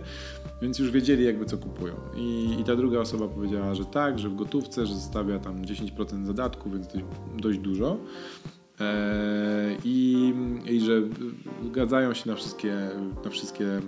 więc 0.61 0.79
już 0.79 0.91
wiedzieli 0.91 1.25
jakby 1.25 1.45
co 1.45 1.57
kupują. 1.57 1.93
I, 2.15 2.57
i 2.59 2.63
ta 2.63 2.75
druga 2.75 2.99
osoba 2.99 3.27
powiedziała, 3.27 3.75
że 3.75 3.85
tak, 3.85 4.19
że 4.19 4.29
w 4.29 4.35
gotówce, 4.35 4.85
że 4.85 4.95
zostawia 4.95 5.39
tam 5.39 5.61
10% 5.61 6.25
zadatku, 6.25 6.69
więc 6.69 6.87
dość, 6.87 7.05
dość 7.37 7.59
dużo. 7.59 7.97
E, 8.79 9.75
I, 9.83 10.33
I 10.65 10.79
że 10.79 11.01
zgadzają 11.65 12.13
się 12.13 12.29
na 12.29 12.35
wszystkie, 12.35 12.89
na 13.25 13.29
wszystkie 13.29 13.65
e, 13.65 13.81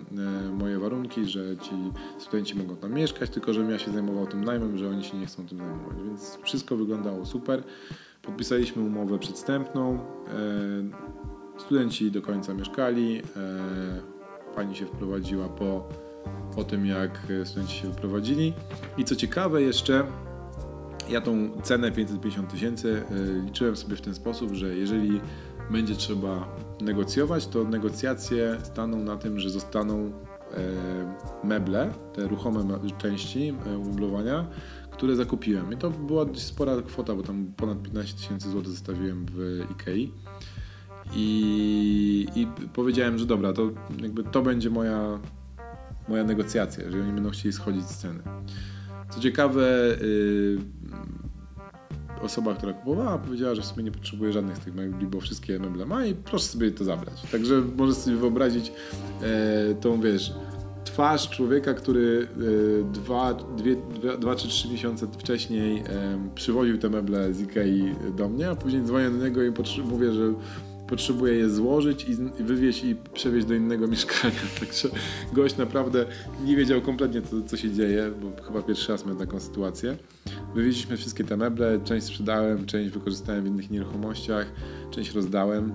moje 0.51 0.79
warunki, 0.79 1.25
że 1.25 1.57
ci 1.57 1.71
studenci 2.19 2.55
mogą 2.55 2.75
tam 2.75 2.93
mieszkać, 2.93 3.29
tylko 3.29 3.53
żebym 3.53 3.69
ja 3.71 3.79
się 3.79 3.91
zajmował 3.91 4.27
tym 4.27 4.43
najmem, 4.43 4.77
że 4.77 4.89
oni 4.89 5.03
się 5.03 5.17
nie 5.17 5.25
chcą 5.25 5.47
tym 5.47 5.57
zajmować. 5.57 5.97
Więc 6.05 6.37
wszystko 6.43 6.77
wyglądało 6.77 7.25
super. 7.25 7.63
Podpisaliśmy 8.21 8.83
umowę 8.83 9.19
przedstępną. 9.19 9.93
E, 9.95 11.59
studenci 11.59 12.11
do 12.11 12.21
końca 12.21 12.53
mieszkali. 12.53 13.21
Pani 14.55 14.75
się 14.75 14.85
wprowadziła 14.85 15.49
po, 15.49 15.89
po 16.55 16.63
tym, 16.63 16.85
jak 16.85 17.27
studenci 17.43 17.75
się 17.75 17.87
wyprowadzili. 17.87 18.53
I 18.97 19.03
co 19.03 19.15
ciekawe 19.15 19.61
jeszcze, 19.61 20.03
ja 21.09 21.21
tą 21.21 21.61
cenę 21.61 21.91
550 21.91 22.51
tysięcy 22.51 23.03
e, 23.11 23.45
liczyłem 23.45 23.75
sobie 23.75 23.95
w 23.95 24.01
ten 24.01 24.15
sposób, 24.15 24.53
że 24.53 24.75
jeżeli 24.75 25.21
będzie 25.71 25.95
trzeba 25.95 26.55
negocjować, 26.81 27.47
to 27.47 27.63
negocjacje 27.63 28.57
staną 28.63 28.97
na 28.97 29.17
tym, 29.17 29.39
że 29.39 29.49
zostaną 29.49 30.05
e, 30.05 30.11
meble, 31.43 31.93
te 32.13 32.27
ruchome 32.27 32.79
części 32.97 33.53
e, 33.65 33.77
umeblowania, 33.77 34.47
które 34.91 35.15
zakupiłem. 35.15 35.73
I 35.73 35.77
to 35.77 35.89
była 35.89 36.25
dość 36.25 36.41
spora 36.41 36.81
kwota, 36.81 37.15
bo 37.15 37.23
tam 37.23 37.53
ponad 37.57 37.81
15 37.81 38.17
tysięcy 38.17 38.49
złotych 38.49 38.71
zostawiłem 38.71 39.25
w 39.31 39.65
Ikei. 39.71 40.13
I, 41.13 42.27
I 42.35 42.47
powiedziałem, 42.73 43.17
że 43.17 43.25
dobra, 43.25 43.53
to 43.53 43.69
jakby 44.01 44.23
to 44.23 44.41
będzie 44.41 44.69
moja, 44.69 45.19
moja 46.07 46.23
negocjacja, 46.23 46.83
jeżeli 46.83 47.03
oni 47.03 47.11
będą 47.13 47.29
chcieli 47.29 47.53
schodzić 47.53 47.83
z 47.83 47.97
ceny. 47.97 48.19
Co 49.17 49.23
ciekawe, 49.23 49.97
yy, 50.01 50.57
osoba, 52.21 52.53
która 52.53 52.73
kupowała, 52.73 53.17
powiedziała, 53.17 53.55
że 53.55 53.61
w 53.61 53.65
sumie 53.65 53.83
nie 53.83 53.91
potrzebuje 53.91 54.33
żadnych 54.33 54.57
z 54.57 54.59
tych 54.59 54.75
mebli, 54.75 55.07
bo 55.07 55.21
wszystkie 55.21 55.59
meble 55.59 55.85
ma 55.85 56.05
i 56.05 56.15
proszę 56.15 56.45
sobie 56.45 56.71
to 56.71 56.83
zabrać. 56.83 57.21
Także 57.31 57.61
możesz 57.77 57.95
sobie 57.95 58.17
wyobrazić 58.17 58.71
e, 59.21 59.75
tą, 59.75 60.01
wiesz, 60.01 60.33
twarz 60.83 61.29
człowieka, 61.29 61.73
który 61.73 62.27
e, 62.81 62.91
dwa, 62.91 63.33
dwie, 63.33 63.75
dwa, 63.75 64.17
dwa 64.17 64.35
czy 64.35 64.47
trzy 64.47 64.69
miesiące 64.69 65.07
wcześniej 65.07 65.83
przywoził 66.35 66.77
te 66.77 66.89
meble 66.89 67.33
z 67.33 67.41
Ikei 67.41 67.95
do 68.17 68.29
mnie, 68.29 68.49
a 68.49 68.55
później 68.55 68.83
dzwonię 68.83 69.09
do 69.09 69.25
niego 69.25 69.43
i 69.43 69.51
mówię, 69.83 70.13
że 70.13 70.33
potrzebuje 70.89 71.33
je 71.33 71.49
złożyć 71.49 72.05
i 72.09 72.43
wywieźć 72.43 72.83
i 72.83 72.95
przewieźć 73.13 73.47
do 73.47 73.53
innego 73.53 73.87
mieszkania. 73.93 74.35
Także 74.59 74.89
gość 75.33 75.57
naprawdę 75.57 76.05
nie 76.45 76.55
wiedział 76.55 76.81
kompletnie, 76.81 77.21
co, 77.21 77.41
co 77.41 77.57
się 77.57 77.71
dzieje, 77.71 78.11
bo 78.21 78.43
chyba 78.43 78.61
pierwszy 78.61 78.91
raz 78.91 79.05
miał 79.05 79.15
taką 79.15 79.39
sytuację. 79.39 79.97
Wywieźliśmy 80.55 80.97
wszystkie 80.97 81.23
te 81.23 81.37
meble, 81.37 81.79
część 81.83 82.07
sprzedałem, 82.07 82.65
część 82.65 82.89
wykorzystałem 82.89 83.43
w 83.43 83.47
innych 83.47 83.71
nieruchomościach, 83.71 84.51
część 84.91 85.13
rozdałem. 85.13 85.73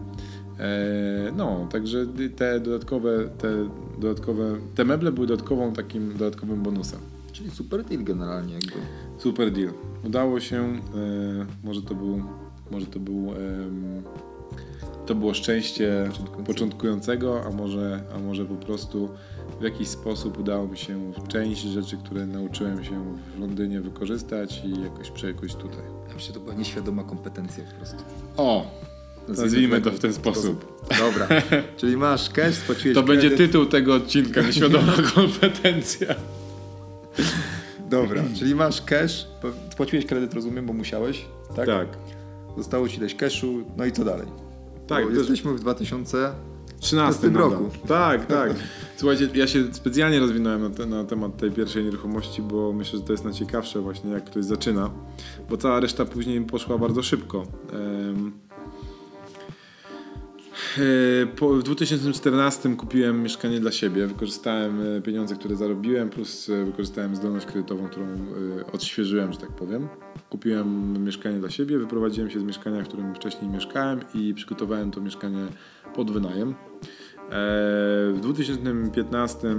Eee, 0.59 1.33
no, 1.37 1.69
także 1.71 2.07
te 2.37 2.61
dodatkowe, 2.61 3.29
te 3.39 3.69
dodatkowe, 3.99 4.57
te 4.75 4.85
meble 4.85 5.13
były 5.13 5.27
dodatkową 5.27 5.73
takim 5.73 6.13
dodatkowym 6.13 6.63
bonusem. 6.63 7.01
Czyli 7.33 7.51
super 7.51 7.85
deal 7.85 8.05
generalnie 8.05 8.55
jakby. 8.55 8.73
Super 9.19 9.53
deal. 9.53 9.73
Udało 10.05 10.41
się, 10.41 10.63
e, 10.65 11.47
może 11.65 11.83
to 11.83 11.95
był, 11.95 12.23
może 12.71 12.87
to 12.87 13.01
był 13.01 13.33
to 15.07 15.15
było 15.15 15.35
szczęście 15.35 16.09
początkującego, 16.47 17.43
a 17.47 17.51
może, 17.51 18.03
a 18.15 18.19
może 18.19 18.45
po 18.45 18.55
prostu 18.55 19.09
w 19.61 19.63
jakiś 19.63 19.89
sposób 19.89 20.39
udało 20.39 20.67
mi 20.67 20.79
się 20.79 21.13
część 21.29 21.63
rzeczy, 21.63 21.97
które 21.97 22.27
nauczyłem 22.27 22.85
się 22.85 23.17
w 23.37 23.41
Londynie 23.41 23.81
wykorzystać 23.81 24.63
i 24.65 24.83
jakoś 24.83 25.11
przejść 25.11 25.55
tutaj. 25.55 25.85
Ja 26.09 26.15
myślę, 26.15 26.35
to 26.35 26.41
była 26.41 26.55
nieświadoma 26.55 27.05
kompetencja 27.05 27.65
po 27.65 27.77
prostu. 27.77 28.05
O! 28.37 28.71
Nazwijmy 29.29 29.81
to 29.81 29.91
w 29.91 29.99
ten 29.99 30.13
sposób. 30.13 30.83
Dobra, 30.99 31.29
czyli 31.77 31.97
masz 31.97 32.31
cash, 32.31 32.55
spłaciłeś 32.55 32.95
To 32.97 33.03
kredyt. 33.03 33.23
będzie 33.23 33.37
tytuł 33.37 33.67
tego 33.67 33.95
odcinka, 33.95 34.43
nieświadoma 34.43 34.93
kompetencja. 35.15 36.15
Dobra, 37.91 38.23
czyli 38.39 38.55
masz 38.55 38.83
cash, 38.83 39.27
spłaciłeś 39.73 40.07
kredyt, 40.07 40.35
rozumiem, 40.35 40.67
bo 40.67 40.73
musiałeś, 40.73 41.25
tak? 41.57 41.67
Tak. 41.67 41.89
Zostało 42.57 42.89
ci 42.89 43.01
dać 43.01 43.15
cashu, 43.15 43.63
no 43.77 43.85
i 43.85 43.93
co 43.93 44.05
dalej? 44.05 44.27
Tak, 44.87 45.15
jesteśmy 45.15 45.55
w 45.55 45.61
2013 45.61 47.29
roku. 47.29 47.71
Tak, 47.89 48.27
tak. 48.37 48.55
Słuchajcie, 48.97 49.29
ja 49.35 49.47
się 49.47 49.75
specjalnie 49.75 50.21
rozwinąłem 50.21 50.63
na, 50.63 50.71
te, 50.71 50.87
na, 50.87 51.05
temat 51.05 51.37
tej 51.37 51.51
pierwszej 51.51 51.85
nieruchomości, 51.85 52.43
bo 52.43 52.73
myślę, 52.73 52.99
że 52.99 53.05
to 53.05 53.13
jest 53.13 53.25
najciekawsze 53.25 53.81
właśnie, 53.81 54.11
jak 54.11 54.25
ktoś 54.25 54.45
zaczyna, 54.45 54.91
bo 55.51 55.57
cała 55.57 55.81
reszta 55.81 56.05
później 56.05 56.41
poszła 56.41 56.79
bardzo 56.79 57.03
szybko. 57.03 57.47
W 61.59 61.63
2014 61.65 62.77
kupiłem 62.77 63.23
mieszkanie 63.23 63.61
dla 63.61 63.73
siebie. 63.73 64.07
Wykorzystałem 64.07 64.97
e, 64.97 65.01
pieniądze, 65.01 65.35
które 65.35 65.57
zarobiłem, 65.57 66.11
plus 66.11 66.49
e, 66.49 66.65
wykorzystałem 66.65 67.17
zdolność 67.17 67.47
kredytową, 67.47 67.89
którą 67.89 68.07
e, 68.07 68.73
odświeżyłem, 68.73 69.33
że 69.33 69.39
tak 69.39 69.53
powiem. 69.53 69.89
Kupiłem 70.31 71.05
mieszkanie 71.05 71.39
dla 71.39 71.51
siebie, 71.51 71.79
wyprowadziłem 71.79 72.31
się 72.31 72.41
z 72.41 72.45
mieszkania, 72.45 72.83
w 72.83 72.89
którym 72.89 73.15
wcześniej 73.15 73.51
mieszkałem 73.51 74.01
i 74.15 74.35
przygotowałem 74.35 74.91
to 74.91 75.01
mieszkanie 75.01 75.47
pod 75.95 76.11
wynajem. 76.11 76.49
E, 76.51 76.55
w 78.13 78.19
2015 78.23 79.57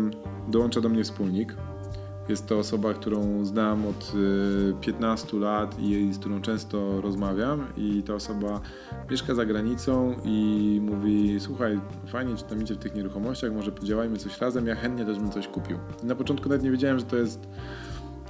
dołącza 0.47 0.81
do 0.81 0.89
mnie 0.89 1.03
wspólnik. 1.03 1.55
Jest 2.29 2.47
to 2.47 2.59
osoba, 2.59 2.93
którą 2.93 3.45
znam 3.45 3.87
od 3.87 4.13
15 4.81 5.37
e, 5.37 5.39
lat 5.39 5.79
i 5.79 6.13
z 6.13 6.19
którą 6.19 6.41
często 6.41 7.01
rozmawiam. 7.01 7.67
I 7.77 8.03
ta 8.03 8.13
osoba 8.13 8.61
mieszka 9.11 9.35
za 9.35 9.45
granicą 9.45 10.15
i 10.23 10.79
mówi: 10.83 11.39
Słuchaj, 11.39 11.79
fajnie, 12.07 12.35
czy 12.35 12.43
tam 12.43 12.61
idzie 12.61 12.75
w 12.75 12.77
tych 12.77 12.95
nieruchomościach, 12.95 13.53
może 13.53 13.71
podziałajmy 13.71 14.17
coś 14.17 14.41
razem. 14.41 14.67
Ja 14.67 14.75
chętnie 14.75 15.05
też 15.05 15.19
bym 15.19 15.31
coś 15.31 15.47
kupił. 15.47 15.77
I 16.03 16.05
na 16.05 16.15
początku 16.15 16.49
nawet 16.49 16.63
nie 16.63 16.71
wiedziałem, 16.71 16.99
że 16.99 17.05
to 17.05 17.15
jest 17.17 17.47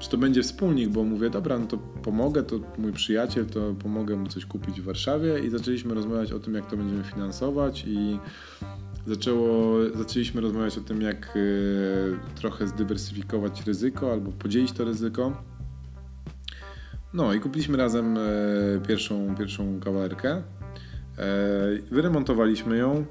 czy 0.03 0.09
to 0.09 0.17
będzie 0.17 0.43
wspólnik, 0.43 0.89
bo 0.89 1.03
mówię, 1.03 1.29
dobra, 1.29 1.59
no 1.59 1.65
to 1.65 1.77
pomogę, 1.77 2.43
to 2.43 2.59
mój 2.77 2.93
przyjaciel, 2.93 3.45
to 3.45 3.73
pomogę 3.83 4.15
mu 4.15 4.27
coś 4.27 4.45
kupić 4.45 4.81
w 4.81 4.83
Warszawie 4.83 5.39
i 5.39 5.49
zaczęliśmy 5.49 5.93
rozmawiać 5.93 6.31
o 6.31 6.39
tym, 6.39 6.53
jak 6.53 6.69
to 6.69 6.77
będziemy 6.77 7.03
finansować 7.03 7.83
i 7.87 8.19
zaczęło, 9.07 9.75
zaczęliśmy 9.95 10.41
rozmawiać 10.41 10.77
o 10.77 10.81
tym, 10.81 11.01
jak 11.01 11.35
y, 11.35 12.17
trochę 12.35 12.67
zdywersyfikować 12.67 13.65
ryzyko 13.65 14.11
albo 14.11 14.31
podzielić 14.31 14.71
to 14.71 14.85
ryzyko. 14.85 15.37
No 17.13 17.33
i 17.33 17.39
kupiliśmy 17.39 17.77
razem 17.77 18.17
y, 18.17 18.81
pierwszą, 18.87 19.35
pierwszą 19.35 19.79
kawalerkę, 19.79 20.37
y, 20.37 20.41
wyremontowaliśmy 21.91 22.77
ją 22.77 23.05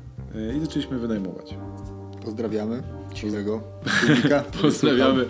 i 0.57 0.61
zaczęliśmy 0.61 0.99
wynajmować. 0.99 1.55
Pozdrawiamy 2.25 2.83
cichego 3.15 3.63
wspólnika. 3.87 4.45
Pozdrawiamy, 4.63 5.27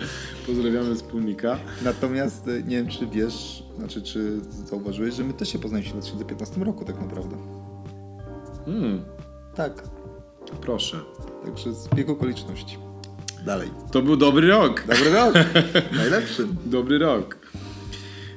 pozdrawiamy 0.47 0.95
wspólnika. 0.95 1.59
Natomiast 1.85 2.49
e, 2.49 2.63
nie 2.63 2.77
wiem, 2.77 2.89
czy 2.89 3.07
wiesz, 3.07 3.65
znaczy, 3.79 4.03
czy 4.03 4.41
zauważyłeś, 4.67 5.15
że 5.15 5.25
my 5.25 5.33
też 5.33 5.49
się 5.49 5.59
poznaliśmy 5.59 6.01
w 6.01 6.05
2015 6.05 6.65
roku 6.65 6.85
tak 6.85 7.01
naprawdę. 7.01 7.37
Hmm, 8.65 9.03
Tak, 9.55 9.83
proszę. 10.61 10.97
także 11.45 11.73
zbieg 11.73 12.09
okoliczności. 12.11 12.79
Dalej. 13.47 13.69
To 13.93 14.03
był 14.03 14.17
dobry 14.17 14.49
rok. 14.49 14.85
Dobry 14.89 15.11
rok. 15.11 15.35
Najlepszy. 15.97 16.47
Dobry 16.67 16.99
rok. 16.99 17.39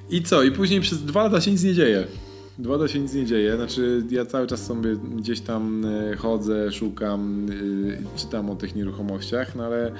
I 0.09 0.23
co? 0.23 0.43
I 0.43 0.51
później 0.51 0.81
przez 0.81 1.03
dwa 1.05 1.23
lata 1.23 1.41
się 1.41 1.51
nic 1.51 1.63
nie 1.63 1.73
dzieje. 1.73 2.07
Dwa 2.59 2.73
lata 2.73 2.87
się 2.87 2.99
nic 2.99 3.13
nie 3.13 3.25
dzieje. 3.25 3.55
Znaczy, 3.55 4.03
ja 4.09 4.25
cały 4.25 4.47
czas 4.47 4.65
sobie 4.65 4.95
gdzieś 4.95 5.41
tam 5.41 5.85
e, 5.85 6.15
chodzę, 6.15 6.71
szukam, 6.71 7.45
e, 8.15 8.17
czytam 8.17 8.49
o 8.49 8.55
tych 8.55 8.75
nieruchomościach, 8.75 9.55
no 9.55 9.63
ale 9.63 9.87
e, 9.87 9.91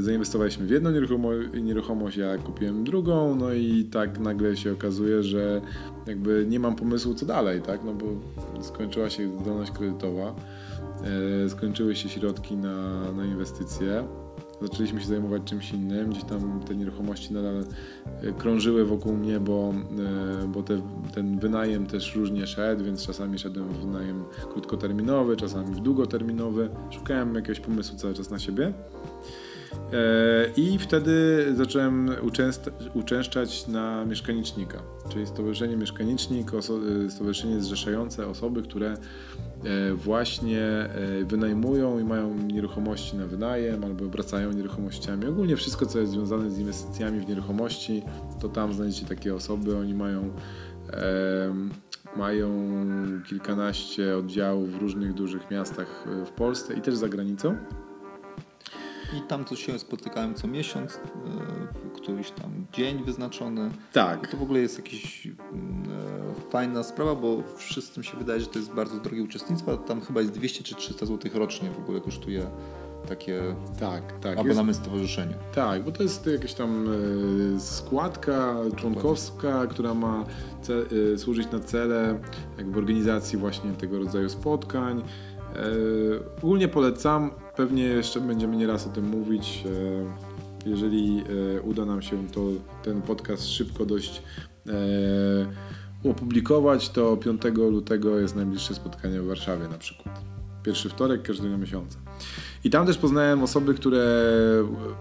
zainwestowaliśmy 0.00 0.66
w 0.66 0.70
jedną 0.70 0.90
nieruchomo- 0.90 1.62
nieruchomość, 1.62 2.16
ja 2.16 2.38
kupiłem 2.38 2.84
drugą, 2.84 3.36
no 3.36 3.52
i 3.52 3.84
tak 3.84 4.18
nagle 4.18 4.56
się 4.56 4.72
okazuje, 4.72 5.22
że 5.22 5.60
jakby 6.06 6.46
nie 6.48 6.60
mam 6.60 6.76
pomysłu 6.76 7.14
co 7.14 7.26
dalej, 7.26 7.60
tak? 7.62 7.80
No 7.84 7.94
bo 7.94 8.06
skończyła 8.62 9.10
się 9.10 9.38
zdolność 9.40 9.70
kredytowa, 9.70 10.34
skończyły 11.48 11.96
się 11.96 12.08
środki 12.08 12.56
na, 12.56 13.12
na 13.12 13.24
inwestycje 13.24 14.04
zaczęliśmy 14.62 15.00
się 15.00 15.06
zajmować 15.06 15.42
czymś 15.44 15.72
innym. 15.72 16.10
Gdzieś 16.10 16.24
tam 16.24 16.60
te 16.60 16.74
nieruchomości 16.74 17.34
nadal 17.34 17.64
e, 18.22 18.32
krążyły 18.32 18.84
wokół 18.84 19.12
mnie, 19.12 19.40
bo, 19.40 19.74
e, 20.42 20.48
bo 20.48 20.62
te, 20.62 20.80
ten 21.14 21.38
wynajem 21.38 21.86
też 21.86 22.16
różnie 22.16 22.46
szedł, 22.46 22.84
więc 22.84 23.06
czasami 23.06 23.38
szedłem 23.38 23.68
w 23.68 23.78
wynajem 23.78 24.24
krótkoterminowy, 24.52 25.36
czasami 25.36 25.74
w 25.74 25.80
długoterminowy. 25.80 26.70
Szukałem 26.90 27.34
jakiegoś 27.34 27.60
pomysłu 27.60 27.98
cały 27.98 28.14
czas 28.14 28.30
na 28.30 28.38
siebie. 28.38 28.72
E, 29.92 30.50
I 30.56 30.78
wtedy 30.78 31.44
zacząłem 31.56 32.10
uczęszczać 32.94 33.68
na 33.68 34.04
mieszkanicznika, 34.04 34.82
czyli 35.08 35.26
Stowarzyszenie 35.26 35.76
Mieszkanicznik, 35.76 36.50
oso- 36.50 37.10
stowarzyszenie 37.10 37.60
zrzeszające 37.60 38.26
osoby, 38.26 38.62
które 38.62 38.96
e, 39.64 39.94
właśnie 39.94 40.60
e, 40.60 41.24
wynajmują 41.24 41.98
i 41.98 42.04
mają 42.04 42.34
nieruchomości 42.38 43.16
na 43.16 43.26
wynajem 43.26 43.84
albo 43.84 44.04
obracają 44.04 44.52
nieruchomościami. 44.52 45.26
Ogólnie 45.26 45.56
wszystko, 45.56 45.86
co 45.86 45.98
jest 45.98 46.12
związane 46.12 46.50
z 46.50 46.58
inwestycjami 46.58 47.20
w 47.20 47.28
nieruchomości, 47.28 48.02
to 48.40 48.48
tam 48.48 48.72
znajdziecie 48.74 49.06
takie 49.06 49.34
osoby. 49.34 49.76
Oni 49.76 49.94
mają, 49.94 50.30
e, 50.92 51.54
mają 52.16 52.50
kilkanaście 53.28 54.16
oddziałów 54.16 54.72
w 54.72 54.76
różnych 54.76 55.14
dużych 55.14 55.50
miastach 55.50 56.06
e, 56.06 56.26
w 56.26 56.30
Polsce 56.30 56.74
i 56.74 56.80
też 56.80 56.94
za 56.96 57.08
granicą. 57.08 57.56
I 59.16 59.20
tam 59.20 59.44
to 59.44 59.56
się 59.56 59.78
spotykałem 59.78 60.34
co 60.34 60.46
miesiąc, 60.46 60.94
e, 60.94 60.98
w 61.74 61.92
któryś 61.92 62.30
tam 62.30 62.66
dzień 62.72 63.04
wyznaczony. 63.04 63.70
Tak. 63.92 64.24
I 64.24 64.28
to 64.28 64.36
w 64.36 64.42
ogóle 64.42 64.60
jest 64.60 64.78
jakaś 64.78 65.26
mm, 65.26 65.82
e, 66.40 66.50
fajna 66.50 66.82
sprawa, 66.82 67.14
bo 67.14 67.42
wszystkim 67.56 68.02
się 68.02 68.16
wydaje, 68.16 68.40
że 68.40 68.46
to 68.46 68.58
jest 68.58 68.72
bardzo 68.72 68.98
drogie 69.00 69.22
uczestnictwo. 69.22 69.76
Tam 69.76 70.00
chyba 70.00 70.20
jest 70.20 70.32
200 70.32 70.64
czy 70.64 70.74
300 70.74 71.06
zł 71.06 71.30
rocznie 71.34 71.70
w 71.70 71.78
ogóle 71.78 72.00
kosztuje 72.00 72.46
takie 73.08 73.40
Tak, 73.80 74.12
tak. 74.12 74.24
Jest, 74.24 74.38
abonament 74.38 74.76
stowarzyszeniu. 74.76 75.34
tak, 75.54 75.82
bo 75.84 75.92
to 75.92 76.02
jest 76.02 76.26
jakaś 76.26 76.54
tam 76.54 76.88
e, 77.56 77.60
składka 77.60 78.56
członkowska, 78.76 79.66
która 79.66 79.94
ma 79.94 80.24
ce, 80.62 80.72
służyć 81.18 81.50
na 81.52 81.60
cele 81.60 82.18
jakby 82.58 82.78
organizacji 82.78 83.38
właśnie 83.38 83.70
tego 83.70 83.98
rodzaju 83.98 84.28
spotkań. 84.28 85.02
E, 85.56 86.38
ogólnie 86.42 86.68
polecam, 86.68 87.30
pewnie 87.56 87.82
jeszcze 87.82 88.20
będziemy 88.20 88.56
nieraz 88.56 88.86
o 88.86 88.90
tym 88.90 89.08
mówić. 89.08 89.64
E, 89.66 90.68
jeżeli 90.68 91.24
e, 91.56 91.62
uda 91.62 91.84
nam 91.84 92.02
się 92.02 92.28
to, 92.28 92.40
ten 92.82 93.02
podcast 93.02 93.48
szybko 93.48 93.86
dość 93.86 94.22
opublikować, 96.04 96.90
to 96.90 97.16
5 97.16 97.42
lutego 97.56 98.18
jest 98.18 98.36
najbliższe 98.36 98.74
spotkanie 98.74 99.20
w 99.20 99.26
Warszawie 99.26 99.68
na 99.68 99.78
przykład. 99.78 100.20
Pierwszy 100.62 100.88
wtorek 100.88 101.22
każdego 101.22 101.58
miesiąca. 101.58 101.98
I 102.64 102.70
tam 102.70 102.86
też 102.86 102.98
poznałem 102.98 103.42
osoby, 103.42 103.74
które 103.74 104.32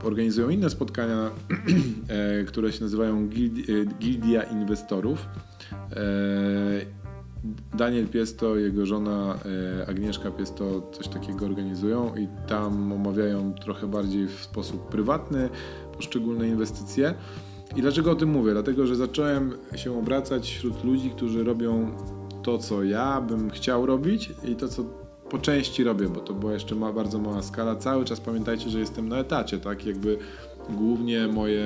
organizują 0.03 0.49
inne 0.49 0.69
spotkania, 0.69 1.29
które 2.47 2.71
się 2.71 2.83
nazywają 2.83 3.29
Gildi- 3.29 3.85
Gildia 3.99 4.43
Inwestorów. 4.43 5.25
Daniel 7.73 8.07
Piesto, 8.07 8.55
jego 8.55 8.85
żona 8.85 9.39
e, 9.81 9.87
Agnieszka 9.89 10.31
Piesto 10.31 10.91
coś 10.91 11.07
takiego 11.07 11.45
organizują 11.45 12.15
i 12.15 12.27
tam 12.47 12.91
omawiają 12.91 13.53
trochę 13.53 13.87
bardziej 13.87 14.27
w 14.27 14.43
sposób 14.43 14.89
prywatny 14.89 15.49
poszczególne 15.95 16.47
inwestycje. 16.47 17.13
I 17.75 17.81
dlaczego 17.81 18.11
o 18.11 18.15
tym 18.15 18.29
mówię? 18.29 18.51
Dlatego, 18.51 18.87
że 18.87 18.95
zacząłem 18.95 19.53
się 19.75 19.99
obracać 19.99 20.49
wśród 20.49 20.83
ludzi, 20.83 21.09
którzy 21.09 21.43
robią 21.43 21.91
to, 22.43 22.57
co 22.57 22.83
ja 22.83 23.21
bym 23.21 23.49
chciał 23.49 23.85
robić 23.85 24.31
i 24.43 24.55
to, 24.55 24.67
co 24.67 24.83
po 25.29 25.37
części 25.37 25.83
robię, 25.83 26.09
bo 26.09 26.19
to 26.19 26.33
była 26.33 26.53
jeszcze 26.53 26.75
ma, 26.75 26.93
bardzo 26.93 27.19
mała 27.19 27.41
skala. 27.41 27.75
Cały 27.75 28.05
czas 28.05 28.19
pamiętajcie, 28.19 28.69
że 28.69 28.79
jestem 28.79 29.09
na 29.09 29.17
etacie, 29.17 29.57
tak? 29.57 29.85
Jakby 29.85 30.17
głównie 30.69 31.27
moje, 31.27 31.65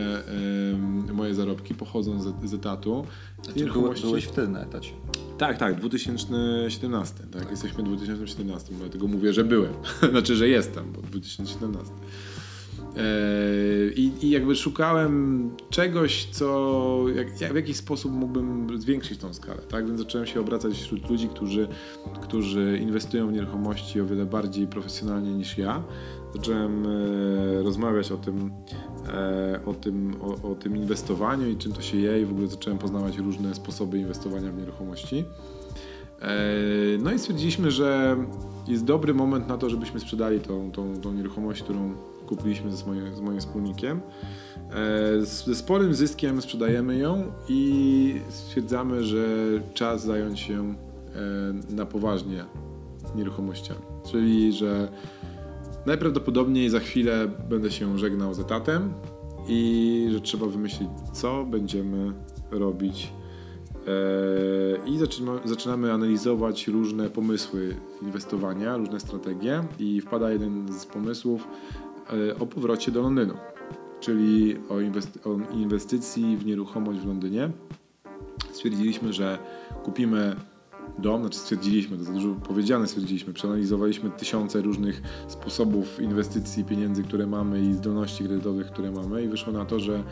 em, 0.73 1.13
moje 1.13 1.36
zarobki 1.36 1.75
pochodzą 1.75 2.21
z, 2.21 2.49
z 2.49 2.53
etatu. 2.53 3.05
Znaczy, 3.43 3.73
byłeś, 3.73 4.01
byłeś 4.01 4.25
wtedy 4.25 4.47
na 4.47 4.61
etacie. 4.61 4.91
Tak, 5.38 5.57
tak, 5.57 5.75
2017, 5.75 7.23
tak, 7.31 7.51
jesteśmy 7.51 7.83
w 7.83 7.88
2017, 7.88 8.73
dlatego 8.79 9.07
mówię, 9.07 9.33
że 9.33 9.43
byłem, 9.43 9.73
znaczy, 10.11 10.35
że 10.35 10.47
jestem, 10.47 10.91
bo 10.91 11.01
2017. 11.01 11.93
Eee, 12.97 14.01
I, 14.01 14.25
I 14.25 14.29
jakby 14.29 14.55
szukałem 14.55 15.49
czegoś, 15.69 16.25
co 16.25 17.05
jak, 17.15 17.41
jak, 17.41 17.53
w 17.53 17.55
jakiś 17.55 17.77
sposób 17.77 18.11
mógłbym 18.11 18.81
zwiększyć 18.81 19.19
tą 19.19 19.33
skalę, 19.33 19.61
tak? 19.61 19.88
Więc 19.88 19.99
zacząłem 19.99 20.27
się 20.27 20.39
obracać 20.39 20.73
wśród 20.73 21.09
ludzi, 21.09 21.27
którzy, 21.27 21.67
którzy 22.21 22.79
inwestują 22.81 23.27
w 23.27 23.31
nieruchomości 23.31 24.01
o 24.01 24.05
wiele 24.05 24.25
bardziej 24.25 24.67
profesjonalnie 24.67 25.31
niż 25.31 25.57
ja. 25.57 25.83
Zacząłem 26.41 26.85
e, 26.85 27.63
rozmawiać 27.63 28.11
o 28.11 28.17
tym, 28.17 28.51
e, 29.13 29.59
o, 29.65 29.73
tym, 29.73 30.15
o, 30.21 30.51
o 30.51 30.55
tym 30.55 30.77
inwestowaniu 30.77 31.49
i 31.49 31.57
czym 31.57 31.73
to 31.73 31.81
się 31.81 31.97
je 31.97 32.21
i 32.21 32.25
w 32.25 32.31
ogóle 32.31 32.47
zacząłem 32.47 32.79
poznawać 32.79 33.17
różne 33.17 33.55
sposoby 33.55 33.99
inwestowania 33.99 34.51
w 34.51 34.57
nieruchomości. 34.57 35.25
E, 36.21 36.27
No 36.99 37.11
i 37.11 37.19
stwierdziliśmy, 37.19 37.71
że 37.71 38.17
jest 38.67 38.85
dobry 38.85 39.13
moment 39.13 39.47
na 39.47 39.57
to, 39.57 39.69
żebyśmy 39.69 39.99
sprzedali 39.99 40.39
tą, 40.39 40.71
tą, 40.71 41.01
tą 41.01 41.13
nieruchomość, 41.13 41.63
którą 41.63 41.93
kupiliśmy 42.27 42.71
ze 42.75 42.85
moim, 42.85 43.15
z 43.15 43.21
moim 43.21 43.39
wspólnikiem. 43.39 44.01
Z- 45.21 45.45
Ze 45.45 45.55
sporym 45.55 45.93
zyskiem 45.95 46.41
sprzedajemy 46.41 46.97
ją 46.97 47.23
i 47.49 48.21
stwierdzamy, 48.29 49.03
że 49.03 49.25
czas 49.73 50.03
zająć 50.05 50.39
się 50.39 50.75
na 51.69 51.85
poważnie 51.85 52.45
nieruchomościami. 53.15 53.79
Czyli, 54.11 54.53
że 54.53 54.88
najprawdopodobniej 55.88 56.69
za 56.69 56.79
chwilę 56.79 57.27
będę 57.49 57.71
się 57.71 57.97
żegnał 57.97 58.33
z 58.33 58.39
etatem 58.39 58.93
i 59.47 60.09
że 60.11 60.21
trzeba 60.21 60.45
wymyślić, 60.45 60.89
co 61.13 61.45
będziemy 61.45 62.13
robić 62.51 63.13
Eee, 63.88 64.93
I 64.93 64.97
zaczynamy, 65.45 65.93
analizować 65.93 66.67
różne 66.67 67.09
pomysły 67.09 67.75
inwestowania, 68.01 68.77
różne 68.77 68.99
strategie 68.99 69.63
i 69.79 70.01
wpada 70.01 70.31
jeden 70.31 70.73
z 70.73 70.85
pomysłów 70.85 71.47
e, 72.29 72.39
o 72.39 72.45
powrocie 72.45 72.91
do 72.91 73.01
Londynu, 73.01 73.33
czyli 73.99 74.55
o 74.69 74.79
inwestycji 75.51 76.38
w 76.38 76.45
nieruchomość 76.45 76.99
w 76.99 77.07
Londynie. 77.07 77.51
Stwierdziliśmy, 78.51 79.13
że 79.13 79.38
kupimy 79.83 80.35
dom, 81.00 81.22
znaczy 81.22 81.39
stwierdziliśmy, 81.39 81.98
to 81.98 82.04
za 82.04 82.12
dużo 82.12 82.36
powiedziane 82.48 82.88
stwierdziliśmy, 82.88 83.34
przeanalizowaliśmy 83.34 84.10
tysiące 84.10 84.62
różnych 84.62 85.02
sposobów 85.28 86.00
inwestycji, 86.00 86.64
pieniędzy, 86.64 87.04
które 87.04 87.28
mamy 87.28 87.62
i 87.62 87.74
zdolności 87.74 88.24
kredytowych, 88.24 88.68
które 88.68 88.91
mamy 88.91 89.24
i 89.24 89.28
wyszło 89.28 89.54
na 89.54 89.66
to, 89.66 89.80
że 89.80 90.04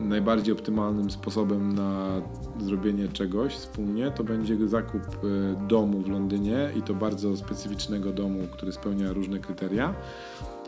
najbardziej 0.00 0.54
optymalnym 0.54 1.10
sposobem 1.10 1.74
na 1.74 2.22
zrobienie 2.60 3.08
czegoś 3.08 3.52
wspólnie 3.52 4.10
to 4.10 4.24
będzie 4.24 4.68
zakup 4.68 5.02
e, 5.02 5.66
domu 5.68 6.00
w 6.00 6.08
Londynie 6.08 6.70
i 6.78 6.82
to 6.82 6.94
bardzo 6.94 7.36
specyficznego 7.36 8.12
domu, 8.12 8.38
który 8.52 8.72
spełnia 8.72 9.12
różne 9.12 9.38
kryteria. 9.38 9.94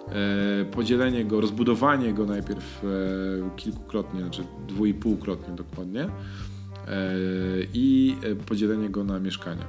E, 0.08 0.64
Podzielenie 0.64 1.24
go, 1.24 1.40
rozbudowanie 1.40 2.12
go 2.12 2.26
najpierw 2.26 2.84
e, 2.84 2.88
kilkukrotnie, 3.56 4.20
znaczy 4.20 4.42
dwuipółkrotnie 4.68 5.54
dokładnie 5.54 6.02
e, 6.02 6.10
i 7.74 8.16
e, 8.22 8.34
podzielenie 8.34 8.90
go 8.90 9.04
na 9.04 9.20
mieszkania. 9.20 9.64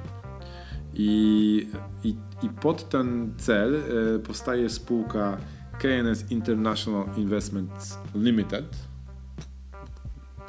I, 0.94 1.68
i, 2.04 2.16
I 2.42 2.48
pod 2.48 2.88
ten 2.88 3.34
cel 3.38 3.74
e, 3.74 4.18
powstaje 4.18 4.70
spółka 4.70 5.38
KNS 5.78 6.30
International 6.30 7.04
Investments 7.16 7.98
Limited. 8.14 8.64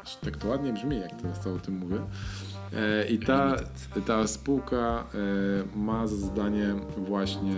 Aż 0.04 0.16
tak 0.16 0.38
to 0.38 0.48
ładnie 0.48 0.74
brzmi, 0.74 1.00
jak 1.00 1.22
teraz 1.22 1.44
to 1.44 1.54
o 1.54 1.60
tym 1.60 1.78
mówię. 1.78 2.00
E, 2.74 3.08
I 3.08 3.20
ta, 3.20 3.56
ta 4.06 4.28
spółka 4.28 4.78
e, 5.76 5.78
ma 5.78 6.08
za 6.08 6.16
zadanie 6.16 6.76
właśnie 6.98 7.56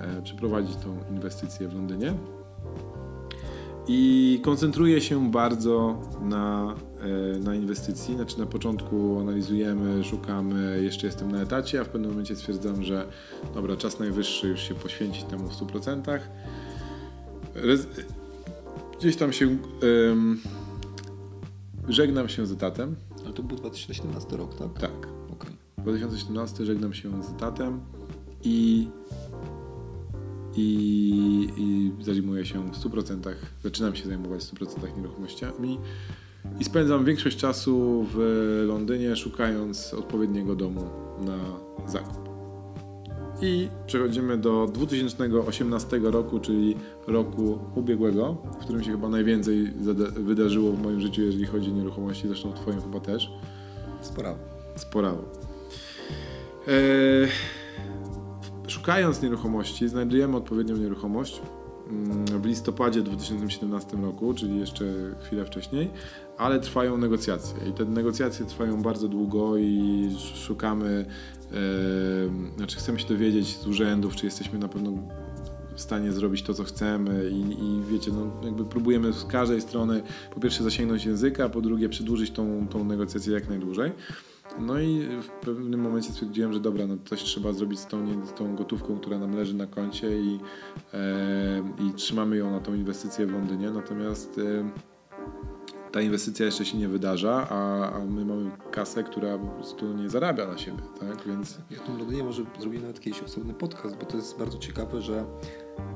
e, 0.00 0.22
przeprowadzić 0.22 0.76
tą 0.76 0.98
inwestycję 1.10 1.68
w 1.68 1.74
Londynie. 1.74 2.14
I 3.88 4.40
koncentruję 4.44 5.00
się 5.00 5.30
bardzo 5.30 6.00
na, 6.22 6.74
e, 6.74 6.85
na 7.40 7.54
inwestycji. 7.54 8.14
Znaczy 8.14 8.38
na 8.38 8.46
początku 8.46 9.20
analizujemy, 9.20 10.04
szukamy, 10.04 10.82
jeszcze 10.82 11.06
jestem 11.06 11.32
na 11.32 11.42
etacie, 11.42 11.80
a 11.80 11.84
w 11.84 11.88
pewnym 11.88 12.10
momencie 12.10 12.36
stwierdzam, 12.36 12.82
że 12.82 13.06
dobra, 13.54 13.76
czas 13.76 13.98
najwyższy 13.98 14.48
już 14.48 14.60
się 14.60 14.74
poświęcić 14.74 15.24
temu 15.24 15.48
w 15.48 15.52
100%. 15.52 16.20
Rez- 17.54 17.86
gdzieś 18.98 19.16
tam 19.16 19.32
się 19.32 19.46
em, 20.10 20.40
żegnam 21.88 22.28
się 22.28 22.46
z 22.46 22.52
etatem. 22.52 22.96
Ale 23.24 23.34
to 23.34 23.42
był 23.42 23.56
2017 23.56 24.36
rok, 24.36 24.54
tak? 24.54 24.78
Tak. 24.78 25.08
Okej. 25.32 25.50
2017 25.78 26.64
żegnam 26.64 26.94
się 26.94 27.22
z 27.22 27.30
etatem 27.30 27.80
i, 28.44 28.88
i, 30.56 31.48
i 31.56 31.92
zajmuję 32.04 32.46
się 32.46 32.72
w 32.72 32.76
100%, 32.76 33.34
zaczynam 33.64 33.96
się 33.96 34.08
zajmować 34.08 34.44
w 34.44 34.54
100% 34.54 34.96
nieruchomościami 34.96 35.78
i 36.60 36.64
spędzam 36.64 37.04
większość 37.04 37.36
czasu 37.36 38.06
w 38.14 38.18
Londynie 38.68 39.16
szukając 39.16 39.94
odpowiedniego 39.94 40.56
domu 40.56 40.84
na 41.20 41.38
zakup. 41.86 42.26
I 43.42 43.68
przechodzimy 43.86 44.38
do 44.38 44.66
2018 44.66 45.98
roku, 45.98 46.40
czyli 46.40 46.76
roku 47.06 47.58
ubiegłego, 47.74 48.36
w 48.52 48.56
którym 48.56 48.84
się 48.84 48.90
chyba 48.90 49.08
najwięcej 49.08 49.72
wydarzyło 50.16 50.72
w 50.72 50.82
moim 50.82 51.00
życiu, 51.00 51.22
jeżeli 51.22 51.46
chodzi 51.46 51.70
o 51.70 51.74
nieruchomości, 51.74 52.28
zresztą 52.28 52.50
w 52.50 52.54
Twoim 52.54 52.80
chyba 52.80 53.00
też. 53.00 53.30
Sprawa. 54.00 54.38
Sporało. 54.76 55.24
Eee, 56.68 57.28
szukając 58.68 59.22
nieruchomości, 59.22 59.88
znajdujemy 59.88 60.36
odpowiednią 60.36 60.76
nieruchomość 60.76 61.42
w 62.40 62.44
listopadzie 62.44 63.02
2017 63.02 63.96
roku, 63.96 64.34
czyli 64.34 64.58
jeszcze 64.58 64.84
chwilę 65.22 65.44
wcześniej, 65.44 65.90
ale 66.38 66.60
trwają 66.60 66.98
negocjacje 66.98 67.68
i 67.68 67.72
te 67.72 67.84
negocjacje 67.84 68.46
trwają 68.46 68.82
bardzo 68.82 69.08
długo 69.08 69.56
i 69.56 70.10
szukamy, 70.34 71.06
e, 71.52 72.56
znaczy 72.56 72.76
chcemy 72.76 72.98
się 72.98 73.08
dowiedzieć 73.08 73.56
z 73.56 73.66
urzędów, 73.66 74.16
czy 74.16 74.26
jesteśmy 74.26 74.58
na 74.58 74.68
pewno 74.68 74.92
w 75.74 75.80
stanie 75.80 76.12
zrobić 76.12 76.42
to, 76.42 76.54
co 76.54 76.64
chcemy 76.64 77.30
i, 77.30 77.64
i 77.64 77.82
wiecie, 77.90 78.10
no, 78.12 78.44
jakby 78.44 78.64
próbujemy 78.64 79.12
z 79.12 79.24
każdej 79.24 79.60
strony 79.60 80.02
po 80.34 80.40
pierwsze 80.40 80.64
zasięgnąć 80.64 81.04
języka, 81.04 81.48
po 81.48 81.60
drugie 81.60 81.88
przedłużyć 81.88 82.30
tą, 82.30 82.68
tą 82.68 82.84
negocjację 82.84 83.32
jak 83.32 83.48
najdłużej. 83.48 83.92
No 84.58 84.80
i 84.80 85.06
w 85.22 85.28
pewnym 85.28 85.80
momencie 85.80 86.12
stwierdziłem, 86.12 86.52
że 86.52 86.60
dobra, 86.60 86.86
no 86.86 86.96
coś 87.04 87.22
trzeba 87.22 87.52
zrobić 87.52 87.78
z 87.78 87.86
tą, 87.86 88.26
z 88.26 88.32
tą 88.32 88.56
gotówką, 88.56 88.98
która 88.98 89.18
nam 89.18 89.36
leży 89.36 89.54
na 89.54 89.66
koncie 89.66 90.20
i, 90.20 90.40
e, 90.94 91.88
i 91.88 91.92
trzymamy 91.94 92.36
ją 92.36 92.50
na 92.50 92.60
tą 92.60 92.74
inwestycję 92.74 93.26
w 93.26 93.32
Londynie, 93.32 93.70
natomiast 93.70 94.38
e, 94.38 94.70
ta 95.92 96.00
inwestycja 96.00 96.46
jeszcze 96.46 96.64
się 96.64 96.78
nie 96.78 96.88
wydarza, 96.88 97.46
a, 97.50 97.90
a 97.92 97.98
my 97.98 98.24
mamy 98.24 98.50
kasę, 98.70 99.04
która 99.04 99.38
po 99.38 99.46
prostu 99.46 99.94
nie 99.94 100.08
zarabia 100.08 100.46
na 100.46 100.58
siebie, 100.58 100.82
tak, 101.00 101.26
więc... 101.26 101.58
Ja 101.70 101.78
w 101.78 101.82
tym 101.82 101.98
Londynie 101.98 102.24
może 102.24 102.42
zrobię 102.60 102.80
nawet 102.80 102.96
jakiś 102.96 103.22
osobny 103.22 103.54
podcast, 103.54 103.96
bo 103.96 104.06
to 104.06 104.16
jest 104.16 104.38
bardzo 104.38 104.58
ciekawe, 104.58 105.02
że 105.02 105.24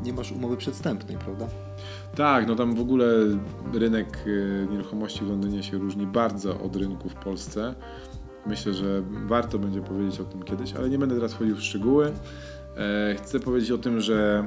nie 0.05 0.13
masz 0.13 0.33
umowy 0.33 0.57
przedstępnej, 0.57 1.19
prawda? 1.19 1.47
Tak, 2.17 2.47
no 2.47 2.57
tam 2.57 2.75
w 2.75 2.81
ogóle 2.81 3.07
rynek 3.73 4.27
y, 4.27 4.69
nieruchomości 4.71 5.25
w 5.25 5.29
Londynie 5.29 5.63
się 5.63 5.79
różni 5.79 6.07
bardzo 6.07 6.61
od 6.61 6.77
rynku 6.77 7.09
w 7.09 7.15
Polsce. 7.15 7.75
Myślę, 8.47 8.75
że 8.75 9.03
warto 9.27 9.59
będzie 9.59 9.83
powiedzieć 9.83 10.21
o 10.21 10.25
tym 10.25 10.43
kiedyś, 10.43 10.75
ale 10.75 10.91
nie 10.91 10.99
będę 10.99 11.15
teraz 11.15 11.35
wchodził 11.35 11.57
w 11.57 11.63
szczegóły. 11.63 12.13
E, 12.77 13.15
Chcę 13.15 13.41
powiedzieć 13.41 13.71
o 13.71 13.79
tym, 13.79 14.01
że 14.01 14.47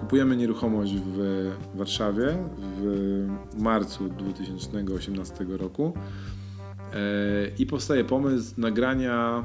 kupujemy 0.00 0.36
nieruchomość 0.36 0.94
w 0.96 1.50
Warszawie 1.74 2.38
w 2.58 3.62
marcu 3.62 4.08
2018 4.08 5.44
roku 5.44 5.92
E, 6.94 7.50
i 7.58 7.66
powstaje 7.66 8.04
pomysł 8.04 8.54
nagrania 8.60 9.44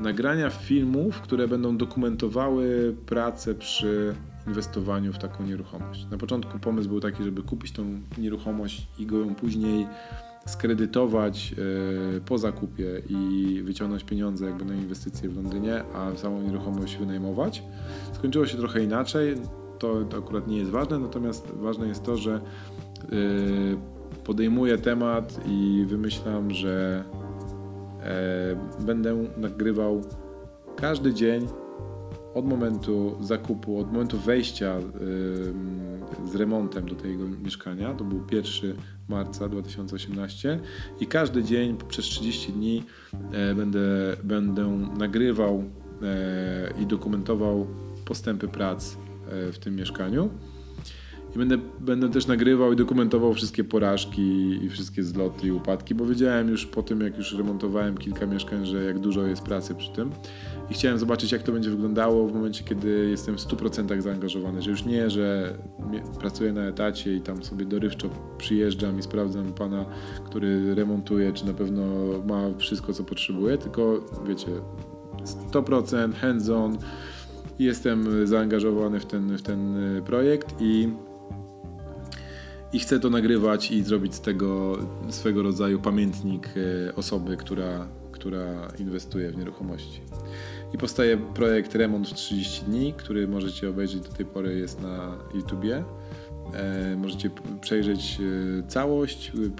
nagrania 0.00 0.50
filmów, 0.50 1.20
które 1.20 1.48
będą 1.48 1.76
dokumentowały 1.76 2.96
pracę 3.06 3.54
przy 3.54 4.14
inwestowaniu 4.46 5.12
w 5.12 5.18
taką 5.18 5.44
nieruchomość. 5.44 6.06
Na 6.10 6.18
początku 6.18 6.58
pomysł 6.58 6.88
był 6.88 7.00
taki, 7.00 7.24
żeby 7.24 7.42
kupić 7.42 7.72
tą 7.72 8.00
nieruchomość 8.18 8.86
i 8.98 9.06
go 9.06 9.18
ją 9.18 9.34
później 9.34 9.86
skredytować 10.48 11.54
e, 12.16 12.20
po 12.20 12.38
zakupie 12.38 13.02
i 13.08 13.62
wyciągnąć 13.64 14.04
pieniądze 14.04 14.46
jakby 14.46 14.64
na 14.64 14.74
inwestycje 14.74 15.28
w 15.28 15.36
Londynie, 15.36 15.82
a 15.94 16.16
samą 16.16 16.42
nieruchomość 16.42 16.96
wynajmować. 16.96 17.62
Skończyło 18.12 18.46
się 18.46 18.56
trochę 18.56 18.84
inaczej. 18.84 19.34
To, 19.78 20.04
to 20.04 20.18
akurat 20.18 20.48
nie 20.48 20.58
jest 20.58 20.70
ważne, 20.70 20.98
natomiast 20.98 21.52
ważne 21.54 21.88
jest 21.88 22.02
to, 22.02 22.16
że 22.16 22.34
e, 22.34 23.08
podejmuję 24.24 24.78
temat 24.78 25.40
i 25.46 25.84
wymyślam, 25.88 26.50
że 26.50 27.04
e, 28.02 28.82
będę 28.84 29.24
nagrywał 29.36 30.02
każdy 30.76 31.14
dzień 31.14 31.46
od 32.34 32.46
momentu 32.46 33.16
zakupu, 33.20 33.78
od 33.78 33.92
momentu 33.92 34.18
wejścia 34.18 34.76
z 36.24 36.34
remontem 36.34 36.88
do 36.88 36.94
tego 36.94 37.24
mieszkania, 37.44 37.94
to 37.94 38.04
był 38.04 38.22
1 38.32 38.76
marca 39.08 39.48
2018 39.48 40.60
i 41.00 41.06
każdy 41.06 41.44
dzień 41.44 41.76
przez 41.88 42.04
30 42.04 42.52
dni 42.52 42.84
e, 43.32 43.54
będę, 43.54 44.16
będę 44.24 44.66
nagrywał 44.98 45.64
e, 46.02 46.82
i 46.82 46.86
dokumentował 46.86 47.66
postępy 48.04 48.48
prac 48.48 48.94
e, 48.94 49.52
w 49.52 49.58
tym 49.58 49.76
mieszkaniu. 49.76 50.30
I 51.34 51.38
będę, 51.38 51.58
będę 51.80 52.08
też 52.08 52.26
nagrywał 52.26 52.72
i 52.72 52.76
dokumentował 52.76 53.34
wszystkie 53.34 53.64
porażki 53.64 54.22
i 54.64 54.68
wszystkie 54.68 55.02
zloty 55.02 55.46
i 55.46 55.50
upadki, 55.50 55.94
bo 55.94 56.06
wiedziałem 56.06 56.48
już 56.48 56.66
po 56.66 56.82
tym, 56.82 57.00
jak 57.00 57.16
już 57.16 57.34
remontowałem 57.34 57.98
kilka 57.98 58.26
mieszkań, 58.26 58.66
że 58.66 58.84
jak 58.84 58.98
dużo 58.98 59.26
jest 59.26 59.42
pracy 59.42 59.74
przy 59.74 59.92
tym. 59.92 60.10
I 60.70 60.74
chciałem 60.74 60.98
zobaczyć, 60.98 61.32
jak 61.32 61.42
to 61.42 61.52
będzie 61.52 61.70
wyglądało 61.70 62.28
w 62.28 62.34
momencie, 62.34 62.64
kiedy 62.64 63.08
jestem 63.10 63.38
w 63.38 63.40
100% 63.40 64.00
zaangażowany, 64.00 64.62
że 64.62 64.70
już 64.70 64.84
nie, 64.84 65.10
że 65.10 65.54
pracuję 66.20 66.52
na 66.52 66.62
etacie 66.62 67.16
i 67.16 67.20
tam 67.20 67.44
sobie 67.44 67.66
dorywczo 67.66 68.08
przyjeżdżam 68.38 68.98
i 68.98 69.02
sprawdzam 69.02 69.52
pana, 69.52 69.84
który 70.24 70.74
remontuje, 70.74 71.32
czy 71.32 71.46
na 71.46 71.54
pewno 71.54 71.84
ma 72.26 72.58
wszystko, 72.58 72.92
co 72.92 73.04
potrzebuje, 73.04 73.58
tylko 73.58 74.00
wiecie, 74.26 74.46
100% 75.52 76.12
hands-on, 76.12 76.78
jestem 77.58 78.26
zaangażowany 78.26 79.00
w 79.00 79.06
ten, 79.06 79.36
w 79.36 79.42
ten 79.42 79.76
y, 79.96 80.02
projekt 80.02 80.54
i 80.60 80.88
i 82.72 82.78
chcę 82.78 83.00
to 83.00 83.10
nagrywać 83.10 83.70
i 83.70 83.82
zrobić 83.82 84.14
z 84.14 84.20
tego 84.20 84.78
swego 85.10 85.42
rodzaju 85.42 85.80
pamiętnik 85.80 86.48
e, 86.88 86.94
osoby, 86.94 87.36
która, 87.36 87.88
która 88.12 88.68
inwestuje 88.78 89.30
w 89.30 89.36
nieruchomości. 89.36 90.00
I 90.74 90.78
powstaje 90.78 91.16
projekt 91.16 91.74
Remont 91.74 92.08
w 92.08 92.14
30 92.14 92.64
dni, 92.64 92.94
który 92.96 93.28
możecie 93.28 93.70
obejrzeć 93.70 94.00
do 94.00 94.08
tej 94.08 94.26
pory 94.26 94.58
jest 94.58 94.82
na 94.82 95.16
YouTubie. 95.34 95.84
E, 96.54 96.96
możecie 96.96 97.30
przejrzeć 97.60 98.18
e, 98.20 98.68
całość, 98.68 99.32
y, 99.34 99.50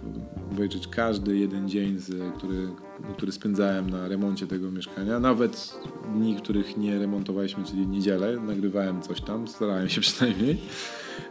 obejrzeć 0.52 0.88
każdy 0.88 1.38
jeden 1.38 1.68
dzień, 1.68 1.98
który, 2.36 2.68
który 3.16 3.32
spędzałem 3.32 3.90
na 3.90 4.08
remoncie 4.08 4.46
tego 4.46 4.70
mieszkania. 4.70 5.20
Nawet 5.20 5.74
dni, 6.14 6.36
których 6.36 6.76
nie 6.76 6.98
remontowaliśmy, 6.98 7.64
czyli 7.64 7.86
niedzielę, 7.86 8.36
nagrywałem 8.40 9.02
coś 9.02 9.20
tam, 9.20 9.48
starałem 9.48 9.88
się 9.88 10.00
przynajmniej. 10.10 10.58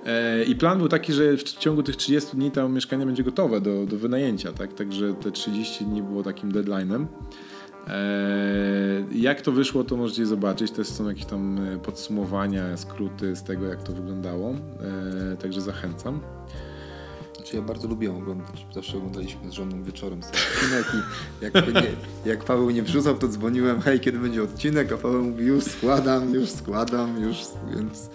E, 0.06 0.44
I 0.44 0.56
plan 0.56 0.78
był 0.78 0.88
taki, 0.88 1.14
że 1.14 1.38
w 1.38 1.44
ciągu 1.44 1.84
tych 1.84 1.96
30 1.96 2.38
dni 2.38 2.52
to 2.52 2.70
mieszkanie 2.70 3.06
będzie 3.06 3.24
gotowe 3.24 3.62
do, 3.62 3.86
do 3.86 3.98
wynajęcia, 3.98 4.54
tak? 4.54 4.74
Także 4.74 5.14
te 5.14 5.32
30 5.32 5.86
dni 5.86 6.04
było 6.04 6.24
takim 6.24 6.52
deadline'em. 6.52 7.06
E, 7.88 9.04
Jak 9.12 9.42
to 9.42 9.52
wyszło, 9.52 9.84
to 9.84 9.98
możecie 9.98 10.26
zobaczyć. 10.26 10.72
Też 10.72 10.88
są 10.88 11.10
jakieś 11.10 11.26
tam 11.26 11.60
e, 11.60 11.78
podsumowania, 11.80 12.78
skróty 12.78 13.36
z 13.36 13.44
tego, 13.44 13.66
jak 13.66 13.84
to 13.84 13.94
wyglądało. 13.94 14.56
E, 15.34 15.38
Także 15.38 15.62
zachęcam. 15.62 16.20
Znaczy 17.36 17.56
ja 17.56 17.62
bardzo 17.62 17.88
lubię 17.88 18.12
oglądać, 18.12 18.66
zawsze 18.76 18.98
oglądaliśmy 18.98 19.50
z 19.50 19.54
żoną 19.54 19.84
wieczorem 19.84 20.20
odcinek 20.28 20.86
i 20.94 21.44
jak, 21.44 21.54
nie, 21.74 21.84
jak 22.32 22.44
Paweł 22.44 22.70
nie 22.70 22.84
wrzucał, 22.84 23.18
to 23.18 23.28
dzwoniłem, 23.28 23.82
hej, 23.82 24.00
kiedy 24.00 24.20
będzie 24.20 24.44
odcinek, 24.44 24.92
a 24.92 24.98
Paweł 24.98 25.24
mówi, 25.24 25.46
już 25.46 25.64
składam, 25.64 26.34
już 26.34 26.50
składam, 26.50 27.22
już, 27.24 27.38
więc... 27.76 28.10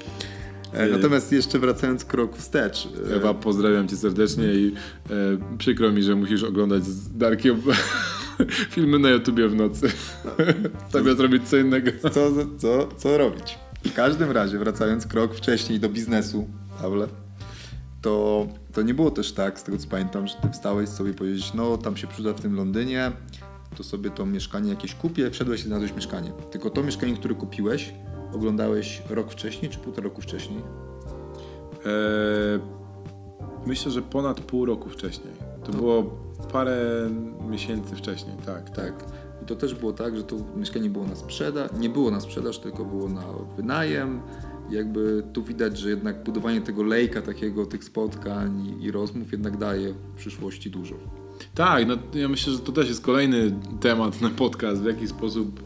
E, 0.72 0.86
Nie. 0.86 0.92
Natomiast 0.96 1.32
jeszcze 1.32 1.58
wracając 1.58 2.04
krok 2.04 2.36
wstecz. 2.36 2.88
e, 3.10 3.14
Ewa, 3.16 3.34
pozdrawiam 3.34 3.88
cię 3.88 3.96
serdecznie 3.96 4.44
i 4.54 4.74
e, 5.10 5.12
przykro 5.58 5.92
mi, 5.92 6.02
że 6.02 6.14
musisz 6.14 6.42
oglądać 6.42 6.84
z 6.84 7.16
Darkiem 7.16 7.62
filmy 8.74 8.98
na 8.98 9.10
YouTubie 9.10 9.48
w 9.48 9.54
nocy. 9.54 9.92
Zamiast 10.92 11.20
robić 11.20 11.48
co 11.48 11.56
innego. 11.56 11.90
co, 12.02 12.30
co, 12.58 12.88
co 12.96 13.18
robić. 13.18 13.58
W 13.84 13.94
każdym 13.94 14.30
razie, 14.30 14.58
wracając 14.58 15.06
krok 15.06 15.34
wcześniej 15.34 15.80
do 15.80 15.88
biznesu, 15.88 16.48
Pawle, 16.82 17.08
to, 18.02 18.46
to 18.72 18.82
nie 18.82 18.94
było 18.94 19.10
też 19.10 19.32
tak, 19.32 19.60
z 19.60 19.62
tego 19.62 19.78
co 19.78 19.88
pamiętam, 19.88 20.26
że 20.26 20.34
ty 20.42 20.50
wstałeś 20.50 20.88
sobie 20.88 21.14
powiedzieć, 21.14 21.54
no 21.54 21.76
tam 21.76 21.96
się 21.96 22.06
przyda 22.06 22.32
w 22.32 22.40
tym 22.40 22.56
Londynie, 22.56 23.12
to 23.76 23.82
sobie 23.82 24.10
to 24.10 24.26
mieszkanie 24.26 24.70
jakieś 24.70 24.94
kupię, 24.94 25.30
wszedłeś 25.30 25.60
i 25.60 25.64
znalazłeś 25.64 25.94
mieszkanie. 25.94 26.32
Tylko 26.50 26.70
to 26.70 26.82
mieszkanie, 26.82 27.14
które 27.14 27.34
kupiłeś, 27.34 27.94
oglądałeś 28.32 29.02
rok 29.10 29.30
wcześniej 29.30 29.70
czy 29.70 29.78
półtora 29.78 30.04
roku 30.04 30.22
wcześniej? 30.22 30.58
Eee, 30.58 30.64
myślę, 33.66 33.92
że 33.92 34.02
ponad 34.02 34.40
pół 34.40 34.66
roku 34.66 34.90
wcześniej. 34.90 35.34
To 35.64 35.72
było 35.72 36.21
parę 36.46 37.10
miesięcy 37.50 37.96
wcześniej, 37.96 38.36
tak, 38.46 38.70
tak. 38.70 39.04
I 39.42 39.46
to 39.46 39.56
też 39.56 39.74
było 39.74 39.92
tak, 39.92 40.16
że 40.16 40.24
to 40.24 40.36
mieszkanie 40.56 40.90
było 40.90 41.06
na 41.06 41.16
sprzedaż, 41.16 41.70
nie 41.78 41.88
było 41.88 42.10
na 42.10 42.20
sprzedaż, 42.20 42.58
tylko 42.58 42.84
było 42.84 43.08
na 43.08 43.24
wynajem. 43.56 44.20
Jakby 44.70 45.22
tu 45.32 45.42
widać, 45.42 45.78
że 45.78 45.90
jednak 45.90 46.24
budowanie 46.24 46.60
tego 46.60 46.82
lejka, 46.82 47.22
takiego 47.22 47.66
tych 47.66 47.84
spotkań 47.84 48.66
i, 48.66 48.84
i 48.84 48.90
rozmów 48.90 49.32
jednak 49.32 49.56
daje 49.56 49.92
w 49.92 50.14
przyszłości 50.16 50.70
dużo. 50.70 50.94
Tak, 51.54 51.88
no 51.88 51.96
ja 52.14 52.28
myślę, 52.28 52.52
że 52.52 52.58
to 52.58 52.72
też 52.72 52.88
jest 52.88 53.04
kolejny 53.04 53.54
temat 53.80 54.20
na 54.20 54.30
podcast, 54.30 54.82
w 54.82 54.86
jaki 54.86 55.08
sposób 55.08 55.64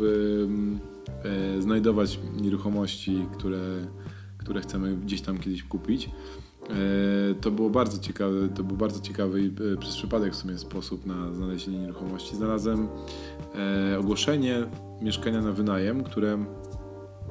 e, 1.24 1.62
znajdować 1.62 2.18
nieruchomości, 2.40 3.26
które, 3.38 3.60
które 4.38 4.60
chcemy 4.60 4.96
gdzieś 4.96 5.20
tam 5.20 5.38
kiedyś 5.38 5.62
kupić. 5.62 6.10
E, 6.70 7.34
to 7.34 7.50
było 7.50 7.70
bardzo 7.70 7.98
ciekawe, 7.98 8.48
to 8.48 8.64
był 8.64 8.76
bardzo 8.76 9.00
ciekawy 9.00 9.42
i 9.42 9.46
e, 9.46 9.76
przez 9.76 9.96
przypadek 9.96 10.32
w 10.32 10.36
sumie 10.36 10.58
sposób 10.58 11.06
na 11.06 11.32
znalezienie 11.32 11.78
nieruchomości. 11.78 12.36
Znalazłem 12.36 12.88
e, 13.92 13.98
ogłoszenie 13.98 14.62
mieszkania 15.00 15.42
na 15.42 15.52
wynajem, 15.52 16.04
które 16.04 16.44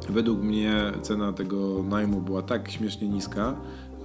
według 0.10 0.42
mnie 0.42 0.92
cena 1.02 1.34
tego 1.34 1.84
najmu 1.90 2.22
była 2.22 2.42
tak 2.42 2.72
śmiesznie 2.72 3.08
niska, 3.08 3.56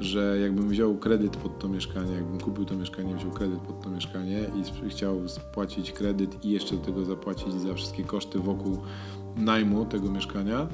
że 0.01 0.39
jakbym 0.41 0.69
wziął 0.69 0.97
kredyt 0.97 1.37
pod 1.37 1.59
to 1.59 1.69
mieszkanie, 1.69 2.13
jakbym 2.13 2.41
kupił 2.41 2.65
to 2.65 2.77
mieszkanie, 2.77 3.15
wziął 3.15 3.31
kredyt 3.31 3.61
pod 3.61 3.83
to 3.83 3.91
mieszkanie 3.91 4.41
i 4.87 4.89
chciał 4.89 5.29
spłacić 5.29 5.93
kredyt 5.93 6.45
i 6.45 6.51
jeszcze 6.51 6.77
do 6.77 6.83
tego 6.83 7.05
zapłacić 7.05 7.55
za 7.55 7.75
wszystkie 7.75 8.05
koszty 8.05 8.39
wokół 8.39 8.79
najmu 9.37 9.85
tego 9.85 10.11
mieszkania, 10.11 10.69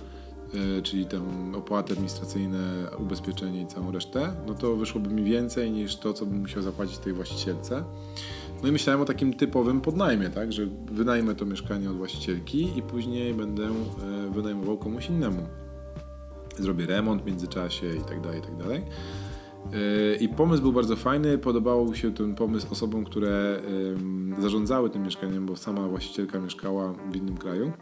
czyli 0.82 1.06
tam 1.06 1.54
opłaty 1.54 1.92
administracyjne, 1.92 2.90
ubezpieczenie 2.98 3.62
i 3.62 3.66
całą 3.66 3.92
resztę, 3.92 4.32
no 4.46 4.54
to 4.54 4.76
wyszłoby 4.76 5.10
mi 5.10 5.24
więcej 5.24 5.70
niż 5.70 5.96
to, 5.96 6.12
co 6.12 6.26
bym 6.26 6.40
musiał 6.40 6.62
zapłacić 6.62 6.98
tej 6.98 7.12
właścicielce. 7.12 7.84
No 8.62 8.68
i 8.68 8.72
myślałem 8.72 9.00
o 9.00 9.04
takim 9.04 9.34
typowym 9.34 9.80
podnajmie, 9.80 10.30
tak, 10.30 10.52
że 10.52 10.66
wynajmę 10.92 11.34
to 11.34 11.46
mieszkanie 11.46 11.90
od 11.90 11.96
właścicielki 11.96 12.78
i 12.78 12.82
później 12.82 13.34
będę 13.34 13.64
e, 13.64 14.30
wynajmował 14.30 14.78
komuś 14.78 15.08
innemu. 15.08 15.42
Zrobię 16.58 16.86
remont 16.86 17.22
w 17.22 17.26
międzyczasie 17.26 17.86
i 17.96 18.00
tak 18.00 18.20
dalej, 18.20 18.38
i 18.38 18.42
tak 18.42 18.56
dalej. 18.56 18.82
E, 19.72 20.16
I 20.16 20.28
pomysł 20.28 20.62
był 20.62 20.72
bardzo 20.72 20.96
fajny, 20.96 21.38
podobał 21.38 21.94
się 21.94 22.14
ten 22.14 22.34
pomysł 22.34 22.66
osobom, 22.70 23.04
które 23.04 23.60
zarządzały 24.38 24.90
tym 24.90 25.02
mieszkaniem, 25.02 25.46
bo 25.46 25.56
sama 25.56 25.88
właścicielka 25.88 26.40
mieszkała 26.40 26.92
w 27.12 27.16
innym 27.16 27.36
kraju 27.36 27.72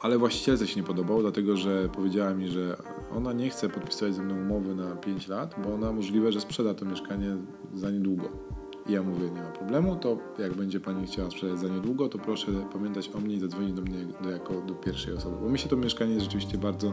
ale 0.00 0.18
właścicielce 0.18 0.66
się 0.66 0.80
nie 0.80 0.86
podobał, 0.86 1.20
dlatego 1.20 1.56
że 1.56 1.88
powiedziała 1.88 2.34
mi, 2.34 2.48
że 2.48 2.76
ona 3.16 3.32
nie 3.32 3.50
chce 3.50 3.68
podpisać 3.68 4.14
ze 4.14 4.22
mną 4.22 4.40
umowy 4.40 4.74
na 4.74 4.96
5 4.96 5.28
lat, 5.28 5.54
bo 5.64 5.74
ona 5.74 5.92
możliwe, 5.92 6.32
że 6.32 6.40
sprzeda 6.40 6.74
to 6.74 6.84
mieszkanie 6.84 7.36
za 7.74 7.90
niedługo. 7.90 8.28
I 8.88 8.92
ja 8.92 9.02
mówię, 9.02 9.30
nie 9.30 9.42
ma 9.42 9.50
problemu, 9.50 9.96
to 9.96 10.18
jak 10.38 10.54
będzie 10.54 10.80
Pani 10.80 11.06
chciała 11.06 11.30
sprzedać 11.30 11.58
za 11.58 11.68
niedługo, 11.68 12.08
to 12.08 12.18
proszę 12.18 12.46
pamiętać 12.72 13.10
o 13.14 13.20
mnie 13.20 13.34
i 13.34 13.40
zadzwonić 13.40 13.72
do 13.72 13.82
mnie 13.82 14.06
do, 14.22 14.30
jako 14.30 14.60
do 14.60 14.74
pierwszej 14.74 15.14
osoby, 15.14 15.36
bo 15.40 15.48
mi 15.48 15.58
się 15.58 15.68
to 15.68 15.76
mieszkanie 15.76 16.20
rzeczywiście 16.20 16.58
bardzo 16.58 16.92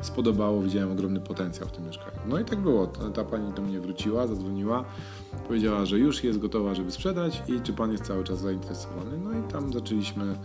spodobało, 0.00 0.62
widziałem 0.62 0.92
ogromny 0.92 1.20
potencjał 1.20 1.68
w 1.68 1.72
tym 1.72 1.86
mieszkaniu. 1.86 2.18
No 2.26 2.40
i 2.40 2.44
tak 2.44 2.60
było, 2.60 2.86
ta, 2.86 3.10
ta 3.10 3.24
Pani 3.24 3.52
do 3.52 3.62
mnie 3.62 3.80
wróciła, 3.80 4.26
zadzwoniła, 4.26 4.84
powiedziała, 5.48 5.86
że 5.86 5.98
już 5.98 6.24
jest 6.24 6.38
gotowa, 6.38 6.74
żeby 6.74 6.90
sprzedać 6.90 7.42
i 7.48 7.60
czy 7.60 7.72
Pan 7.72 7.92
jest 7.92 8.04
cały 8.04 8.24
czas 8.24 8.40
zainteresowany. 8.40 9.18
No 9.24 9.32
i 9.32 9.42
tam 9.52 9.72
zaczęliśmy 9.72 10.36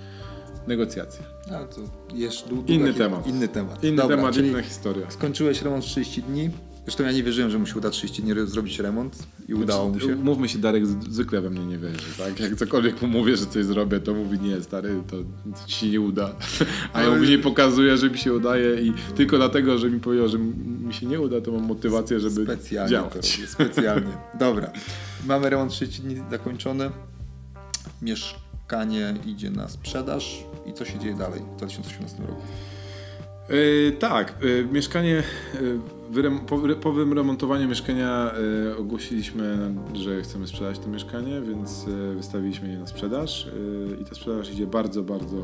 negocjacje. 0.68 1.24
A 1.48 1.64
to 1.64 1.82
dłu- 1.82 2.64
Inny 2.68 2.94
temat. 2.94 3.28
Inny 3.28 3.48
temat. 3.48 3.84
Inny 3.84 3.98
Dobra, 3.98 4.16
temat, 4.18 4.38
inna 4.38 4.62
historia. 4.62 5.12
skończyłeś 5.12 5.62
remont 5.62 5.84
w 5.84 5.88
30 5.88 6.24
dni. 6.24 6.50
Zresztą 6.86 7.04
ja 7.04 7.12
nie 7.12 7.24
wierzyłem, 7.24 7.52
że 7.52 7.60
mu 7.60 7.66
się 7.66 7.76
uda 7.76 7.90
30 7.90 8.22
dni 8.24 8.34
zrobić 8.46 8.80
remont 8.80 9.18
i 9.48 9.54
udało 9.54 9.90
mu 9.90 10.00
się. 10.00 10.16
Mówmy 10.16 10.50
się, 10.50 10.60
Darek 10.60 10.88
zwykle 10.88 11.42
we 11.42 11.50
mnie 11.50 11.66
nie 11.66 11.78
wierzy, 11.78 12.06
tak? 12.18 12.40
Jak 12.40 12.56
cokolwiek 12.56 13.02
mu 13.02 13.08
mówię, 13.08 13.38
że 13.38 13.46
coś 13.46 13.66
zrobię, 13.66 14.00
to 14.00 14.14
mówi 14.14 14.40
nie, 14.40 14.62
stary, 14.62 15.02
to 15.10 15.18
ci 15.68 15.76
się 15.76 15.90
nie 15.90 16.02
uda. 16.02 16.36
A 16.94 17.02
ja 17.02 17.10
mu 17.12 17.18
później 17.18 17.40
pokazuję, 17.40 17.98
że 17.98 18.10
mi 18.10 18.18
się 18.18 18.34
udaje 18.34 18.82
i 18.82 18.94
tylko 19.16 19.38
dlatego, 19.38 19.78
że 19.78 19.90
mi 19.90 20.00
powiedział, 20.00 20.28
że 20.28 20.38
mi 20.88 20.94
się 20.94 21.06
nie 21.06 21.22
uda, 21.22 21.42
to 21.42 21.52
mam 21.52 21.64
motywację, 21.64 22.20
żeby 22.20 22.44
Specjalnie 22.44 22.88
to 22.98 23.02
działać. 23.04 23.36
robię, 23.38 23.48
specjalnie. 23.48 24.12
Dobra. 24.40 24.72
Mamy 25.26 25.50
remont 25.50 25.72
30 25.72 26.02
dni 26.02 26.16
zakończony. 26.32 26.90
Mieszkanie 28.64 29.14
idzie 29.26 29.52
na 29.52 29.68
sprzedaż. 29.68 30.44
I 30.66 30.74
co 30.74 30.86
się 30.86 31.00
dzieje 31.00 31.14
dalej 31.14 31.40
w 31.40 31.58
2018 31.58 32.22
roku? 32.22 32.42
Yy, 33.50 33.92
tak, 34.00 34.36
yy, 34.42 34.68
mieszkanie, 34.72 35.24
yy, 36.14 36.40
po, 36.48 36.60
po 36.82 36.94
wyremontowaniu 36.94 37.68
mieszkania 37.70 38.32
ogłosiliśmy, 38.78 39.74
że 39.94 40.22
chcemy 40.22 40.48
sprzedać 40.48 40.80
to 40.80 40.88
mieszkanie, 40.88 41.42
więc 41.42 41.86
wystawiliśmy 42.16 42.70
je 42.70 42.78
na 42.78 42.88
sprzedaż 42.88 43.48
i 44.02 44.06
ta 44.06 44.16
sprzedaż 44.16 44.52
idzie 44.52 44.68
bardzo, 44.68 45.04
bardzo 45.04 45.38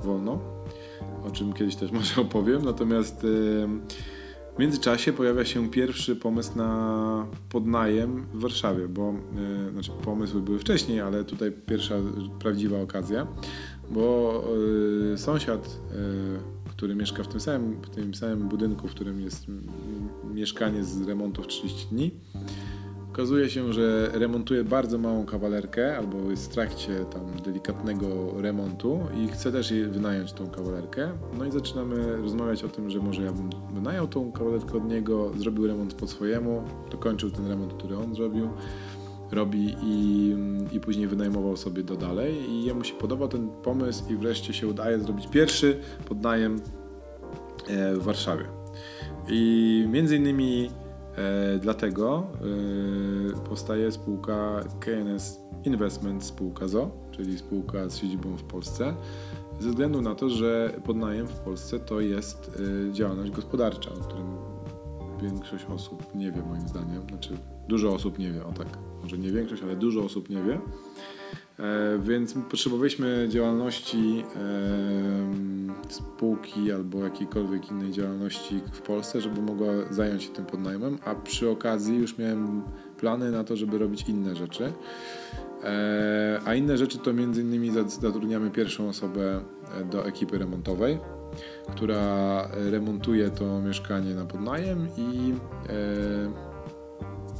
wolno, 0.00 0.40
o 1.26 1.30
czym 1.30 1.52
kiedyś 1.52 1.76
też 1.76 1.90
może 2.00 2.20
opowiem, 2.20 2.64
natomiast 2.64 3.26
w 4.56 4.58
międzyczasie 4.58 5.12
pojawia 5.12 5.44
się 5.44 5.70
pierwszy 5.70 6.16
pomysł 6.16 6.56
na 6.56 7.26
podnajem 7.48 8.26
w 8.34 8.40
Warszawie, 8.40 8.88
bo 8.88 9.14
yy, 9.66 9.72
znaczy 9.72 9.90
pomysły 10.04 10.42
były 10.42 10.58
wcześniej, 10.58 11.00
ale 11.00 11.24
tutaj 11.24 11.52
pierwsza 11.52 11.94
prawdziwa 12.38 12.80
okazja, 12.80 13.26
bo 13.90 14.44
yy, 15.10 15.18
sąsiad 15.18 15.80
yy, 15.90 16.56
który 16.76 16.94
mieszka 16.94 17.22
w 17.22 17.28
tym 17.28 17.40
samym, 17.40 17.82
w 17.82 17.90
tym 17.90 18.14
samym 18.14 18.48
budynku, 18.48 18.88
w 18.88 18.90
którym 18.90 19.20
jest 19.20 19.46
mieszkanie 20.34 20.84
z 20.84 21.02
remontu 21.02 21.42
w 21.42 21.46
30 21.46 21.86
dni. 21.86 22.10
Okazuje 23.16 23.50
się, 23.50 23.72
że 23.72 24.10
remontuje 24.12 24.64
bardzo 24.64 24.98
małą 24.98 25.26
kawalerkę, 25.26 25.98
albo 25.98 26.30
jest 26.30 26.50
w 26.50 26.54
trakcie 26.54 27.04
tam 27.04 27.22
delikatnego 27.44 28.06
remontu 28.40 29.00
i 29.14 29.28
chce 29.28 29.52
też 29.52 29.72
wynająć 29.72 30.32
tą 30.32 30.50
kawalerkę. 30.50 31.12
No 31.38 31.44
i 31.44 31.52
zaczynamy 31.52 32.16
rozmawiać 32.16 32.64
o 32.64 32.68
tym, 32.68 32.90
że 32.90 32.98
może 32.98 33.22
ja 33.22 33.32
bym 33.32 33.50
wynajął 33.74 34.08
tą 34.08 34.32
kawalerkę 34.32 34.76
od 34.76 34.88
niego, 34.88 35.32
zrobił 35.38 35.66
remont 35.66 35.94
po 35.94 36.06
swojemu, 36.06 36.62
dokończył 36.90 37.30
ten 37.30 37.48
remont, 37.48 37.72
który 37.72 37.98
on 37.98 38.14
zrobił 38.14 38.48
robi 39.30 39.76
i, 39.82 40.34
i 40.72 40.80
później 40.80 41.06
wynajmował 41.06 41.56
sobie 41.56 41.82
do 41.82 41.96
dalej 41.96 42.50
i 42.50 42.64
jemu 42.64 42.84
się 42.84 42.94
podoba 42.94 43.28
ten 43.28 43.48
pomysł 43.48 44.12
i 44.12 44.16
wreszcie 44.16 44.54
się 44.54 44.68
udaje 44.68 45.00
zrobić 45.00 45.26
pierwszy 45.26 45.80
podnajem 46.08 46.60
e, 47.68 47.94
w 47.94 48.02
Warszawie. 48.02 48.44
I 49.28 49.84
między 49.88 50.16
innymi 50.16 50.70
dlatego 51.60 52.26
e, 53.36 53.40
powstaje 53.48 53.92
spółka 53.92 54.64
KNS 54.80 55.40
Investment 55.64 56.24
Spółka 56.24 56.68
ZO, 56.68 56.90
czyli 57.10 57.38
spółka 57.38 57.88
z 57.88 57.98
siedzibą 57.98 58.36
w 58.36 58.42
Polsce, 58.42 58.94
ze 59.60 59.68
względu 59.68 60.02
na 60.02 60.14
to, 60.14 60.28
że 60.28 60.80
podnajem 60.84 61.26
w 61.26 61.38
Polsce 61.38 61.80
to 61.80 62.00
jest 62.00 62.60
e, 62.88 62.92
działalność 62.92 63.30
gospodarcza, 63.30 63.90
o 63.90 64.04
którym 64.04 64.36
większość 65.22 65.64
osób 65.64 66.14
nie 66.14 66.32
wie 66.32 66.42
moim 66.42 66.68
zdaniem, 66.68 67.02
znaczy 67.08 67.36
dużo 67.68 67.94
osób 67.94 68.18
nie 68.18 68.32
wie, 68.32 68.46
o 68.46 68.52
tak, 68.52 68.68
może 69.02 69.18
nie 69.18 69.32
większość, 69.32 69.62
ale 69.62 69.76
dużo 69.76 70.04
osób 70.04 70.30
nie 70.30 70.42
wie. 70.42 70.60
E, 71.58 71.98
więc 71.98 72.34
potrzebowaliśmy 72.50 73.26
działalności 73.28 74.24
spółki 75.88 76.72
albo 76.72 77.04
jakiejkolwiek 77.04 77.70
innej 77.70 77.92
działalności 77.92 78.60
w 78.72 78.80
Polsce, 78.80 79.20
żeby 79.20 79.42
mogła 79.42 79.72
zająć 79.90 80.22
się 80.22 80.28
tym 80.28 80.46
podnajmem, 80.46 80.98
a 81.04 81.14
przy 81.14 81.50
okazji 81.50 81.96
już 81.96 82.18
miałem 82.18 82.62
plany 82.98 83.30
na 83.30 83.44
to, 83.44 83.56
żeby 83.56 83.78
robić 83.78 84.08
inne 84.08 84.36
rzeczy. 84.36 84.72
E, 85.64 86.40
a 86.44 86.54
inne 86.54 86.78
rzeczy 86.78 86.98
to 86.98 87.12
między 87.12 87.42
innymi 87.42 87.70
zatrudniamy 87.86 88.50
pierwszą 88.50 88.88
osobę 88.88 89.40
e, 89.80 89.84
do 89.84 90.06
ekipy 90.06 90.38
remontowej, 90.38 90.98
która 91.68 92.48
remontuje 92.52 93.30
to 93.30 93.60
mieszkanie 93.60 94.14
na 94.14 94.24
podnajem 94.24 94.88
i, 94.96 95.34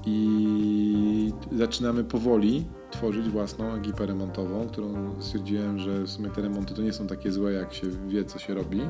i 0.06 1.32
zaczynamy 1.52 2.04
powoli 2.04 2.64
tworzyć 2.97 3.28
własną 3.28 3.74
ekipę 3.74 4.07
remontową, 4.07 4.68
którą 4.68 5.20
stwierdziłem, 5.20 5.78
że 5.78 6.03
w 6.03 6.11
sumie 6.11 6.30
te 6.30 6.42
remonty 6.42 6.74
to 6.74 6.82
nie 6.82 6.92
są 6.92 7.07
takie 7.07 7.32
złe, 7.32 7.53
jak 7.53 7.74
się 7.74 7.86
wie, 8.09 8.24
co 8.24 8.38
się 8.38 8.55
robi. 8.55 8.80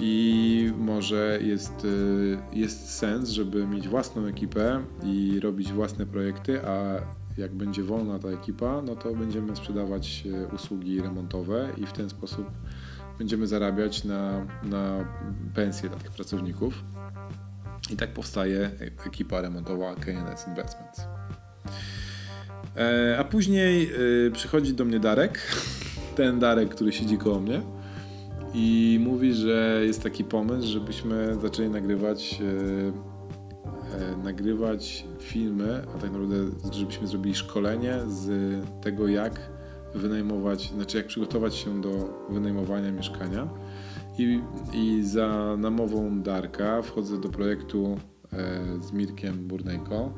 I 0.00 0.72
może 0.78 1.38
jest, 1.42 1.84
y, 1.84 2.38
jest 2.52 2.94
sens, 2.94 3.28
żeby 3.28 3.66
mieć 3.66 3.88
własną 3.88 4.26
ekipę 4.26 4.80
i 5.02 5.40
robić 5.40 5.72
własne 5.72 6.06
projekty, 6.06 6.66
a 6.66 7.00
jak 7.38 7.54
będzie 7.54 7.82
wolna 7.82 8.18
ta 8.18 8.28
ekipa, 8.28 8.82
no 8.82 8.96
to 8.96 9.14
będziemy 9.14 9.56
sprzedawać 9.56 10.24
e, 10.26 10.54
usługi 10.54 11.00
remontowe 11.00 11.68
i 11.76 11.86
w 11.86 11.92
ten 11.92 12.10
sposób 12.10 12.50
będziemy 13.18 13.46
zarabiać 13.46 14.04
na, 14.04 14.46
na 14.62 15.04
pensje 15.54 15.88
dla 15.88 15.98
tych 15.98 16.10
pracowników. 16.10 16.84
I 17.90 17.96
tak 17.96 18.12
powstaje 18.12 18.70
ekipa 19.06 19.40
remontowa 19.40 19.94
KNS 19.94 20.46
Investments. 20.48 21.19
E, 22.76 23.16
a 23.18 23.24
później 23.24 23.90
e, 24.26 24.30
przychodzi 24.30 24.74
do 24.74 24.84
mnie 24.84 25.00
Darek, 25.00 25.40
ten 26.16 26.38
Darek, 26.38 26.68
który 26.68 26.92
siedzi 26.92 27.18
koło 27.18 27.40
mnie 27.40 27.60
i 28.54 28.98
mówi, 29.02 29.34
że 29.34 29.80
jest 29.84 30.02
taki 30.02 30.24
pomysł, 30.24 30.66
żebyśmy 30.66 31.36
zaczęli 31.42 31.68
nagrywać 31.68 32.40
e, 32.40 34.12
e, 34.12 34.16
nagrywać 34.16 35.06
filmy, 35.20 35.82
a 35.94 35.98
tak 35.98 36.12
naprawdę 36.12 36.36
żebyśmy 36.72 37.06
zrobili 37.06 37.34
szkolenie 37.34 37.94
z 38.06 38.30
tego 38.82 39.08
jak 39.08 39.50
wynajmować, 39.94 40.70
znaczy 40.70 40.96
jak 40.96 41.06
przygotować 41.06 41.54
się 41.54 41.80
do 41.80 41.90
wynajmowania 42.30 42.92
mieszkania. 42.92 43.48
I, 44.18 44.40
i 44.72 45.02
za 45.04 45.56
namową 45.58 46.22
Darka 46.22 46.82
wchodzę 46.82 47.20
do 47.20 47.28
projektu 47.28 47.98
e, 48.32 48.36
z 48.82 48.92
Mirkiem 48.92 49.48
Burnejko, 49.48 50.12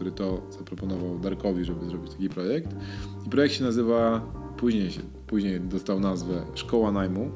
który 0.00 0.12
to 0.12 0.42
zaproponował 0.50 1.18
Darkowi, 1.18 1.64
żeby 1.64 1.86
zrobić 1.86 2.12
taki 2.12 2.28
projekt. 2.28 2.68
I 3.26 3.30
projekt 3.30 3.54
się 3.54 3.64
nazywa, 3.64 4.20
później, 4.56 4.90
się, 4.90 5.00
później 5.26 5.60
dostał 5.60 6.00
nazwę 6.00 6.42
Szkoła 6.54 6.92
Najmu, 6.92 7.30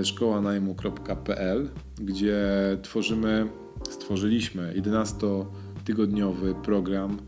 e, 0.00 0.04
szkołanajmu.pl, 0.04 1.70
gdzie 2.00 2.44
tworzymy, 2.82 3.48
stworzyliśmy 3.90 4.74
11-tygodniowy 4.76 6.54
program 6.62 7.18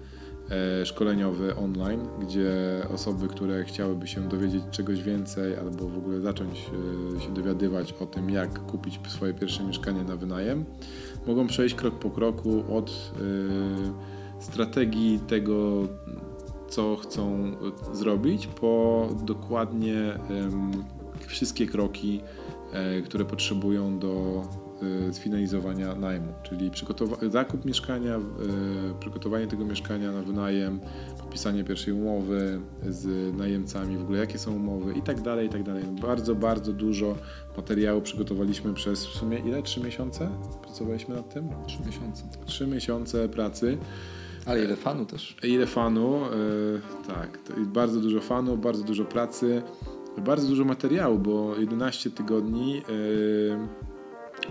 e, 0.51 0.87
szkoleniowy 0.87 1.57
online, 1.57 2.01
gdzie 2.21 2.53
osoby, 2.95 3.29
które 3.29 3.65
chciałyby 3.65 4.07
się 4.07 4.29
dowiedzieć 4.29 4.63
czegoś 4.71 5.03
więcej 5.03 5.57
albo 5.57 5.89
w 5.89 5.99
ogóle 5.99 6.21
zacząć 6.21 6.71
e, 7.17 7.21
się 7.21 7.35
dowiadywać 7.35 7.95
o 8.01 8.07
tym, 8.07 8.31
jak 8.31 8.67
kupić 8.67 9.01
swoje 9.09 9.35
pierwsze 9.35 9.65
mieszkanie 9.65 10.03
na 10.03 10.17
wynajem, 10.17 10.65
mogą 11.27 11.47
przejść 11.47 11.75
krok 11.75 11.95
po 11.95 12.11
kroku 12.11 12.65
od 12.77 12.91
y, 12.91 14.43
strategii 14.43 15.21
tego, 15.21 15.89
co 16.69 16.97
chcą 16.97 17.53
zrobić, 17.93 18.47
po 18.47 19.09
dokładnie 19.25 20.19
wszystkie 21.27 21.67
kroki, 21.67 22.21
e, 22.73 23.03
które 23.03 23.25
potrzebują 23.25 23.99
do 23.99 24.43
y, 25.09 25.15
sfinalizowania 25.15 25.95
najmu, 25.95 26.33
czyli 26.43 26.71
zakup 27.31 27.65
mieszkania, 27.65 28.17
y, 28.17 28.21
przygotowanie 29.01 29.47
tego 29.47 29.65
mieszkania 29.65 30.13
na 30.13 30.23
wynajem, 30.23 30.81
podpisanie 31.19 31.65
pierwszej 31.65 31.95
umowy 31.95 32.61
z 32.89 33.37
najemcami, 33.37 33.97
w 33.97 34.03
ogóle 34.03 34.19
jakie 34.19 34.39
są 34.39 34.55
umowy 34.55 34.95
i 34.95 35.03
tak 35.03 35.21
dalej, 35.21 35.47
i 35.47 35.51
tak 35.51 35.63
dalej. 35.63 35.85
Bardzo, 36.03 36.35
bardzo 36.35 36.73
dużo 36.73 37.17
materiału 37.59 38.03
przygotowaliśmy 38.03 38.75
przez 38.75 39.07
w 39.07 39.11
sumie 39.11 39.39
ile? 39.39 39.63
Trzy 39.63 39.81
miesiące? 39.81 40.31
Pracowaliśmy 40.63 41.15
nad 41.15 41.35
tym? 41.35 41.49
Trzy 41.67 41.79
miesiące. 41.87 42.25
Trzy 42.47 42.67
miesiące 42.67 43.29
pracy. 43.29 43.79
Ale 44.47 44.65
ile 44.65 44.77
fanu 44.77 45.07
też. 45.07 45.37
Ile 45.43 45.67
fanu, 45.67 46.21
yy, 46.21 46.81
tak. 47.07 47.39
bardzo 47.67 48.01
dużo 48.01 48.21
fanu, 48.21 48.57
bardzo 48.57 48.85
dużo 48.85 49.05
pracy, 49.05 49.63
bardzo 50.19 50.49
dużo 50.49 50.65
materiału, 50.65 51.19
bo 51.19 51.57
11 51.57 52.11
tygodni. 52.11 52.75
Yy, 52.75 52.83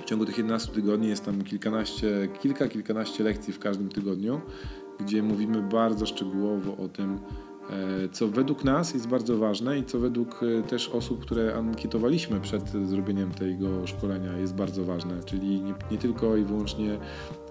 w 0.02 0.06
ciągu 0.06 0.26
tych 0.26 0.38
11 0.38 0.72
tygodni 0.72 1.08
jest 1.08 1.26
tam 1.26 1.44
kilkanaście, 1.44 2.28
kilka, 2.42 2.68
kilkanaście 2.68 3.24
lekcji 3.24 3.54
w 3.54 3.60
każdym 3.60 3.90
tygodniu 3.90 4.42
gdzie 5.00 5.24
mówimy 5.24 5.62
bardzo 5.62 6.06
szczegółowo 6.06 6.78
o 6.78 6.88
tym, 6.88 7.14
e, 7.14 7.20
co 8.12 8.28
według 8.28 8.64
nas 8.64 8.94
jest 8.94 9.08
bardzo 9.08 9.38
ważne 9.38 9.80
i 9.80 9.86
co 9.86 10.00
według 10.00 10.44
e, 10.44 10.64
też 10.64 10.90
osób, 10.90 11.22
które 11.22 11.56
ankietowaliśmy 11.56 12.40
przed 12.40 12.70
zrobieniem 12.70 13.32
tego 13.32 13.88
szkolenia 13.88 14.38
jest 14.38 14.56
bardzo 14.56 14.86
ważne. 14.86 15.24
Czyli 15.24 15.62
nie, 15.62 15.74
nie 15.92 15.98
tylko 15.98 16.38
i 16.38 16.44
wyłącznie 16.44 16.98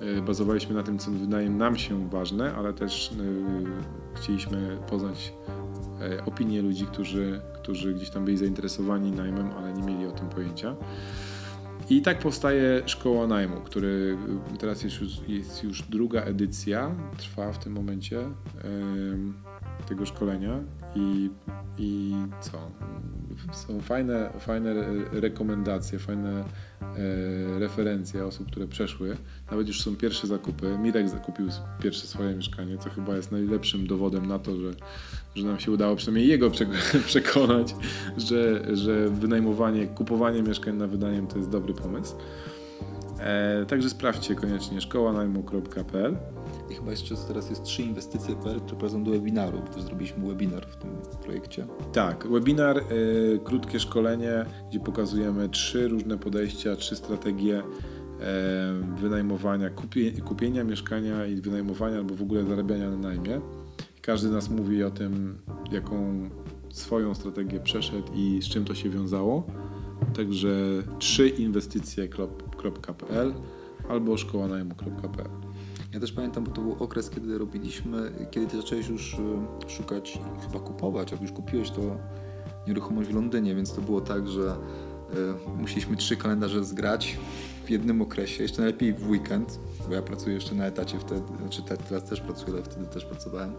e, 0.01 0.23
bazowaliśmy 0.23 0.75
na 0.75 0.83
tym, 0.83 0.99
co 0.99 1.11
wydaje 1.11 1.51
nam 1.51 1.77
się 1.77 2.09
ważne, 2.09 2.55
ale 2.55 2.73
też 2.73 3.11
chcieliśmy 4.14 4.79
poznać 4.91 5.33
opinie 6.27 6.62
ludzi, 6.62 6.87
którzy, 6.87 7.41
którzy 7.55 7.95
gdzieś 7.95 8.11
tam 8.11 8.25
byli 8.25 8.37
zainteresowani 8.37 9.12
najmem, 9.12 9.51
ale 9.51 9.73
nie 9.73 9.83
mieli 9.83 10.07
o 10.07 10.12
tym 10.12 10.29
pojęcia. 10.29 10.77
I 11.91 12.03
tak 12.03 12.19
powstaje 12.19 12.83
Szkoła 12.87 13.27
Najmu, 13.27 13.61
który 13.61 14.19
teraz 14.59 14.83
jest 14.83 15.01
już, 15.01 15.11
jest 15.29 15.64
już 15.64 15.83
druga 15.83 16.21
edycja, 16.21 16.95
trwa 17.19 17.53
w 17.53 17.59
tym 17.59 17.73
momencie 17.73 18.19
tego 19.89 20.07
szkolenia 20.07 20.61
i, 20.95 21.30
i 21.78 22.14
co? 22.41 22.59
Są 23.53 23.80
fajne, 23.80 24.30
fajne 24.39 24.74
rekomendacje, 25.12 25.99
fajne 25.99 26.41
e, 26.41 27.59
referencje 27.59 28.26
osób, 28.26 28.51
które 28.51 28.66
przeszły. 28.66 29.16
Nawet 29.51 29.68
już 29.68 29.82
są 29.82 29.97
pierwsze 29.97 30.26
zakupy. 30.26 30.78
Mirek 30.78 31.09
zakupił 31.09 31.47
pierwsze 31.82 32.07
swoje 32.07 32.34
mieszkanie, 32.34 32.78
co 32.78 32.91
chyba 32.91 33.16
jest 33.16 33.32
najlepszym 33.32 33.87
dowodem 33.87 34.26
na 34.26 34.39
to, 34.39 34.57
że, 34.57 34.70
że 35.34 35.47
nam 35.47 35.61
się 35.61 35.72
udało 35.72 35.97
przynajmniej 35.97 36.28
jego 36.28 36.51
przekonać, 37.07 37.74
że, 38.16 38.62
że 38.76 39.09
wynajmowanie, 39.09 39.87
kupowanie 39.87 40.43
mieszkań 40.43 40.76
na 40.76 40.87
wydaniem 40.87 41.26
to 41.26 41.39
jest 41.39 41.51
dobry 41.51 41.74
pomysł. 41.74 42.16
E, 43.20 43.66
także 43.66 43.91
sprawdźcie 43.91 44.34
koniecznie 44.34 44.80
szkołanajmu.pl 44.80 46.16
i 46.71 46.75
chyba 46.75 46.91
jeszcze 46.91 47.17
teraz 47.17 47.51
jest 47.51 47.62
trzy 47.62 47.83
inwestycje, 47.83 48.35
które 48.35 48.61
prowadzą 48.61 49.05
do 49.05 49.11
webinaru, 49.11 49.62
bo 49.77 49.83
zrobiliśmy 49.83 50.29
webinar 50.29 50.67
w 50.67 50.77
tym 50.77 50.91
projekcie. 51.23 51.67
Tak, 51.93 52.29
webinar, 52.29 52.79
y, 52.79 53.41
krótkie 53.45 53.81
szkolenie, 53.81 54.45
gdzie 54.71 54.81
pokazujemy 54.81 55.49
trzy 55.49 55.89
różne 55.89 56.19
podejścia, 56.19 56.77
trzy 56.77 56.97
strategie 56.97 57.59
y, 57.59 59.01
wynajmowania, 59.01 59.71
kupie, 59.71 60.12
kupienia 60.12 60.64
mieszkania 60.64 61.27
i 61.27 61.41
wynajmowania 61.41 61.97
albo 61.97 62.14
w 62.14 62.23
ogóle 62.23 62.45
zarabiania 62.45 62.91
na 62.91 62.97
najmie. 62.97 63.41
Każdy 64.03 64.29
z 64.29 64.33
nas 64.33 64.51
mówi 64.51 64.85
o 64.85 64.91
tym, 64.91 65.39
jaką 65.73 66.31
swoją 66.71 67.14
strategię 67.14 67.61
przeszedł 67.61 68.12
i 68.14 68.43
z 68.43 68.49
czym 68.49 68.64
to 68.64 68.75
się 68.75 68.91
wiązało. 68.91 69.47
Także 70.17 70.49
trzy 70.99 71.29
inwestycje.pl 71.29 73.35
albo 73.89 74.17
szkołanajmu.pl. 74.17 75.45
Ja 75.95 76.01
też 76.01 76.12
pamiętam, 76.12 76.45
bo 76.45 76.51
to 76.51 76.61
był 76.61 76.76
okres, 76.78 77.11
kiedy 77.11 77.39
robiliśmy, 77.39 78.12
kiedy 78.30 78.47
ty 78.47 78.57
zacząłeś 78.57 78.89
już 78.89 79.14
e, 79.14 79.68
szukać 79.68 80.16
i 80.16 80.43
chyba 80.43 80.61
kupować. 80.61 81.12
Jak 81.12 81.22
już 81.22 81.32
kupiłeś 81.32 81.70
to 81.70 81.80
nieruchomość 82.66 83.11
w 83.11 83.14
Londynie, 83.14 83.55
więc 83.55 83.72
to 83.74 83.80
było 83.80 84.01
tak, 84.01 84.28
że 84.28 84.57
y, 85.51 85.57
musieliśmy 85.57 85.97
trzy 85.97 86.16
kalendarze 86.16 86.64
zgrać 86.64 87.18
w 87.64 87.70
jednym 87.70 88.03
okresie, 88.03 88.43
jeszcze 88.43 88.62
najlepiej 88.62 88.93
w 88.93 89.11
weekend, 89.11 89.59
bo 89.89 89.95
ja 89.95 90.03
pracuję 90.03 90.34
jeszcze 90.34 90.55
na 90.55 90.66
etacie 90.66 90.99
wtedy, 90.99 91.22
znaczy 91.41 91.62
teraz 91.89 92.05
też 92.05 92.20
pracuję, 92.20 92.53
ale 92.53 92.62
wtedy 92.62 92.87
też 92.87 93.05
pracowałem. 93.05 93.53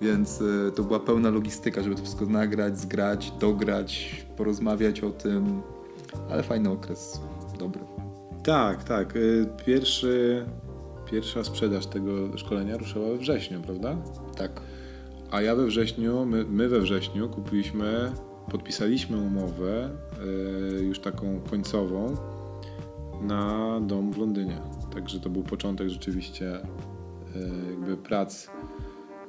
Więc 0.00 0.40
y, 0.40 0.72
to 0.76 0.82
była 0.82 1.00
pełna 1.00 1.30
logistyka, 1.30 1.82
żeby 1.82 1.94
to 1.94 2.02
wszystko 2.02 2.26
nagrać, 2.26 2.78
zgrać, 2.78 3.32
dograć, 3.40 4.24
porozmawiać 4.36 5.00
o 5.00 5.10
tym, 5.10 5.62
ale 6.30 6.42
fajny 6.42 6.70
okres, 6.70 7.20
dobry. 7.58 7.80
Tak, 8.44 8.84
tak. 8.84 9.14
Pierwszy 9.66 10.46
Pierwsza 11.12 11.44
sprzedaż 11.44 11.86
tego 11.86 12.38
szkolenia 12.38 12.76
ruszała 12.76 13.08
we 13.08 13.16
wrześniu, 13.16 13.60
prawda? 13.60 13.96
Tak. 14.36 14.60
A 15.30 15.42
ja 15.42 15.56
we 15.56 15.66
wrześniu, 15.66 16.26
my, 16.26 16.44
my 16.44 16.68
we 16.68 16.80
wrześniu 16.80 17.28
kupiliśmy, 17.28 18.12
podpisaliśmy 18.50 19.16
umowę 19.16 19.90
y, 20.80 20.84
już 20.84 21.00
taką 21.00 21.40
końcową 21.50 22.16
na 23.22 23.80
dom 23.80 24.12
w 24.12 24.18
Londynie. 24.18 24.60
Także 24.94 25.20
to 25.20 25.30
był 25.30 25.42
początek 25.42 25.88
rzeczywiście 25.88 26.56
y, 26.56 26.62
jakby 27.70 27.96
prac 27.96 28.50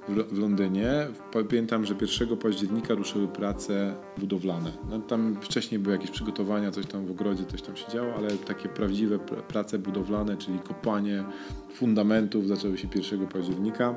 w, 0.07 0.37
Londynie. 0.37 1.07
Pamiętam, 1.49 1.85
że 1.85 1.95
1 2.21 2.37
października 2.37 2.93
ruszyły 2.93 3.27
prace 3.27 3.95
budowlane. 4.17 4.71
No, 4.89 4.99
tam 4.99 5.37
wcześniej 5.41 5.79
były 5.79 5.95
jakieś 5.95 6.11
przygotowania, 6.11 6.71
coś 6.71 6.85
tam 6.85 7.05
w 7.05 7.11
ogrodzie, 7.11 7.45
coś 7.45 7.61
tam 7.61 7.75
się 7.75 7.91
działo, 7.91 8.13
ale 8.17 8.29
takie 8.29 8.69
prawdziwe 8.69 9.19
prace 9.47 9.79
budowlane, 9.79 10.37
czyli 10.37 10.59
kopanie 10.59 11.23
fundamentów 11.73 12.47
zaczęły 12.47 12.77
się 12.77 12.87
1 12.95 13.27
października. 13.27 13.95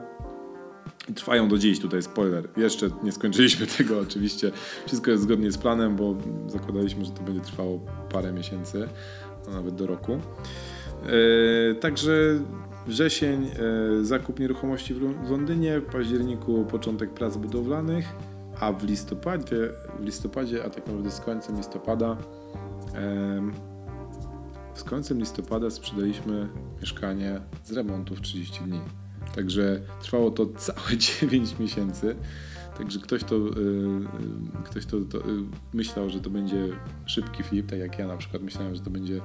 I 1.08 1.14
trwają 1.14 1.48
do 1.48 1.58
dziś, 1.58 1.80
tutaj 1.80 2.02
spoiler. 2.02 2.48
Jeszcze 2.56 2.90
nie 3.02 3.12
skończyliśmy 3.12 3.66
tego 3.78 4.00
oczywiście. 4.00 4.52
Wszystko 4.86 5.10
jest 5.10 5.22
zgodnie 5.22 5.52
z 5.52 5.58
planem, 5.58 5.96
bo 5.96 6.16
zakładaliśmy, 6.46 7.04
że 7.04 7.10
to 7.10 7.22
będzie 7.22 7.40
trwało 7.40 7.80
parę 8.12 8.32
miesięcy, 8.32 8.88
a 9.48 9.50
nawet 9.50 9.74
do 9.74 9.86
roku. 9.86 10.12
Yy, 10.12 11.74
także 11.74 12.40
Wrzesień 12.86 13.44
e, 13.44 14.04
zakup 14.04 14.40
nieruchomości 14.40 14.94
w 14.94 15.30
Londynie, 15.30 15.80
w 15.80 15.84
październiku 15.84 16.64
początek 16.64 17.14
prac 17.14 17.36
budowlanych, 17.36 18.06
a 18.60 18.72
w 18.72 18.84
listopadzie, 18.84 19.70
w 20.00 20.04
listopadzie 20.04 20.64
a 20.64 20.70
tak 20.70 20.86
naprawdę 20.86 21.10
z 21.10 21.20
końcem 21.20 21.56
listopada 21.56 22.16
z 24.74 24.84
końcem 24.84 25.18
listopada 25.18 25.70
sprzedaliśmy 25.70 26.48
mieszkanie 26.80 27.40
z 27.64 27.72
remontu 27.72 28.14
w 28.16 28.20
30 28.20 28.64
dni. 28.64 28.80
Także 29.34 29.80
trwało 30.02 30.30
to 30.30 30.46
całe 30.46 30.96
9 31.20 31.58
miesięcy. 31.58 32.16
Także 32.78 32.98
ktoś 33.00 33.24
to, 33.24 33.34
yy, 33.34 33.52
ktoś 34.64 34.86
to, 34.86 35.00
to 35.00 35.18
myślał, 35.72 36.10
że 36.10 36.20
to 36.20 36.30
będzie 36.30 36.68
szybki 37.06 37.42
flip, 37.42 37.66
tak 37.66 37.78
jak 37.78 37.98
ja 37.98 38.06
na 38.06 38.16
przykład 38.16 38.42
myślałem, 38.42 38.74
że 38.74 38.80
to 38.80 38.90
będzie 38.90 39.20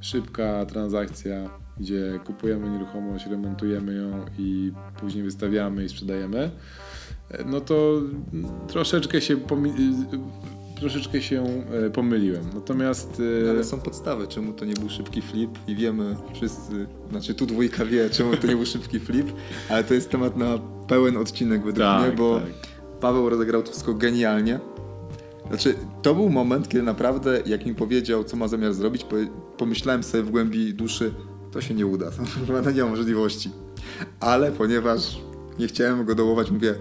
szybka 0.00 0.66
transakcja, 0.66 1.50
gdzie 1.80 2.20
kupujemy 2.26 2.70
nieruchomość, 2.70 3.26
remontujemy 3.26 3.94
ją 3.94 4.24
i 4.38 4.72
później 5.00 5.24
wystawiamy 5.24 5.84
i 5.84 5.88
sprzedajemy. 5.88 6.50
No 7.46 7.60
to 7.60 8.00
troszeczkę 8.68 9.20
się 9.20 9.36
troszeczkę 10.80 11.22
się 11.22 11.44
e, 11.86 11.90
pomyliłem. 11.90 12.44
Natomiast... 12.54 13.22
e, 13.46 13.50
Ale 13.50 13.64
są 13.64 13.80
podstawy, 13.80 14.26
czemu 14.26 14.52
to 14.52 14.64
nie 14.64 14.74
był 14.74 14.88
szybki 14.88 15.22
flip 15.22 15.50
i 15.66 15.76
wiemy 15.76 16.16
wszyscy, 16.32 16.86
znaczy 17.10 17.34
tu 17.34 17.46
dwójka 17.46 17.84
wie, 17.84 18.10
czemu 18.10 18.36
to 18.36 18.46
nie 18.46 18.56
był 18.56 18.66
szybki 18.66 19.00
flip, 19.00 19.32
ale 19.68 19.84
to 19.84 19.94
jest 19.94 20.10
temat 20.10 20.36
na 20.36 20.58
pełen 20.88 21.16
odcinek 21.16 21.64
według 21.64 21.86
Tak, 21.86 22.06
mnie, 22.06 22.16
bo 22.16 22.40
tak. 22.40 22.48
Paweł 23.00 23.28
rozegrał 23.28 23.62
to 23.62 23.70
wszystko 23.70 23.94
genialnie. 23.94 24.60
Znaczy, 25.48 25.74
to 26.02 26.14
był 26.14 26.28
moment, 26.28 26.68
kiedy 26.68 26.82
naprawdę, 26.82 27.42
jak 27.46 27.66
mi 27.66 27.74
powiedział, 27.74 28.24
co 28.24 28.36
ma 28.36 28.48
zamiar 28.48 28.74
zrobić, 28.74 29.04
pomyślałem 29.60 30.02
sobie 30.02 30.22
w 30.22 30.30
głębi 30.30 30.74
duszy, 30.74 31.14
to 31.52 31.60
się 31.60 31.74
nie 31.74 31.86
uda, 31.86 32.10
to 32.64 32.70
nie 32.70 32.82
ma 32.82 32.88
możliwości. 32.88 33.50
Ale 34.20 34.52
ponieważ 34.52 35.18
nie 35.58 35.66
chciałem 35.66 36.04
go 36.04 36.14
dołować, 36.14 36.50
mówię, 36.50 36.74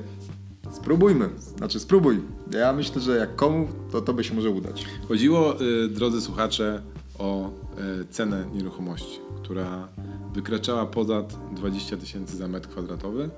spróbujmy, 0.72 1.30
znaczy 1.58 1.80
spróbuj. 1.80 2.22
Ja 2.52 2.74
myślę, 2.74 3.02
że 3.02 3.18
jak 3.18 3.36
komu, 3.36 3.68
to 3.92 4.02
to 4.02 4.14
by 4.14 4.24
się 4.24 4.34
może 4.34 4.50
udać. 4.50 4.86
Chodziło, 5.08 5.62
y, 5.62 5.88
drodzy 5.88 6.22
słuchacze, 6.22 6.82
o 7.20 7.50
y, 7.50 8.06
cenę 8.10 8.46
nieruchomości, 8.54 9.20
która 9.44 9.88
wykraczała 10.34 10.86
ponad 10.86 11.36
20 11.56 11.98
tysięcy 11.98 12.38
za 12.38 12.48
metr 12.48 12.70
kwadratowy. 12.70 13.30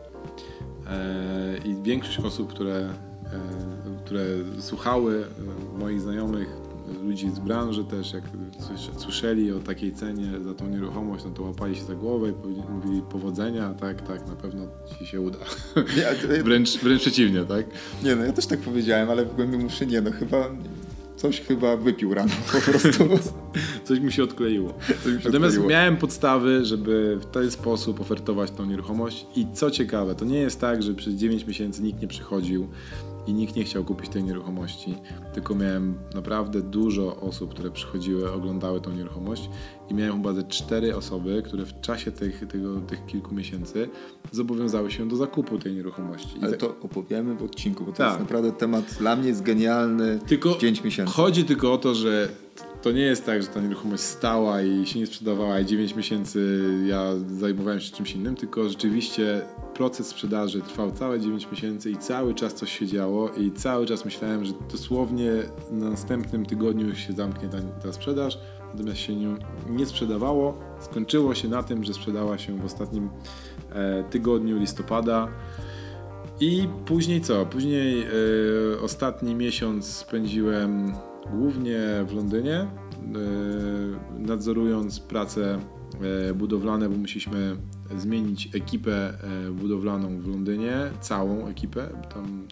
E, 0.88 1.58
I 1.66 1.84
większość 1.84 2.20
osób, 2.20 2.54
które, 2.54 2.76
e, 2.76 2.94
które 4.06 4.24
słuchały 4.60 5.26
moich 5.80 6.02
znajomych, 6.02 6.61
ludzi 7.04 7.30
z 7.30 7.40
branży 7.40 7.84
też, 7.84 8.14
jak 8.14 8.24
słysz- 8.60 9.00
słyszeli 9.00 9.52
o 9.52 9.60
takiej 9.60 9.94
cenie 9.94 10.32
za 10.44 10.54
tą 10.54 10.68
nieruchomość, 10.68 11.26
no 11.26 11.32
to 11.32 11.44
łapali 11.44 11.76
się 11.76 11.84
za 11.84 11.96
głowę 11.96 12.30
i 12.30 12.72
mówili 12.72 13.02
powodzenia, 13.02 13.74
tak, 13.74 14.08
tak, 14.08 14.28
na 14.28 14.36
pewno 14.36 14.64
ci 15.00 15.06
się 15.06 15.22
uda. 15.22 15.38
Nie, 15.76 16.44
Wręcz, 16.44 16.78
wręcz 16.78 17.02
przeciwnie, 17.02 17.44
tak? 17.46 17.66
Nie 18.04 18.16
no, 18.16 18.26
ja 18.26 18.34
też 18.34 18.46
tak 18.46 18.60
powiedziałem, 18.60 19.10
ale 19.10 19.26
w 19.26 19.36
głębi 19.36 19.58
muszę 19.58 19.86
nie, 19.86 20.02
no 20.02 20.12
chyba 20.12 20.50
coś 21.16 21.42
chyba 21.42 21.78
wypił 21.78 22.14
rano 22.14 22.32
po 22.52 22.72
prostu. 22.72 23.04
Coś 23.88 24.00
mi 24.00 24.12
się 24.12 24.24
odkleiło. 24.24 24.68
Mi 24.70 25.12
się 25.12 25.16
Natomiast 25.16 25.34
odkleiło. 25.46 25.70
miałem 25.70 25.98
podstawy, 25.98 26.66
żeby 26.66 27.18
w 27.22 27.26
ten 27.26 27.52
sposób 27.52 28.02
ofertować 28.02 28.52
tą 28.52 28.66
nieruchomość 28.66 29.26
i 29.36 29.48
co 29.54 29.72
ciekawe, 29.72 30.16
to 30.16 30.26
nie 30.26 30.38
jest 30.40 30.62
tak, 30.62 30.84
że 30.84 30.94
przez 30.94 31.14
9 31.14 31.48
miesięcy 31.48 31.82
nikt 31.84 32.02
nie 32.02 32.08
przychodził 32.08 32.68
i 33.28 33.34
nikt 33.34 33.56
nie 33.56 33.64
chciał 33.64 33.84
kupić 33.84 34.10
tej 34.10 34.24
nieruchomości, 34.24 34.98
tylko 35.34 35.56
miałem 35.56 35.98
naprawdę 36.16 36.62
dużo 36.62 37.16
osób, 37.16 37.50
które 37.54 37.72
przychodziły, 37.72 38.32
oglądały 38.34 38.82
tą 38.82 38.92
nieruchomość 38.92 39.50
i 39.90 39.94
miałem 39.94 40.14
chyba 40.14 40.34
ze 40.34 40.44
cztery 40.44 40.96
osoby, 40.96 41.44
które 41.46 41.66
w 41.66 41.82
czasie 41.82 42.12
tych, 42.12 42.48
tego, 42.48 42.82
tych 42.82 43.06
kilku 43.06 43.36
miesięcy 43.36 43.90
zobowiązały 44.32 44.92
się 44.92 45.08
do 45.08 45.16
zakupu 45.16 45.60
tej 45.60 45.74
nieruchomości. 45.76 46.36
Ale 46.42 46.58
to 46.58 46.76
opowiemy 46.82 47.36
w 47.36 47.44
odcinku, 47.44 47.86
bo 47.86 47.92
to 47.92 47.98
Tak. 47.98 48.08
jest 48.08 48.20
naprawdę 48.20 48.52
temat 48.52 48.96
dla 49.00 49.16
mnie 49.16 49.28
jest 49.28 49.44
genialny. 49.44 50.20
Tylko 50.28 50.58
9 50.58 50.84
miesięcy. 50.84 51.14
Chodzi 51.14 51.44
tylko 51.44 51.74
o 51.74 51.78
to, 51.78 51.96
że 51.96 52.30
to 52.82 52.92
nie 52.92 53.02
jest 53.02 53.26
tak, 53.26 53.42
że 53.42 53.48
ta 53.48 53.62
nieruchomość 53.62 54.04
stała 54.04 54.62
i 54.62 54.86
się 54.86 55.00
nie 55.00 55.08
sprzedawała 55.08 55.60
i 55.60 55.66
9 55.66 55.96
miesięcy 55.96 56.62
ja 56.86 57.12
zajmowałem 57.28 57.80
się 57.80 57.96
czymś 57.96 58.12
innym, 58.12 58.36
tylko 58.36 58.70
rzeczywiście 58.70 59.42
proces 59.74 60.08
sprzedaży 60.08 60.62
trwał 60.62 60.92
całe 60.92 61.20
9 61.20 61.48
miesięcy 61.52 61.92
i 61.92 61.98
cały 61.98 62.34
czas 62.36 62.54
coś 62.54 62.80
się 62.80 62.88
działo 62.88 63.30
i 63.30 63.52
cały 63.52 63.86
czas 63.86 64.06
myślałem, 64.06 64.46
że 64.46 64.54
dosłownie 64.72 65.32
na 65.72 65.90
następnym 65.90 66.46
tygodniu 66.46 66.96
się 66.96 67.14
zamknie 67.14 67.50
ta, 67.50 67.58
ta 67.84 67.94
sprzedaż, 67.94 68.38
natomiast 68.74 69.00
się 69.00 69.16
nie, 69.16 69.36
nie 69.70 69.86
sprzedawało. 69.86 70.60
Skończyło 70.80 71.36
się 71.36 71.48
na 71.48 71.64
tym, 71.64 71.84
że 71.84 71.94
sprzedała 71.94 72.38
się 72.38 72.58
w 72.58 72.66
ostatnim 72.66 73.10
e, 73.72 74.04
tygodniu 74.04 74.60
listopada. 74.60 75.28
I 76.40 76.68
później 76.86 77.22
co? 77.22 77.46
Później 77.46 78.04
e, 78.04 78.08
ostatni 78.82 79.36
miesiąc 79.36 79.86
spędziłem 79.86 80.94
głównie 81.30 81.80
w 82.08 82.14
Londynie, 82.14 82.56
e, 82.56 82.68
nadzorując 84.20 85.00
prace 85.00 85.60
e, 86.30 86.34
budowlane, 86.34 86.90
bo 86.90 86.98
musieliśmy 86.98 87.56
zmienić 87.98 88.56
ekipę 88.56 89.14
e, 89.48 89.52
budowlaną 89.52 90.22
w 90.22 90.28
Londynie, 90.28 90.78
całą 91.02 91.48
ekipę. 91.48 91.90
Tam 92.14 92.48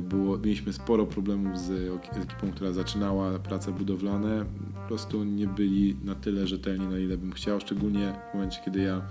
było, 0.00 0.38
mieliśmy 0.38 0.72
sporo 0.72 1.06
problemów 1.06 1.58
z 1.58 1.70
ekipą, 2.16 2.52
która 2.54 2.72
zaczynała 2.72 3.38
prace 3.38 3.72
budowlane. 3.72 4.44
Po 4.74 4.88
prostu 4.88 5.24
nie 5.24 5.46
byli 5.46 5.96
na 6.04 6.14
tyle 6.14 6.46
rzetelni, 6.46 6.86
na 6.86 6.98
ile 6.98 7.18
bym 7.18 7.32
chciał, 7.32 7.60
szczególnie 7.60 8.12
w 8.30 8.34
momencie, 8.34 8.60
kiedy 8.64 8.80
ja 8.80 9.02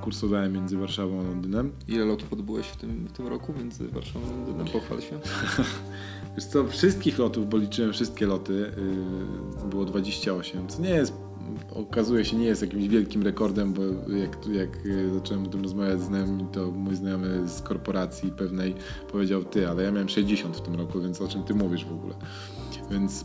kursowałem 0.00 0.52
między 0.52 0.76
Warszawą 0.76 1.20
a 1.20 1.22
Londynem. 1.22 1.72
Ile 1.88 2.04
lotów 2.04 2.32
odbyłeś 2.32 2.66
w 2.66 2.76
tym, 2.76 3.06
w 3.06 3.12
tym 3.12 3.26
roku 3.26 3.52
między 3.58 3.88
Warszawą 3.88 4.26
a 4.26 4.30
Londynem? 4.30 4.66
Pochwal 4.66 5.00
się. 5.00 5.18
Wiesz 6.36 6.44
co, 6.44 6.68
wszystkich 6.68 7.18
lotów, 7.18 7.48
bo 7.48 7.56
liczyłem 7.56 7.92
wszystkie 7.92 8.26
loty, 8.26 8.72
yy, 9.62 9.68
było 9.68 9.84
28, 9.84 10.68
co 10.68 10.82
nie 10.82 10.90
jest, 10.90 11.12
okazuje 11.70 12.24
się, 12.24 12.36
nie 12.36 12.46
jest 12.46 12.62
jakimś 12.62 12.88
wielkim 12.88 13.22
rekordem, 13.22 13.72
bo 13.72 13.82
jak, 14.16 14.46
jak 14.46 14.84
yy, 14.84 15.14
zacząłem 15.14 15.44
o 15.44 15.48
tym 15.48 15.62
rozmawiać 15.62 16.00
z 16.00 16.04
znajomymi, 16.04 16.48
to 16.52 16.70
mój 16.70 16.94
znajomy 16.94 17.48
z 17.48 17.62
korporacji 17.62 18.30
pewnej 18.30 18.74
powiedział, 19.12 19.44
ty, 19.44 19.68
ale 19.68 19.82
ja 19.82 19.90
miałem 19.90 20.08
60 20.08 20.56
w 20.56 20.60
tym 20.60 20.74
roku, 20.74 21.00
więc 21.00 21.20
o 21.20 21.28
czym 21.28 21.42
ty 21.42 21.54
mówisz 21.54 21.84
w 21.84 21.92
ogóle? 21.92 22.14
Więc 22.90 23.24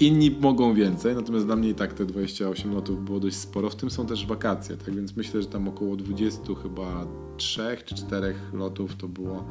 inni 0.00 0.30
mogą 0.30 0.74
więcej, 0.74 1.14
natomiast 1.14 1.46
dla 1.46 1.56
mnie 1.56 1.68
i 1.68 1.74
tak 1.74 1.94
te 1.94 2.06
28 2.06 2.74
lotów 2.74 3.04
było 3.04 3.20
dość 3.20 3.36
sporo, 3.36 3.70
w 3.70 3.76
tym 3.76 3.90
są 3.90 4.06
też 4.06 4.26
wakacje, 4.26 4.76
tak 4.76 4.94
więc 4.94 5.16
myślę, 5.16 5.42
że 5.42 5.48
tam 5.48 5.68
około 5.68 5.96
20 5.96 6.42
chyba 6.62 7.06
3 7.36 7.76
czy 7.84 7.94
4 7.94 8.34
lotów 8.52 8.96
to 8.96 9.08
było, 9.08 9.44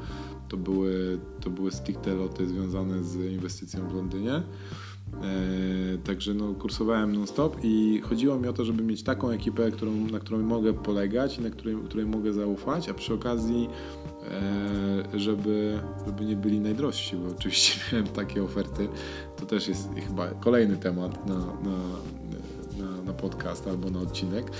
to 0.49 0.57
były, 0.57 1.19
to 1.41 1.49
były 1.49 1.71
stricte 1.71 2.15
loty 2.15 2.47
związane 2.47 3.03
z 3.03 3.15
inwestycją 3.15 3.87
w 3.87 3.95
Londynie. 3.95 4.43
E, 5.13 5.97
także 5.97 6.33
no, 6.33 6.53
kursowałem 6.53 7.15
non-stop 7.15 7.57
i 7.63 8.01
chodziło 8.03 8.37
mi 8.37 8.47
o 8.47 8.53
to, 8.53 8.65
żeby 8.65 8.83
mieć 8.83 9.03
taką 9.03 9.29
ekipę, 9.29 9.71
którą, 9.71 9.91
na 9.91 10.19
którą 10.19 10.37
mogę 10.37 10.73
polegać 10.73 11.37
i 11.37 11.41
na 11.41 11.49
której, 11.49 11.75
której 11.85 12.05
mogę 12.05 12.33
zaufać, 12.33 12.89
a 12.89 12.93
przy 12.93 13.13
okazji, 13.13 13.69
e, 15.13 15.19
żeby, 15.19 15.79
żeby 16.05 16.25
nie 16.25 16.35
byli 16.35 16.59
najdrożsi, 16.59 17.15
bo 17.15 17.29
oczywiście 17.31 17.79
miałem 17.91 18.07
takie 18.07 18.43
oferty. 18.43 18.87
To 19.37 19.45
też 19.45 19.67
jest 19.67 19.89
chyba 20.07 20.27
kolejny 20.27 20.77
temat 20.77 21.27
na, 21.27 21.35
na, 21.35 21.77
na, 22.79 23.01
na 23.01 23.13
podcast 23.13 23.67
albo 23.67 23.89
na 23.89 23.99
odcinek. 23.99 24.51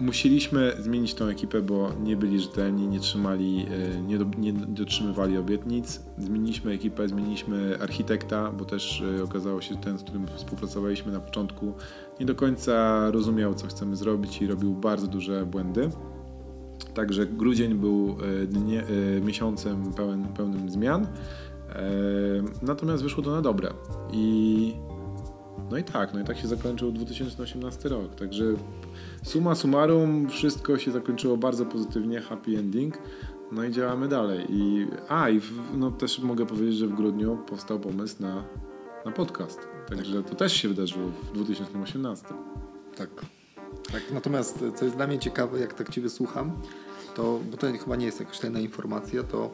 Musieliśmy 0.00 0.72
zmienić 0.78 1.14
tą 1.14 1.24
ekipę, 1.24 1.62
bo 1.62 1.92
nie 2.02 2.16
byli 2.16 2.40
rzetelni, 2.40 2.88
nie 2.88 3.00
trzymali, 3.00 3.66
e, 3.96 4.02
nie, 4.02 4.18
do, 4.18 4.24
nie 4.38 4.52
dotrzymywali 4.52 5.38
obietnic. 5.38 6.00
Zmieniliśmy 6.18 6.72
ekipę, 6.72 7.08
zmieniliśmy 7.08 7.78
architekta, 7.80 8.52
bo 8.52 8.64
też 8.64 9.02
e, 9.18 9.24
okazało 9.24 9.60
się, 9.60 9.74
że 9.74 9.80
ten, 9.80 9.98
z 9.98 10.02
którym 10.02 10.26
współpracowaliśmy 10.36 11.12
na 11.12 11.20
początku, 11.20 11.74
nie 12.20 12.26
do 12.26 12.34
końca 12.34 13.10
rozumiał, 13.10 13.54
co 13.54 13.66
chcemy 13.66 13.96
zrobić 13.96 14.42
i 14.42 14.46
robił 14.46 14.74
bardzo 14.74 15.06
duże 15.06 15.46
błędy. 15.46 15.90
Także 16.94 17.26
grudzień 17.26 17.74
był 17.74 18.16
e, 18.42 18.46
dnie, 18.46 18.84
miesiącem 19.22 19.92
pełen, 19.92 20.24
pełnym 20.24 20.70
zmian. 20.70 21.06
Natomiast 22.62 23.02
wyszło 23.02 23.22
to 23.22 23.30
na 23.30 23.42
dobre. 23.42 23.70
I 24.12 24.74
no 25.70 25.78
i 25.78 25.84
tak, 25.84 26.14
no 26.14 26.20
i 26.20 26.24
tak 26.24 26.38
się 26.38 26.48
zakończył 26.48 26.92
2018 26.92 27.88
rok. 27.88 28.14
Także 28.14 28.44
summa 29.22 29.54
summarum 29.54 30.28
wszystko 30.28 30.78
się 30.78 30.90
zakończyło 30.90 31.36
bardzo 31.36 31.66
pozytywnie, 31.66 32.20
happy 32.20 32.58
ending. 32.58 32.98
No 33.52 33.64
i 33.64 33.72
działamy 33.72 34.08
dalej. 34.08 34.46
I, 34.48 34.86
a 35.08 35.28
i 35.28 35.40
w, 35.40 35.52
no 35.74 35.90
też 35.90 36.18
mogę 36.18 36.46
powiedzieć, 36.46 36.74
że 36.74 36.86
w 36.86 36.94
grudniu 36.94 37.38
powstał 37.46 37.80
pomysł 37.80 38.22
na, 38.22 38.44
na 39.04 39.12
podcast. 39.12 39.60
Także 39.88 40.22
to 40.22 40.34
też 40.34 40.52
się 40.52 40.68
wydarzyło 40.68 41.08
w 41.08 41.32
2018. 41.32 42.26
Tak. 42.96 43.10
tak. 43.92 44.02
Natomiast 44.12 44.64
co 44.74 44.84
jest 44.84 44.96
dla 44.96 45.06
mnie 45.06 45.18
ciekawe, 45.18 45.60
jak 45.60 45.74
tak 45.74 45.90
Ciebie 45.90 46.08
słucham, 46.10 46.52
to, 47.14 47.40
bo 47.50 47.56
to 47.56 47.66
chyba 47.84 47.96
nie 47.96 48.06
jest 48.06 48.20
jakaś 48.20 48.38
tajna 48.38 48.60
informacja, 48.60 49.22
to 49.22 49.50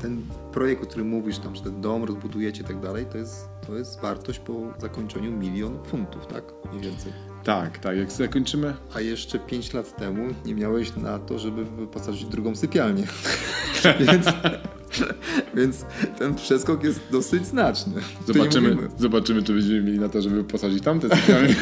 ten 0.00 0.22
projekt, 0.52 0.82
o 0.82 0.86
którym 0.86 1.08
mówisz, 1.08 1.38
tam, 1.38 1.56
że 1.56 1.62
ten 1.62 1.80
dom 1.80 2.04
rozbudujecie 2.04 2.62
i 2.62 2.64
tak 2.64 2.80
dalej, 2.80 3.06
to 3.12 3.18
jest, 3.18 3.48
to 3.66 3.76
jest 3.76 4.00
wartość 4.00 4.38
po 4.38 4.52
zakończeniu 4.78 5.32
milion 5.32 5.78
funtów, 5.84 6.26
tak? 6.26 6.44
Mniej 6.72 6.82
więcej. 6.82 7.35
Tak, 7.46 7.78
tak, 7.78 7.96
jak 7.96 8.12
zakończymy, 8.12 8.74
A 8.94 9.00
jeszcze 9.00 9.38
5 9.38 9.72
lat 9.72 9.96
temu 9.96 10.34
nie 10.46 10.54
miałeś 10.54 10.96
na 10.96 11.18
to, 11.18 11.38
żeby 11.38 11.64
wyposażyć 11.64 12.24
drugą 12.24 12.56
sypialnię. 12.56 13.06
więc, 14.06 14.26
więc 15.54 15.84
ten 16.18 16.34
przeskok 16.34 16.84
jest 16.84 17.00
dosyć 17.10 17.46
znaczny. 17.46 17.92
Zobaczymy, 18.26 18.76
zobaczymy, 18.98 19.42
czy 19.42 19.52
będziemy 19.52 19.82
mieli 19.82 19.98
na 19.98 20.08
to, 20.08 20.22
żeby 20.22 20.44
posadzić 20.44 20.84
tamte 20.84 21.16
sypialnie. 21.16 21.54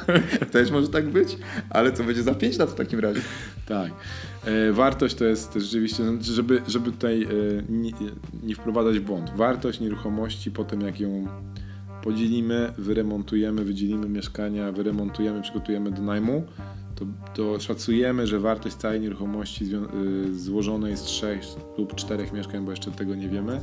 Też 0.52 0.70
może 0.70 0.88
tak 0.88 1.08
być, 1.08 1.36
ale 1.70 1.92
co 1.92 2.04
będzie 2.04 2.22
za 2.22 2.34
5 2.34 2.58
lat 2.58 2.70
w 2.70 2.74
takim 2.74 3.00
razie? 3.00 3.20
Tak. 3.66 3.90
E, 4.44 4.72
wartość 4.72 5.14
to 5.14 5.24
jest 5.24 5.54
rzeczywiście, 5.54 6.02
no, 6.02 6.12
żeby, 6.20 6.62
żeby 6.68 6.92
tutaj 6.92 7.22
e, 7.22 7.26
nie, 7.68 7.92
nie 8.42 8.54
wprowadzać 8.54 8.98
błąd. 8.98 9.30
Wartość 9.36 9.80
nieruchomości 9.80 10.50
po 10.50 10.64
tym, 10.64 10.80
jak 10.80 11.00
ją 11.00 11.28
podzielimy, 12.02 12.72
wyremontujemy, 12.78 13.64
wydzielimy 13.64 14.08
mieszkania, 14.08 14.72
wyremontujemy, 14.72 15.42
przygotujemy 15.42 15.90
do 15.90 16.02
najmu, 16.02 16.44
to, 17.00 17.06
to 17.34 17.60
szacujemy, 17.60 18.26
że 18.26 18.40
wartość 18.40 18.76
całej 18.76 19.00
nieruchomości 19.00 19.64
y, 19.64 20.38
złożona 20.38 20.88
jest 20.88 21.04
z 21.04 21.08
6 21.08 21.56
lub 21.78 21.94
4 21.94 22.26
mieszkań, 22.32 22.64
bo 22.64 22.70
jeszcze 22.70 22.90
tego 22.90 23.14
nie 23.14 23.28
wiemy. 23.28 23.60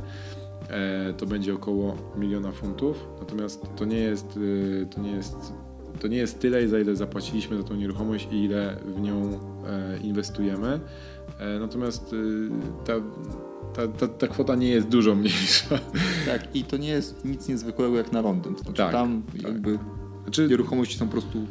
e, 0.68 1.12
to 1.12 1.26
będzie 1.26 1.54
około 1.54 1.96
miliona 2.16 2.52
funtów. 2.52 3.08
Natomiast 3.20 3.66
to 3.76 3.84
nie 3.84 3.98
jest, 3.98 4.36
y, 4.36 4.86
to 4.94 5.00
nie 5.00 5.10
jest, 5.10 5.36
to 6.00 6.08
nie 6.08 6.16
jest 6.16 6.40
tyle, 6.40 6.68
za 6.68 6.78
ile 6.78 6.96
zapłaciliśmy 6.96 7.56
za 7.56 7.62
tą 7.62 7.74
nieruchomość 7.74 8.28
i 8.32 8.44
ile 8.44 8.76
w 8.96 9.00
nią 9.00 9.40
e, 9.66 9.98
inwestujemy. 9.98 10.80
E, 11.38 11.58
natomiast 11.58 12.12
y, 12.12 12.50
ta, 12.84 12.92
ta, 13.78 13.88
ta, 13.88 14.08
ta 14.08 14.26
kwota 14.28 14.54
nie 14.56 14.68
jest 14.68 14.88
dużo 14.88 15.14
mniejsza. 15.14 15.78
Tak, 16.26 16.56
i 16.56 16.64
to 16.64 16.76
nie 16.76 16.88
jest 16.88 17.24
nic 17.24 17.48
niezwykłego 17.48 17.96
jak 17.96 18.12
na 18.12 18.20
Londyn. 18.20 18.56
Znaczy 18.56 18.72
Tak, 18.76 18.92
tam 18.92 19.22
tak. 19.32 19.42
jakby 19.42 19.78
Znaczy, 20.22 20.48
nieruchomości 20.50 20.98
są 20.98 21.06
po 21.06 21.12
prostu 21.12 21.46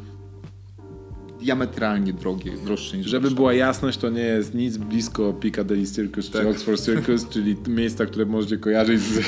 diametralnie 1.42 2.14
drogie, 2.14 2.52
droższe 2.66 2.98
niż 2.98 3.08
Żeby 3.08 3.22
Warszawa. 3.22 3.36
była 3.36 3.54
jasność, 3.54 3.98
to 3.98 4.10
nie 4.10 4.22
jest 4.22 4.54
nic 4.54 4.78
blisko 4.78 5.34
Piccadilly 5.34 5.88
Circus 5.88 6.30
Tak. 6.32 6.42
czy 6.42 6.50
Oxford 6.50 6.82
Circus, 6.86 7.28
czyli 7.34 7.56
miejsca, 7.68 8.06
które 8.06 8.26
możecie 8.26 8.58
kojarzyć 8.58 9.02
z, 9.02 9.22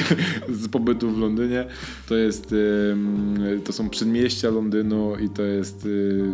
z 0.49 0.67
pobytu 0.67 1.11
w 1.11 1.17
Londynie. 1.19 1.65
To 2.09 2.15
jest, 2.15 2.55
to 3.65 3.73
są 3.73 3.89
przedmieścia 3.89 4.49
Londynu 4.49 5.15
i 5.15 5.29
to 5.29 5.43
jest 5.43 5.85
y, 5.85 6.31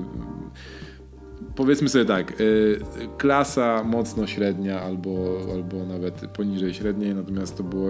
powiedzmy 1.55 1.89
sobie 1.89 2.05
tak, 2.05 2.41
y, 2.41 2.79
klasa 3.17 3.83
mocno 3.83 4.27
średnia 4.27 4.81
albo, 4.81 5.37
albo 5.53 5.85
nawet 5.85 6.27
poniżej 6.27 6.73
średniej, 6.73 7.15
natomiast 7.15 7.57
to 7.57 7.63
było, 7.63 7.89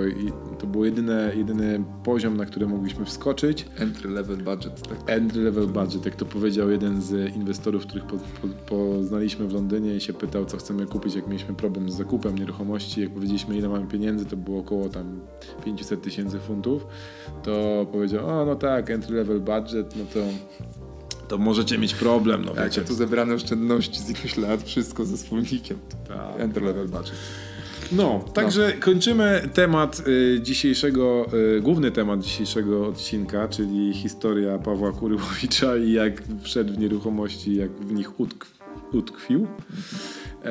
to 0.59 0.67
było 0.67 0.85
jedyne, 0.85 1.31
jedyny 1.35 1.83
poziom, 2.03 2.37
na 2.37 2.45
który 2.45 2.67
mogliśmy 2.67 3.05
wskoczyć. 3.05 3.65
Entry 3.77 4.09
level 4.09 4.37
budget, 4.37 4.87
tak. 4.87 4.97
Entry 5.07 5.43
level 5.43 5.67
budget, 5.67 6.05
jak 6.05 6.15
to 6.15 6.25
powiedział 6.25 6.69
jeden 6.69 7.01
z 7.01 7.35
inwestorów, 7.35 7.85
których 7.85 8.05
po, 8.05 8.17
po, 8.17 8.47
poznaliśmy 8.75 9.47
w 9.47 9.53
Londynie 9.53 9.95
i 9.95 10.01
się 10.01 10.13
pytał, 10.13 10.45
co 10.45 10.57
chcemy 10.57 10.85
kupić, 10.85 11.15
jak 11.15 11.27
mieliśmy 11.27 11.55
problem 11.55 11.91
z 11.91 11.95
zakupem 11.95 12.37
nieruchomości, 12.37 13.01
jak 13.01 13.09
powiedzieliśmy, 13.09 13.57
ile 13.57 13.69
mamy 13.69 13.87
pieniędzy, 13.87 14.25
to 14.25 14.37
było 14.37 14.59
około 14.59 14.89
tam 14.89 15.19
500 15.65 16.01
tysięcy 16.01 16.39
funtów, 16.39 16.87
to 17.43 17.85
powiedział, 17.91 18.41
o 18.41 18.45
no 18.45 18.55
tak, 18.55 18.89
entry 18.89 19.15
level 19.15 19.39
budget, 19.39 19.95
no 19.95 20.05
to, 20.13 20.19
to 21.27 21.37
możecie 21.37 21.77
mieć 21.77 21.93
problem, 21.95 22.45
no 22.45 22.53
Tak, 22.53 22.63
wiecie. 22.65 22.81
tu 22.81 22.93
zebrane 22.93 23.33
oszczędności 23.33 23.99
z 23.99 24.09
iluś 24.09 24.37
lat, 24.37 24.63
wszystko 24.63 25.05
ze 25.05 25.17
wspólnikiem. 25.17 25.77
Tak. 26.07 26.17
Entry 26.41 26.65
level 26.65 26.87
budget. 26.87 27.15
No, 27.91 28.25
także 28.33 28.73
kończymy 28.73 29.49
temat 29.53 30.03
y, 30.07 30.39
dzisiejszego, 30.41 31.25
y, 31.57 31.61
główny 31.61 31.91
temat 31.91 32.21
dzisiejszego 32.21 32.87
odcinka, 32.87 33.47
czyli 33.47 33.93
historia 33.93 34.57
Pawła 34.57 34.91
Kuryłowicza 34.91 35.77
i 35.77 35.91
jak 35.91 36.23
wszedł 36.41 36.73
w 36.73 36.77
nieruchomości, 36.77 37.55
jak 37.55 37.71
w 37.71 37.91
nich 37.93 38.19
utkw, 38.19 38.51
utkwił. 38.93 39.47
E, 40.45 40.49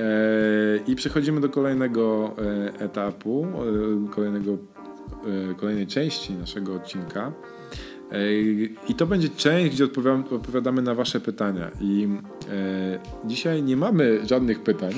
I 0.87 0.97
przechodzimy 0.97 1.41
do 1.41 1.49
kolejnego 1.49 2.35
e, 2.79 2.81
etapu, 2.85 3.47
e, 4.07 4.11
kolejnego, 4.11 4.53
e, 4.53 5.55
kolejnej 5.55 5.87
części 5.87 6.33
naszego 6.33 6.75
odcinka. 6.75 7.33
I 8.89 8.95
to 8.95 9.07
będzie 9.07 9.29
część, 9.29 9.75
gdzie 9.75 9.85
odpowiadamy 10.31 10.83
na 10.83 10.95
Wasze 10.95 11.21
pytania. 11.21 11.71
I 11.81 12.09
e, 12.51 12.99
dzisiaj 13.25 13.63
nie 13.63 13.77
mamy 13.77 14.27
żadnych 14.27 14.63
pytań 14.63 14.93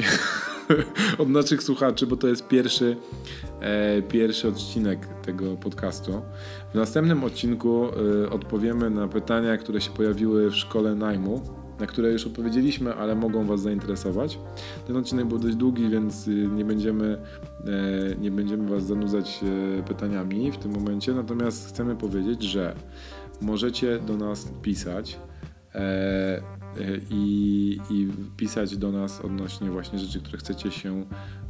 od 1.19 1.28
naszych 1.28 1.62
słuchaczy, 1.62 2.07
bo 2.07 2.16
to 2.16 2.28
jest 2.28 2.49
pierwszy, 2.49 2.97
e, 3.61 4.03
pierwszy 4.03 4.49
odcinek 4.49 5.07
tego 5.07 5.57
podcastu. 5.57 6.23
W 6.73 6.74
następnym 6.74 7.24
odcinku 7.24 7.85
e, 8.24 8.31
odpowiemy 8.31 8.91
na 8.91 9.09
pytania, 9.09 9.57
które 9.57 9.81
się 9.81 9.91
pojawiły 9.91 10.51
w 10.51 10.55
szkole 10.55 10.95
najmu, 10.95 11.43
na 11.81 11.86
które 11.86 12.12
już 12.12 12.27
odpowiedzieliśmy, 12.27 12.94
ale 12.94 13.15
mogą 13.15 13.44
Was 13.44 13.61
zainteresować. 13.61 14.39
Ten 14.86 14.97
odcinek 14.97 15.27
był 15.27 15.39
dość 15.39 15.57
długi, 15.57 15.89
więc 15.89 16.28
y, 16.28 16.48
nie 16.55 16.65
będziemy, 16.65 17.19
e, 17.65 18.16
nie 18.20 18.31
będziemy 18.31 18.69
Was 18.69 18.86
zanudzać 18.86 19.40
e, 19.78 19.82
pytaniami 19.82 20.53
w 20.53 20.57
tym 20.57 20.73
momencie. 20.73 21.15
Natomiast 21.15 21.69
chcemy 21.69 21.97
powiedzieć, 21.97 22.43
że 22.43 22.74
możecie 23.40 23.98
do 23.98 24.16
nas 24.16 24.48
pisać 24.62 25.19
e, 25.74 26.40
i, 27.11 27.78
i 27.90 28.09
pisać 28.36 28.77
do 28.77 28.93
nas 28.93 29.20
odnośnie 29.20 29.70
właśnie 29.70 29.98
rzeczy, 29.98 30.20
które 30.20 30.39
chcecie 30.39 30.70
się 30.70 31.05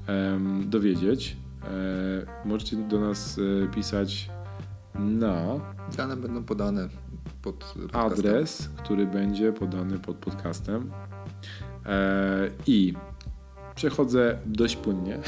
em, 0.07 0.71
dowiedzieć. 0.71 1.37
E, 1.63 2.49
możecie 2.49 2.77
do 2.77 3.01
nas 3.01 3.41
pisać 3.75 4.31
na 4.99 5.61
Dane 5.97 6.17
będą 6.17 6.45
podane 6.45 6.89
pod 7.47 7.65
podcastem. 7.65 8.01
adres, 8.01 8.69
który 8.77 9.07
będzie 9.07 9.53
podany 9.53 9.99
pod 9.99 10.17
podcastem. 10.17 10.91
E, 11.87 12.51
I 12.67 12.95
przechodzę 13.75 14.39
dość 14.47 14.77
płynnie. 14.77 15.19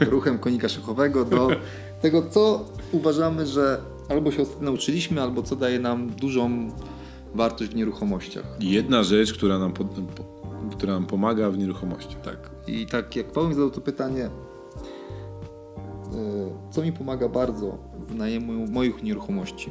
ruchem 0.00 0.38
konika 0.38 0.68
szachowego 0.68 1.24
do 1.24 1.48
tego, 2.02 2.22
co 2.30 2.64
uważamy, 2.92 3.46
że 3.46 3.80
albo 4.08 4.32
się 4.32 4.44
nauczyliśmy, 4.60 5.22
albo 5.22 5.42
co 5.42 5.56
daje 5.56 5.78
nam 5.78 6.10
dużą 6.10 6.70
wartość 7.34 7.70
w 7.70 7.74
nieruchomościach. 7.74 8.44
Jedna 8.60 9.02
rzecz, 9.02 9.32
która 9.32 9.58
nam, 9.58 9.72
pod, 9.72 9.86
po, 9.86 10.24
która 10.76 10.92
nam 10.92 11.06
pomaga 11.06 11.50
w 11.50 11.58
nieruchomości. 11.58 12.16
Tak. 12.24 12.50
I 12.66 12.86
tak 12.86 13.16
jak 13.16 13.32
Paweł 13.32 13.52
zadał 13.52 13.70
to 13.70 13.80
pytanie, 13.80 14.24
e, 14.24 14.30
co 16.70 16.82
mi 16.82 16.92
pomaga 16.92 17.28
bardzo 17.28 17.78
w 18.08 18.14
najemu 18.14 18.66
moich 18.66 19.02
nieruchomości, 19.02 19.70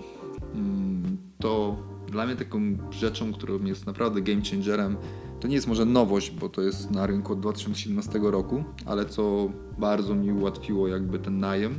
to 1.39 1.75
dla 2.07 2.25
mnie 2.25 2.35
taką 2.35 2.59
rzeczą, 2.91 3.33
którą 3.33 3.63
jest 3.63 3.85
naprawdę 3.85 4.21
game 4.21 4.41
changerem, 4.51 4.97
to 5.39 5.47
nie 5.47 5.55
jest 5.55 5.67
może 5.67 5.85
nowość, 5.85 6.31
bo 6.31 6.49
to 6.49 6.61
jest 6.61 6.91
na 6.91 7.07
rynku 7.07 7.33
od 7.33 7.39
2017 7.39 8.19
roku, 8.23 8.63
ale 8.85 9.05
co 9.05 9.49
bardzo 9.77 10.15
mi 10.15 10.31
ułatwiło 10.31 10.87
jakby 10.87 11.19
ten 11.19 11.39
najem. 11.39 11.75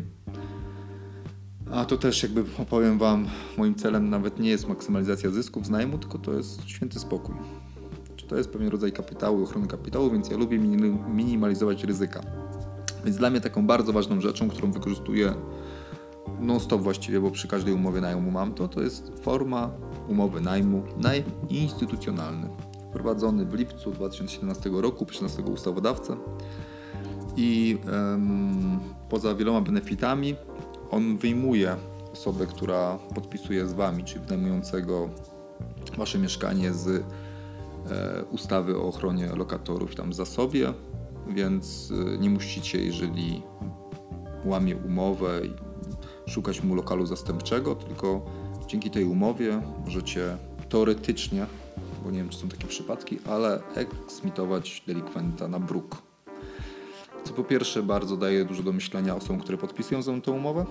A 1.72 1.84
to 1.84 1.96
też 1.96 2.22
jakby 2.22 2.44
opowiem 2.58 2.98
Wam, 2.98 3.26
moim 3.58 3.74
celem 3.74 4.10
nawet 4.10 4.40
nie 4.40 4.50
jest 4.50 4.68
maksymalizacja 4.68 5.30
zysków 5.30 5.66
z 5.66 5.70
najmu, 5.70 5.98
tylko 5.98 6.18
to 6.18 6.32
jest 6.32 6.68
święty 6.68 6.98
spokój. 6.98 7.34
To 8.28 8.36
jest 8.36 8.50
pewien 8.50 8.68
rodzaj 8.68 8.92
kapitału, 8.92 9.42
ochrony 9.42 9.66
kapitału, 9.66 10.10
więc 10.10 10.30
ja 10.30 10.36
lubię 10.36 10.58
mini- 10.58 10.98
minimalizować 11.14 11.84
ryzyka. 11.84 12.20
Więc 13.04 13.16
dla 13.16 13.30
mnie 13.30 13.40
taką 13.40 13.66
bardzo 13.66 13.92
ważną 13.92 14.20
rzeczą, 14.20 14.48
którą 14.48 14.72
wykorzystuję 14.72 15.34
non-stop 16.40 16.82
właściwie, 16.82 17.20
bo 17.20 17.30
przy 17.30 17.48
każdej 17.48 17.74
umowie 17.74 18.00
najmu 18.00 18.30
mam 18.30 18.54
to, 18.54 18.68
to 18.68 18.82
jest 18.82 19.12
forma 19.20 19.70
umowy 20.08 20.40
najmu, 20.40 20.82
najm 20.96 21.24
instytucjonalny. 21.48 22.48
Wprowadzony 22.90 23.44
w 23.44 23.54
lipcu 23.54 23.90
2017 23.90 24.70
roku 24.72 25.06
przez 25.06 25.22
naszego 25.22 25.50
ustawodawcę 25.50 26.16
i 27.36 27.78
poza 29.08 29.34
wieloma 29.34 29.60
benefitami 29.60 30.34
on 30.90 31.16
wyjmuje 31.16 31.76
osobę, 32.12 32.46
która 32.46 32.98
podpisuje 33.14 33.66
z 33.66 33.72
Wami, 33.72 34.04
czyli 34.04 34.20
wynajmującego 34.20 35.08
Wasze 35.98 36.18
mieszkanie 36.18 36.72
z 36.72 36.88
e, 36.88 37.02
ustawy 38.30 38.78
o 38.78 38.82
ochronie 38.82 39.26
lokatorów 39.36 39.94
tam 39.94 40.10
w 40.10 40.14
zasobie, 40.14 40.72
więc 41.28 41.92
e, 42.14 42.18
nie 42.18 42.30
musicie, 42.30 42.84
jeżeli 42.84 43.42
łamie 44.44 44.76
umowę 44.76 45.40
szukać 46.26 46.62
mu 46.62 46.74
lokalu 46.74 47.06
zastępczego, 47.06 47.74
tylko 47.74 48.26
dzięki 48.66 48.90
tej 48.90 49.04
umowie 49.04 49.62
możecie 49.84 50.36
teoretycznie, 50.68 51.46
bo 52.04 52.10
nie 52.10 52.18
wiem 52.18 52.28
czy 52.28 52.38
są 52.38 52.48
takie 52.48 52.66
przypadki, 52.66 53.18
ale 53.30 53.60
eksmitować 53.74 54.82
delikwenta 54.86 55.48
na 55.48 55.60
bruk. 55.60 56.02
Co 57.24 57.32
po 57.32 57.44
pierwsze 57.44 57.82
bardzo 57.82 58.16
daje 58.16 58.44
dużo 58.44 58.62
do 58.62 58.72
myślenia 58.72 59.16
osobom, 59.16 59.40
które 59.40 59.58
podpisują 59.58 60.02
za 60.02 60.20
tę 60.20 60.30
umowę, 60.30 60.66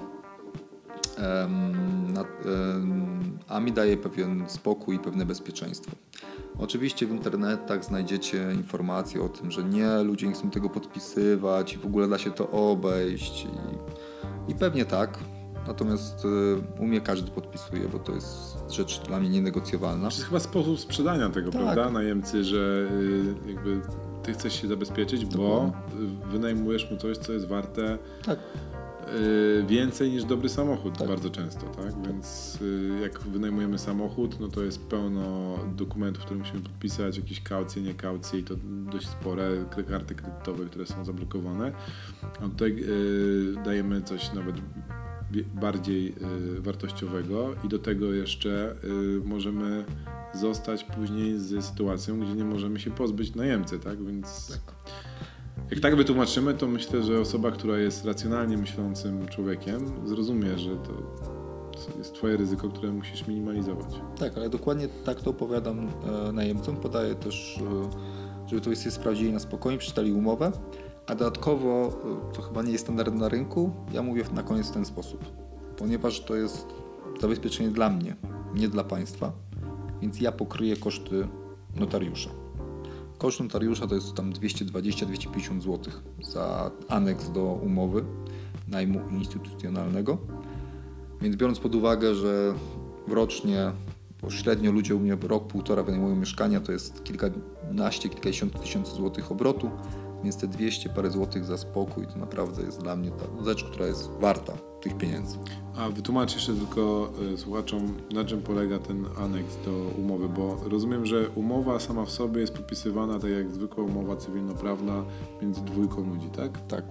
a 3.48 3.60
mi 3.60 3.72
daje 3.72 3.98
pewien 3.98 4.44
spokój 4.48 4.96
i 4.96 5.00
pewne 5.00 5.26
bezpieczeństwo. 5.26 5.92
Oczywiście 6.60 7.06
w 7.08 7.12
internetach 7.12 7.86
znajdziecie 7.86 8.48
informacje 8.56 9.22
o 9.22 9.30
tym, 9.30 9.52
że 9.52 9.64
nie, 9.64 10.04
ludzie 10.04 10.28
nie 10.28 10.34
chcą 10.34 10.50
tego 10.50 10.70
podpisywać 10.70 11.74
i 11.74 11.78
w 11.78 11.86
ogóle 11.86 12.08
da 12.08 12.18
się 12.18 12.32
to 12.32 12.50
obejść 12.50 13.46
i, 13.46 14.52
i 14.52 14.56
pewnie 14.56 14.86
tak. 14.86 15.20
Natomiast 15.68 16.26
y, 16.26 16.28
u 16.82 16.88
mnie 16.88 17.02
każdy 17.02 17.32
podpisuje, 17.32 17.90
bo 17.90 18.00
to 18.00 18.12
jest 18.12 18.58
rzecz 18.70 19.02
dla 19.08 19.20
mnie 19.20 19.30
nienegocjowalna. 19.30 20.10
To 20.10 20.16
jest 20.16 20.26
chyba 20.28 20.40
sposób 20.40 20.80
sprzedania 20.80 21.30
tego, 21.30 21.52
Tak. 21.52 21.62
prawda? 21.62 21.90
Najemcy, 21.92 22.44
że 22.44 22.88
y, 23.48 23.50
jakby 23.52 23.82
ty 24.24 24.34
chcesz 24.34 24.62
się 24.62 24.68
zabezpieczyć, 24.68 25.26
bo 25.26 25.72
wynajmujesz 26.32 26.92
mu 26.92 26.98
coś, 26.98 27.18
co 27.18 27.34
jest 27.34 27.48
warte 27.48 27.98
Tak. 28.26 28.40
y, 29.20 29.64
więcej 29.68 30.12
niż 30.12 30.24
dobry 30.24 30.50
samochód 30.50 30.98
Tak. 30.98 31.08
bardzo 31.08 31.30
często, 31.30 31.66
tak? 31.66 32.08
Więc 32.08 32.58
jak 33.02 33.20
wynajmujemy 33.20 33.78
samochód, 33.80 34.40
no 34.40 34.48
to 34.48 34.64
jest 34.64 34.86
pełno 34.88 35.58
dokumentów, 35.76 36.24
które 36.26 36.40
musimy 36.40 36.60
podpisać, 36.62 37.18
jakieś 37.18 37.42
kaucje, 37.42 37.82
nie 37.82 37.94
kaucje 37.94 38.40
i 38.40 38.44
to 38.44 38.56
dość 38.92 39.08
spore, 39.10 39.50
karty 39.90 40.16
kredytowe, 40.16 40.66
które 40.66 40.86
są 40.86 41.06
zablokowane. 41.06 41.72
A 42.40 42.44
tutaj 42.44 42.84
dajemy 43.66 44.02
coś 44.02 44.34
nawet 44.34 44.56
bardziej 45.54 46.16
y, 46.58 46.62
wartościowego 46.62 47.56
i 47.64 47.70
do 47.70 47.80
tego 47.80 48.14
jeszcze 48.14 48.76
y, 48.84 49.22
możemy 49.26 49.86
zostać 50.34 50.84
później 50.84 51.40
z 51.40 51.66
sytuacją, 51.66 52.20
gdzie 52.20 52.34
nie 52.34 52.44
możemy 52.44 52.80
się 52.80 52.92
pozbyć 52.92 53.36
najemcy, 53.36 53.80
tak? 53.80 54.04
Więc 54.04 54.60
Jak 55.72 55.80
tak 55.80 55.96
wytłumaczymy, 55.96 56.54
to 56.54 56.68
myślę, 56.68 57.04
że 57.04 57.20
osoba, 57.20 57.52
która 57.52 57.78
jest 57.78 58.06
racjonalnie 58.06 58.58
myślącym 58.58 59.28
człowiekiem, 59.28 60.08
zrozumie, 60.08 60.58
że 60.58 60.76
to 60.76 61.22
jest 61.98 62.14
twoje 62.14 62.38
ryzyko, 62.38 62.70
które 62.70 62.92
musisz 62.92 63.28
minimalizować. 63.28 63.94
Tak, 64.20 64.38
ale 64.38 64.50
dokładnie 64.50 64.88
tak 65.06 65.22
to 65.22 65.30
opowiadam 65.30 65.90
e, 66.28 66.32
najemcom. 66.32 66.78
Podaję 66.78 67.16
też, 67.16 67.58
e, 67.58 68.50
żeby 68.50 68.62
to 68.62 68.76
sobie 68.76 68.92
sprawdzili 68.92 69.34
na 69.34 69.40
spokojnie, 69.40 69.78
przeczytali 69.78 70.14
umowę. 70.14 70.52
A 71.08 71.16
dodatkowo, 71.16 71.88
e, 72.32 72.34
to 72.34 72.42
chyba 72.42 72.62
nie 72.62 72.72
jest 72.72 72.84
standard 72.84 73.16
na 73.16 73.30
rynku, 73.30 73.72
ja 73.94 74.02
mówię 74.02 74.24
na 74.34 74.44
koniec 74.44 74.68
w 74.68 74.72
ten 74.72 74.86
sposób. 74.86 75.26
Ponieważ 75.78 76.20
to 76.20 76.36
jest 76.36 76.66
zabezpieczenie 77.22 77.70
dla 77.70 77.90
mnie, 77.90 78.16
nie 78.56 78.70
dla 78.70 78.84
państwa, 78.84 79.32
więc 80.02 80.22
ja 80.22 80.32
pokryję 80.32 80.78
koszty 80.78 81.28
notariusza. 81.76 82.30
Koszt 83.18 83.40
notariusza 83.40 83.88
to 83.88 83.96
jest 83.96 84.14
tam 84.14 84.34
220-250 84.34 85.62
zł 85.62 85.94
za 86.22 86.72
aneks 86.90 87.30
do 87.30 87.44
umowy 87.44 88.04
najmu 88.68 89.00
instytucjonalnego. 89.10 90.18
Więc 91.22 91.36
biorąc 91.36 91.60
pod 91.60 91.76
uwagę, 91.76 92.16
że 92.16 92.54
rocznie 93.08 93.72
bo 94.22 94.30
średnio 94.30 94.72
ludzie 94.72 94.96
u 94.96 95.00
mnie 95.00 95.18
rok, 95.24 95.48
półtora 95.48 95.84
wynajmują 95.84 96.16
mieszkania, 96.16 96.60
to 96.60 96.72
jest 96.72 97.04
kilkanaście, 97.04 98.10
kilkadziesiąt 98.10 98.62
tysięcy 98.62 98.92
złotych 98.92 99.32
obrotu, 99.32 99.70
więc 100.24 100.38
te 100.38 100.48
200 100.48 100.90
parę 100.90 101.12
złotych 101.12 101.46
za 101.46 101.58
spokój 101.58 102.08
to 102.08 102.20
naprawdę 102.20 102.64
jest 102.64 102.82
dla 102.82 102.96
mnie 102.96 103.12
ta 103.12 103.46
rzecz, 103.46 103.64
która 103.64 103.88
jest 103.88 104.10
warta 104.20 104.54
tych 104.82 104.98
pieniędzy. 104.98 105.38
A 105.76 105.90
wytłumacz 105.90 106.34
jeszcze 106.34 106.54
tylko 106.54 107.12
y, 107.34 107.38
słuchaczom, 107.38 107.98
na 108.14 108.26
czym 108.26 108.42
polega 108.42 108.80
ten 108.80 109.06
aneks 109.18 109.58
do 109.66 109.72
umowy, 109.98 110.30
bo 110.30 110.58
rozumiem, 110.70 111.06
że 111.06 111.30
umowa 111.30 111.80
sama 111.80 112.06
w 112.06 112.12
sobie 112.12 112.42
jest 112.42 112.54
podpisywana 112.54 113.20
tak 113.20 113.32
jak 113.32 113.52
zwykła 113.52 113.84
umowa 113.84 114.16
cywilnoprawna 114.16 115.04
między 115.42 115.62
dwójką 115.62 116.14
ludzi, 116.14 116.30
tak? 116.30 116.68
Tak. 116.68 116.84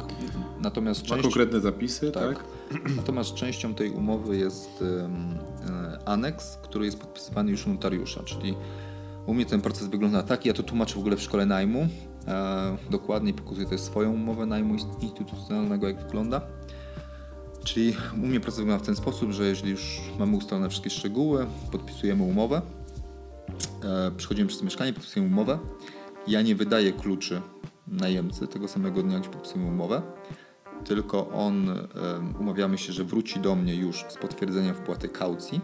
Natomiast 0.61 1.03
Ma 1.03 1.09
część... 1.09 1.23
konkretne 1.23 1.61
zapisy, 1.61 2.11
tak? 2.11 2.39
tak? 2.39 2.45
Natomiast 2.97 3.35
częścią 3.35 3.75
tej 3.75 3.91
umowy 3.91 4.37
jest 4.37 4.83
y, 4.83 5.09
aneks, 6.05 6.57
który 6.57 6.85
jest 6.85 7.01
podpisywany 7.01 7.51
już 7.51 7.67
u 7.67 7.71
notariusza, 7.71 8.23
czyli 8.23 8.55
u 9.27 9.35
mnie 9.35 9.47
ten 9.47 9.61
proces 9.61 9.89
wygląda 9.89 10.23
tak, 10.23 10.47
ja 10.47 10.53
to 10.53 10.63
tłumaczę 10.63 10.95
w 10.95 10.99
ogóle 10.99 11.17
w 11.17 11.23
szkole 11.23 11.47
najmu, 11.47 11.89
e, 12.31 12.77
dokładnie 12.91 13.35
pokazuję 13.35 13.67
też 13.67 13.81
swoją 13.81 14.13
umowę 14.13 14.47
najmu 14.47 14.75
instytucjonalnego, 14.75 15.89
jak 15.89 16.03
wygląda. 16.03 16.41
Czyli 17.65 17.97
u 18.15 18.27
mnie 18.27 18.41
proces 18.41 18.61
wygląda 18.61 18.85
w 18.85 18.87
ten 18.87 18.97
sposób, 18.97 19.31
że 19.31 19.45
jeżeli 19.45 19.71
już 19.71 20.01
mamy 20.19 20.37
ustalone 20.37 20.69
wszystkie 20.69 20.91
szczegóły, 20.91 21.47
podpisujemy 21.73 22.23
umowę, 22.23 22.63
e, 23.85 24.11
przychodzimy 24.17 24.49
przez 24.49 24.63
mieszkanie, 24.63 24.93
podpisujemy 24.93 25.33
umowę. 25.33 25.59
Ja 26.27 26.43
nie 26.43 26.55
wydaję 26.55 26.93
kluczy 26.93 27.43
najemcy 27.89 28.47
tego 28.47 28.69
samego 28.69 29.03
dnia, 29.03 29.21
gdzie 29.21 29.29
podpisujemy 29.29 29.71
umowę, 29.71 30.03
tylko 30.85 31.29
on, 31.29 31.71
e, 31.71 31.85
umawiamy 32.41 32.79
się, 32.79 32.93
że 32.93 33.05
wróci 33.05 33.41
do 33.41 33.55
mnie 33.55 33.75
już 33.75 34.05
z 34.09 34.17
potwierdzeniem 34.17 34.75
wpłaty 34.75 35.09
kaucji 35.09 35.61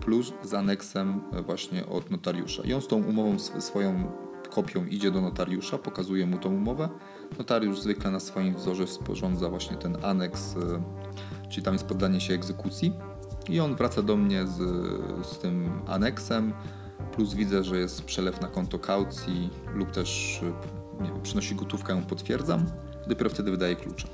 plus 0.00 0.32
z 0.42 0.54
aneksem 0.54 1.20
właśnie 1.46 1.86
od 1.86 2.10
notariusza. 2.10 2.62
I 2.62 2.72
on 2.72 2.82
z 2.82 2.86
tą 2.86 3.04
umową 3.04 3.38
swoją 3.38 4.12
kopią 4.50 4.84
idzie 4.84 5.10
do 5.10 5.20
notariusza, 5.20 5.78
pokazuje 5.78 6.26
mu 6.26 6.38
tą 6.38 6.54
umowę. 6.54 6.88
Notariusz 7.38 7.80
zwykle 7.80 8.10
na 8.10 8.20
swoim 8.20 8.54
wzorze 8.54 8.86
sporządza 8.86 9.48
właśnie 9.48 9.76
ten 9.76 10.04
aneks, 10.04 10.56
e, 10.56 10.82
czyli 11.48 11.62
tam 11.62 11.74
jest 11.74 11.86
poddanie 11.86 12.20
się 12.20 12.34
egzekucji. 12.34 12.92
I 13.48 13.60
on 13.60 13.76
wraca 13.76 14.02
do 14.02 14.16
mnie 14.16 14.46
z, 14.46 14.56
z 15.26 15.38
tym 15.38 15.70
aneksem, 15.86 16.52
plus 17.12 17.34
widzę, 17.34 17.64
że 17.64 17.78
jest 17.78 18.04
przelew 18.04 18.40
na 18.40 18.48
konto 18.48 18.78
kaucji 18.78 19.50
lub 19.74 19.90
też 19.90 20.40
e, 20.42 20.78
nie 21.02 21.10
wiem, 21.10 21.22
przynosi 21.22 21.54
gotówkę, 21.54 21.92
ją 21.92 22.02
potwierdzam. 22.02 22.66
Dopiero 23.06 23.30
wtedy 23.30 23.50
wydaje 23.50 23.76
klucze. 23.76 24.08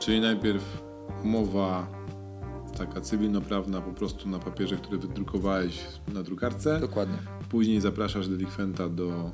Czyli 0.00 0.20
najpierw 0.20 0.82
umowa 1.24 1.86
taka 2.74 3.00
cywilnoprawna 3.00 3.80
po 3.80 3.92
prostu 3.92 4.28
na 4.28 4.38
papierze, 4.38 4.76
który 4.76 4.98
wydrukowałeś 4.98 5.80
na 6.14 6.22
drukarce. 6.22 6.80
Dokładnie. 6.80 7.16
Później 7.48 7.80
zapraszasz 7.80 8.28
delikwenta 8.28 8.88
do, 8.88 9.30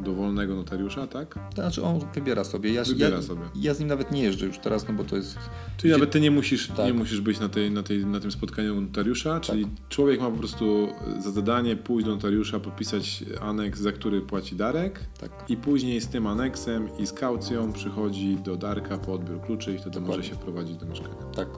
e, 0.00 0.04
do 0.04 0.14
wolnego 0.14 0.54
notariusza, 0.54 1.06
tak? 1.06 1.34
To 1.34 1.62
znaczy 1.62 1.82
on 1.82 2.00
wybiera 2.14 2.44
sobie. 2.44 2.72
Ja, 2.72 2.84
Wybiera 2.84 3.16
ja, 3.16 3.22
sobie. 3.22 3.42
Ja 3.54 3.74
z 3.74 3.78
nim 3.80 3.88
nawet 3.88 4.10
nie 4.12 4.22
jeżdżę 4.22 4.46
już 4.46 4.58
teraz, 4.58 4.88
no 4.88 4.94
bo 4.94 5.04
to 5.04 5.16
jest... 5.16 5.38
Czyli 5.76 5.92
nawet 5.92 6.10
ty 6.10 6.20
nie 6.20 6.30
musisz, 6.30 6.68
Tak. 6.68 6.86
nie 6.86 6.94
musisz 6.94 7.20
być 7.20 7.40
na, 7.40 7.48
tej, 7.48 7.70
na, 7.70 7.82
tej, 7.82 8.06
na 8.06 8.20
tym 8.20 8.30
spotkaniu 8.32 8.80
notariusza, 8.80 9.40
czyli 9.40 9.66
człowiek 9.88 10.20
ma 10.20 10.30
po 10.30 10.38
prostu 10.38 10.88
za 11.18 11.30
zadanie 11.30 11.76
pójść 11.76 12.06
do 12.06 12.14
notariusza, 12.14 12.60
podpisać 12.60 13.24
aneks, 13.40 13.80
za 13.80 13.92
który 13.92 14.20
płaci 14.20 14.56
Darek 14.56 15.00
Tak. 15.20 15.30
i 15.48 15.56
później 15.56 16.00
z 16.00 16.08
tym 16.08 16.26
aneksem 16.26 16.88
i 16.98 17.06
z 17.06 17.12
kaucją 17.12 17.72
przychodzi 17.72 18.36
do 18.36 18.56
Darka 18.56 18.98
po 18.98 19.12
odbiór 19.12 19.40
kluczy 19.40 19.74
i 19.74 19.78
wtedy 19.78 19.90
Dokładnie. 19.90 20.16
może 20.16 20.28
się 20.28 20.34
wprowadzić 20.34 20.76
do 20.76 20.86
mieszkania. 20.86 21.14
Tak. 21.36 21.48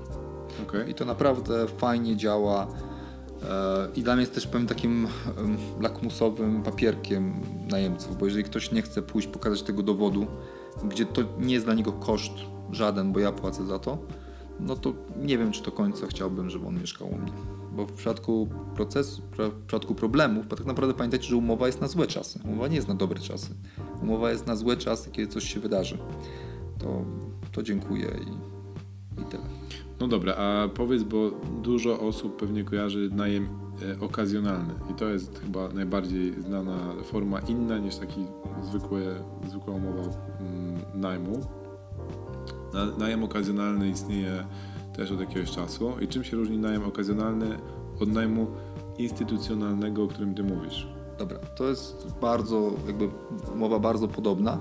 Okej. 0.63 0.91
I 0.91 0.95
to 0.95 1.05
naprawdę 1.05 1.67
fajnie 1.67 2.17
działa. 2.17 2.67
E, 3.43 3.89
I 3.97 4.03
dla 4.03 4.15
mnie 4.15 4.23
jest 4.23 4.35
też 4.35 4.47
powiem 4.47 4.67
takim 4.67 5.09
lakmusowym 5.81 6.63
papierkiem 6.63 7.41
najemców, 7.71 8.19
bo 8.19 8.27
jeżeli 8.27 8.45
ktoś 8.45 8.73
nie 8.73 8.83
chce 8.83 9.03
pójść 9.03 9.29
pokazać 9.29 9.63
tego 9.63 9.83
dowodu, 9.83 10.27
gdzie 10.85 11.07
to 11.07 11.23
nie 11.39 11.55
jest 11.55 11.67
dla 11.67 11.75
niego 11.75 11.93
koszt 11.93 12.33
żaden, 12.71 13.13
bo 13.13 13.21
ja 13.21 13.33
płacę 13.33 13.67
za 13.67 13.79
to, 13.79 13.99
no 14.61 14.77
to 14.77 14.93
nie 15.23 15.39
wiem, 15.39 15.53
czy 15.53 15.63
do 15.63 15.73
końca 15.73 16.07
chciałbym, 16.07 16.51
żeby 16.51 16.67
on 16.67 16.81
mieszkał 16.81 17.09
u 17.09 17.17
mnie. 17.17 17.33
Bo 17.73 17.87
w 17.87 17.93
przypadku 17.93 18.49
procesu, 18.75 19.23
w 19.23 19.67
przypadku 19.67 19.95
problemów, 19.95 20.49
bo 20.49 20.57
tak 20.57 20.67
naprawdę 20.67 20.95
pamiętajcie, 20.95 21.29
że 21.29 21.37
umowa 21.37 21.67
jest 21.67 21.81
na 21.81 21.89
złe 21.89 22.07
czasy. 22.07 22.41
Umowa 22.45 22.69
nie 22.69 22.77
jest 22.77 22.89
na 22.89 22.95
dobre 22.95 23.21
czasy. 23.21 23.55
Umowa 24.03 24.31
jest 24.31 24.47
na 24.47 24.57
złe 24.57 24.77
czasy, 24.77 25.11
kiedy 25.11 25.33
coś 25.33 25.55
się 25.55 25.61
wydarzy. 25.61 25.99
To, 26.79 27.05
to 27.53 27.63
dziękuję 27.63 28.11
i, 28.27 29.21
i 29.21 29.25
tyle. 29.25 29.56
No 30.01 30.09
dobra, 30.09 30.35
a 30.35 30.69
powiedz, 30.69 31.03
bo 31.03 31.31
dużo 31.63 32.01
osób 32.01 32.37
pewnie 32.37 32.65
kojarzy 32.65 33.11
najem 33.13 33.49
e, 33.83 34.01
okazjonalny 34.01 34.75
i 34.91 34.95
to 34.95 35.09
jest 35.09 35.41
chyba 35.41 35.69
najbardziej 35.69 36.43
znana 36.43 36.79
forma 37.05 37.41
inna 37.41 37.79
niż 37.79 37.97
taki 37.97 38.25
zwykłe, 38.63 39.01
zwykła 39.49 39.75
umowa 39.75 40.03
mm, 40.03 40.11
najmu. 40.95 41.41
Na, 42.75 42.87
najem 42.87 43.25
okazjonalny 43.25 43.89
istnieje 43.89 44.45
też 44.97 45.13
od 45.13 45.21
jakiegoś 45.21 45.51
czasu 45.51 45.93
i 46.01 46.09
czym 46.09 46.25
się 46.25 46.37
różni 46.37 46.59
najem 46.59 46.85
okazjonalny 46.85 47.59
od 48.01 48.13
najmu 48.13 48.47
instytucjonalnego, 48.99 50.03
o 50.03 50.09
którym 50.09 50.35
ty 50.35 50.43
mówisz? 50.43 50.89
Dobra, 51.19 51.39
to 51.39 51.69
jest 51.69 52.15
bardzo, 52.21 52.73
jakby 52.87 53.09
umowa 53.55 53.79
bardzo 53.79 54.09
podobna, 54.09 54.59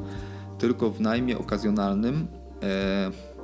tylko 0.57 0.91
w 0.91 1.01
najmie 1.01 1.37
okazjonalnym. 1.37 2.27
E, 2.63 3.34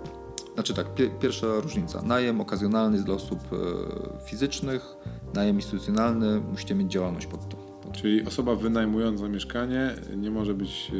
znaczy 0.53 0.73
tak, 0.73 0.93
pie, 0.95 1.09
pierwsza 1.09 1.47
różnica. 1.59 2.01
Najem 2.01 2.41
okazjonalny 2.41 2.93
jest 2.95 3.05
dla 3.05 3.15
osób 3.15 3.39
e, 3.53 4.25
fizycznych, 4.25 4.95
najem 5.33 5.55
instytucjonalny 5.55 6.39
musicie 6.41 6.75
mieć 6.75 6.91
działalność 6.91 7.27
pod 7.27 7.49
to. 7.49 7.57
Czyli 7.91 8.25
osoba 8.27 8.55
wynajmująca 8.55 9.27
mieszkanie 9.27 9.95
nie 10.17 10.31
może 10.31 10.53
być, 10.53 10.91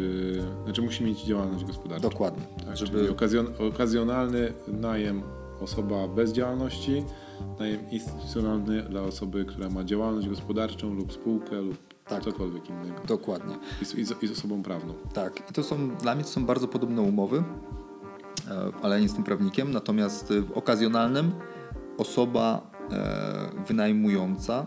e, 0.60 0.64
znaczy 0.64 0.82
musi 0.82 1.04
mieć 1.04 1.24
działalność 1.24 1.66
gospodarczą. 1.66 2.10
dokładnie. 2.10 2.44
Tak, 2.66 2.78
żeby, 2.78 2.98
Czyli 2.98 3.10
okazjon, 3.10 3.48
okazjonalny 3.74 4.54
najem 4.68 5.22
osoba 5.62 6.08
bez 6.08 6.32
działalności, 6.32 7.04
najem 7.60 7.90
instytucjonalny 7.92 8.84
dla 8.84 9.02
osoby, 9.02 9.46
która 9.46 9.70
ma 9.70 9.84
działalność 9.84 10.30
gospodarczą 10.30 10.94
lub 10.94 11.14
spółkę 11.14 11.56
lub 11.62 11.78
Tak. 12.08 12.24
cokolwiek 12.24 12.70
innego. 12.70 13.02
dokładnie. 13.08 13.56
I 13.82 13.86
z, 13.86 13.96
i, 13.96 14.06
z, 14.06 14.24
I 14.24 14.28
z 14.28 14.32
osobą 14.32 14.64
prawną. 14.64 14.94
Tak, 15.14 15.50
i 15.50 15.54
to 15.54 15.64
są 15.64 15.90
dla 15.96 16.16
mnie 16.16 16.24
to 16.24 16.30
są 16.30 16.46
bardzo 16.46 16.68
podobne 16.68 17.02
umowy, 17.02 17.44
ale 18.82 18.96
ja 18.96 19.00
nie 19.00 19.06
jestem 19.06 19.24
prawnikiem. 19.24 19.72
Natomiast 19.72 20.34
w 20.34 20.52
okazjonalnym 20.52 21.32
osoba 21.98 22.72
e, 22.92 23.64
wynajmująca, 23.68 24.66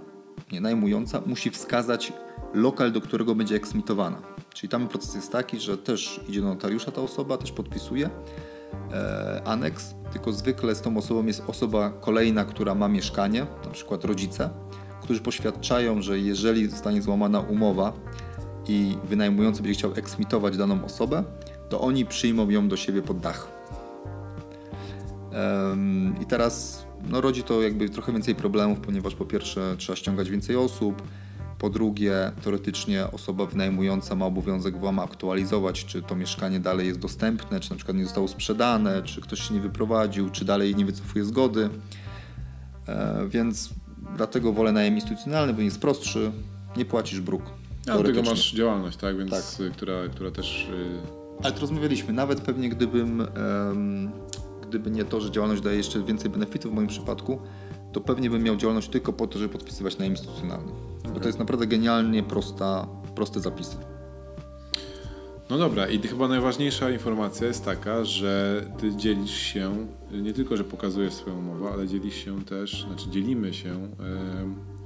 nie 0.52 0.60
najmująca, 0.60 1.22
musi 1.26 1.50
wskazać 1.50 2.12
lokal, 2.54 2.92
do 2.92 3.00
którego 3.00 3.34
będzie 3.34 3.56
eksmitowana. 3.56 4.22
Czyli 4.54 4.70
tam 4.70 4.88
proces 4.88 5.14
jest 5.14 5.32
taki, 5.32 5.60
że 5.60 5.78
też 5.78 6.20
idzie 6.28 6.40
do 6.40 6.46
notariusza 6.46 6.90
ta 6.90 7.00
osoba, 7.00 7.36
też 7.36 7.52
podpisuje 7.52 8.10
e, 8.92 9.42
aneks, 9.44 9.94
tylko 10.12 10.32
zwykle 10.32 10.74
z 10.74 10.80
tą 10.80 10.96
osobą 10.96 11.26
jest 11.26 11.42
osoba 11.46 11.90
kolejna, 11.90 12.44
która 12.44 12.74
ma 12.74 12.88
mieszkanie, 12.88 13.46
na 13.64 13.70
przykład 13.70 14.04
rodzice, 14.04 14.50
którzy 15.02 15.20
poświadczają, 15.20 16.02
że 16.02 16.18
jeżeli 16.18 16.70
zostanie 16.70 17.02
złamana 17.02 17.40
umowa 17.40 17.92
i 18.68 18.98
wynajmujący 19.04 19.62
będzie 19.62 19.78
chciał 19.78 19.92
eksmitować 19.94 20.56
daną 20.56 20.84
osobę, 20.84 21.24
to 21.68 21.80
oni 21.80 22.06
przyjmą 22.06 22.50
ją 22.50 22.68
do 22.68 22.76
siebie 22.76 23.02
pod 23.02 23.18
dach. 23.18 23.53
I 26.22 26.26
teraz 26.26 26.86
no, 27.10 27.20
rodzi 27.20 27.42
to 27.42 27.62
jakby 27.62 27.88
trochę 27.88 28.12
więcej 28.12 28.34
problemów, 28.34 28.80
ponieważ 28.80 29.14
po 29.14 29.24
pierwsze 29.24 29.74
trzeba 29.78 29.96
ściągać 29.96 30.30
więcej 30.30 30.56
osób, 30.56 31.02
po 31.58 31.70
drugie 31.70 32.32
teoretycznie 32.42 33.10
osoba 33.12 33.46
wynajmująca 33.46 34.14
ma 34.14 34.26
obowiązek 34.26 34.80
wam 34.80 34.98
aktualizować, 34.98 35.84
czy 35.84 36.02
to 36.02 36.16
mieszkanie 36.16 36.60
dalej 36.60 36.86
jest 36.86 36.98
dostępne, 37.00 37.60
czy 37.60 37.70
na 37.70 37.76
przykład 37.76 37.96
nie 37.96 38.04
zostało 38.04 38.28
sprzedane, 38.28 39.02
czy 39.02 39.20
ktoś 39.20 39.48
się 39.48 39.54
nie 39.54 39.60
wyprowadził, 39.60 40.30
czy 40.30 40.44
dalej 40.44 40.76
nie 40.76 40.84
wycofuje 40.84 41.24
zgody. 41.24 41.70
E, 42.88 43.26
więc 43.28 43.70
dlatego 44.16 44.52
wolę 44.52 44.72
najem 44.72 44.94
instytucjonalny, 44.94 45.54
bo 45.54 45.60
jest 45.60 45.80
prostszy, 45.80 46.32
nie 46.76 46.84
płacisz 46.84 47.20
bruk. 47.20 47.42
A 47.92 47.96
do 47.96 48.02
tego 48.02 48.22
masz 48.22 48.52
działalność, 48.52 48.96
tak? 48.96 49.18
Więc 49.18 49.30
Tak. 49.30 49.66
y, 49.66 49.70
Która, 49.70 50.08
która 50.08 50.30
też 50.30 50.68
Ale 51.42 51.52
to 51.52 51.60
rozmawialiśmy, 51.60 52.12
nawet 52.12 52.40
pewnie 52.40 52.68
gdybym, 52.68 53.20
em, 53.20 54.12
gdyby 54.74 54.90
nie 54.90 55.04
to, 55.04 55.20
że 55.20 55.30
działalność 55.30 55.62
daje 55.62 55.76
jeszcze 55.76 56.02
więcej 56.02 56.30
benefitów 56.30 56.72
w 56.72 56.74
moim 56.74 56.86
przypadku, 56.88 57.38
to 57.92 58.00
pewnie 58.00 58.30
bym 58.30 58.42
miał 58.42 58.56
działalność 58.56 58.88
tylko 58.88 59.12
po 59.12 59.26
to, 59.26 59.38
żeby 59.38 59.52
podpisywać 59.52 59.98
na 59.98 60.06
instytucjonalny. 60.06 60.72
Bo 61.14 61.20
to 61.20 61.26
jest 61.26 61.38
naprawdę 61.38 61.66
genialnie 61.66 62.22
prosta, 62.22 62.88
proste 63.14 63.40
zapisy. 63.40 63.76
No 65.50 65.58
dobra, 65.58 65.88
i 65.88 65.98
chyba 65.98 66.28
najważniejsza 66.28 66.90
informacja 66.90 67.46
jest 67.46 67.64
taka, 67.64 68.04
że 68.04 68.64
ty 68.78 68.96
dzielisz 68.96 69.38
się, 69.38 69.86
nie 70.12 70.32
tylko, 70.32 70.56
że 70.56 70.64
pokazujesz 70.64 71.14
swoją 71.14 71.38
umowę, 71.38 71.70
ale 71.72 71.88
dzielisz 71.88 72.14
się 72.14 72.44
też, 72.44 72.86
znaczy 72.88 73.10
dzielimy 73.10 73.54
się 73.54 73.70
e, 73.70 73.90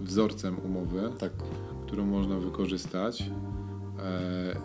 wzorcem 0.01 0.59
umowy, 0.65 1.11
Tak. 1.19 1.33
którą 1.87 2.07
można 2.07 2.37
wykorzystać 2.39 3.23
e, 3.99 4.61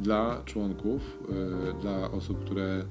dla 0.00 0.42
członków, 0.44 1.18
e, 1.68 1.80
dla 1.80 2.10
osób, 2.10 2.44
które 2.44 2.84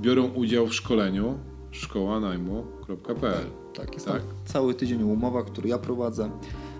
biorą 0.00 0.24
udział 0.26 0.66
w 0.66 0.74
szkoleniu 0.74 1.38
szkołanajmu.pl. 1.70 3.46
Tak, 3.74 3.94
jest 3.94 4.06
Tak? 4.06 4.22
cały 4.44 4.74
tydzień 4.74 5.02
o 5.02 5.06
umowach, 5.06 5.44
który 5.44 5.68
ja 5.68 5.78
prowadzę, 5.78 6.30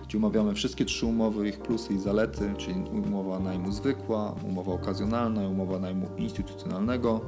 gdzie 0.07 0.17
umawiamy 0.17 0.53
wszystkie 0.53 0.85
trzy 0.85 1.05
umowy, 1.05 1.49
ich 1.49 1.59
plusy 1.59 1.93
i 1.93 1.99
zalety, 1.99 2.53
czyli 2.57 2.75
umowa 3.07 3.39
najmu 3.39 3.71
zwykła, 3.71 4.35
umowa 4.49 4.73
okazjonalna, 4.73 5.47
umowa 5.47 5.79
najmu 5.79 6.07
instytucjonalnego. 6.17 7.21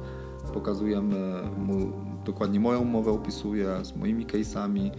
Pokazujemy 0.54 1.42
mu 1.58 1.92
dokładnie 2.24 2.60
moją 2.60 2.80
umowę, 2.80 3.10
opisuję 3.10 3.78
z 3.82 3.96
moimi 3.96 4.26
case'ami. 4.26 4.90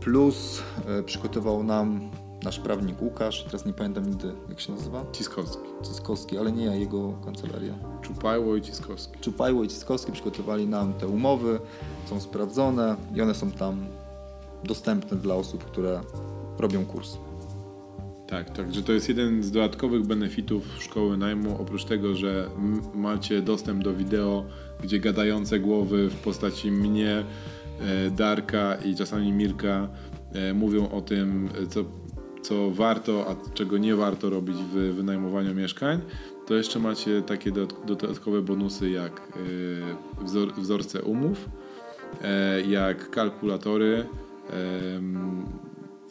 Plus 0.00 0.62
e, 0.86 1.02
przygotował 1.02 1.64
nam 1.64 2.00
nasz 2.42 2.58
prawnik 2.58 3.02
Łukasz, 3.02 3.44
teraz 3.44 3.66
nie 3.66 3.72
pamiętam 3.72 4.06
nigdy 4.06 4.32
jak 4.48 4.60
się 4.60 4.72
nazywa, 4.72 5.04
Ciskowski. 5.12 5.62
Cyskowski, 5.82 6.38
ale 6.38 6.52
nie 6.52 6.64
ja, 6.64 6.74
jego 6.74 7.12
kancelaria. 7.12 7.74
Czupajło 8.02 8.56
i 8.56 8.62
Ciskowski. 8.62 9.18
Czupajło 9.20 9.64
i 9.64 9.68
Ciskowski 9.68 10.12
przygotowali 10.12 10.66
nam 10.66 10.92
te 10.92 11.06
umowy, 11.06 11.60
są 12.06 12.20
sprawdzone 12.20 12.96
i 13.14 13.22
one 13.22 13.34
są 13.34 13.50
tam 13.50 13.86
dostępne 14.64 15.16
dla 15.16 15.34
osób, 15.34 15.64
które 15.64 16.00
robią 16.58 16.86
kurs. 16.86 17.16
Tak, 18.26 18.50
także 18.50 18.82
to 18.82 18.92
jest 18.92 19.08
jeden 19.08 19.42
z 19.42 19.50
dodatkowych 19.50 20.06
benefitów 20.06 20.64
szkoły 20.78 21.16
najmu. 21.16 21.62
Oprócz 21.62 21.84
tego, 21.84 22.14
że 22.14 22.50
macie 22.94 23.42
dostęp 23.42 23.84
do 23.84 23.94
wideo, 23.94 24.44
gdzie 24.82 25.00
gadające 25.00 25.60
głowy 25.60 26.10
w 26.10 26.14
postaci 26.14 26.70
mnie, 26.70 27.24
e, 27.80 28.10
Darka 28.10 28.74
i 28.74 28.96
czasami 28.96 29.32
Mirka 29.32 29.88
e, 30.32 30.54
mówią 30.54 30.88
o 30.88 31.00
tym, 31.00 31.48
e, 31.62 31.66
co, 31.66 31.84
co 32.48 32.70
warto, 32.70 33.26
a 33.28 33.54
czego 33.54 33.78
nie 33.78 33.96
warto 33.96 34.30
robić 34.30 34.56
w 34.56 34.94
wynajmowaniu 34.94 35.54
mieszkań, 35.54 36.00
to 36.46 36.54
jeszcze 36.54 36.78
macie 36.78 37.22
takie 37.22 37.52
dodat- 37.52 37.84
dodatkowe 37.86 38.42
bonusy 38.42 38.90
jak 38.90 39.20
e, 39.20 40.24
wzor, 40.24 40.52
wzorce 40.52 41.02
umów, 41.02 41.48
e, 42.22 42.60
jak 42.62 43.10
kalkulatory. 43.10 44.06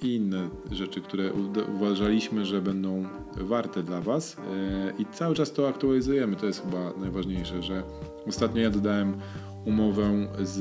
i 0.02 0.16
inne 0.16 0.49
rzeczy, 0.72 1.02
które 1.02 1.32
uważaliśmy, 1.76 2.45
że 2.45 2.62
będą 2.62 3.06
warte 3.38 3.84
dla 3.84 4.02
Was. 4.02 4.38
E, 4.38 4.94
I 4.99 5.06
cały 5.06 5.36
czas 5.36 5.53
to 5.53 5.68
aktualizujemy. 5.68 6.36
To 6.36 6.45
jest 6.45 6.62
chyba 6.62 6.94
najważniejsze, 6.98 7.64
że 7.64 7.84
ostatnio 8.28 8.62
ja 8.62 8.70
dodałem 8.70 9.18
umowę 9.66 10.28
z 10.44 10.60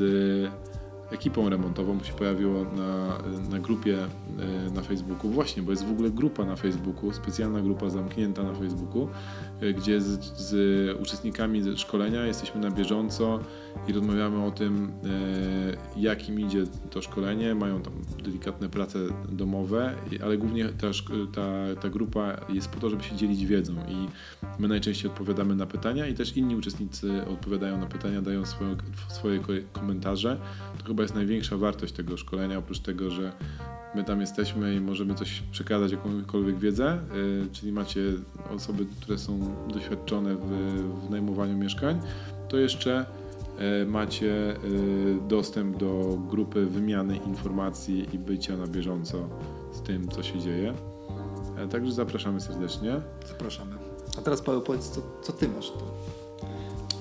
ekipą 1.10 1.48
remontową, 1.48 2.00
się 2.02 2.12
pojawiło 2.12 2.64
na, 2.64 3.18
na 3.50 3.58
grupie 3.58 3.98
e, 3.98 4.70
na 4.70 4.82
Facebooku. 4.82 5.30
Właśnie, 5.30 5.62
bo 5.62 5.70
jest 5.70 5.86
w 5.86 5.90
ogóle 5.90 6.10
grupa 6.10 6.44
na 6.44 6.56
Facebooku, 6.56 7.12
specjalna 7.12 7.60
grupa 7.60 7.90
zamknięta 7.90 8.42
na 8.42 8.54
Facebooku, 8.54 9.08
gdzie 9.72 10.00
z, 10.00 10.24
z 10.24 11.00
uczestnikami 11.00 11.62
ze 11.62 11.76
szkolenia 11.76 12.26
jesteśmy 12.26 12.60
na 12.60 12.70
bieżąco 12.70 13.40
i 13.88 13.92
rozmawiamy 13.92 14.44
o 14.44 14.50
tym, 14.50 14.92
e, 15.96 16.00
jak 16.00 16.28
im 16.28 16.40
idzie 16.40 16.64
to 16.90 17.02
szkolenie. 17.02 17.54
Mają 17.54 17.80
tam 17.82 17.92
delikatne 18.24 18.68
prace 18.68 18.98
domowe, 19.28 19.94
ale 20.24 20.38
głównie 20.38 20.64
ta, 20.68 20.86
ta, 21.34 21.80
ta 21.82 21.88
grupa 21.88 22.36
jest 22.48 22.68
po 22.68 22.80
to, 22.80 22.90
żeby 22.90 23.02
się 23.02 23.16
dzielić 23.16 23.46
wiedzą 23.46 23.72
i 23.88 24.08
my 24.58 24.68
najczęściej 24.68 25.10
odpowiadamy 25.10 25.54
na 25.56 25.66
pytania 25.66 26.06
i 26.06 26.14
też 26.14 26.36
inni 26.36 26.56
uczestnicy 26.56 27.26
odpowiadają 27.26 27.78
na 27.78 27.86
pytania, 27.86 28.22
dają 28.22 28.46
swoje, 28.46 28.76
swoje 29.08 29.38
ko- 29.38 29.52
komentarze. 29.72 30.40
To 30.78 30.84
chyba 30.86 31.02
jest 31.02 31.14
największa 31.14 31.56
wartość 31.56 31.92
tego 31.92 32.16
szkolenia, 32.16 32.58
oprócz 32.58 32.78
tego, 32.78 33.10
że 33.10 33.32
my 33.94 34.04
tam 34.04 34.20
jesteśmy 34.20 34.74
i 34.74 34.80
możemy 34.80 35.14
coś 35.14 35.42
przekazać, 35.52 35.92
jakąkolwiek 35.92 36.58
wiedzę, 36.58 36.98
y, 37.44 37.48
czyli 37.52 37.72
macie 37.72 38.00
osoby, 38.56 38.86
które 39.00 39.18
są 39.18 39.38
doświadczone 39.68 40.34
w, 40.34 40.48
w 41.06 41.10
najmowaniu 41.10 41.56
mieszkań, 41.56 42.00
to 42.48 42.56
jeszcze 42.56 43.06
y, 43.82 43.86
macie 43.86 44.56
y, 44.64 45.18
dostęp 45.28 45.76
do 45.76 46.18
grupy 46.30 46.66
wymiany 46.66 47.16
informacji 47.16 48.06
i 48.12 48.18
bycia 48.18 48.56
na 48.56 48.66
bieżąco 48.66 49.28
z 49.72 49.80
tym, 49.82 50.08
co 50.08 50.22
się 50.22 50.38
dzieje. 50.40 50.74
E, 51.58 51.68
Także 51.68 51.92
zapraszamy 51.92 52.40
serdecznie. 52.40 53.00
Zapraszamy. 53.28 53.72
A 54.18 54.22
teraz 54.22 54.42
Paweł 54.42 54.60
powiedz, 54.60 54.88
co, 54.88 55.02
co 55.22 55.32
ty 55.32 55.48
masz 55.48 55.70
tu? 55.70 55.78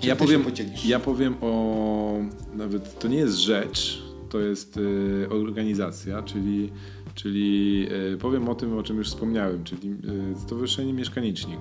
Ja 0.03 0.15
ty 0.15 0.19
powiem, 0.19 0.45
ja 0.85 0.99
powiem 0.99 1.35
o. 1.41 2.13
Nawet 2.53 2.99
to 2.99 3.07
nie 3.07 3.17
jest 3.17 3.35
rzecz, 3.35 4.03
to 4.34 4.39
jest 4.39 4.77
y, 4.77 5.27
organizacja, 5.30 6.23
czyli, 6.23 6.72
czyli 7.15 7.88
y, 8.14 8.18
powiem 8.18 8.49
o 8.49 8.55
tym, 8.55 8.77
o 8.77 8.84
czym 8.84 8.97
już 8.97 9.07
wspomniałem, 9.07 9.64
czyli 9.64 9.89
y, 10.34 10.39
Stowarzyszenie 10.39 10.93
Mieszkanicznik. 10.93 11.60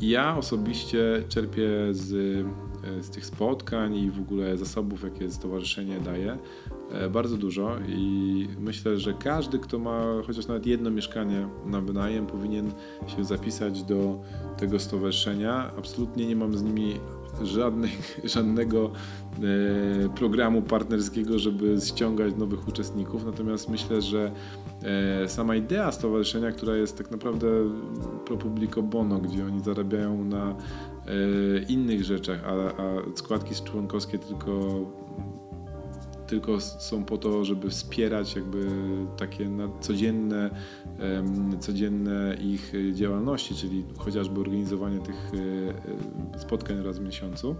Ja 0.00 0.36
osobiście 0.36 1.22
czerpię 1.28 1.68
z, 1.90 2.06
z 3.00 3.10
tych 3.10 3.26
spotkań 3.26 3.96
i 3.96 4.10
w 4.10 4.18
ogóle 4.18 4.56
zasobów, 4.56 5.04
jakie 5.04 5.30
stowarzyszenie 5.30 6.00
daje, 6.00 6.38
e, 6.92 7.10
bardzo 7.10 7.36
dużo 7.36 7.76
i 7.88 8.48
myślę, 8.58 8.98
że 8.98 9.14
każdy, 9.14 9.58
kto 9.58 9.78
ma 9.78 10.02
chociaż 10.26 10.46
nawet 10.46 10.66
jedno 10.66 10.90
mieszkanie 10.90 11.48
na 11.66 11.80
wynajem, 11.80 12.26
powinien 12.26 12.72
się 13.06 13.24
zapisać 13.24 13.82
do 13.82 14.20
tego 14.56 14.78
stowarzyszenia. 14.78 15.70
Absolutnie 15.78 16.26
nie 16.26 16.36
mam 16.36 16.56
z 16.56 16.62
nimi 16.62 17.00
żadnego 18.24 18.90
e, 18.92 20.08
programu 20.08 20.62
partnerskiego, 20.62 21.38
żeby 21.38 21.76
ściągać 21.80 22.34
nowych 22.36 22.68
uczestników. 22.68 23.24
Natomiast 23.24 23.68
myślę, 23.68 24.02
że 24.02 24.32
e, 24.82 25.28
sama 25.28 25.56
idea 25.56 25.92
stowarzyszenia, 25.92 26.52
która 26.52 26.76
jest 26.76 26.98
tak 26.98 27.10
naprawdę 27.10 27.46
pro 28.24 28.36
publico 28.36 28.82
bono, 28.82 29.18
gdzie 29.18 29.46
oni 29.46 29.60
zarabiają 29.60 30.24
na 30.24 30.50
e, 30.50 30.54
innych 31.68 32.04
rzeczach, 32.04 32.44
a, 32.44 32.82
a 32.82 33.16
składki 33.16 33.54
członkowskie 33.64 34.18
tylko 34.18 34.80
tylko 36.26 36.60
są 36.60 37.04
po 37.04 37.18
to, 37.18 37.44
żeby 37.44 37.70
wspierać 37.70 38.36
jakby 38.36 38.68
takie 39.16 39.50
codzienne, 39.80 40.50
codzienne 41.60 42.36
ich 42.40 42.72
e, 42.74 42.92
działalności, 42.92 43.54
czyli 43.54 43.84
chociażby 43.98 44.40
organizowanie 44.40 44.98
tych 44.98 45.32
e, 45.34 46.34
e, 46.34 46.38
spotkań 46.38 46.82
raz 46.82 46.98
w 46.98 47.02
miesiącu. 47.02 47.56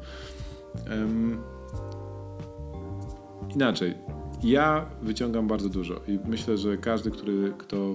Inaczej, 3.55 3.95
ja 4.43 4.87
wyciągam 5.03 5.47
bardzo 5.47 5.69
dużo 5.69 6.01
i 6.09 6.19
myślę, 6.29 6.59
że 6.59 6.77
każdy, 6.77 7.11
który, 7.11 7.53
kto, 7.59 7.95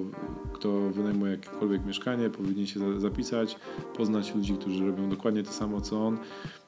kto 0.54 0.90
wynajmuje 0.90 1.32
jakiekolwiek 1.32 1.86
mieszkanie, 1.86 2.30
powinien 2.30 2.68
się 2.68 2.80
za- 2.80 3.00
zapisać, 3.00 3.56
poznać 3.98 4.36
ludzi, 4.36 4.54
którzy 4.54 4.86
robią 4.88 5.10
dokładnie 5.10 5.44
to 5.44 5.52
samo 5.52 5.82
co 5.82 6.08
on. 6.08 6.18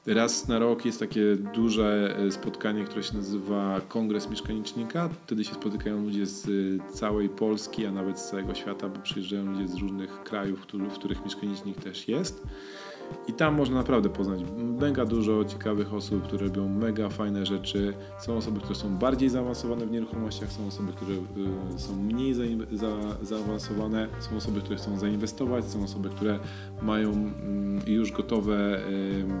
Raz 0.06 0.48
na 0.48 0.58
rok 0.58 0.84
jest 0.84 1.00
takie 1.00 1.36
duże 1.36 2.16
e, 2.18 2.30
spotkanie, 2.30 2.84
które 2.84 3.02
się 3.02 3.16
nazywa 3.16 3.80
Kongres 3.88 4.30
Mieszkanicznika. 4.30 5.08
Wtedy 5.26 5.44
się 5.44 5.54
spotykają 5.54 6.04
ludzie 6.04 6.26
z 6.26 6.46
e, 6.46 6.92
całej 6.92 7.28
Polski, 7.28 7.86
a 7.86 7.92
nawet 7.92 8.18
z 8.18 8.30
całego 8.30 8.54
świata, 8.54 8.88
bo 8.88 8.98
przyjeżdżają 8.98 9.44
ludzie 9.44 9.68
z 9.68 9.74
różnych 9.74 10.22
krajów, 10.22 10.60
w 10.60 10.94
których 10.94 11.24
mieszkanicznik 11.24 11.80
też 11.80 12.08
jest. 12.08 12.42
I 13.28 13.32
tam 13.32 13.54
można 13.54 13.76
naprawdę 13.76 14.08
poznać 14.08 14.40
mega 14.56 15.04
dużo 15.04 15.44
ciekawych 15.44 15.94
osób, 15.94 16.22
które 16.22 16.46
robią 16.46 16.68
mega 16.68 17.08
fajne 17.08 17.46
rzeczy. 17.46 17.94
Są 18.20 18.36
osoby, 18.36 18.60
które 18.60 18.74
są 18.74 18.96
bardziej 18.96 19.28
zaawansowane 19.28 19.86
w 19.86 19.90
nieruchomościach, 19.90 20.52
są 20.52 20.66
osoby, 20.66 20.92
które 20.92 21.14
y, 21.14 21.78
są 21.78 21.96
mniej 21.96 22.34
zain- 22.34 22.76
za, 22.76 22.96
zaawansowane, 23.22 24.08
są 24.20 24.36
osoby, 24.36 24.60
które 24.60 24.76
chcą 24.76 24.98
zainwestować, 24.98 25.64
są 25.64 25.84
osoby, 25.84 26.08
które 26.08 26.38
mają 26.82 27.10
mm, 27.12 27.80
już 27.86 28.12
gotowe 28.12 28.80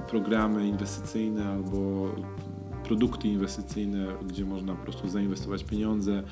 programy 0.08 0.68
inwestycyjne 0.68 1.48
albo 1.48 2.08
produkty 2.84 3.28
inwestycyjne, 3.28 4.06
gdzie 4.28 4.44
można 4.44 4.74
po 4.74 4.82
prostu 4.82 5.08
zainwestować 5.08 5.64
pieniądze 5.64 6.22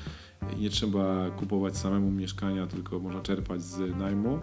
i 0.57 0.61
nie 0.61 0.69
trzeba 0.69 1.29
kupować 1.29 1.77
samemu 1.77 2.11
mieszkania, 2.11 2.67
tylko 2.67 2.99
można 2.99 3.21
czerpać 3.21 3.61
z 3.61 3.97
najmu 3.97 4.39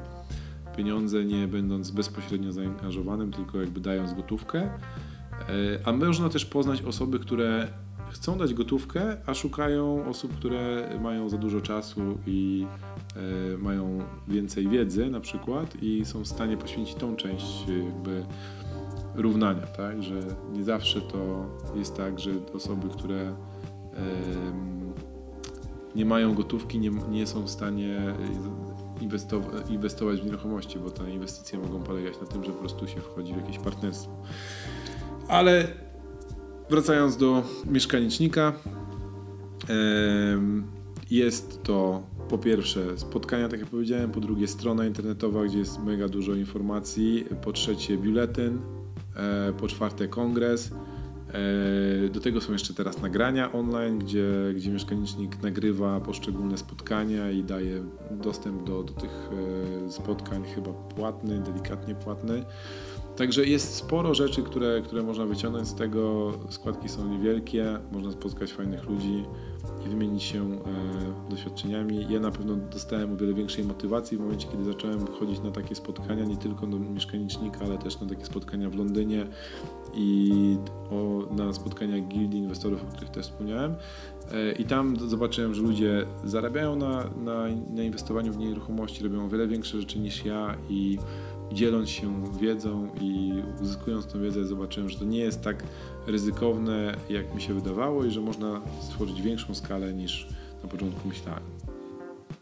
pieniądze, 0.77 1.25
nie 1.25 1.49
będąc 1.49 1.91
bezpośrednio 1.91 2.53
zaangażowanym, 2.53 3.33
tylko 3.33 3.61
jakby 3.61 3.81
dając 3.81 4.15
gotówkę. 4.15 4.61
E, 4.63 4.71
A 5.85 5.93
można 5.93 6.29
też 6.29 6.45
poznać 6.45 6.83
osoby, 6.83 7.19
które 7.19 7.69
chcą 8.11 8.39
dać 8.39 8.55
gotówkę, 8.55 9.17
a 9.27 9.35
szukają 9.35 10.05
osób, 10.07 10.37
które 10.37 10.89
mają 11.03 11.29
za 11.29 11.39
dużo 11.39 11.61
czasu 11.61 12.19
i 12.27 12.67
e, 13.55 13.59
mają 13.59 13.99
więcej 14.29 14.69
wiedzy 14.69 15.11
na 15.11 15.21
przykład 15.21 15.83
i 15.83 16.05
są 16.05 16.21
w 16.21 16.29
stanie 16.29 16.57
poświęcić 16.57 16.95
tą 16.95 17.17
część 17.17 17.65
jakby 17.87 18.25
równania, 19.15 19.67
tak? 19.67 20.03
Że 20.03 20.21
nie 20.53 20.65
zawsze 20.65 21.01
to 21.01 21.47
jest 21.77 21.97
tak, 21.97 22.19
że 22.21 22.31
osoby, 22.55 22.89
które 22.89 23.35
nie 25.95 26.05
mają 26.05 26.35
gotówki, 26.35 26.79
nie, 26.79 26.91
nie 26.91 27.27
są 27.27 27.43
w 27.43 27.51
stanie 27.51 28.15
inwestowa- 29.01 29.71
inwestować 29.71 30.21
w 30.21 30.25
nieruchomości, 30.25 30.79
bo 30.79 30.91
te 30.91 31.11
inwestycje 31.11 31.59
mogą 31.59 31.83
polegać 31.83 32.21
na 32.21 32.27
tym, 32.27 32.45
że 32.45 32.53
po 32.53 32.59
prostu 32.59 32.89
się 32.89 33.01
wchodzi 33.01 33.35
w 33.35 33.37
jakieś 33.37 33.59
partnerstwo. 33.59 34.11
Ale 35.29 35.69
wracając 36.71 37.17
do 37.17 37.43
mieszkanicznika, 37.67 38.53
jest 41.11 41.63
to 41.63 42.03
po 42.29 42.39
pierwsze 42.39 42.99
spotkania, 42.99 43.49
tak 43.49 43.61
jak 43.61 43.69
powiedziałem, 43.69 44.11
po 44.11 44.21
drugie 44.21 44.49
strona 44.49 44.87
internetowa, 44.87 45.45
gdzie 45.45 45.59
jest 45.59 45.79
mega 45.79 46.09
dużo 46.09 46.35
informacji, 46.35 47.25
po 47.43 47.53
trzecie 47.53 47.99
biuletyn, 47.99 48.59
e, 49.17 49.53
po 49.53 49.69
czwarte 49.69 50.09
kongres. 50.09 50.71
E, 51.35 52.09
Do 52.09 52.21
tego 52.21 52.41
są 52.41 52.53
jeszcze 52.53 52.75
teraz 52.75 53.01
nagrania 53.01 53.53
online, 53.53 53.99
gdzie, 53.99 54.25
gdzie 54.55 54.71
mieszkanicznik 54.71 55.43
nagrywa 55.43 56.01
poszczególne 56.01 56.59
spotkania 56.59 57.31
i 57.31 57.43
daje 57.43 57.83
dostęp 58.11 58.65
do, 58.67 58.83
do 58.83 58.93
tych 58.93 59.31
e, 59.87 59.91
spotkań, 59.93 60.45
chyba 60.55 60.73
płatny, 60.73 61.41
delikatnie 61.41 61.95
płatny. 61.95 62.45
Także 63.21 63.47
jest 63.47 63.75
sporo 63.75 64.15
rzeczy, 64.15 64.43
które, 64.43 64.83
które 64.83 65.03
można 65.03 65.27
wyciągnąć 65.27 65.69
z 65.69 65.75
tego. 65.75 66.33
Składki 66.51 66.89
są 66.89 67.09
niewielkie, 67.09 67.79
można 67.93 68.11
spotkać 68.11 68.53
fajnych 68.53 68.85
ludzi 68.85 69.25
i 69.87 69.89
wymienić 69.89 70.23
się 70.23 70.45
e, 70.45 71.31
doświadczeniami. 71.31 72.07
Ja 72.11 72.21
na 72.21 72.31
pewno 72.31 72.57
dostałem 72.57 73.13
o 73.13 73.17
wiele 73.17 73.35
większej 73.35 73.65
motywacji 73.65 74.17
w 74.17 74.21
momencie, 74.21 74.49
kiedy 74.49 74.65
zacząłem 74.65 75.07
chodzić 75.07 75.41
na 75.41 75.51
takie 75.51 75.75
spotkania, 75.75 76.25
nie 76.25 76.37
tylko 76.37 76.67
do 76.67 76.79
mieszkanicznika, 76.79 77.65
ale 77.65 77.79
też 77.79 78.01
na 78.01 78.07
takie 78.07 78.25
spotkania 78.25 78.71
w 78.71 78.77
Londynie 78.77 79.27
i 79.95 80.57
o, 80.91 81.27
na 81.35 81.53
spotkaniach 81.53 82.09
gildii 82.09 82.41
inwestorów, 82.41 82.83
o 82.83 82.87
których 82.87 83.11
też 83.11 83.27
wspomniałem. 83.27 83.75
E, 84.33 84.53
I 84.53 84.65
tam 84.65 84.97
zobaczyłem, 85.09 85.55
że 85.55 85.63
ludzie 85.63 86.07
zarabiają 86.25 86.77
na, 86.77 87.05
na, 87.25 87.45
na 87.75 87.83
inwestowaniu 87.83 88.33
w 88.33 88.39
nieruchomości, 88.39 89.05
robią 89.05 89.25
o 89.25 89.29
wiele 89.29 89.47
większe 89.47 89.81
rzeczy 89.81 89.99
niż 89.99 90.25
ja 90.25 90.57
i 90.69 90.99
dzieląc 91.53 91.89
się 91.89 92.23
wiedzą 92.41 92.89
i 93.01 93.33
uzyskując 93.63 94.07
tą 94.07 94.23
wiedzę, 94.23 94.45
zobaczyłem, 94.45 94.89
że 94.89 94.99
to 94.99 95.05
nie 95.05 95.19
jest 95.19 95.43
tak 95.43 95.63
ryzykowne, 96.07 96.97
jak 97.09 97.35
mi 97.35 97.43
się 97.43 97.55
wydawało 97.55 98.05
i 98.05 98.11
że 98.11 98.21
można 98.21 98.61
stworzyć 98.83 99.23
większą 99.23 99.55
skalę 99.55 99.95
niż 99.95 100.29
na 100.63 100.69
początku 100.69 101.09
myślałem. 101.09 101.43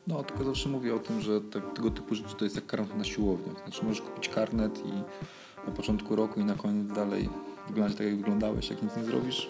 No, 0.07 0.23
tylko 0.23 0.45
zawsze 0.45 0.69
mówię 0.69 0.95
o 0.95 0.99
tym, 0.99 1.21
że 1.21 1.41
te, 1.41 1.61
tego 1.61 1.91
typu 1.91 2.15
rzeczy 2.15 2.35
to 2.39 2.45
jest 2.45 2.57
jak 2.57 2.67
karnet 2.67 2.97
na 2.97 3.05
siłownię. 3.05 3.53
Znaczy 3.65 3.85
możesz 3.85 4.01
kupić 4.01 4.29
karnet 4.29 4.83
i 4.87 4.93
na 5.67 5.73
początku 5.77 6.17
roku 6.17 6.41
i 6.41 6.45
na 6.45 6.55
koniec 6.55 6.93
dalej 6.95 7.29
wyglądać 7.69 7.99
tak, 7.99 8.07
jak 8.07 8.17
wyglądałeś, 8.17 8.71
jak 8.71 8.83
nic 8.83 8.97
nie 8.97 9.05
zrobisz. 9.05 9.49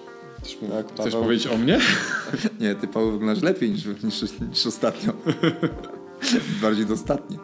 Tak, 0.71 0.87
Chcesz 0.87 0.97
Paweł? 0.97 1.23
powiedzieć 1.23 1.47
o 1.47 1.57
mnie? 1.59 1.81
Nie, 2.61 2.75
ty 2.75 2.89
Paweł 2.89 3.11
wyglądasz 3.13 3.43
lepiej 3.43 3.71
niż, 3.71 3.87
niż, 3.87 4.41
niż 4.41 4.67
ostatnio. 4.67 5.13
Bardziej 6.63 6.87
dostatni. 6.87 7.39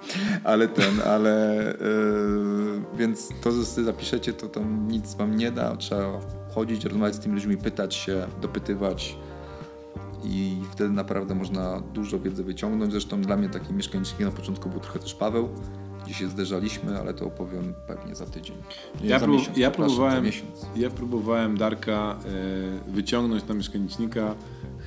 Ale 0.44 0.68
ten, 0.68 1.00
ale 1.06 1.64
yy, 1.80 2.96
więc 2.98 3.28
to, 3.42 3.52
że 3.52 3.64
sobie 3.64 3.84
zapiszecie, 3.84 4.32
to 4.32 4.48
tam 4.48 4.88
nic 4.88 5.14
wam 5.14 5.36
nie 5.36 5.52
da. 5.52 5.76
Trzeba 5.76 6.20
chodzić, 6.54 6.84
rozmawiać 6.84 7.14
z 7.14 7.18
tymi 7.18 7.34
ludźmi, 7.34 7.56
pytać 7.56 7.94
się, 7.94 8.26
dopytywać. 8.42 9.16
I 10.24 10.56
wtedy 10.72 10.90
naprawdę 10.90 11.34
można 11.34 11.80
dużo 11.80 12.18
wiedzy 12.18 12.44
wyciągnąć. 12.44 12.92
Zresztą 12.92 13.20
dla 13.20 13.36
mnie 13.36 13.48
takim 13.48 13.76
mieszkanicznikiem 13.76 14.26
na 14.28 14.32
początku 14.32 14.68
był 14.68 14.80
trochę 14.80 14.98
też 14.98 15.14
Paweł, 15.14 15.48
gdzie 16.04 16.14
się 16.14 16.28
zderzaliśmy, 16.28 16.98
ale 17.00 17.14
to 17.14 17.26
opowiem 17.26 17.74
pewnie 17.86 18.14
za 18.14 18.26
tydzień. 18.26 18.56
Nie, 19.02 19.08
Ja 19.08 19.18
za 19.18 19.26
pró- 19.26 19.32
miesiąc, 19.32 19.58
ja 19.58 19.70
próbowałem-. 19.70 20.32
Ja 20.76 20.90
próbowałem 20.90 21.56
Darka 21.58 22.18
e, 22.88 22.90
wyciągnąć 22.92 23.46
na 23.48 23.54
mieszkanicznika 23.54 24.34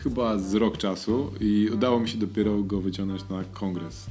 chyba 0.09 0.38
z 0.38 0.53
rok 0.53 0.77
czasu 0.77 1.31
i 1.39 1.69
udało 1.73 1.99
mi 1.99 2.09
się 2.09 2.17
dopiero 2.17 2.61
go 2.63 2.81
wyciągnąć 2.81 3.29
na 3.29 3.43
kongres. 3.53 4.05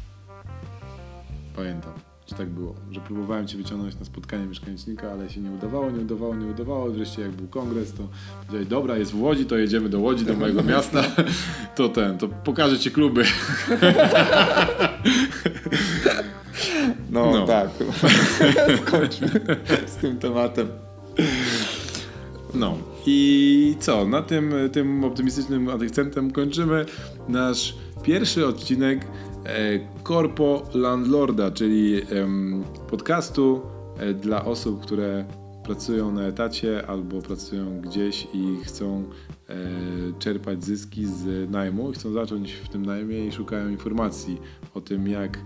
Pamiętam, 1.57 1.93
że 2.31 2.37
tak 2.37 2.49
było, 2.49 2.75
że 2.91 3.01
próbowałem 3.01 3.47
cię 3.47 3.57
wyciągnąć 3.57 3.99
na 3.99 4.05
spotkanie 4.05 4.47
mieszkanicznika, 4.47 5.11
ale 5.13 5.31
się 5.31 5.41
nie 5.41 5.51
udawało, 5.51 5.91
nie 5.91 6.01
udawało, 6.01 6.35
nie 6.37 6.47
udawało. 6.47 6.91
Wreszcie 6.91 7.23
jak 7.23 7.31
był 7.31 7.49
kongres, 7.49 7.93
to 7.93 8.03
powiedziałeś, 8.41 8.67
dobra, 8.69 8.97
jest 8.97 9.13
w 9.13 9.23
Łodzi, 9.23 9.45
to 9.47 9.57
jedziemy 9.57 9.89
do 9.89 10.01
Łodzi, 10.01 10.25
do 10.25 10.35
mojego 10.35 10.63
miasta. 10.63 11.03
To 11.77 11.89
ten, 11.89 12.19
to 12.19 12.29
pokażę 12.29 12.79
ci 12.79 12.91
kluby. 12.91 13.25
No, 17.11 17.31
No. 17.33 17.47
tak. 17.47 17.71
Skończmy 18.87 19.29
z 19.87 19.95
tym 19.97 20.19
tematem. 20.19 20.69
No 22.55 22.79
i 23.07 23.77
co? 23.81 24.07
Na 24.07 24.23
tym, 24.23 24.55
tym 24.73 25.05
optymistycznym 25.05 25.69
akcentem 25.69 26.31
kończymy 26.31 26.87
nasz 27.29 27.77
pierwszy 28.03 28.47
odcinek 28.47 29.05
e, 29.05 29.49
Corpo 30.05 30.63
Landlorda, 30.75 31.51
czyli 31.51 32.03
podcastu 32.91 33.63
e, 33.99 34.15
dla 34.15 34.45
osób, 34.45 34.83
które 34.83 35.25
pracują 35.67 36.13
na 36.13 36.23
etacie 36.23 36.87
albo 36.87 37.23
pracują 37.23 37.81
gdzieś 37.81 38.29
i 38.35 38.57
chcą 38.65 39.05
e, 39.49 39.55
czerpać 40.19 40.65
zyski 40.65 41.07
z 41.07 41.51
najmu, 41.51 41.93
chcą 41.93 42.13
zacząć 42.13 42.53
w 42.53 42.69
tym 42.69 42.87
najmie 42.87 43.27
i 43.27 43.33
szukają 43.33 43.69
informacji 43.69 44.41
o 44.75 44.81
tym, 44.81 45.09
jak 45.09 45.37
e, 45.37 45.41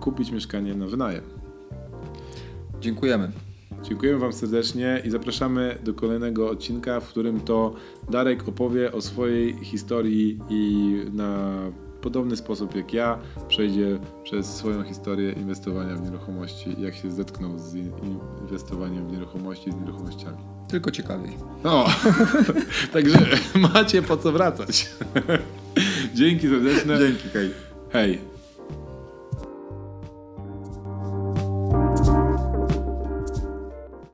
kupić 0.00 0.30
mieszkanie 0.30 0.74
na 0.74 0.86
wynajem. 0.86 1.22
Dziękujemy. 2.80 3.45
Dziękujemy 3.88 4.18
Wam 4.18 4.32
serdecznie 4.32 5.02
i 5.04 5.10
zapraszamy 5.10 5.78
do 5.84 5.94
kolejnego 5.94 6.50
odcinka, 6.50 7.00
w 7.00 7.08
którym 7.08 7.40
to 7.40 7.74
Darek 8.10 8.48
opowie 8.48 8.92
o 8.92 9.00
swojej 9.00 9.54
historii 9.64 10.38
i 10.48 10.94
na 11.12 11.58
podobny 12.00 12.36
sposób 12.36 12.76
jak 12.76 12.92
ja 12.92 13.18
przejdzie 13.48 13.98
przez 14.24 14.46
swoją 14.46 14.82
historię 14.82 15.32
inwestowania 15.32 15.96
w 15.96 16.02
nieruchomości, 16.02 16.76
jak 16.78 16.94
się 16.94 17.10
zetknął 17.12 17.58
z 17.58 17.74
in- 17.74 17.92
inwestowaniem 18.42 19.08
w 19.08 19.12
nieruchomości, 19.12 19.72
z 19.72 19.74
nieruchomościami. 19.76 20.36
Tylko 20.68 20.90
ciekawiej. 20.90 21.32
O, 21.64 21.90
także 22.92 23.18
macie 23.54 24.02
po 24.02 24.16
co 24.16 24.32
wracać. 24.32 24.90
Dzięki 26.14 26.48
serdeczne. 26.48 26.98
Dzięki, 26.98 27.28
hej. 27.28 27.50
Hej. 27.90 28.35